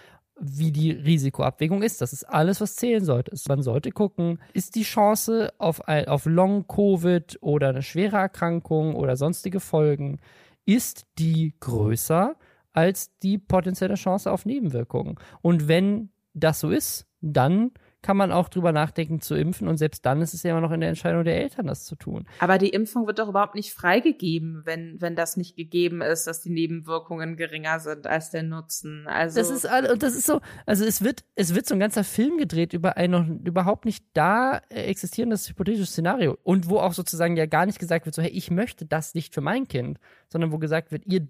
wie 0.40 0.72
die 0.72 0.92
Risikoabwägung 0.92 1.82
ist. 1.82 2.00
Das 2.00 2.12
ist 2.12 2.24
alles, 2.24 2.60
was 2.60 2.76
zählen 2.76 3.04
sollte. 3.04 3.34
Man 3.48 3.62
sollte 3.62 3.90
gucken, 3.90 4.38
ist 4.52 4.74
die 4.74 4.82
Chance 4.82 5.52
auf, 5.58 5.80
auf 5.86 6.26
Long-Covid 6.26 7.38
oder 7.40 7.70
eine 7.70 7.82
schwere 7.82 8.16
Erkrankung 8.16 8.94
oder 8.94 9.16
sonstige 9.16 9.60
Folgen, 9.60 10.18
ist 10.64 11.06
die 11.18 11.54
größer 11.60 12.36
als 12.72 13.16
die 13.18 13.38
potenzielle 13.38 13.94
Chance 13.94 14.30
auf 14.30 14.44
Nebenwirkungen? 14.44 15.16
Und 15.40 15.66
wenn 15.66 16.10
das 16.34 16.60
so 16.60 16.70
ist, 16.70 17.06
dann 17.20 17.72
kann 18.00 18.16
man 18.16 18.30
auch 18.30 18.48
drüber 18.48 18.70
nachdenken 18.70 19.20
zu 19.20 19.34
impfen 19.34 19.66
und 19.66 19.76
selbst 19.76 20.06
dann 20.06 20.22
ist 20.22 20.32
es 20.32 20.44
ja 20.44 20.52
immer 20.52 20.60
noch 20.60 20.70
in 20.70 20.80
der 20.80 20.88
Entscheidung 20.88 21.24
der 21.24 21.36
Eltern, 21.36 21.66
das 21.66 21.84
zu 21.84 21.96
tun. 21.96 22.28
Aber 22.38 22.58
die 22.58 22.68
Impfung 22.68 23.06
wird 23.06 23.18
doch 23.18 23.28
überhaupt 23.28 23.56
nicht 23.56 23.72
freigegeben, 23.72 24.62
wenn, 24.64 25.00
wenn 25.00 25.16
das 25.16 25.36
nicht 25.36 25.56
gegeben 25.56 26.00
ist, 26.00 26.26
dass 26.26 26.40
die 26.40 26.50
Nebenwirkungen 26.50 27.36
geringer 27.36 27.80
sind 27.80 28.06
als 28.06 28.30
der 28.30 28.44
Nutzen. 28.44 29.06
Also 29.08 29.40
das 29.40 29.50
ist 29.50 29.64
das 29.98 30.14
ist 30.14 30.26
so, 30.26 30.40
also 30.64 30.84
es 30.84 31.02
wird 31.02 31.24
es 31.34 31.54
wird 31.54 31.66
so 31.66 31.74
ein 31.74 31.80
ganzer 31.80 32.04
Film 32.04 32.38
gedreht 32.38 32.72
über 32.72 32.96
ein 32.96 33.10
noch 33.10 33.26
überhaupt 33.26 33.84
nicht 33.84 34.04
da 34.12 34.60
existierendes 34.68 35.48
hypothetisches 35.48 35.90
Szenario 35.90 36.38
und 36.44 36.68
wo 36.68 36.78
auch 36.78 36.92
sozusagen 36.92 37.36
ja 37.36 37.46
gar 37.46 37.66
nicht 37.66 37.80
gesagt 37.80 38.06
wird, 38.06 38.14
so 38.14 38.22
hey, 38.22 38.30
ich 38.30 38.50
möchte 38.50 38.86
das 38.86 39.14
nicht 39.14 39.34
für 39.34 39.40
mein 39.40 39.66
Kind, 39.66 39.98
sondern 40.28 40.52
wo 40.52 40.58
gesagt 40.58 40.92
wird, 40.92 41.04
ihr 41.06 41.26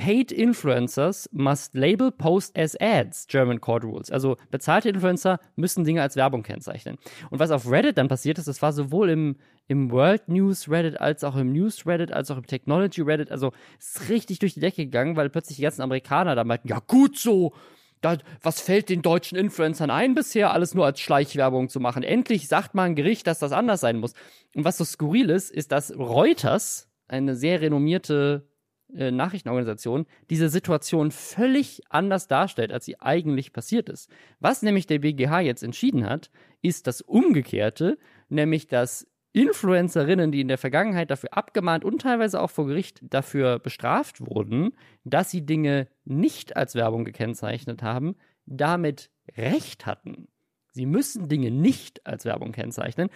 Paid 0.00 0.32
Influencers 0.32 1.28
must 1.30 1.74
label 1.74 2.10
post 2.10 2.56
as 2.56 2.74
ads, 2.80 3.26
German 3.26 3.60
Court 3.60 3.84
Rules. 3.84 4.10
Also 4.10 4.38
bezahlte 4.50 4.88
Influencer 4.88 5.38
müssen 5.56 5.84
Dinge 5.84 6.00
als 6.00 6.16
Werbung 6.16 6.42
kennzeichnen. 6.42 6.96
Und 7.28 7.38
was 7.38 7.50
auf 7.50 7.70
Reddit 7.70 7.98
dann 7.98 8.08
passiert 8.08 8.38
ist, 8.38 8.48
das 8.48 8.62
war 8.62 8.72
sowohl 8.72 9.10
im, 9.10 9.36
im 9.68 9.90
World 9.90 10.26
News 10.26 10.70
Reddit 10.70 10.98
als 10.98 11.22
auch 11.22 11.36
im 11.36 11.52
News 11.52 11.84
Reddit, 11.86 12.12
als 12.12 12.30
auch 12.30 12.38
im 12.38 12.46
Technology 12.46 13.02
Reddit. 13.02 13.30
Also 13.30 13.52
ist 13.78 14.08
richtig 14.08 14.38
durch 14.38 14.54
die 14.54 14.60
Decke 14.60 14.86
gegangen, 14.86 15.16
weil 15.16 15.28
plötzlich 15.28 15.56
die 15.56 15.64
ganzen 15.64 15.82
Amerikaner 15.82 16.34
da 16.34 16.44
meinten, 16.44 16.68
ja 16.68 16.80
gut 16.86 17.18
so, 17.18 17.52
da, 18.00 18.16
was 18.40 18.58
fällt 18.58 18.88
den 18.88 19.02
deutschen 19.02 19.36
Influencern 19.36 19.90
ein, 19.90 20.14
bisher 20.14 20.54
alles 20.54 20.74
nur 20.74 20.86
als 20.86 21.00
Schleichwerbung 21.00 21.68
zu 21.68 21.78
machen? 21.78 22.02
Endlich 22.02 22.48
sagt 22.48 22.74
mal 22.74 22.84
ein 22.84 22.94
Gericht, 22.94 23.26
dass 23.26 23.38
das 23.38 23.52
anders 23.52 23.80
sein 23.80 23.98
muss. 23.98 24.14
Und 24.54 24.64
was 24.64 24.78
so 24.78 24.84
skurril 24.84 25.28
ist, 25.28 25.50
ist, 25.50 25.72
dass 25.72 25.94
Reuters, 25.94 26.86
eine 27.06 27.36
sehr 27.36 27.60
renommierte 27.60 28.49
äh, 28.94 29.10
Nachrichtenorganisation, 29.10 30.06
diese 30.30 30.48
Situation 30.48 31.10
völlig 31.10 31.82
anders 31.88 32.28
darstellt, 32.28 32.72
als 32.72 32.84
sie 32.84 33.00
eigentlich 33.00 33.52
passiert 33.52 33.88
ist. 33.88 34.10
Was 34.40 34.62
nämlich 34.62 34.86
der 34.86 35.00
BGH 35.00 35.40
jetzt 35.40 35.62
entschieden 35.62 36.08
hat, 36.08 36.30
ist 36.62 36.86
das 36.86 37.00
Umgekehrte, 37.00 37.98
nämlich 38.28 38.66
dass 38.66 39.06
Influencerinnen, 39.32 40.32
die 40.32 40.40
in 40.40 40.48
der 40.48 40.58
Vergangenheit 40.58 41.10
dafür 41.10 41.36
abgemahnt 41.36 41.84
und 41.84 42.00
teilweise 42.00 42.40
auch 42.40 42.50
vor 42.50 42.66
Gericht 42.66 43.00
dafür 43.02 43.58
bestraft 43.58 44.20
wurden, 44.20 44.72
dass 45.04 45.30
sie 45.30 45.46
Dinge 45.46 45.88
nicht 46.04 46.56
als 46.56 46.74
Werbung 46.74 47.04
gekennzeichnet 47.04 47.82
haben, 47.82 48.16
damit 48.46 49.10
Recht 49.36 49.86
hatten. 49.86 50.26
Sie 50.72 50.86
müssen 50.86 51.28
Dinge 51.28 51.50
nicht 51.50 52.06
als 52.06 52.24
Werbung 52.24 52.52
kennzeichnen. 52.52 53.10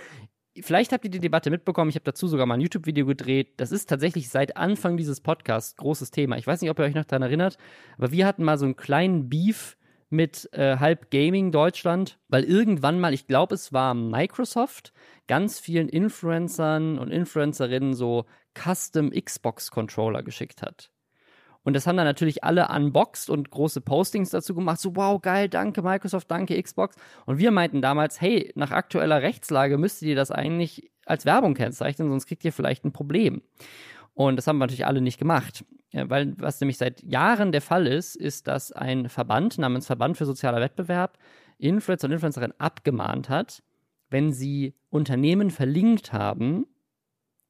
Vielleicht 0.61 0.93
habt 0.93 1.05
ihr 1.05 1.11
die 1.11 1.19
Debatte 1.19 1.51
mitbekommen. 1.51 1.91
Ich 1.91 1.97
habe 1.97 2.05
dazu 2.05 2.29
sogar 2.29 2.47
mal 2.47 2.55
ein 2.55 2.61
YouTube-Video 2.61 3.07
gedreht. 3.07 3.55
Das 3.57 3.73
ist 3.73 3.89
tatsächlich 3.89 4.29
seit 4.29 4.57
Anfang 4.57 4.97
dieses 4.97 5.21
Podcasts 5.21 5.77
großes 5.77 6.13
Thema. 6.13 6.37
Ich 6.37 6.47
weiß 6.47 6.61
nicht, 6.61 6.71
ob 6.71 6.79
ihr 6.79 6.85
euch 6.85 6.95
noch 6.95 7.05
daran 7.05 7.23
erinnert, 7.23 7.59
aber 7.99 8.13
wir 8.13 8.27
hatten 8.27 8.45
mal 8.45 8.57
so 8.57 8.65
einen 8.65 8.77
kleinen 8.77 9.29
Beef 9.29 9.77
mit 10.11 10.49
äh, 10.53 10.77
Halb 10.79 11.11
Gaming 11.11 11.51
Deutschland, 11.51 12.19
weil 12.29 12.45
irgendwann 12.45 13.01
mal, 13.01 13.13
ich 13.13 13.27
glaube, 13.27 13.57
es 13.57 13.73
war 13.73 13.95
Microsoft, 13.95 14.93
ganz 15.27 15.59
vielen 15.59 15.89
Influencern 15.89 16.99
und 16.99 17.11
Influencerinnen 17.11 17.95
so 17.95 18.25
Custom 18.55 19.11
Xbox 19.11 19.73
Controller 19.73 20.23
geschickt 20.23 20.63
hat. 20.63 20.93
Und 21.65 21.75
das 21.75 21.87
haben 21.87 21.97
dann 21.97 22.07
natürlich 22.07 22.45
alle 22.45 22.69
unboxed 22.69 23.31
und 23.31 23.51
große 23.51 23.81
Postings 23.81 24.31
dazu 24.31 24.55
gemacht. 24.55 24.81
So, 24.81 24.95
wow, 24.97 25.21
geil, 25.21 25.49
danke 25.49 25.83
Microsoft, 25.83 26.31
danke 26.31 26.63
Xbox. 26.63 26.95
Und 27.27 27.39
wir 27.39 27.51
meinten 27.51 27.83
damals, 27.83 28.21
hey, 28.21 28.53
nach 28.55 28.71
aktueller 28.71 29.23
Rechtslage 29.23 29.79
müsstet 29.79 30.09
ihr 30.09 30.17
das 30.17 30.31
eigentlich 30.31 30.91
als 31.07 31.25
Werbung 31.25 31.55
kennzeichnen, 31.55 32.09
sonst 32.11 32.27
kriegt 32.27 32.45
ihr 32.45 32.53
vielleicht 32.53 32.85
ein 32.85 32.93
Problem. 32.93 33.43
Und 34.13 34.37
das 34.37 34.47
haben 34.47 34.59
wir 34.59 34.65
natürlich 34.67 34.87
alle 34.87 35.01
nicht 35.01 35.19
gemacht. 35.19 35.65
Weil 35.93 36.35
was 36.39 36.61
nämlich 36.61 36.79
seit 36.79 37.03
Jahren 37.03 37.53
der 37.53 37.61
Fall 37.61 37.87
ist, 37.87 38.17
ist, 38.17 38.49
dass 38.49 38.73
ein 38.73 39.09
Verband 39.09 39.59
namens 39.59 39.87
Verband 39.87 40.17
für 40.17 40.25
sozialer 40.25 40.61
Wettbewerb 40.61 41.19
Influencer 41.59 42.07
und 42.07 42.13
Influencerinnen 42.13 42.59
abgemahnt 42.59 43.29
hat, 43.29 43.63
wenn 44.11 44.33
sie 44.33 44.75
Unternehmen 44.91 45.51
verlinkt 45.51 46.13
haben, 46.13 46.67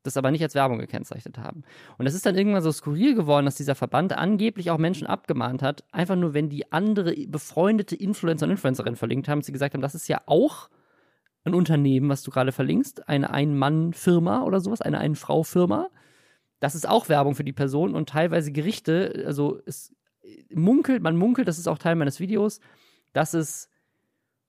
das 0.05 0.16
aber 0.16 0.30
nicht 0.30 0.42
als 0.42 0.55
Werbung 0.55 0.78
gekennzeichnet 0.78 1.38
haben. 1.38 1.64
Und 1.98 2.05
das 2.05 2.14
ist 2.14 2.26
dann 2.26 2.36
irgendwann 2.36 2.62
so 2.62 2.70
skurril 2.70 3.14
geworden, 3.14 3.46
dass 3.46 3.57
dieser 3.57 3.74
Verband 3.74 4.12
angeblich 4.12 4.70
auch 4.70 4.78
Menschen 4.78 5.07
abgemahnt 5.07 5.62
hat, 5.62 5.82
einfach 5.90 6.14
nur 6.14 6.34
wenn 6.34 6.50
die 6.50 6.70
andere 6.72 7.14
befreundete 7.26 7.96
Influencer 7.96 8.44
und 8.44 8.52
Influencerinnen 8.52 8.96
verlinkt 8.96 9.28
haben, 9.28 9.42
sie 9.42 9.52
gesagt 9.52 9.74
haben, 9.74 9.80
das 9.80 9.94
ist 9.94 10.07
ja 10.07 10.20
auch 10.26 10.68
ein 11.44 11.55
Unternehmen, 11.55 12.09
was 12.09 12.22
du 12.22 12.30
gerade 12.30 12.52
verlinkst, 12.52 13.09
eine 13.09 13.30
Ein-Mann-Firma 13.30 14.42
oder 14.42 14.61
sowas, 14.61 14.82
eine 14.82 14.98
Ein-Frau-Firma. 14.98 15.88
Das 16.61 16.74
ist 16.74 16.88
auch 16.88 17.09
Werbung 17.09 17.34
für 17.34 17.44
die 17.44 17.52
Person 17.52 17.94
und 17.94 18.09
teilweise 18.09 18.52
Gerichte, 18.52 19.24
also 19.26 19.61
es 19.66 19.94
munkelt, 20.55 21.02
man 21.02 21.16
munkelt, 21.16 21.48
das 21.48 21.59
ist 21.59 21.66
auch 21.66 21.78
Teil 21.78 21.96
meines 21.96 22.20
Videos, 22.20 22.61
dass 23.12 23.34
es 23.34 23.70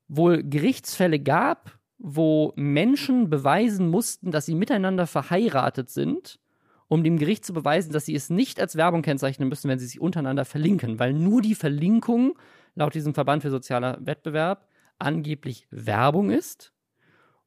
wohl 0.07 0.43
Gerichtsfälle 0.43 1.19
gab, 1.19 1.77
wo 1.97 2.53
Menschen 2.55 3.29
beweisen 3.29 3.87
mussten, 3.87 4.31
dass 4.31 4.45
sie 4.45 4.55
miteinander 4.55 5.07
verheiratet 5.07 5.89
sind, 5.89 6.39
um 6.87 7.03
dem 7.03 7.17
Gericht 7.17 7.45
zu 7.45 7.53
beweisen, 7.53 7.91
dass 7.91 8.05
sie 8.05 8.15
es 8.15 8.29
nicht 8.29 8.59
als 8.59 8.75
Werbung 8.75 9.01
kennzeichnen 9.01 9.49
müssen, 9.49 9.69
wenn 9.69 9.79
sie 9.79 9.87
sich 9.87 9.99
untereinander 9.99 10.45
verlinken, 10.45 10.99
weil 10.99 11.13
nur 11.13 11.41
die 11.41 11.55
Verlinkung 11.55 12.37
laut 12.75 12.93
diesem 12.93 13.13
Verband 13.13 13.41
für 13.41 13.49
sozialer 13.49 13.97
Wettbewerb 14.01 14.67
angeblich 14.99 15.67
Werbung 15.71 16.29
ist. 16.29 16.73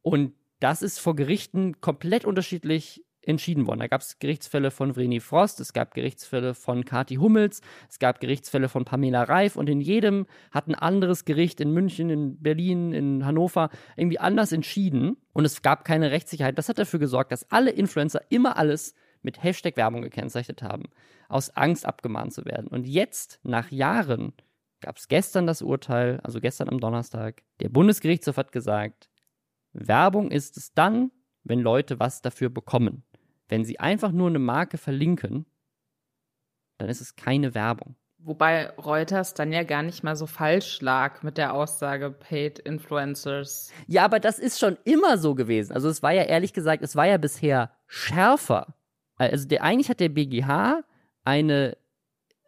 Und 0.02 0.32
das 0.60 0.82
ist 0.82 0.98
vor 0.98 1.14
Gerichten 1.14 1.80
komplett 1.80 2.24
unterschiedlich 2.24 3.04
entschieden 3.28 3.66
worden. 3.66 3.80
Da 3.80 3.86
gab 3.86 4.00
es 4.00 4.18
Gerichtsfälle 4.18 4.70
von 4.70 4.94
Vreni 4.94 5.20
Frost, 5.20 5.60
es 5.60 5.72
gab 5.72 5.94
Gerichtsfälle 5.94 6.54
von 6.54 6.84
Kati 6.84 7.16
Hummels, 7.16 7.60
es 7.88 7.98
gab 7.98 8.20
Gerichtsfälle 8.20 8.68
von 8.68 8.84
Pamela 8.84 9.24
Reif 9.24 9.56
und 9.56 9.68
in 9.68 9.80
jedem 9.80 10.26
hat 10.50 10.66
ein 10.66 10.74
anderes 10.74 11.24
Gericht 11.24 11.60
in 11.60 11.72
München, 11.72 12.10
in 12.10 12.42
Berlin, 12.42 12.92
in 12.92 13.26
Hannover 13.26 13.70
irgendwie 13.96 14.18
anders 14.18 14.52
entschieden 14.52 15.16
und 15.32 15.44
es 15.44 15.62
gab 15.62 15.84
keine 15.84 16.10
Rechtssicherheit. 16.10 16.56
Das 16.58 16.68
hat 16.68 16.78
dafür 16.78 16.98
gesorgt, 16.98 17.30
dass 17.30 17.50
alle 17.50 17.70
Influencer 17.70 18.22
immer 18.30 18.56
alles 18.56 18.94
mit 19.22 19.42
Hashtag 19.42 19.76
Werbung 19.76 20.02
gekennzeichnet 20.02 20.62
haben, 20.62 20.84
aus 21.28 21.50
Angst 21.50 21.84
abgemahnt 21.84 22.32
zu 22.32 22.44
werden. 22.44 22.68
Und 22.68 22.86
jetzt, 22.86 23.40
nach 23.42 23.70
Jahren, 23.70 24.32
gab 24.80 24.96
es 24.96 25.08
gestern 25.08 25.46
das 25.46 25.60
Urteil, 25.60 26.20
also 26.22 26.40
gestern 26.40 26.68
am 26.68 26.80
Donnerstag, 26.80 27.42
der 27.60 27.68
Bundesgerichtshof 27.68 28.36
hat 28.36 28.52
gesagt, 28.52 29.10
Werbung 29.72 30.30
ist 30.30 30.56
es 30.56 30.72
dann, 30.72 31.10
wenn 31.44 31.60
Leute 31.60 31.98
was 31.98 32.22
dafür 32.22 32.50
bekommen. 32.50 33.04
Wenn 33.48 33.64
sie 33.64 33.80
einfach 33.80 34.12
nur 34.12 34.28
eine 34.28 34.38
Marke 34.38 34.78
verlinken, 34.78 35.46
dann 36.78 36.88
ist 36.88 37.00
es 37.00 37.16
keine 37.16 37.54
Werbung. 37.54 37.96
Wobei 38.20 38.70
Reuters 38.70 39.34
dann 39.34 39.52
ja 39.52 39.62
gar 39.62 39.82
nicht 39.82 40.02
mal 40.02 40.16
so 40.16 40.26
falsch 40.26 40.80
lag 40.80 41.22
mit 41.22 41.38
der 41.38 41.54
Aussage 41.54 42.10
Paid 42.10 42.58
Influencers. 42.58 43.70
Ja, 43.86 44.04
aber 44.04 44.18
das 44.18 44.40
ist 44.40 44.58
schon 44.58 44.76
immer 44.84 45.18
so 45.18 45.34
gewesen. 45.36 45.72
Also 45.72 45.88
es 45.88 46.02
war 46.02 46.12
ja 46.12 46.24
ehrlich 46.24 46.52
gesagt, 46.52 46.82
es 46.82 46.96
war 46.96 47.06
ja 47.06 47.16
bisher 47.16 47.70
schärfer. 47.86 48.74
Also 49.16 49.46
der, 49.46 49.62
eigentlich 49.62 49.88
hat 49.88 50.00
der 50.00 50.08
BGH 50.08 50.82
eine 51.24 51.76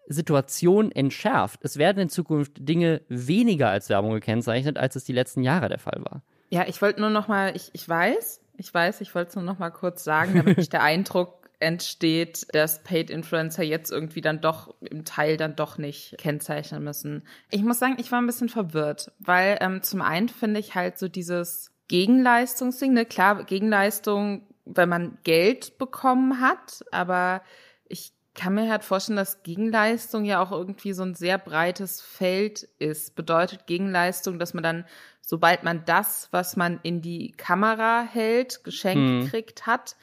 Situation 0.09 0.91
entschärft. 0.91 1.61
Es 1.63 1.77
werden 1.77 2.01
in 2.01 2.09
Zukunft 2.09 2.53
Dinge 2.59 3.03
weniger 3.09 3.71
als 3.71 3.89
Werbung 3.89 4.13
gekennzeichnet, 4.13 4.77
als 4.77 4.97
es 4.97 5.05
die 5.05 5.13
letzten 5.13 5.43
Jahre 5.43 5.69
der 5.69 5.79
Fall 5.79 6.03
war. 6.03 6.23
Ja, 6.49 6.67
ich 6.67 6.83
wollte 6.83 7.01
nur 7.01 7.11
noch 7.11 7.29
mal, 7.29 7.55
ich, 7.55 7.71
ich 7.75 7.89
weiß, 7.89 8.40
ich 8.61 8.73
weiß, 8.73 9.01
ich 9.01 9.15
wollte 9.15 9.31
es 9.31 9.35
nur 9.37 9.45
noch 9.45 9.59
mal 9.59 9.71
kurz 9.71 10.05
sagen, 10.05 10.35
damit 10.35 10.59
nicht 10.59 10.73
der 10.73 10.83
Eindruck 10.83 11.49
entsteht, 11.61 12.47
dass 12.53 12.83
Paid 12.83 13.11
Influencer 13.11 13.63
jetzt 13.63 13.91
irgendwie 13.91 14.21
dann 14.21 14.43
doch 14.43 14.75
im 14.81 15.05
Teil 15.05 15.39
dann 15.39 15.57
doch 15.57 15.79
nicht 15.79 16.17
kennzeichnen 16.19 16.85
müssen. 16.85 17.23
Ich 17.51 17.63
muss 17.63 17.79
sagen, 17.79 17.97
ich 17.99 18.13
war 18.13 18.21
ein 18.21 18.27
bisschen 18.27 18.51
verwirrt, 18.51 19.13
weil 19.19 19.59
ähm, 19.61 19.83
zum 19.83 20.03
einen 20.03 20.29
finde 20.29 20.61
ich 20.61 20.75
halt 20.75 20.99
so 20.99 21.09
dieses 21.09 21.73
Gegenleistungsding, 21.89 22.93
ne, 22.93 23.07
klar, 23.07 23.45
Gegenleistung, 23.45 24.47
wenn 24.67 24.89
man 24.89 25.19
Geld 25.25 25.79
bekommen 25.79 26.41
hat, 26.41 26.85
aber 26.93 27.43
ich 27.89 28.13
kann 28.35 28.55
mir 28.55 28.71
halt 28.71 28.85
vorstellen, 28.85 29.17
dass 29.17 29.43
Gegenleistung 29.43 30.25
ja 30.25 30.43
auch 30.43 30.53
irgendwie 30.53 30.93
so 30.93 31.03
ein 31.03 31.15
sehr 31.15 31.39
breites 31.39 32.01
Feld 32.01 32.63
ist. 32.79 33.17
Bedeutet 33.17 33.67
Gegenleistung, 33.67 34.39
dass 34.39 34.55
man 34.55 34.63
dann 34.63 34.85
sobald 35.31 35.63
man 35.63 35.85
das, 35.85 36.27
was 36.33 36.57
man 36.57 36.81
in 36.83 37.03
die 37.03 37.31
Kamera 37.31 38.03
hält, 38.03 38.65
geschenkt 38.65 39.27
mhm. 39.27 39.29
kriegt 39.29 39.65
hat, 39.65 39.95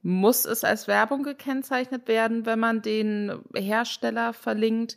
muss 0.00 0.46
es 0.46 0.64
als 0.64 0.88
Werbung 0.88 1.22
gekennzeichnet 1.22 2.08
werden, 2.08 2.46
wenn 2.46 2.58
man 2.58 2.80
den 2.80 3.42
Hersteller 3.54 4.32
verlinkt. 4.32 4.96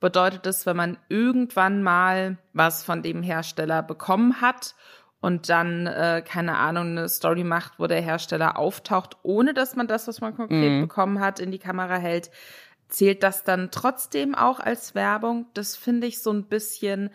Bedeutet 0.00 0.48
es, 0.48 0.66
wenn 0.66 0.76
man 0.76 0.98
irgendwann 1.08 1.80
mal 1.84 2.38
was 2.54 2.82
von 2.82 3.02
dem 3.02 3.22
Hersteller 3.22 3.84
bekommen 3.84 4.40
hat 4.40 4.74
und 5.20 5.48
dann, 5.48 5.86
äh, 5.86 6.24
keine 6.26 6.58
Ahnung, 6.58 6.88
eine 6.88 7.08
Story 7.08 7.44
macht, 7.44 7.78
wo 7.78 7.86
der 7.86 8.00
Hersteller 8.00 8.58
auftaucht, 8.58 9.16
ohne 9.22 9.54
dass 9.54 9.76
man 9.76 9.86
das, 9.86 10.08
was 10.08 10.20
man 10.20 10.34
konkret 10.34 10.72
mhm. 10.72 10.80
bekommen 10.80 11.20
hat, 11.20 11.38
in 11.38 11.52
die 11.52 11.60
Kamera 11.60 11.98
hält, 11.98 12.32
zählt 12.88 13.22
das 13.22 13.44
dann 13.44 13.70
trotzdem 13.70 14.34
auch 14.34 14.58
als 14.58 14.96
Werbung? 14.96 15.46
Das 15.54 15.76
finde 15.76 16.08
ich 16.08 16.20
so 16.20 16.32
ein 16.32 16.46
bisschen 16.46 17.10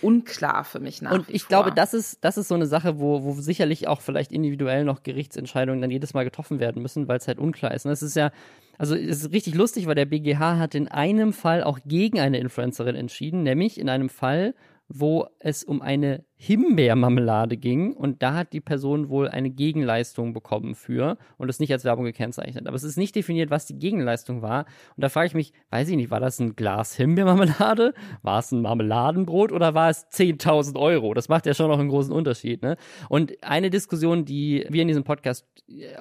unklar 0.00 0.64
für 0.64 0.80
mich 0.80 1.02
nach 1.02 1.12
Und 1.12 1.28
ich 1.28 1.48
glaube, 1.48 1.72
das 1.72 1.94
ist, 1.94 2.18
das 2.24 2.36
ist 2.36 2.48
so 2.48 2.54
eine 2.54 2.66
Sache, 2.66 2.98
wo, 2.98 3.22
wo 3.22 3.32
sicherlich 3.34 3.88
auch 3.88 4.00
vielleicht 4.00 4.32
individuell 4.32 4.84
noch 4.84 5.02
Gerichtsentscheidungen 5.02 5.80
dann 5.80 5.90
jedes 5.90 6.14
Mal 6.14 6.24
getroffen 6.24 6.60
werden 6.60 6.82
müssen, 6.82 7.08
weil 7.08 7.18
es 7.18 7.28
halt 7.28 7.38
unklar 7.38 7.74
ist. 7.74 7.86
Und 7.86 7.92
es 7.92 8.02
ist 8.02 8.16
ja, 8.16 8.30
also 8.78 8.94
es 8.94 9.24
ist 9.24 9.32
richtig 9.32 9.54
lustig, 9.54 9.86
weil 9.86 9.94
der 9.94 10.06
BGH 10.06 10.58
hat 10.58 10.74
in 10.74 10.88
einem 10.88 11.32
Fall 11.32 11.62
auch 11.62 11.78
gegen 11.84 12.18
eine 12.20 12.38
Influencerin 12.38 12.96
entschieden, 12.96 13.42
nämlich 13.42 13.78
in 13.78 13.88
einem 13.88 14.08
Fall, 14.08 14.54
wo 14.94 15.26
es 15.38 15.64
um 15.64 15.80
eine 15.80 16.24
Himbeermarmelade 16.36 17.56
ging 17.56 17.94
und 17.94 18.22
da 18.22 18.34
hat 18.34 18.52
die 18.52 18.60
Person 18.60 19.08
wohl 19.08 19.28
eine 19.28 19.48
Gegenleistung 19.48 20.32
bekommen 20.32 20.74
für 20.74 21.16
und 21.38 21.46
das 21.46 21.60
nicht 21.60 21.72
als 21.72 21.84
Werbung 21.84 22.04
gekennzeichnet. 22.04 22.66
Aber 22.66 22.76
es 22.76 22.82
ist 22.82 22.96
nicht 22.96 23.14
definiert, 23.14 23.50
was 23.50 23.64
die 23.64 23.78
Gegenleistung 23.78 24.42
war. 24.42 24.66
Und 24.96 25.02
da 25.02 25.08
frage 25.08 25.28
ich 25.28 25.34
mich, 25.34 25.52
weiß 25.70 25.88
ich 25.88 25.96
nicht, 25.96 26.10
war 26.10 26.20
das 26.20 26.40
ein 26.40 26.56
Glas 26.56 26.96
Himbeermarmelade? 26.96 27.94
War 28.22 28.40
es 28.40 28.52
ein 28.52 28.60
Marmeladenbrot 28.60 29.52
oder 29.52 29.74
war 29.74 29.88
es 29.88 30.10
10.000 30.10 30.78
Euro? 30.78 31.14
Das 31.14 31.28
macht 31.28 31.46
ja 31.46 31.54
schon 31.54 31.68
noch 31.68 31.78
einen 31.78 31.88
großen 31.88 32.12
Unterschied. 32.12 32.62
Ne? 32.62 32.76
Und 33.08 33.32
eine 33.42 33.70
Diskussion, 33.70 34.24
die 34.24 34.66
wir 34.68 34.82
in 34.82 34.88
diesem 34.88 35.04
Podcast 35.04 35.46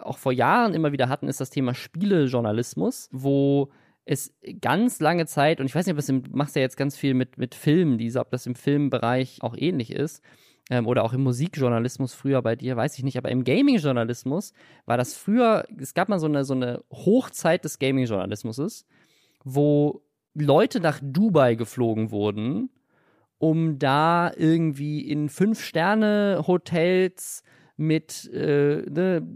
auch 0.02 0.18
vor 0.18 0.34
Jahren 0.34 0.74
immer 0.74 0.92
wieder 0.92 1.08
hatten, 1.08 1.28
ist 1.28 1.40
das 1.40 1.50
Thema 1.50 1.74
Spielejournalismus, 1.74 3.10
wo 3.12 3.70
es 4.06 4.34
ganz 4.62 5.00
lange 5.00 5.26
Zeit, 5.26 5.60
und 5.60 5.68
ich 5.68 5.76
weiß 5.76 5.86
nicht, 5.86 5.94
ob 5.94 6.00
es 6.00 6.10
im, 6.10 6.24
machst 6.32 6.56
ja 6.56 6.62
jetzt 6.62 6.78
ganz 6.78 6.98
viel 6.98 7.14
mit, 7.14 7.38
mit 7.38 7.56
Filmen, 7.56 7.98
diese, 7.98 8.20
ob 8.20 8.32
das 8.32 8.46
im 8.46 8.56
Filmbereich 8.56 9.40
auch 9.42 9.56
ähnlich 9.58 9.92
ist, 9.92 10.24
ähm, 10.70 10.88
oder 10.88 11.04
auch 11.04 11.14
im 11.14 11.24
Musikjournalismus 11.24 12.14
früher 12.14 12.42
bei 12.42 12.56
dir, 12.56 12.78
weiß 12.78 12.98
ich 12.98 13.04
nicht, 13.04 13.18
aber 13.18 13.30
im 13.30 13.44
Gaming-Journalismus 13.44 14.54
war 14.86 14.98
das 14.98 15.16
früher, 15.16 15.66
es 15.78 15.94
gab 15.94 16.10
mal 16.10 16.20
so 16.20 16.28
eine, 16.28 16.46
so 16.46 16.54
eine 16.54 16.84
Hochzeit 16.92 17.64
des 17.64 17.80
Gaming-Journalismus, 17.80 18.86
wo 19.44 20.02
Leute 20.34 20.80
nach 20.80 21.00
Dubai 21.02 21.56
geflogen 21.56 22.12
wurden, 22.12 22.70
um 23.38 23.80
da 23.80 24.32
irgendwie 24.36 25.02
in 25.02 25.30
Fünf-Sterne-Hotels 25.30 27.44
mit 27.76 28.32
äh, 28.32 28.84
ne, 28.90 29.28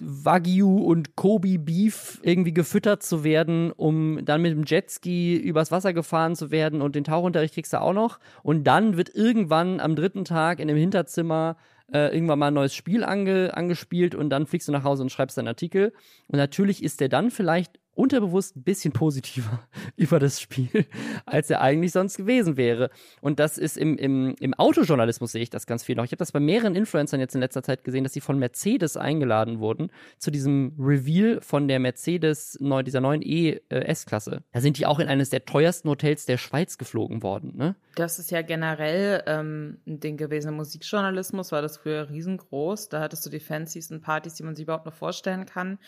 Wagyu 0.00 0.78
und 0.78 1.16
Kobe 1.16 1.58
Beef 1.58 2.20
irgendwie 2.22 2.54
gefüttert 2.54 3.02
zu 3.02 3.24
werden, 3.24 3.72
um 3.72 4.24
dann 4.24 4.42
mit 4.42 4.52
dem 4.52 4.64
Jetski 4.64 5.36
übers 5.36 5.70
Wasser 5.70 5.92
gefahren 5.92 6.36
zu 6.36 6.50
werden 6.50 6.82
und 6.82 6.94
den 6.94 7.04
Tauchunterricht 7.04 7.54
kriegst 7.54 7.72
du 7.72 7.80
auch 7.80 7.92
noch. 7.92 8.18
Und 8.42 8.64
dann 8.64 8.96
wird 8.96 9.14
irgendwann 9.14 9.80
am 9.80 9.96
dritten 9.96 10.24
Tag 10.24 10.60
in 10.60 10.68
dem 10.68 10.76
Hinterzimmer 10.76 11.56
äh, 11.92 12.14
irgendwann 12.14 12.38
mal 12.38 12.48
ein 12.48 12.54
neues 12.54 12.74
Spiel 12.74 13.04
ange 13.04 13.56
angespielt 13.56 14.14
und 14.14 14.30
dann 14.30 14.46
fliegst 14.46 14.68
du 14.68 14.72
nach 14.72 14.84
Hause 14.84 15.02
und 15.02 15.10
schreibst 15.10 15.38
deinen 15.38 15.48
Artikel. 15.48 15.92
Und 16.28 16.36
natürlich 16.38 16.82
ist 16.82 17.00
der 17.00 17.08
dann 17.08 17.30
vielleicht 17.30 17.78
unterbewusst 17.98 18.56
ein 18.56 18.62
bisschen 18.62 18.92
positiver 18.92 19.66
über 19.96 20.18
das 20.18 20.40
Spiel, 20.40 20.86
als 21.26 21.50
er 21.50 21.60
eigentlich 21.60 21.92
sonst 21.92 22.16
gewesen 22.16 22.56
wäre. 22.56 22.90
Und 23.20 23.40
das 23.40 23.58
ist 23.58 23.76
im, 23.76 23.98
im, 23.98 24.36
im 24.38 24.54
Autojournalismus 24.54 25.32
sehe 25.32 25.42
ich 25.42 25.50
das 25.50 25.66
ganz 25.66 25.82
viel 25.82 25.96
noch. 25.96 26.04
Ich 26.04 26.12
habe 26.12 26.18
das 26.18 26.32
bei 26.32 26.40
mehreren 26.40 26.76
Influencern 26.76 27.18
jetzt 27.18 27.34
in 27.34 27.40
letzter 27.40 27.62
Zeit 27.62 27.82
gesehen, 27.82 28.04
dass 28.04 28.12
sie 28.12 28.20
von 28.20 28.38
Mercedes 28.38 28.96
eingeladen 28.96 29.58
wurden 29.58 29.90
zu 30.18 30.30
diesem 30.30 30.74
Reveal 30.78 31.40
von 31.40 31.66
der 31.66 31.80
Mercedes, 31.80 32.56
neu, 32.60 32.84
dieser 32.84 33.00
neuen 33.00 33.22
E-S-Klasse. 33.22 34.42
Da 34.52 34.60
sind 34.60 34.78
die 34.78 34.86
auch 34.86 35.00
in 35.00 35.08
eines 35.08 35.30
der 35.30 35.44
teuersten 35.44 35.88
Hotels 35.88 36.24
der 36.24 36.38
Schweiz 36.38 36.78
geflogen 36.78 37.22
worden. 37.24 37.56
Ne? 37.56 37.74
Das 37.96 38.20
ist 38.20 38.30
ja 38.30 38.42
generell 38.42 39.24
ähm, 39.26 39.78
ein 39.88 39.98
Ding 39.98 40.16
gewesen. 40.16 40.50
Im 40.50 40.54
Musikjournalismus 40.54 41.50
war 41.50 41.62
das 41.62 41.78
früher 41.78 42.08
riesengroß. 42.08 42.90
Da 42.90 43.00
hattest 43.00 43.26
du 43.26 43.30
die 43.30 43.40
fancysten 43.40 44.00
Partys, 44.00 44.34
die 44.34 44.44
man 44.44 44.54
sich 44.54 44.62
überhaupt 44.62 44.86
noch 44.86 44.94
vorstellen 44.94 45.46
kann. 45.46 45.78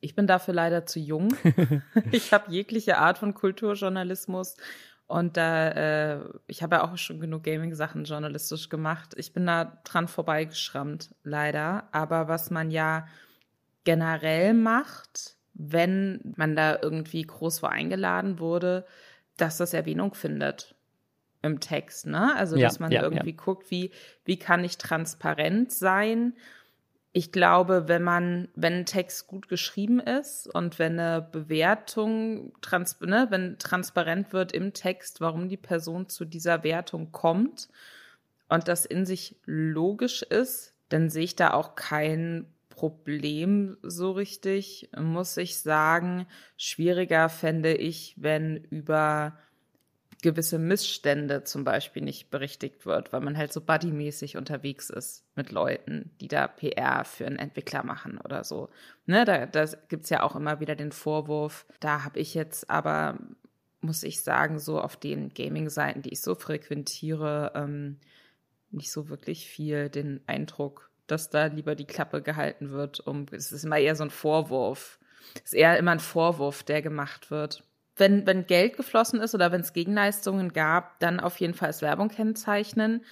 Ich 0.00 0.14
bin 0.14 0.26
dafür 0.26 0.54
leider 0.54 0.86
zu 0.86 0.98
jung. 0.98 1.34
ich 2.12 2.32
habe 2.32 2.50
jegliche 2.50 2.98
Art 2.98 3.18
von 3.18 3.34
Kulturjournalismus 3.34 4.56
und 5.06 5.36
da, 5.36 5.68
äh, 5.70 6.20
ich 6.48 6.62
habe 6.62 6.76
ja 6.76 6.84
auch 6.84 6.98
schon 6.98 7.20
genug 7.20 7.44
Gaming-Sachen 7.44 8.04
journalistisch 8.04 8.68
gemacht. 8.68 9.14
Ich 9.16 9.32
bin 9.32 9.46
da 9.46 9.80
dran 9.84 10.08
vorbeigeschrammt, 10.08 11.14
leider. 11.22 11.88
Aber 11.92 12.26
was 12.26 12.50
man 12.50 12.70
ja 12.70 13.06
generell 13.84 14.52
macht, 14.52 15.36
wenn 15.54 16.34
man 16.36 16.56
da 16.56 16.78
irgendwie 16.82 17.22
groß 17.22 17.60
vor 17.60 17.70
eingeladen 17.70 18.40
wurde, 18.40 18.84
dass 19.36 19.58
das 19.58 19.74
Erwähnung 19.74 20.14
findet 20.14 20.74
im 21.42 21.60
Text, 21.60 22.06
ne? 22.06 22.34
Also, 22.34 22.56
dass 22.56 22.78
ja, 22.78 22.80
man 22.80 22.90
ja, 22.90 23.02
irgendwie 23.02 23.30
ja. 23.30 23.36
guckt, 23.36 23.70
wie, 23.70 23.92
wie 24.24 24.38
kann 24.38 24.64
ich 24.64 24.76
transparent 24.76 25.70
sein 25.70 26.34
ich 27.16 27.32
glaube, 27.32 27.88
wenn 27.88 28.02
man, 28.02 28.48
wenn 28.56 28.74
ein 28.74 28.84
Text 28.84 29.26
gut 29.26 29.48
geschrieben 29.48 30.00
ist 30.00 30.54
und 30.54 30.78
wenn 30.78 31.00
eine 31.00 31.22
Bewertung, 31.22 32.52
trans, 32.60 33.00
ne, 33.00 33.28
wenn 33.30 33.58
transparent 33.58 34.34
wird 34.34 34.52
im 34.52 34.74
Text, 34.74 35.22
warum 35.22 35.48
die 35.48 35.56
Person 35.56 36.10
zu 36.10 36.26
dieser 36.26 36.62
Wertung 36.62 37.12
kommt 37.12 37.70
und 38.50 38.68
das 38.68 38.84
in 38.84 39.06
sich 39.06 39.40
logisch 39.46 40.20
ist, 40.24 40.74
dann 40.90 41.08
sehe 41.08 41.24
ich 41.24 41.36
da 41.36 41.54
auch 41.54 41.74
kein 41.74 42.52
Problem 42.68 43.78
so 43.80 44.12
richtig, 44.12 44.90
muss 44.94 45.38
ich 45.38 45.58
sagen. 45.58 46.26
Schwieriger 46.58 47.30
fände 47.30 47.72
ich, 47.72 48.14
wenn 48.18 48.56
über 48.58 49.38
gewisse 50.22 50.58
Missstände 50.58 51.44
zum 51.44 51.64
Beispiel 51.64 52.02
nicht 52.02 52.30
berichtigt 52.30 52.86
wird, 52.86 53.12
weil 53.12 53.20
man 53.20 53.36
halt 53.36 53.52
so 53.52 53.60
buddymäßig 53.60 54.36
unterwegs 54.36 54.90
ist 54.90 55.24
mit 55.34 55.50
Leuten, 55.50 56.10
die 56.20 56.28
da 56.28 56.48
PR 56.48 57.04
für 57.04 57.26
einen 57.26 57.38
Entwickler 57.38 57.84
machen 57.84 58.18
oder 58.18 58.44
so. 58.44 58.70
Ne, 59.06 59.24
da, 59.24 59.46
da 59.46 59.64
gibt's 59.88 60.10
ja 60.10 60.22
auch 60.22 60.36
immer 60.36 60.60
wieder 60.60 60.74
den 60.74 60.92
Vorwurf. 60.92 61.66
Da 61.80 62.04
habe 62.04 62.18
ich 62.18 62.34
jetzt 62.34 62.70
aber, 62.70 63.18
muss 63.80 64.02
ich 64.02 64.22
sagen, 64.22 64.58
so 64.58 64.80
auf 64.80 64.96
den 64.96 65.30
Gaming-Seiten, 65.30 66.02
die 66.02 66.12
ich 66.12 66.20
so 66.20 66.34
frequentiere, 66.34 67.52
ähm, 67.54 67.98
nicht 68.70 68.90
so 68.90 69.08
wirklich 69.08 69.46
viel 69.46 69.88
den 69.90 70.20
Eindruck, 70.26 70.90
dass 71.06 71.30
da 71.30 71.46
lieber 71.46 71.74
die 71.74 71.86
Klappe 71.86 72.22
gehalten 72.22 72.70
wird. 72.70 73.06
Um, 73.06 73.26
es 73.30 73.52
ist 73.52 73.64
immer 73.64 73.78
eher 73.78 73.96
so 73.96 74.04
ein 74.04 74.10
Vorwurf. 74.10 74.98
Es 75.36 75.52
ist 75.52 75.54
eher 75.54 75.78
immer 75.78 75.92
ein 75.92 76.00
Vorwurf, 76.00 76.62
der 76.62 76.82
gemacht 76.82 77.30
wird 77.30 77.64
wenn, 77.96 78.26
wenn 78.26 78.46
Geld 78.46 78.76
geflossen 78.76 79.20
ist 79.20 79.34
oder 79.34 79.52
wenn 79.52 79.62
es 79.62 79.72
Gegenleistungen 79.72 80.52
gab, 80.52 80.98
dann 81.00 81.18
auf 81.20 81.38
jeden 81.40 81.54
Fall 81.54 81.68
als 81.68 81.82
Werbung 81.82 82.08
kennzeichnen. 82.08 83.04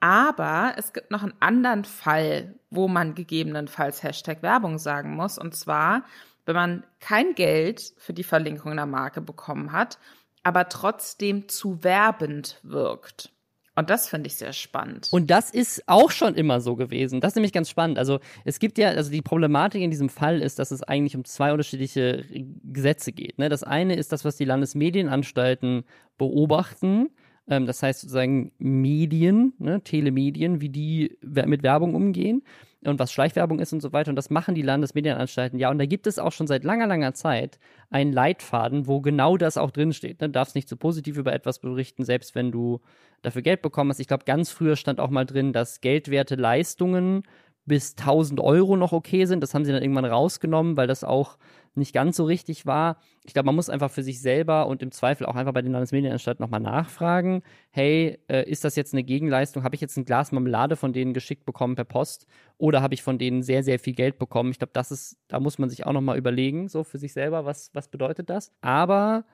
Aber 0.00 0.74
es 0.76 0.92
gibt 0.92 1.10
noch 1.10 1.22
einen 1.22 1.34
anderen 1.40 1.84
Fall, 1.84 2.54
wo 2.70 2.88
man 2.88 3.14
gegebenenfalls 3.14 4.02
Hashtag 4.02 4.42
Werbung 4.42 4.78
sagen 4.78 5.14
muss. 5.14 5.38
Und 5.38 5.54
zwar, 5.54 6.04
wenn 6.44 6.56
man 6.56 6.84
kein 7.00 7.34
Geld 7.34 7.94
für 7.98 8.12
die 8.12 8.24
Verlinkung 8.24 8.72
einer 8.72 8.86
Marke 8.86 9.20
bekommen 9.20 9.72
hat, 9.72 9.98
aber 10.42 10.68
trotzdem 10.68 11.48
zu 11.48 11.82
werbend 11.84 12.58
wirkt. 12.62 13.31
Und 13.74 13.88
das 13.88 14.08
finde 14.08 14.26
ich 14.26 14.34
sehr 14.34 14.52
spannend. 14.52 15.08
Und 15.12 15.30
das 15.30 15.50
ist 15.50 15.84
auch 15.86 16.10
schon 16.10 16.34
immer 16.34 16.60
so 16.60 16.76
gewesen. 16.76 17.20
Das 17.20 17.32
ist 17.32 17.36
nämlich 17.36 17.52
ganz 17.52 17.70
spannend. 17.70 17.98
Also 17.98 18.20
es 18.44 18.58
gibt 18.58 18.76
ja, 18.76 18.88
also 18.88 19.10
die 19.10 19.22
Problematik 19.22 19.80
in 19.80 19.90
diesem 19.90 20.10
Fall 20.10 20.42
ist, 20.42 20.58
dass 20.58 20.70
es 20.70 20.82
eigentlich 20.82 21.16
um 21.16 21.24
zwei 21.24 21.52
unterschiedliche 21.52 22.24
Gesetze 22.64 23.12
geht. 23.12 23.38
Ne? 23.38 23.48
Das 23.48 23.62
eine 23.62 23.96
ist 23.96 24.12
das, 24.12 24.24
was 24.24 24.36
die 24.36 24.44
Landesmedienanstalten 24.44 25.84
beobachten. 26.18 27.10
Ähm, 27.48 27.66
das 27.66 27.82
heißt 27.82 28.02
sozusagen 28.02 28.52
Medien, 28.58 29.54
ne? 29.58 29.80
Telemedien, 29.82 30.60
wie 30.60 30.68
die 30.68 31.16
mit 31.22 31.62
Werbung 31.62 31.94
umgehen 31.94 32.42
und 32.84 32.98
was 32.98 33.12
Schleichwerbung 33.12 33.58
ist 33.60 33.72
und 33.72 33.80
so 33.80 33.92
weiter. 33.92 34.10
Und 34.10 34.16
das 34.16 34.30
machen 34.30 34.54
die 34.54 34.62
Landesmedienanstalten. 34.62 35.58
Ja, 35.58 35.70
und 35.70 35.78
da 35.78 35.86
gibt 35.86 36.06
es 36.06 36.18
auch 36.18 36.32
schon 36.32 36.46
seit 36.46 36.64
langer, 36.64 36.86
langer 36.86 37.14
Zeit 37.14 37.58
einen 37.90 38.12
Leitfaden, 38.12 38.86
wo 38.86 39.00
genau 39.00 39.36
das 39.36 39.56
auch 39.56 39.70
drinsteht. 39.70 40.20
Du 40.20 40.26
ne? 40.26 40.32
darfst 40.32 40.54
nicht 40.54 40.68
zu 40.68 40.76
positiv 40.76 41.16
über 41.16 41.32
etwas 41.32 41.60
berichten, 41.60 42.04
selbst 42.04 42.34
wenn 42.34 42.50
du 42.50 42.80
dafür 43.22 43.42
Geld 43.42 43.62
bekommen 43.62 43.90
hast. 43.90 44.00
Ich 44.00 44.08
glaube, 44.08 44.24
ganz 44.24 44.50
früher 44.50 44.76
stand 44.76 45.00
auch 45.00 45.10
mal 45.10 45.26
drin, 45.26 45.52
dass 45.52 45.80
geldwerte 45.80 46.34
Leistungen 46.34 47.22
bis 47.64 47.94
1000 47.96 48.40
Euro 48.40 48.76
noch 48.76 48.92
okay 48.92 49.24
sind. 49.24 49.40
Das 49.40 49.54
haben 49.54 49.64
sie 49.64 49.72
dann 49.72 49.82
irgendwann 49.82 50.04
rausgenommen, 50.04 50.76
weil 50.76 50.86
das 50.86 51.04
auch 51.04 51.38
nicht 51.74 51.94
ganz 51.94 52.16
so 52.16 52.24
richtig 52.24 52.66
war. 52.66 52.98
Ich 53.24 53.32
glaube, 53.32 53.46
man 53.46 53.54
muss 53.54 53.70
einfach 53.70 53.90
für 53.90 54.02
sich 54.02 54.20
selber 54.20 54.66
und 54.66 54.82
im 54.82 54.90
Zweifel 54.90 55.26
auch 55.26 55.36
einfach 55.36 55.54
bei 55.54 55.62
den 55.62 55.72
Landesmedienanstalten 55.72 56.42
nochmal 56.42 56.60
nachfragen. 56.60 57.42
Hey, 57.70 58.18
äh, 58.28 58.48
ist 58.50 58.64
das 58.64 58.76
jetzt 58.76 58.92
eine 58.92 59.04
Gegenleistung? 59.04 59.62
Habe 59.62 59.74
ich 59.74 59.80
jetzt 59.80 59.96
ein 59.96 60.04
Glas 60.04 60.32
Marmelade 60.32 60.76
von 60.76 60.92
denen 60.92 61.14
geschickt 61.14 61.46
bekommen 61.46 61.74
per 61.74 61.84
Post? 61.84 62.26
Oder 62.58 62.82
habe 62.82 62.94
ich 62.94 63.02
von 63.02 63.18
denen 63.18 63.42
sehr, 63.42 63.62
sehr 63.62 63.78
viel 63.78 63.94
Geld 63.94 64.18
bekommen? 64.18 64.50
Ich 64.50 64.58
glaube, 64.58 64.72
das 64.74 64.90
ist, 64.90 65.16
da 65.28 65.40
muss 65.40 65.58
man 65.58 65.70
sich 65.70 65.86
auch 65.86 65.92
nochmal 65.92 66.18
überlegen, 66.18 66.68
so 66.68 66.84
für 66.84 66.98
sich 66.98 67.12
selber, 67.12 67.44
was, 67.44 67.70
was 67.72 67.88
bedeutet 67.88 68.28
das? 68.28 68.52
Aber 68.60 69.24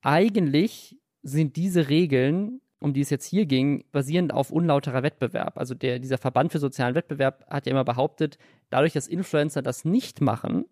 eigentlich 0.00 0.96
sind 1.22 1.56
diese 1.56 1.88
Regeln 1.88 2.60
um 2.80 2.92
die 2.92 3.00
es 3.00 3.10
jetzt 3.10 3.26
hier 3.26 3.46
ging, 3.46 3.84
basierend 3.92 4.32
auf 4.32 4.50
unlauterer 4.50 5.02
Wettbewerb. 5.02 5.58
Also 5.58 5.74
der, 5.74 5.98
dieser 5.98 6.18
Verband 6.18 6.52
für 6.52 6.58
sozialen 6.58 6.94
Wettbewerb 6.94 7.44
hat 7.48 7.66
ja 7.66 7.72
immer 7.72 7.84
behauptet, 7.84 8.38
dadurch, 8.70 8.92
dass 8.92 9.08
Influencer 9.08 9.62
das 9.62 9.84
nicht 9.84 10.20
machen, 10.20 10.64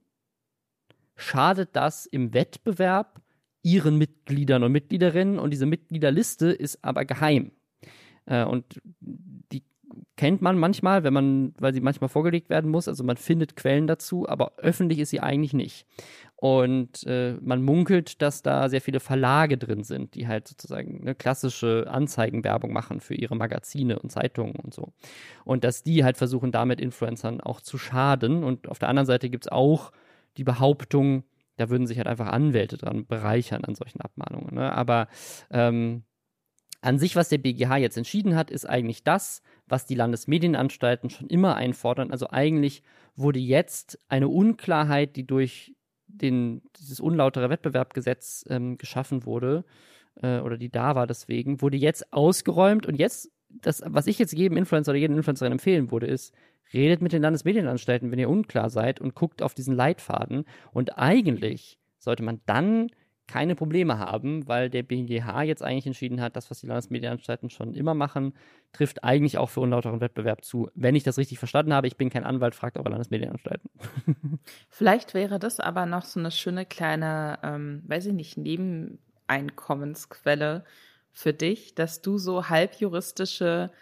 schadet 1.16 1.70
das 1.73 2.07
im 2.07 2.33
Wettbewerb 2.35 3.20
ihren 3.62 3.99
Mitgliedern 3.99 4.62
und 4.62 4.73
Mitgliederinnen 4.73 5.39
und 5.39 5.51
diese 5.51 5.66
Mitgliederliste 5.66 6.53
ist 6.53 6.85
aber 6.85 7.05
geheim. 7.05 7.51
Äh, 8.27 8.45
und 8.45 8.81
die 9.53 9.65
kennt 10.16 10.43
man 10.43 10.59
manchmal, 10.59 11.05
wenn 11.05 11.12
man, 11.12 11.55
weil 11.59 11.74
sie 11.74 11.81
manchmal 11.81 12.09
vorgelegt 12.09 12.49
werden 12.49 12.70
muss. 12.70 12.89
Also 12.89 13.03
man 13.03 13.16
findet 13.16 13.57
Quellen 13.57 13.87
dazu, 13.87 14.28
aber 14.28 14.57
öffentlich 14.59 14.99
ist 14.99 15.11
sie 15.11 15.20
eigentlich 15.20 15.53
nicht. 15.53 15.87
Und 16.37 17.05
äh, 17.07 17.35
man 17.41 17.63
munkelt, 17.63 18.21
dass 18.21 18.43
da 18.43 18.69
sehr 18.69 18.83
viele 18.83 19.01
Verlage 19.01 19.57
drin 19.57 19.85
sind, 19.85 20.15
die 20.15 20.29
halt 20.29 20.47
sozusagen 20.49 21.01
eine 21.01 21.15
klassische 21.15 21.87
Anzeigenwerbung 21.91 22.73
machen 22.73 23.01
für 23.01 23.15
ihre 23.15 23.37
Magazine 23.37 23.99
und 23.99 24.13
Zeitungen 24.13 24.57
und 24.57 24.75
so. 24.75 24.93
Und 25.45 25.65
dass 25.65 25.83
die 25.83 26.05
halt 26.05 26.19
versuchen, 26.19 26.53
damit 26.53 26.81
Influencern 26.81 27.41
auch 27.41 27.61
zu 27.63 27.79
schaden. 27.79 28.45
Und 28.45 28.69
auf 28.69 28.79
der 28.79 28.89
anderen 28.91 29.07
Seite 29.07 29.31
gibt 29.31 29.47
es 29.47 29.53
auch 29.53 29.93
die 30.37 30.45
Behauptung, 30.45 31.25
da 31.57 31.71
würden 31.71 31.87
sich 31.87 31.97
halt 31.97 32.07
einfach 32.09 32.29
Anwälte 32.29 32.77
dran 32.77 33.07
bereichern 33.07 33.65
an 33.65 33.75
solchen 33.75 34.03
Abmahnungen. 34.03 34.55
Ne? 34.55 34.71
Aber 34.73 35.09
ähm, 35.51 36.05
An 36.83 36.99
sich, 36.99 37.17
was 37.17 37.29
der 37.29 37.39
BGH 37.39 37.79
jetzt 37.79 37.97
entschieden 37.97 38.37
hat, 38.37 38.51
ist 38.51 38.67
eigentlich 38.69 39.03
das, 39.03 39.43
was 39.67 39.87
die 39.87 39.95
Landesmedienanstalten 39.97 41.11
schon 41.11 41.29
immer 41.29 41.57
einfordern. 41.57 42.11
Also 42.13 42.31
eigentlich 42.31 42.83
wurde 43.17 43.41
jetzt 43.41 43.99
eine 44.09 44.29
Unklarheit, 44.29 45.17
die 45.17 45.27
durch 45.27 45.75
den, 46.21 46.63
dieses 46.79 47.01
unlautere 47.01 47.51
Wettbewerbgesetz 47.51 48.45
ähm, 48.49 48.79
geschaffen 48.79 49.25
wurde, 49.25 49.65
äh, 50.23 50.41
oder 50.41 50.57
die 50.57 50.71
da 50.71 50.95
war 50.95 51.07
deswegen, 51.07 51.61
wurde 51.63 51.77
jetzt 51.77 52.13
ausgeräumt 52.13 52.87
und 52.87 52.97
jetzt, 52.97 53.31
das, 53.49 53.83
was 53.87 54.07
ich 54.07 54.19
jetzt 54.19 54.33
jedem 54.33 54.57
Influencer 54.57 54.93
oder 54.93 54.99
jedem 54.99 55.17
Influencerin 55.17 55.53
empfehlen 55.53 55.91
würde, 55.91 56.07
ist, 56.07 56.35
redet 56.73 57.01
mit 57.01 57.13
den 57.13 57.23
Landesmedienanstalten, 57.23 58.11
wenn 58.11 58.19
ihr 58.19 58.29
unklar 58.29 58.71
seid 58.71 59.01
und 59.01 59.15
guckt 59.15 59.43
auf 59.43 59.55
diesen 59.55 59.75
Leitfaden. 59.75 60.45
Und 60.73 60.99
eigentlich 60.99 61.79
sollte 61.99 62.23
man 62.23 62.41
dann 62.47 62.89
keine 63.27 63.57
Probleme 63.57 63.98
haben, 63.98 64.47
weil 64.47 64.70
der 64.70 64.82
BGH 64.82 65.43
jetzt 65.43 65.62
eigentlich 65.62 65.86
entschieden 65.86 66.20
hat, 66.20 66.36
das, 66.36 66.51
was 66.51 66.61
die 66.61 66.66
Landesmedienanstalten 66.66 67.48
schon 67.51 67.74
immer 67.74 67.94
machen, 67.94 68.35
trifft 68.73 69.05
eigentlich 69.05 69.36
auch 69.39 69.51
für 69.51 69.61
unlauteren 69.61 70.01
Wettbewerb 70.01 70.44
zu. 70.44 70.70
Wenn 70.74 70.94
ich 70.94 71.03
das 71.03 71.19
richtig 71.19 71.39
verstanden 71.39 71.74
habe, 71.74 71.89
ich 71.89 71.97
bin 71.97 72.11
kein 72.11 72.24
Anwalt, 72.24 72.55
fragt 72.55 72.77
eure 72.78 72.90
Landesmedienanstalten. 72.90 73.70
Vielleicht 74.69 75.15
wäre 75.15 75.39
das 75.39 75.61
aber 75.61 75.86
noch 75.86 76.05
so 76.05 76.20
eine 76.20 76.31
schöne 76.31 76.66
kleine, 76.66 77.39
ähm, 77.43 77.82
weiß 77.86 78.05
ich 78.07 78.12
nicht, 78.12 78.36
Nebeneinkommensquelle 78.36 80.65
für 81.12 81.32
dich, 81.32 81.74
dass 81.74 82.03
du 82.03 82.19
so 82.19 82.48
halbjuristische, 82.48 83.73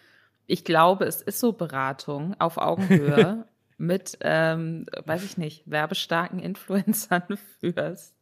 ich 0.46 0.64
glaube, 0.64 1.04
es 1.04 1.20
ist 1.20 1.40
so 1.40 1.52
Beratung 1.52 2.34
auf 2.38 2.56
Augenhöhe 2.58 3.46
mit, 3.76 4.16
ähm, 4.20 4.86
weiß 5.04 5.24
ich 5.24 5.36
nicht, 5.36 5.68
werbestarken 5.70 6.38
Influencern 6.38 7.36
führst. 7.60 8.13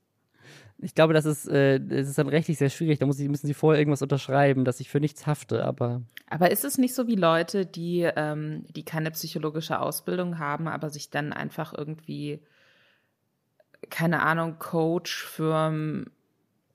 Ich 0.82 0.96
glaube, 0.96 1.14
das 1.14 1.24
ist, 1.24 1.46
äh, 1.46 1.78
das 1.80 2.08
ist 2.08 2.18
dann 2.18 2.28
rechtlich 2.28 2.58
sehr 2.58 2.68
schwierig. 2.68 2.98
Da 2.98 3.06
ich, 3.06 3.28
müssen 3.28 3.46
sie 3.46 3.54
vorher 3.54 3.80
irgendwas 3.80 4.02
unterschreiben, 4.02 4.64
dass 4.64 4.80
ich 4.80 4.90
für 4.90 4.98
nichts 4.98 5.28
hafte, 5.28 5.64
aber. 5.64 6.02
Aber 6.28 6.50
ist 6.50 6.64
es 6.64 6.76
nicht 6.76 6.94
so 6.94 7.06
wie 7.06 7.14
Leute, 7.14 7.64
die, 7.66 8.00
ähm, 8.16 8.64
die 8.74 8.84
keine 8.84 9.12
psychologische 9.12 9.78
Ausbildung 9.78 10.40
haben, 10.40 10.66
aber 10.66 10.90
sich 10.90 11.10
dann 11.10 11.32
einfach 11.32 11.72
irgendwie, 11.72 12.40
keine 13.90 14.22
Ahnung, 14.22 14.58
Coach 14.58 15.24
für 15.24 16.04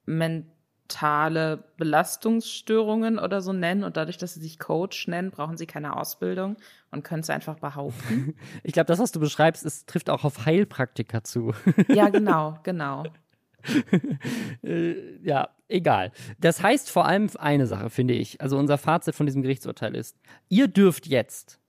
mentale 0.06 1.64
Belastungsstörungen 1.76 3.20
oder 3.20 3.42
so 3.42 3.52
nennen 3.52 3.84
und 3.84 3.98
dadurch, 3.98 4.18
dass 4.18 4.36
sie 4.36 4.40
sich 4.40 4.58
Coach 4.58 5.10
nennen, 5.10 5.32
brauchen 5.32 5.58
sie 5.58 5.68
keine 5.68 5.98
Ausbildung 5.98 6.56
und 6.92 7.04
können 7.04 7.24
es 7.24 7.30
einfach 7.30 7.60
behaupten? 7.60 8.36
ich 8.64 8.72
glaube, 8.72 8.88
das, 8.88 9.00
was 9.00 9.12
du 9.12 9.20
beschreibst, 9.20 9.66
ist, 9.66 9.90
trifft 9.90 10.10
auch 10.10 10.24
auf 10.24 10.46
Heilpraktiker 10.46 11.26
zu. 11.26 11.54
ja, 11.90 12.08
genau, 12.10 12.58
genau. 12.64 13.04
Äh, 14.64 15.18
ja, 15.22 15.50
egal. 15.70 16.12
Das 16.40 16.62
heißt 16.62 16.90
vor 16.90 17.06
allem 17.06 17.30
eine 17.38 17.68
Sache, 17.68 17.90
finde 17.90 18.16
ich. 18.16 18.42
Also 18.42 18.58
unser 18.58 18.78
Fazit 18.78 19.16
von 19.16 19.26
diesem 19.26 19.44
Gerichtsurteil 19.44 19.96
ist, 19.96 20.18
ihr 20.50 20.68
dürft 20.68 21.08
jetzt 21.08 21.60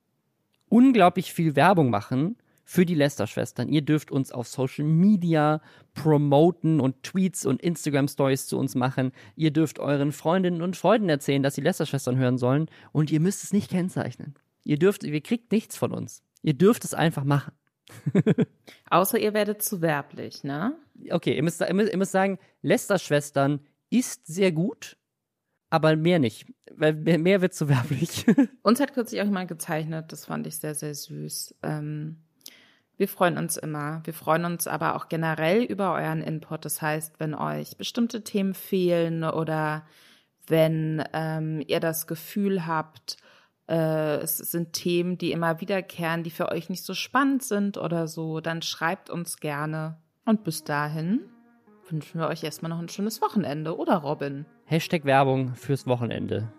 unglaublich 0.69 1.33
viel 1.33 1.55
Werbung 1.55 1.89
machen 1.89 2.35
für 2.65 2.85
die 2.85 2.95
Lester-Schwestern. 2.95 3.69
Ihr 3.69 3.81
dürft 3.81 4.11
uns 4.11 4.31
auf 4.31 4.47
Social 4.47 4.85
Media 4.85 5.61
promoten 5.93 6.79
und 6.79 7.01
Tweets 7.03 7.45
und 7.45 7.61
Instagram-Stories 7.61 8.47
zu 8.47 8.57
uns 8.59 8.75
machen. 8.75 9.11
Ihr 9.35 9.51
dürft 9.51 9.79
euren 9.79 10.11
Freundinnen 10.11 10.61
und 10.61 10.77
Freunden 10.77 11.09
erzählen, 11.09 11.41
dass 11.41 11.55
sie 11.55 11.61
Lester-Schwestern 11.61 12.17
hören 12.17 12.37
sollen. 12.37 12.69
Und 12.91 13.11
ihr 13.11 13.19
müsst 13.19 13.43
es 13.43 13.53
nicht 13.53 13.71
kennzeichnen. 13.71 14.35
Ihr 14.63 14.77
dürft, 14.77 15.03
ihr 15.03 15.21
kriegt 15.21 15.51
nichts 15.51 15.77
von 15.77 15.91
uns. 15.91 16.21
Ihr 16.43 16.53
dürft 16.53 16.85
es 16.85 16.93
einfach 16.93 17.23
machen. 17.23 17.53
Außer 18.89 19.19
ihr 19.19 19.33
werdet 19.33 19.61
zu 19.61 19.81
werblich, 19.81 20.43
ne? 20.43 20.75
Okay, 21.09 21.35
ihr 21.35 21.43
müsst, 21.43 21.61
ihr 21.61 21.73
müsst, 21.73 21.91
ihr 21.91 21.97
müsst 21.97 22.11
sagen, 22.11 22.39
Lester-Schwestern 22.61 23.61
ist 23.89 24.27
sehr 24.27 24.51
gut, 24.51 24.97
aber 25.69 25.95
mehr 25.95 26.19
nicht. 26.19 26.45
Weil 26.71 26.93
mehr, 26.93 27.19
mehr 27.19 27.41
wird 27.41 27.53
zu 27.53 27.69
werblich. 27.69 28.25
Uns 28.61 28.79
hat 28.79 28.93
kürzlich 28.93 29.21
auch 29.21 29.25
jemand 29.25 29.47
gezeichnet, 29.47 30.11
das 30.11 30.25
fand 30.25 30.47
ich 30.47 30.57
sehr, 30.57 30.75
sehr 30.75 30.93
süß. 30.93 31.55
Ähm, 31.63 32.17
wir 32.97 33.07
freuen 33.07 33.37
uns 33.37 33.55
immer. 33.55 34.01
Wir 34.03 34.13
freuen 34.13 34.43
uns 34.43 34.67
aber 34.67 34.95
auch 34.95 35.07
generell 35.07 35.63
über 35.63 35.93
euren 35.93 36.21
Input. 36.21 36.65
Das 36.65 36.81
heißt, 36.81 37.17
wenn 37.19 37.33
euch 37.33 37.77
bestimmte 37.77 38.25
Themen 38.25 38.53
fehlen 38.53 39.23
oder 39.23 39.87
wenn 40.47 41.01
ähm, 41.13 41.63
ihr 41.65 41.79
das 41.79 42.07
Gefühl 42.07 42.67
habt, 42.67 43.15
es 43.75 44.37
sind 44.37 44.73
Themen, 44.73 45.17
die 45.17 45.31
immer 45.31 45.61
wiederkehren, 45.61 46.23
die 46.23 46.31
für 46.31 46.51
euch 46.51 46.69
nicht 46.69 46.83
so 46.83 46.93
spannend 46.93 47.43
sind 47.43 47.77
oder 47.77 48.07
so, 48.07 48.39
dann 48.39 48.61
schreibt 48.61 49.09
uns 49.09 49.37
gerne. 49.37 49.97
Und 50.25 50.43
bis 50.43 50.63
dahin 50.63 51.21
wünschen 51.89 52.19
wir 52.19 52.27
euch 52.27 52.43
erstmal 52.43 52.69
noch 52.69 52.79
ein 52.79 52.89
schönes 52.89 53.21
Wochenende, 53.21 53.77
oder 53.77 53.97
Robin? 53.97 54.45
Hashtag 54.65 55.05
Werbung 55.05 55.55
fürs 55.55 55.87
Wochenende. 55.87 56.51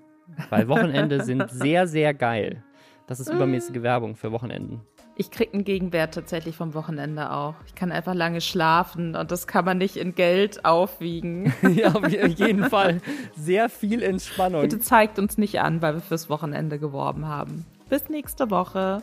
Weil 0.50 0.68
Wochenende 0.68 1.20
sind 1.24 1.50
sehr, 1.50 1.86
sehr 1.86 2.14
geil. 2.14 2.64
Das 3.06 3.18
ist 3.18 3.28
übermäßige 3.28 3.82
Werbung 3.82 4.14
für 4.14 4.30
Wochenenden. 4.30 4.82
Ich 5.20 5.30
kriege 5.30 5.52
einen 5.52 5.64
Gegenwert 5.64 6.14
tatsächlich 6.14 6.56
vom 6.56 6.72
Wochenende 6.72 7.30
auch. 7.30 7.54
Ich 7.66 7.74
kann 7.74 7.92
einfach 7.92 8.14
lange 8.14 8.40
schlafen 8.40 9.14
und 9.14 9.30
das 9.30 9.46
kann 9.46 9.66
man 9.66 9.76
nicht 9.76 9.98
in 9.98 10.14
Geld 10.14 10.64
aufwiegen. 10.64 11.52
ja, 11.74 11.92
auf 11.92 12.08
jeden 12.08 12.70
Fall. 12.70 13.02
Sehr 13.36 13.68
viel 13.68 14.02
Entspannung. 14.02 14.62
Bitte 14.62 14.80
zeigt 14.80 15.18
uns 15.18 15.36
nicht 15.36 15.60
an, 15.60 15.82
weil 15.82 15.96
wir 15.96 16.00
fürs 16.00 16.30
Wochenende 16.30 16.78
geworben 16.78 17.28
haben. 17.28 17.66
Bis 17.90 18.08
nächste 18.08 18.50
Woche. 18.50 19.02